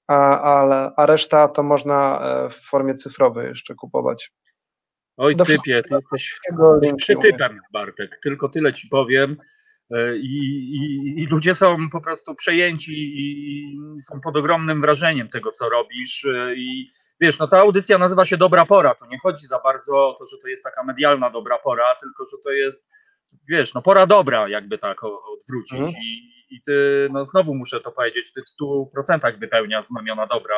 a, 0.07 0.39
ale, 0.39 0.91
a 0.97 1.05
reszta 1.05 1.47
to 1.47 1.63
można 1.63 2.19
e, 2.21 2.49
w 2.49 2.55
formie 2.55 2.93
cyfrowej 2.93 3.47
jeszcze 3.47 3.75
kupować. 3.75 4.31
Oj, 5.17 5.35
Do 5.35 5.45
typie, 5.45 5.83
ty 5.83 5.95
jesteś 5.95 6.39
jesteś 6.49 6.93
przytypem, 6.97 7.59
Bartek. 7.73 8.19
Tylko 8.23 8.49
tyle 8.49 8.73
ci 8.73 8.87
powiem. 8.87 9.37
E, 9.91 10.17
I, 10.17 10.37
i, 10.75 11.13
I 11.23 11.25
ludzie 11.25 11.55
są 11.55 11.89
po 11.89 12.01
prostu 12.01 12.35
przejęci 12.35 12.93
i 12.93 13.77
są 14.01 14.21
pod 14.21 14.37
ogromnym 14.37 14.81
wrażeniem 14.81 15.27
tego, 15.27 15.51
co 15.51 15.69
robisz. 15.69 16.25
E, 16.25 16.55
I 16.55 16.89
wiesz, 17.21 17.39
no 17.39 17.47
ta 17.47 17.59
audycja 17.59 17.97
nazywa 17.97 18.25
się 18.25 18.37
Dobra 18.37 18.65
Pora. 18.65 18.95
To 18.95 19.05
nie 19.05 19.19
chodzi 19.19 19.47
za 19.47 19.59
bardzo 19.59 20.09
o 20.09 20.13
to, 20.19 20.27
że 20.27 20.37
to 20.41 20.47
jest 20.47 20.63
taka 20.63 20.83
medialna 20.83 21.29
dobra 21.29 21.57
pora, 21.57 21.95
tylko 22.01 22.25
że 22.25 22.37
to 22.43 22.51
jest, 22.51 22.89
wiesz, 23.49 23.73
no 23.73 23.81
pora 23.81 24.07
dobra, 24.07 24.49
jakby 24.49 24.77
tak 24.77 25.03
odwrócić. 25.03 25.79
Mhm. 25.79 26.03
I, 26.03 26.36
I 26.49 26.61
ty, 26.61 27.07
no 27.11 27.25
znowu 27.25 27.55
muszę 27.55 27.81
to 27.81 27.91
powiedzieć, 27.91 28.33
ty 28.33 28.41
w 28.41 28.49
stu 28.49 28.89
procentach 28.93 29.39
wypełniasz 29.39 29.87
znamiona 29.87 30.27
dobra, 30.27 30.55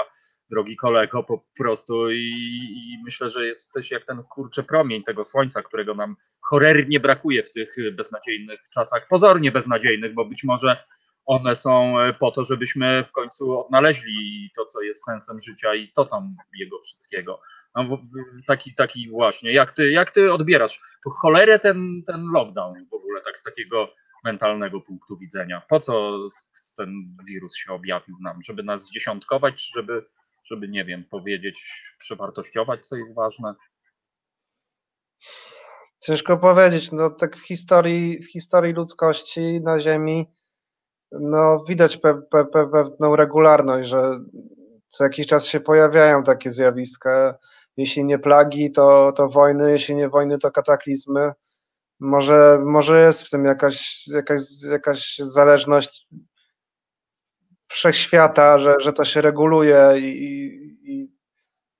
drogi 0.50 0.76
kolego, 0.76 1.24
po 1.24 1.46
prostu. 1.58 2.12
I, 2.12 2.34
I 2.76 3.04
myślę, 3.04 3.30
że 3.30 3.46
jesteś 3.46 3.92
jak 3.92 4.06
ten 4.06 4.24
kurczy 4.24 4.64
promień 4.64 5.04
tego 5.04 5.24
słońca, 5.24 5.64
którego 5.64 5.96
nam 5.96 6.16
cholernie 6.42 7.00
brakuje 7.00 7.44
w 7.44 7.52
tych 7.52 7.76
beznadziejnych 7.96 8.60
czasach, 8.74 9.08
pozornie 9.08 9.52
beznadziejnych, 9.52 10.14
bo 10.14 10.26
być 10.26 10.44
może 10.44 10.78
one 11.30 11.56
są 11.56 12.00
e, 12.00 12.14
po 12.14 12.32
to, 12.32 12.44
żebyśmy 12.44 13.04
w 13.06 13.12
końcu 13.12 13.60
odnaleźli 13.60 14.50
to, 14.56 14.66
co 14.66 14.82
jest 14.82 15.04
sensem 15.04 15.40
życia 15.40 15.76
i 15.76 15.82
istotą 15.82 16.36
jego 16.54 16.80
wszystkiego. 16.82 17.42
No, 17.76 17.98
taki, 18.48 18.76
taki 18.76 19.10
właśnie, 19.10 19.54
jak 19.54 19.74
ty, 19.74 19.92
jak 19.92 20.12
ty 20.12 20.34
odbierasz 20.34 20.82
po 21.04 21.10
cholerę 21.10 21.60
ten, 21.60 22.04
ten 22.08 22.26
lockdown 22.34 22.86
w 22.92 22.94
ogóle, 22.94 23.22
tak 23.22 23.38
z 23.38 23.44
takiego 23.44 23.94
mentalnego 24.24 24.82
punktu 24.82 25.18
widzenia? 25.18 25.62
Po 25.70 25.80
co 25.80 26.18
ten 26.78 27.18
wirus 27.28 27.56
się 27.56 27.74
objawił 27.74 28.16
nam? 28.22 28.42
Żeby 28.42 28.64
nas 28.64 28.82
zdziesiątkować, 28.82 29.56
czy 29.56 29.72
żeby, 29.76 30.06
żeby 30.44 30.68
nie 30.68 30.86
wiem, 30.86 31.04
powiedzieć, 31.12 31.84
przewartościować, 32.00 32.88
co 32.88 32.96
jest 32.96 33.14
ważne? 33.14 33.54
Ciężko 36.00 36.38
powiedzieć, 36.38 36.92
no 36.92 37.10
tak 37.10 37.38
w 37.38 37.46
historii, 37.48 38.20
w 38.24 38.32
historii 38.32 38.74
ludzkości 38.74 39.62
na 39.62 39.80
Ziemi 39.80 40.28
no 41.12 41.64
widać 41.68 41.98
pe, 41.98 42.22
pe, 42.32 42.46
pe, 42.46 42.68
pewną 42.68 43.16
regularność, 43.16 43.90
że 43.90 44.20
co 44.88 45.04
jakiś 45.04 45.28
czas 45.28 45.46
się 45.46 45.60
pojawiają 45.60 46.24
takie 46.24 46.50
zjawiska. 46.50 47.38
Jeśli 47.78 48.06
nie 48.06 48.20
plagi, 48.20 48.72
to, 48.72 49.12
to 49.12 49.30
wojny, 49.30 49.72
jeśli 49.72 49.96
nie 49.96 50.10
wojny, 50.10 50.38
to 50.38 50.52
kataklizmy. 50.52 51.32
Może, 52.00 52.60
może 52.66 53.02
jest 53.02 53.24
w 53.24 53.30
tym 53.30 53.46
jakaś, 53.46 54.08
jakaś, 54.08 54.64
jakaś 54.72 55.18
zależność 55.18 56.08
wszechświata, 57.68 58.60
że, 58.60 58.76
że 58.80 58.94
to 58.94 59.04
się 59.04 59.22
reguluje 59.22 59.94
i, 59.98 60.26
i, 60.26 60.60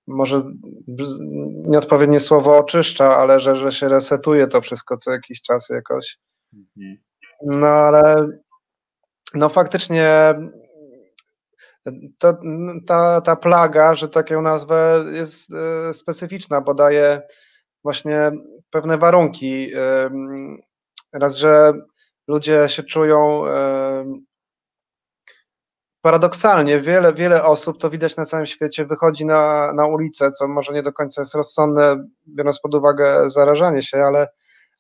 może 0.08 0.44
nieodpowiednie 1.68 2.20
słowo 2.20 2.58
oczyszcza, 2.58 3.16
ale 3.16 3.40
że, 3.40 3.58
że 3.58 3.72
się 3.72 3.88
resetuje 3.88 4.48
to 4.48 4.62
wszystko 4.62 4.98
co 4.98 5.12
jakiś 5.12 5.42
czas 5.42 5.70
jakoś. 5.70 6.18
Mhm. 6.54 6.98
No 7.46 7.68
ale 7.68 8.28
no 9.34 9.50
faktycznie 9.50 10.36
to, 12.18 12.38
ta, 12.88 13.22
ta 13.22 13.36
plaga, 13.36 13.96
że 13.96 14.10
tak 14.10 14.30
ją 14.30 14.42
nazwę, 14.42 15.06
jest 15.12 15.54
e, 15.54 15.94
specyficzna, 15.94 16.62
bo 16.62 16.74
daje 16.74 17.22
właśnie 17.84 18.32
pewne 18.72 18.98
warunki. 18.98 19.72
Raz, 21.14 21.36
że 21.36 21.74
ludzie 22.28 22.70
się 22.70 22.84
czują 22.84 23.44
paradoksalnie, 26.02 26.80
wiele, 26.80 27.14
wiele 27.14 27.44
osób, 27.44 27.80
to 27.80 27.90
widać 27.90 28.18
na 28.18 28.26
całym 28.26 28.46
świecie, 28.46 28.86
wychodzi 28.86 29.26
na, 29.26 29.74
na 29.74 29.88
ulicę, 29.88 30.32
co 30.32 30.48
może 30.48 30.74
nie 30.74 30.84
do 30.84 30.94
końca 30.94 31.22
jest 31.22 31.36
rozsądne, 31.36 31.96
biorąc 32.28 32.60
pod 32.60 32.76
uwagę 32.76 33.30
zarażanie 33.30 33.84
się, 33.84 33.98
ale, 33.98 34.28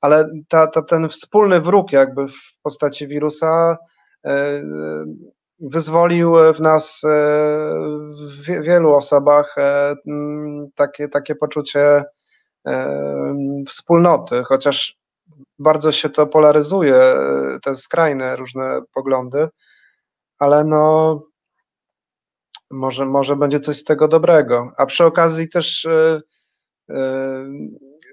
ale 0.01 0.29
ta, 0.49 0.67
ta, 0.67 0.81
ten 0.81 1.09
wspólny 1.09 1.61
wróg 1.61 1.91
jakby 1.91 2.27
w 2.27 2.61
postaci 2.63 3.07
wirusa 3.07 3.77
e, 4.25 4.61
wyzwolił 5.59 6.53
w 6.53 6.59
nas, 6.59 7.01
e, 7.03 7.07
w 8.27 8.45
wie- 8.45 8.61
wielu 8.61 8.93
osobach 8.93 9.57
e, 9.57 9.95
takie, 10.75 11.07
takie 11.07 11.35
poczucie 11.35 12.03
wspólnoty, 13.67 14.43
chociaż 14.43 14.99
bardzo 15.59 15.91
się 15.91 16.09
to 16.09 16.27
polaryzuje, 16.27 16.95
e, 16.95 17.59
te 17.63 17.75
skrajne 17.75 18.35
różne 18.35 18.81
poglądy, 18.93 19.47
ale 20.39 20.63
no 20.63 21.21
może, 22.71 23.05
może 23.05 23.35
będzie 23.35 23.59
coś 23.59 23.77
z 23.77 23.83
tego 23.83 24.07
dobrego. 24.07 24.71
A 24.77 24.85
przy 24.85 25.05
okazji 25.05 25.49
też 25.49 25.85
e, 25.85 26.21
e, 26.89 27.45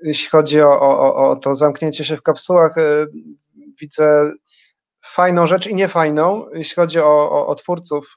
jeśli 0.02 0.28
chodzi 0.30 0.60
o, 0.60 0.80
o, 0.80 1.14
o- 1.30 1.36
to 1.36 1.54
zamknięcie 1.54 2.04
się 2.04 2.16
w 2.16 2.22
kapsułach, 2.22 2.74
widzę 3.80 4.32
fajną 5.04 5.46
rzecz 5.46 5.66
i 5.66 5.74
niefajną, 5.74 6.46
jeśli 6.54 6.74
chodzi 6.74 6.98
o, 7.00 7.30
o, 7.30 7.46
o 7.46 7.54
twórców, 7.54 8.14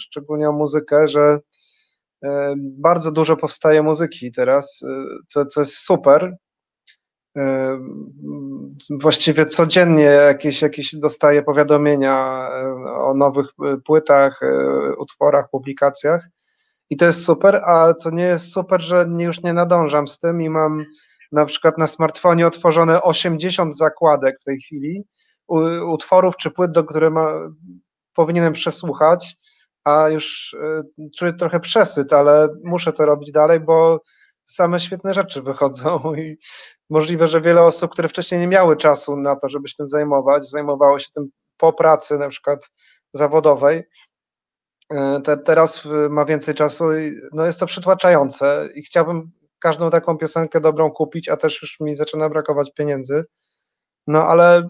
szczególnie 0.00 0.48
o 0.48 0.52
muzykę, 0.52 1.08
że 1.08 1.40
bardzo 2.56 3.12
dużo 3.12 3.36
powstaje 3.36 3.82
muzyki 3.82 4.32
teraz, 4.32 4.82
e, 4.82 5.04
co, 5.26 5.46
co 5.46 5.60
jest 5.60 5.76
super, 5.76 6.36
właściwie 8.90 9.46
codziennie 9.46 10.02
jakieś, 10.02 10.62
jakieś 10.62 10.96
dostaję 10.96 11.42
powiadomienia 11.42 12.48
o 12.96 13.14
nowych 13.14 13.46
płytach, 13.84 14.40
utworach, 14.98 15.50
publikacjach. 15.50 16.28
I 16.90 16.96
to 16.96 17.06
jest 17.06 17.24
super, 17.24 17.56
a 17.64 17.94
co 17.94 18.10
nie 18.10 18.22
jest 18.22 18.52
super, 18.52 18.80
że 18.82 19.06
już 19.18 19.42
nie 19.42 19.52
nadążam 19.52 20.08
z 20.08 20.18
tym 20.18 20.42
i 20.42 20.50
mam 20.50 20.84
na 21.32 21.46
przykład 21.46 21.78
na 21.78 21.86
smartfonie 21.86 22.46
otworzone 22.46 23.02
80 23.02 23.76
zakładek 23.76 24.36
w 24.40 24.44
tej 24.44 24.60
chwili 24.60 25.04
utworów 25.86 26.36
czy 26.36 26.50
płyt, 26.50 26.72
do 26.72 26.84
które 26.84 27.10
ma, 27.10 27.32
powinienem 28.14 28.52
przesłuchać, 28.52 29.36
a 29.84 30.08
już 30.08 30.52
y, 30.98 31.10
czuję 31.18 31.32
trochę 31.32 31.60
przesyt, 31.60 32.12
ale 32.12 32.48
muszę 32.64 32.92
to 32.92 33.06
robić 33.06 33.32
dalej, 33.32 33.60
bo 33.60 34.00
same 34.44 34.80
świetne 34.80 35.14
rzeczy 35.14 35.42
wychodzą 35.42 36.00
i 36.18 36.36
możliwe, 36.90 37.28
że 37.28 37.40
wiele 37.40 37.62
osób, 37.62 37.92
które 37.92 38.08
wcześniej 38.08 38.40
nie 38.40 38.46
miały 38.46 38.76
czasu 38.76 39.16
na 39.16 39.36
to, 39.36 39.48
żeby 39.48 39.68
się 39.68 39.74
tym 39.76 39.88
zajmować, 39.88 40.48
zajmowało 40.48 40.98
się 40.98 41.08
tym 41.14 41.28
po 41.56 41.72
pracy 41.72 42.18
na 42.18 42.28
przykład 42.28 42.70
zawodowej, 43.12 43.82
y, 44.92 44.96
te, 45.24 45.36
teraz 45.36 45.88
ma 46.10 46.24
więcej 46.24 46.54
czasu 46.54 46.98
i 46.98 47.12
no 47.32 47.46
jest 47.46 47.60
to 47.60 47.66
przytłaczające 47.66 48.68
i 48.74 48.82
chciałbym 48.82 49.30
każdą 49.60 49.90
taką 49.90 50.18
piosenkę 50.18 50.60
dobrą 50.60 50.90
kupić, 50.90 51.28
a 51.28 51.36
też 51.36 51.62
już 51.62 51.80
mi 51.80 51.96
zaczyna 51.96 52.28
brakować 52.28 52.72
pieniędzy. 52.74 53.24
No 54.06 54.24
ale 54.24 54.68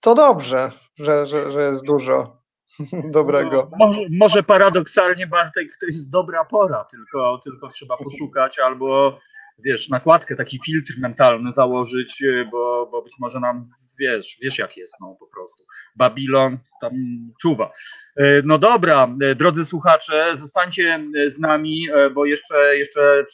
to 0.00 0.14
dobrze, 0.14 0.72
że, 0.98 1.26
że, 1.26 1.52
że 1.52 1.62
jest 1.62 1.84
dużo 1.84 2.41
dobrego. 3.12 3.68
No, 3.70 3.86
może, 3.86 4.00
może, 4.10 4.42
paradoksalnie, 4.42 5.26
Bartek, 5.26 5.68
to 5.80 5.86
jest 5.86 6.10
dobra 6.10 6.44
pora, 6.44 6.84
tylko, 6.84 7.40
tylko 7.44 7.68
trzeba 7.68 7.96
poszukać 7.96 8.58
albo, 8.58 9.18
wiesz, 9.58 9.88
nakładkę, 9.88 10.36
taki 10.36 10.60
filtr 10.64 10.94
mentalny 10.98 11.50
założyć, 11.50 12.24
bo, 12.52 12.88
bo 12.92 13.02
być 13.02 13.14
może 13.20 13.40
nam, 13.40 13.64
wiesz, 14.00 14.38
wiesz 14.42 14.58
jak 14.58 14.76
jest, 14.76 14.94
no 15.00 15.16
po 15.20 15.26
prostu. 15.26 15.64
Babilon 15.96 16.58
tam 16.80 16.92
czuwa. 17.40 17.70
E, 18.16 18.42
no 18.44 18.58
dobra, 18.58 19.08
e, 19.22 19.34
drodzy 19.34 19.64
słuchacze, 19.64 20.36
zostańcie 20.36 21.04
z 21.26 21.38
nami, 21.38 21.88
e, 21.94 22.10
bo 22.10 22.24
jeszcze, 22.24 22.76
jeszcze 22.76 23.24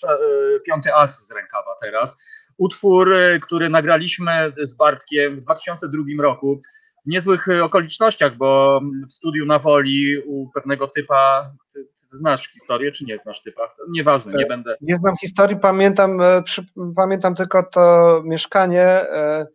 piąty 0.66 0.94
as 0.94 1.26
z 1.26 1.32
rękawa 1.32 1.76
teraz. 1.80 2.18
Utwór, 2.58 3.14
który 3.40 3.68
nagraliśmy 3.68 4.52
z 4.60 4.74
Bartkiem 4.74 5.36
w 5.36 5.40
2002 5.40 6.02
roku, 6.22 6.62
niezłych 7.08 7.48
e, 7.48 7.64
okolicznościach, 7.64 8.36
bo 8.36 8.80
w 9.08 9.12
studiu 9.12 9.46
na 9.46 9.58
woli 9.58 10.22
u 10.26 10.50
pewnego 10.54 10.88
typa, 10.88 11.50
ty, 11.74 11.84
ty 11.84 12.16
znasz 12.16 12.48
historię, 12.48 12.92
czy 12.92 13.04
nie 13.04 13.18
znasz 13.18 13.42
typa? 13.42 13.62
Nieważne, 13.90 14.32
nie 14.32 14.46
będę. 14.46 14.76
Nie 14.80 14.96
znam 14.96 15.16
historii, 15.16 15.56
pamiętam, 15.56 16.20
e, 16.20 16.42
przy, 16.42 16.66
pamiętam 16.96 17.34
tylko 17.34 17.62
to 17.62 18.22
mieszkanie 18.24 18.82
e, 18.82 19.46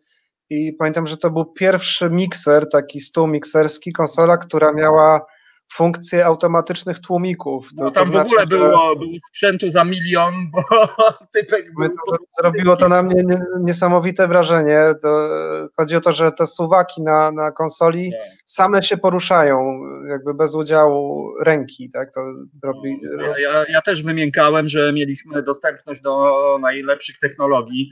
i 0.50 0.72
pamiętam, 0.72 1.06
że 1.06 1.16
to 1.16 1.30
był 1.30 1.44
pierwszy 1.44 2.10
mikser, 2.10 2.68
taki 2.68 3.00
stół 3.00 3.26
mikserski, 3.26 3.92
konsola, 3.92 4.36
która 4.36 4.72
miała 4.72 5.26
funkcję 5.72 6.26
automatycznych 6.26 6.98
tłumików. 6.98 7.68
To, 7.78 7.84
no, 7.84 7.90
tam 7.90 8.04
to 8.04 8.10
znaczy, 8.10 8.28
w 8.28 8.32
ogóle 8.32 8.46
było, 8.46 8.96
było 8.96 9.12
sprzętu 9.28 9.68
za 9.68 9.84
milion, 9.84 10.34
bo 10.50 10.62
typek 11.34 11.74
był... 11.74 11.88
To, 11.88 12.16
zrobiło 12.40 12.76
to 12.76 12.88
na 12.88 13.02
mnie 13.02 13.24
niesamowite 13.60 14.28
wrażenie. 14.28 14.78
To, 15.02 15.28
chodzi 15.76 15.96
o 15.96 16.00
to, 16.00 16.12
że 16.12 16.32
te 16.32 16.46
suwaki 16.46 17.02
na, 17.02 17.32
na 17.32 17.52
konsoli 17.52 18.10
nie. 18.10 18.36
same 18.46 18.82
się 18.82 18.96
poruszają, 18.96 19.80
jakby 20.08 20.34
bez 20.34 20.54
udziału 20.54 21.32
ręki, 21.44 21.90
tak? 21.90 22.14
To 22.14 22.20
robi... 22.62 23.00
ja, 23.18 23.38
ja, 23.38 23.64
ja 23.68 23.82
też 23.82 24.02
wymiękałem, 24.02 24.68
że 24.68 24.92
mieliśmy 24.92 25.42
dostępność 25.42 26.00
do 26.02 26.34
najlepszych 26.60 27.18
technologii, 27.18 27.90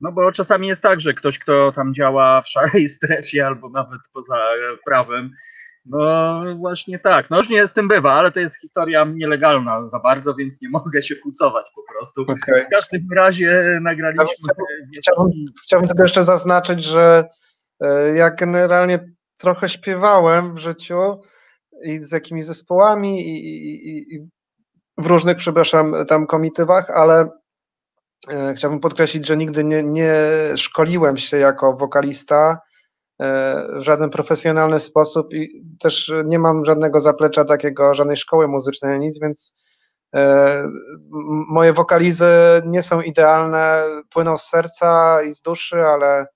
no 0.00 0.12
bo 0.12 0.32
czasami 0.32 0.68
jest 0.68 0.82
tak, 0.82 1.00
że 1.00 1.14
ktoś, 1.14 1.38
kto 1.38 1.72
tam 1.72 1.94
działa 1.94 2.42
w 2.42 2.48
szarej 2.48 2.88
strefie 2.98 3.46
albo 3.46 3.68
nawet 3.68 4.00
poza 4.12 4.38
prawem, 4.86 5.30
no 5.86 6.42
właśnie 6.56 6.98
tak. 6.98 7.30
No 7.30 7.36
już 7.36 7.48
nie 7.48 7.66
z 7.66 7.72
tym 7.72 7.88
bywa, 7.88 8.12
ale 8.12 8.32
to 8.32 8.40
jest 8.40 8.60
historia 8.60 9.04
nielegalna 9.14 9.86
za 9.86 9.98
bardzo, 9.98 10.34
więc 10.34 10.62
nie 10.62 10.68
mogę 10.68 11.02
się 11.02 11.16
kłócować 11.16 11.70
po 11.74 11.92
prostu. 11.92 12.22
Okay. 12.22 12.64
W 12.64 12.68
każdym 12.68 13.08
razie 13.16 13.78
nagraliśmy. 13.82 14.48
Chciałbym, 14.98 15.32
chciałbym 15.62 15.88
tylko 15.88 16.02
jeszcze 16.02 16.24
zaznaczyć, 16.24 16.84
że 16.84 17.28
e, 17.80 18.14
ja 18.14 18.30
generalnie 18.30 19.06
trochę 19.36 19.68
śpiewałem 19.68 20.54
w 20.54 20.58
życiu 20.58 21.20
i 21.84 21.98
z 21.98 22.12
jakimiś 22.12 22.44
zespołami 22.44 23.20
i, 23.20 23.36
i, 23.88 24.14
i 24.14 24.28
w 24.98 25.06
różnych, 25.06 25.36
przepraszam, 25.36 25.94
tam 26.08 26.26
komitywach, 26.26 26.90
ale 26.90 27.28
e, 28.28 28.54
chciałbym 28.56 28.80
podkreślić, 28.80 29.26
że 29.26 29.36
nigdy 29.36 29.64
nie, 29.64 29.82
nie 29.82 30.14
szkoliłem 30.56 31.16
się 31.16 31.36
jako 31.36 31.76
wokalista 31.76 32.60
w 33.20 33.82
żaden 33.82 34.10
profesjonalny 34.10 34.78
sposób 34.78 35.34
i 35.34 35.64
też 35.80 36.12
nie 36.24 36.38
mam 36.38 36.64
żadnego 36.64 37.00
zaplecza 37.00 37.44
takiego, 37.44 37.94
żadnej 37.94 38.16
szkoły 38.16 38.48
muzycznej, 38.48 39.00
nic, 39.00 39.20
więc 39.20 39.54
e, 40.14 40.64
moje 41.48 41.72
wokalizy 41.72 42.26
nie 42.66 42.82
są 42.82 43.00
idealne, 43.00 43.84
płyną 44.10 44.36
z 44.36 44.48
serca 44.48 45.22
i 45.22 45.32
z 45.32 45.42
duszy, 45.42 45.76
ale 45.86 46.26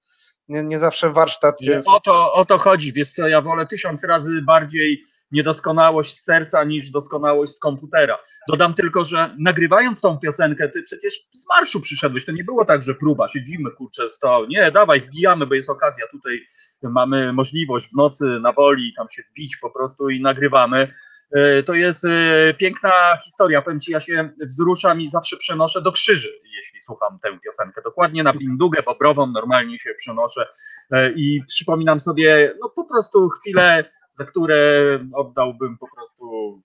nie, 0.48 0.62
nie 0.62 0.78
zawsze 0.78 1.10
warsztat 1.10 1.60
jest. 1.60 1.88
O 1.88 2.00
to, 2.00 2.32
o 2.32 2.44
to 2.44 2.58
chodzi, 2.58 2.92
wiesz 2.92 3.10
co, 3.10 3.28
ja 3.28 3.40
wolę 3.40 3.66
tysiąc 3.66 4.04
razy 4.04 4.42
bardziej 4.42 5.04
niedoskonałość 5.34 6.20
serca 6.20 6.64
niż 6.64 6.90
doskonałość 6.90 7.52
z 7.52 7.58
komputera. 7.58 8.18
Dodam 8.48 8.74
tylko, 8.74 9.04
że 9.04 9.34
nagrywając 9.38 10.00
tą 10.00 10.18
piosenkę, 10.18 10.68
ty 10.68 10.82
przecież 10.82 11.14
z 11.34 11.48
marszu 11.48 11.80
przyszedłeś, 11.80 12.24
to 12.24 12.32
nie 12.32 12.44
było 12.44 12.64
tak, 12.64 12.82
że 12.82 12.94
próba, 12.94 13.28
siedzimy, 13.28 13.70
kurczę, 13.70 14.10
sto, 14.10 14.46
nie, 14.48 14.72
dawaj, 14.72 15.00
wbijamy, 15.00 15.46
bo 15.46 15.54
jest 15.54 15.70
okazja, 15.70 16.06
tutaj 16.10 16.40
mamy 16.82 17.32
możliwość 17.32 17.90
w 17.90 17.96
nocy 17.96 18.24
na 18.40 18.52
woli 18.52 18.92
tam 18.96 19.06
się 19.10 19.22
wbić 19.30 19.56
po 19.56 19.70
prostu 19.70 20.10
i 20.10 20.20
nagrywamy. 20.22 20.92
E, 21.34 21.62
to 21.62 21.74
jest 21.74 22.04
e, 22.04 22.54
piękna 22.54 23.18
historia, 23.24 23.62
powiem 23.62 23.80
Ci, 23.80 23.92
ja 23.92 24.00
się 24.00 24.30
wzruszam 24.40 25.00
i 25.00 25.08
zawsze 25.08 25.36
przenoszę 25.36 25.82
do 25.82 25.92
krzyży, 25.92 26.28
jeśli 26.56 26.80
słucham 26.80 27.18
tę 27.22 27.38
piosenkę. 27.44 27.82
Dokładnie 27.82 28.22
na 28.22 28.32
pindugę 28.32 28.82
bobrową 28.82 29.26
normalnie 29.26 29.78
się 29.78 29.90
przenoszę 29.98 30.46
e, 30.90 31.12
i 31.12 31.42
przypominam 31.48 32.00
sobie 32.00 32.54
no 32.60 32.68
po 32.68 32.84
prostu 32.84 33.28
chwilę 33.28 33.84
za 34.10 34.24
które 34.24 34.98
oddałbym 35.14 35.78
po 35.78 35.86
prostu 35.96 36.62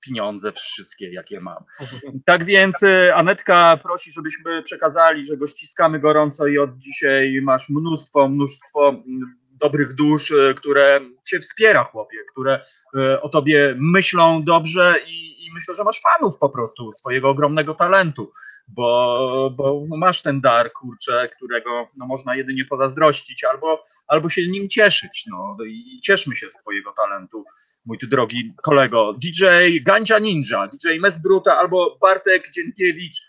pieniądze 0.00 0.52
wszystkie, 0.52 1.12
jakie 1.12 1.40
mam. 1.40 1.64
Tak 2.24 2.44
więc 2.44 2.76
Anetka 3.14 3.78
prosi, 3.82 4.12
żebyśmy 4.12 4.62
przekazali, 4.62 5.24
że 5.24 5.36
go 5.36 5.46
ściskamy 5.46 6.00
gorąco 6.00 6.46
i 6.46 6.58
od 6.58 6.78
dzisiaj 6.78 7.40
masz 7.42 7.68
mnóstwo, 7.68 8.28
mnóstwo 8.28 9.02
dobrych 9.62 9.94
dusz, 9.94 10.30
y, 10.30 10.54
które 10.56 11.00
cię 11.24 11.40
wspiera, 11.40 11.84
chłopie, 11.84 12.18
które 12.32 12.60
y, 12.96 13.20
o 13.20 13.28
tobie 13.28 13.74
myślą 13.78 14.44
dobrze 14.44 14.94
i, 15.06 15.32
myślę, 15.54 15.74
że 15.74 15.84
masz 15.84 16.00
fanów 16.00 16.38
po 16.38 16.48
prostu 16.48 16.92
swojego 16.92 17.28
ogromnego 17.28 17.74
talentu, 17.74 18.30
bo, 18.68 19.50
bo 19.56 19.86
masz 19.96 20.22
ten 20.22 20.40
dar, 20.40 20.72
kurczę, 20.72 21.28
którego 21.36 21.88
no, 21.96 22.06
można 22.06 22.36
jedynie 22.36 22.64
pozazdrościć 22.64 23.44
albo, 23.44 23.82
albo 24.06 24.28
się 24.28 24.48
nim 24.48 24.68
cieszyć. 24.68 25.24
No, 25.30 25.56
I 25.66 26.00
cieszmy 26.00 26.34
się 26.34 26.50
z 26.50 26.54
twojego 26.54 26.92
talentu, 26.92 27.44
mój 27.84 27.98
ty 27.98 28.06
drogi 28.06 28.54
kolego. 28.62 29.12
DJ 29.12 29.44
Gandzia 29.82 30.18
Ninja, 30.18 30.68
DJ 30.68 30.98
Mesbruta 31.00 31.58
albo 31.58 31.98
Bartek 32.00 32.50
Dzienkiewicz, 32.50 33.22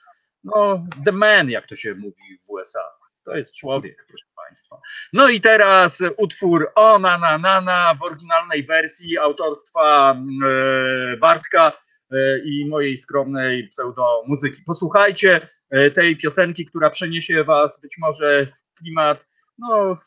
no 0.44 0.86
the 1.06 1.12
man, 1.12 1.50
jak 1.50 1.68
to 1.68 1.76
się 1.76 1.96
mówi 1.96 2.38
w 2.46 2.50
USA. 2.50 3.03
To 3.24 3.36
jest 3.36 3.56
człowiek, 3.56 4.06
proszę 4.08 4.26
Państwa. 4.36 4.82
No 5.14 5.30
i 5.30 5.41
teraz 5.41 6.04
utwór 6.18 6.72
O 6.76 7.00
na 7.00 7.18
na 7.18 7.38
na 7.38 7.62
na 7.62 7.95
w 7.95 8.04
oryginalnej 8.04 8.66
wersji 8.66 9.18
autorstwa 9.18 10.16
yy, 10.41 11.18
Bartka 11.18 11.74
E, 12.14 12.40
i 12.40 12.66
mojej 12.70 12.98
skromnej 12.98 13.68
pseudomuzyki. 13.68 14.62
Posłuchajcie 14.66 15.48
e, 15.70 15.91
tej 15.91 16.18
piosenki, 16.18 16.66
która 16.66 16.90
przeniesie 16.90 17.44
Was 17.44 17.82
być 17.82 17.98
może 17.98 18.45
w 18.45 18.80
klimat 18.80 19.28
no, 19.58 19.98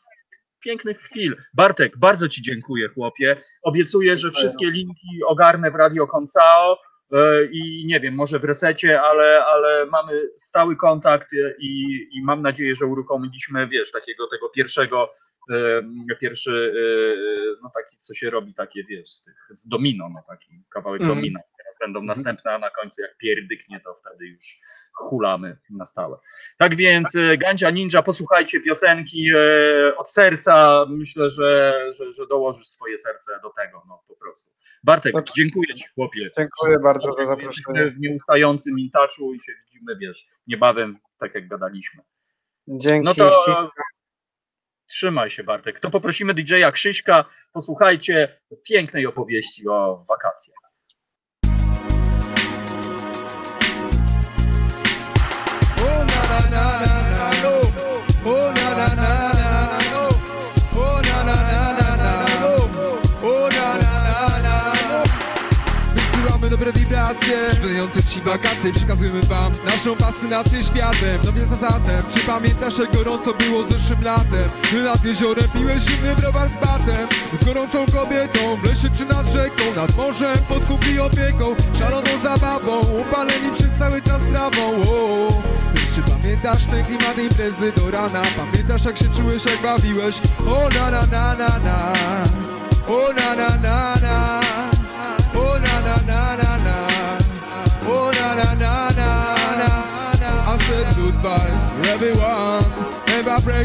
pięknych 0.59 0.99
chwil. 0.99 1.35
Bartek, 1.53 1.97
bardzo 1.97 2.29
Ci 2.29 2.41
dziękuję, 2.41 2.87
chłopie. 2.87 3.37
Obiecuję, 3.63 4.17
że 4.17 4.31
wszystkie 4.31 4.71
linki 4.71 5.23
ogarnę 5.27 5.71
w 5.71 5.75
Radio 5.75 6.07
Koncao 6.07 6.73
e, 6.73 6.77
i 7.51 7.85
nie 7.85 7.99
wiem, 7.99 8.15
może 8.15 8.39
w 8.39 8.43
resecie, 8.43 9.01
ale, 9.01 9.45
ale 9.45 9.85
mamy 9.85 10.21
stały 10.37 10.75
kontakt 10.75 11.29
i, 11.59 12.07
i 12.11 12.23
mam 12.23 12.41
nadzieję, 12.41 12.75
że 12.75 12.85
uruchomiliśmy, 12.85 13.67
wiesz, 13.67 13.91
takiego 13.91 14.27
tego 14.27 14.49
pierwszego, 14.49 15.09
pierwszy, 16.19 16.73
no 17.63 17.71
taki, 17.75 17.97
co 17.97 18.13
się 18.13 18.29
robi, 18.29 18.53
takie, 18.53 18.83
wiesz, 18.83 19.09
z, 19.09 19.21
tych, 19.21 19.47
z 19.53 19.67
domino, 19.67 20.09
no 20.09 20.23
taki 20.27 20.63
kawałek 20.69 21.01
mm. 21.01 21.33
Domino 21.79 21.87
będą 21.87 21.99
mhm. 21.99 22.05
następne, 22.05 22.51
a 22.51 22.59
na 22.59 22.69
końcu 22.69 23.01
jak 23.01 23.17
pierdyknie, 23.17 23.79
to 23.79 23.95
wtedy 23.95 24.27
już 24.27 24.59
hulamy 24.93 25.57
na 25.69 25.85
stałe. 25.85 26.17
Tak 26.57 26.75
więc 26.75 27.15
e, 27.15 27.37
Gandzia 27.37 27.69
Ninja, 27.69 28.01
posłuchajcie 28.01 28.61
piosenki 28.61 29.29
e, 29.35 29.97
od 29.97 30.09
serca. 30.09 30.85
Myślę, 30.89 31.29
że, 31.29 31.81
że, 31.97 32.11
że 32.11 32.27
dołożysz 32.27 32.67
swoje 32.67 32.97
serce 32.97 33.39
do 33.43 33.49
tego, 33.49 33.83
no 33.87 34.03
po 34.07 34.15
prostu. 34.15 34.51
Bartek, 34.83 35.15
dziękuję 35.37 35.75
Ci 35.75 35.85
chłopie. 35.95 36.29
Dziękuję 36.37 36.79
bardzo 36.83 37.13
za 37.13 37.25
zaproszenie. 37.25 37.91
W 37.91 37.99
nieustającym 37.99 38.79
intaczu 38.79 39.33
i 39.33 39.39
się 39.39 39.51
widzimy, 39.65 39.95
wiesz, 39.95 40.25
niebawem, 40.47 40.99
tak 41.17 41.35
jak 41.35 41.47
gadaliśmy. 41.47 42.03
Dzięki, 42.67 43.05
No 43.05 43.13
to 43.13 43.31
trzymaj 44.87 45.29
się 45.29 45.43
Bartek. 45.43 45.79
To 45.79 45.89
poprosimy 45.89 46.33
DJ-a 46.33 46.71
Krzyśka, 46.71 47.25
posłuchajcie 47.53 48.39
pięknej 48.63 49.05
opowieści 49.05 49.67
o 49.67 50.05
wakacjach. 50.09 50.66
Żyjące 67.67 68.03
ci 68.03 68.21
wakacje 68.21 68.73
Przekazujemy 68.73 69.19
wam 69.21 69.51
naszą 69.65 69.95
fascynację 69.95 70.63
światem. 70.63 71.19
No 71.25 71.31
więc 71.31 71.51
a 71.51 71.55
zatem 71.55 72.01
Czy 72.13 72.19
pamiętasz 72.19 72.77
jak 72.77 72.97
gorąco 72.97 73.33
było 73.33 73.63
zeszłym 73.63 74.01
latem? 74.03 74.49
Gdy 74.71 74.83
nad 74.83 75.05
jeziorem 75.05 75.45
piłeś 75.53 75.83
zimny 75.83 76.15
browar 76.15 76.49
z 76.49 76.53
batem. 76.53 77.07
Z 77.41 77.45
gorącą 77.45 77.85
kobietą 77.85 78.39
W 78.63 78.67
lesie 78.67 78.89
czy 78.97 79.05
nad 79.05 79.27
rzeką 79.27 79.63
Nad 79.75 79.97
morzem 79.97 80.37
pod 80.49 80.65
kupi 80.65 80.99
opieką 80.99 81.55
Szaloną 81.79 82.19
zabawą 82.23 82.79
Upaleni 82.79 83.51
przez 83.57 83.73
cały 83.73 84.01
czas 84.01 84.21
trawą. 84.31 84.81
O, 84.81 85.27
Wiesz, 85.73 85.95
czy 85.95 86.01
pamiętasz 86.11 86.65
ten 86.65 86.85
klimat 86.85 87.17
imprezy 87.17 87.71
do 87.71 87.91
rana? 87.91 88.21
Pamiętasz 88.37 88.85
jak 88.85 88.97
się 88.97 89.05
czułeś 89.17 89.45
jak 89.45 89.61
bawiłeś? 89.61 90.15
O 90.47 90.69
na 90.69 90.91
na 90.91 91.01
na 91.01 91.35
na 91.35 91.59
na. 91.59 91.93
O 92.87 93.13
na 93.13 93.35
na 93.35 93.49
na 93.57 93.96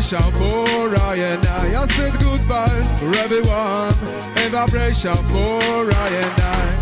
vibration 0.03 0.33
for 0.33 1.01
I 1.01 1.15
and 1.15 1.47
I 1.47 1.83
I 1.83 1.87
said 1.89 2.13
goodbyes 2.19 2.99
for 2.99 3.15
everyone. 3.17 3.93
And 4.37 4.53
vibration 4.53 5.15
for 5.15 5.95
I 5.95 6.09
and 6.09 6.41
I 6.41 6.82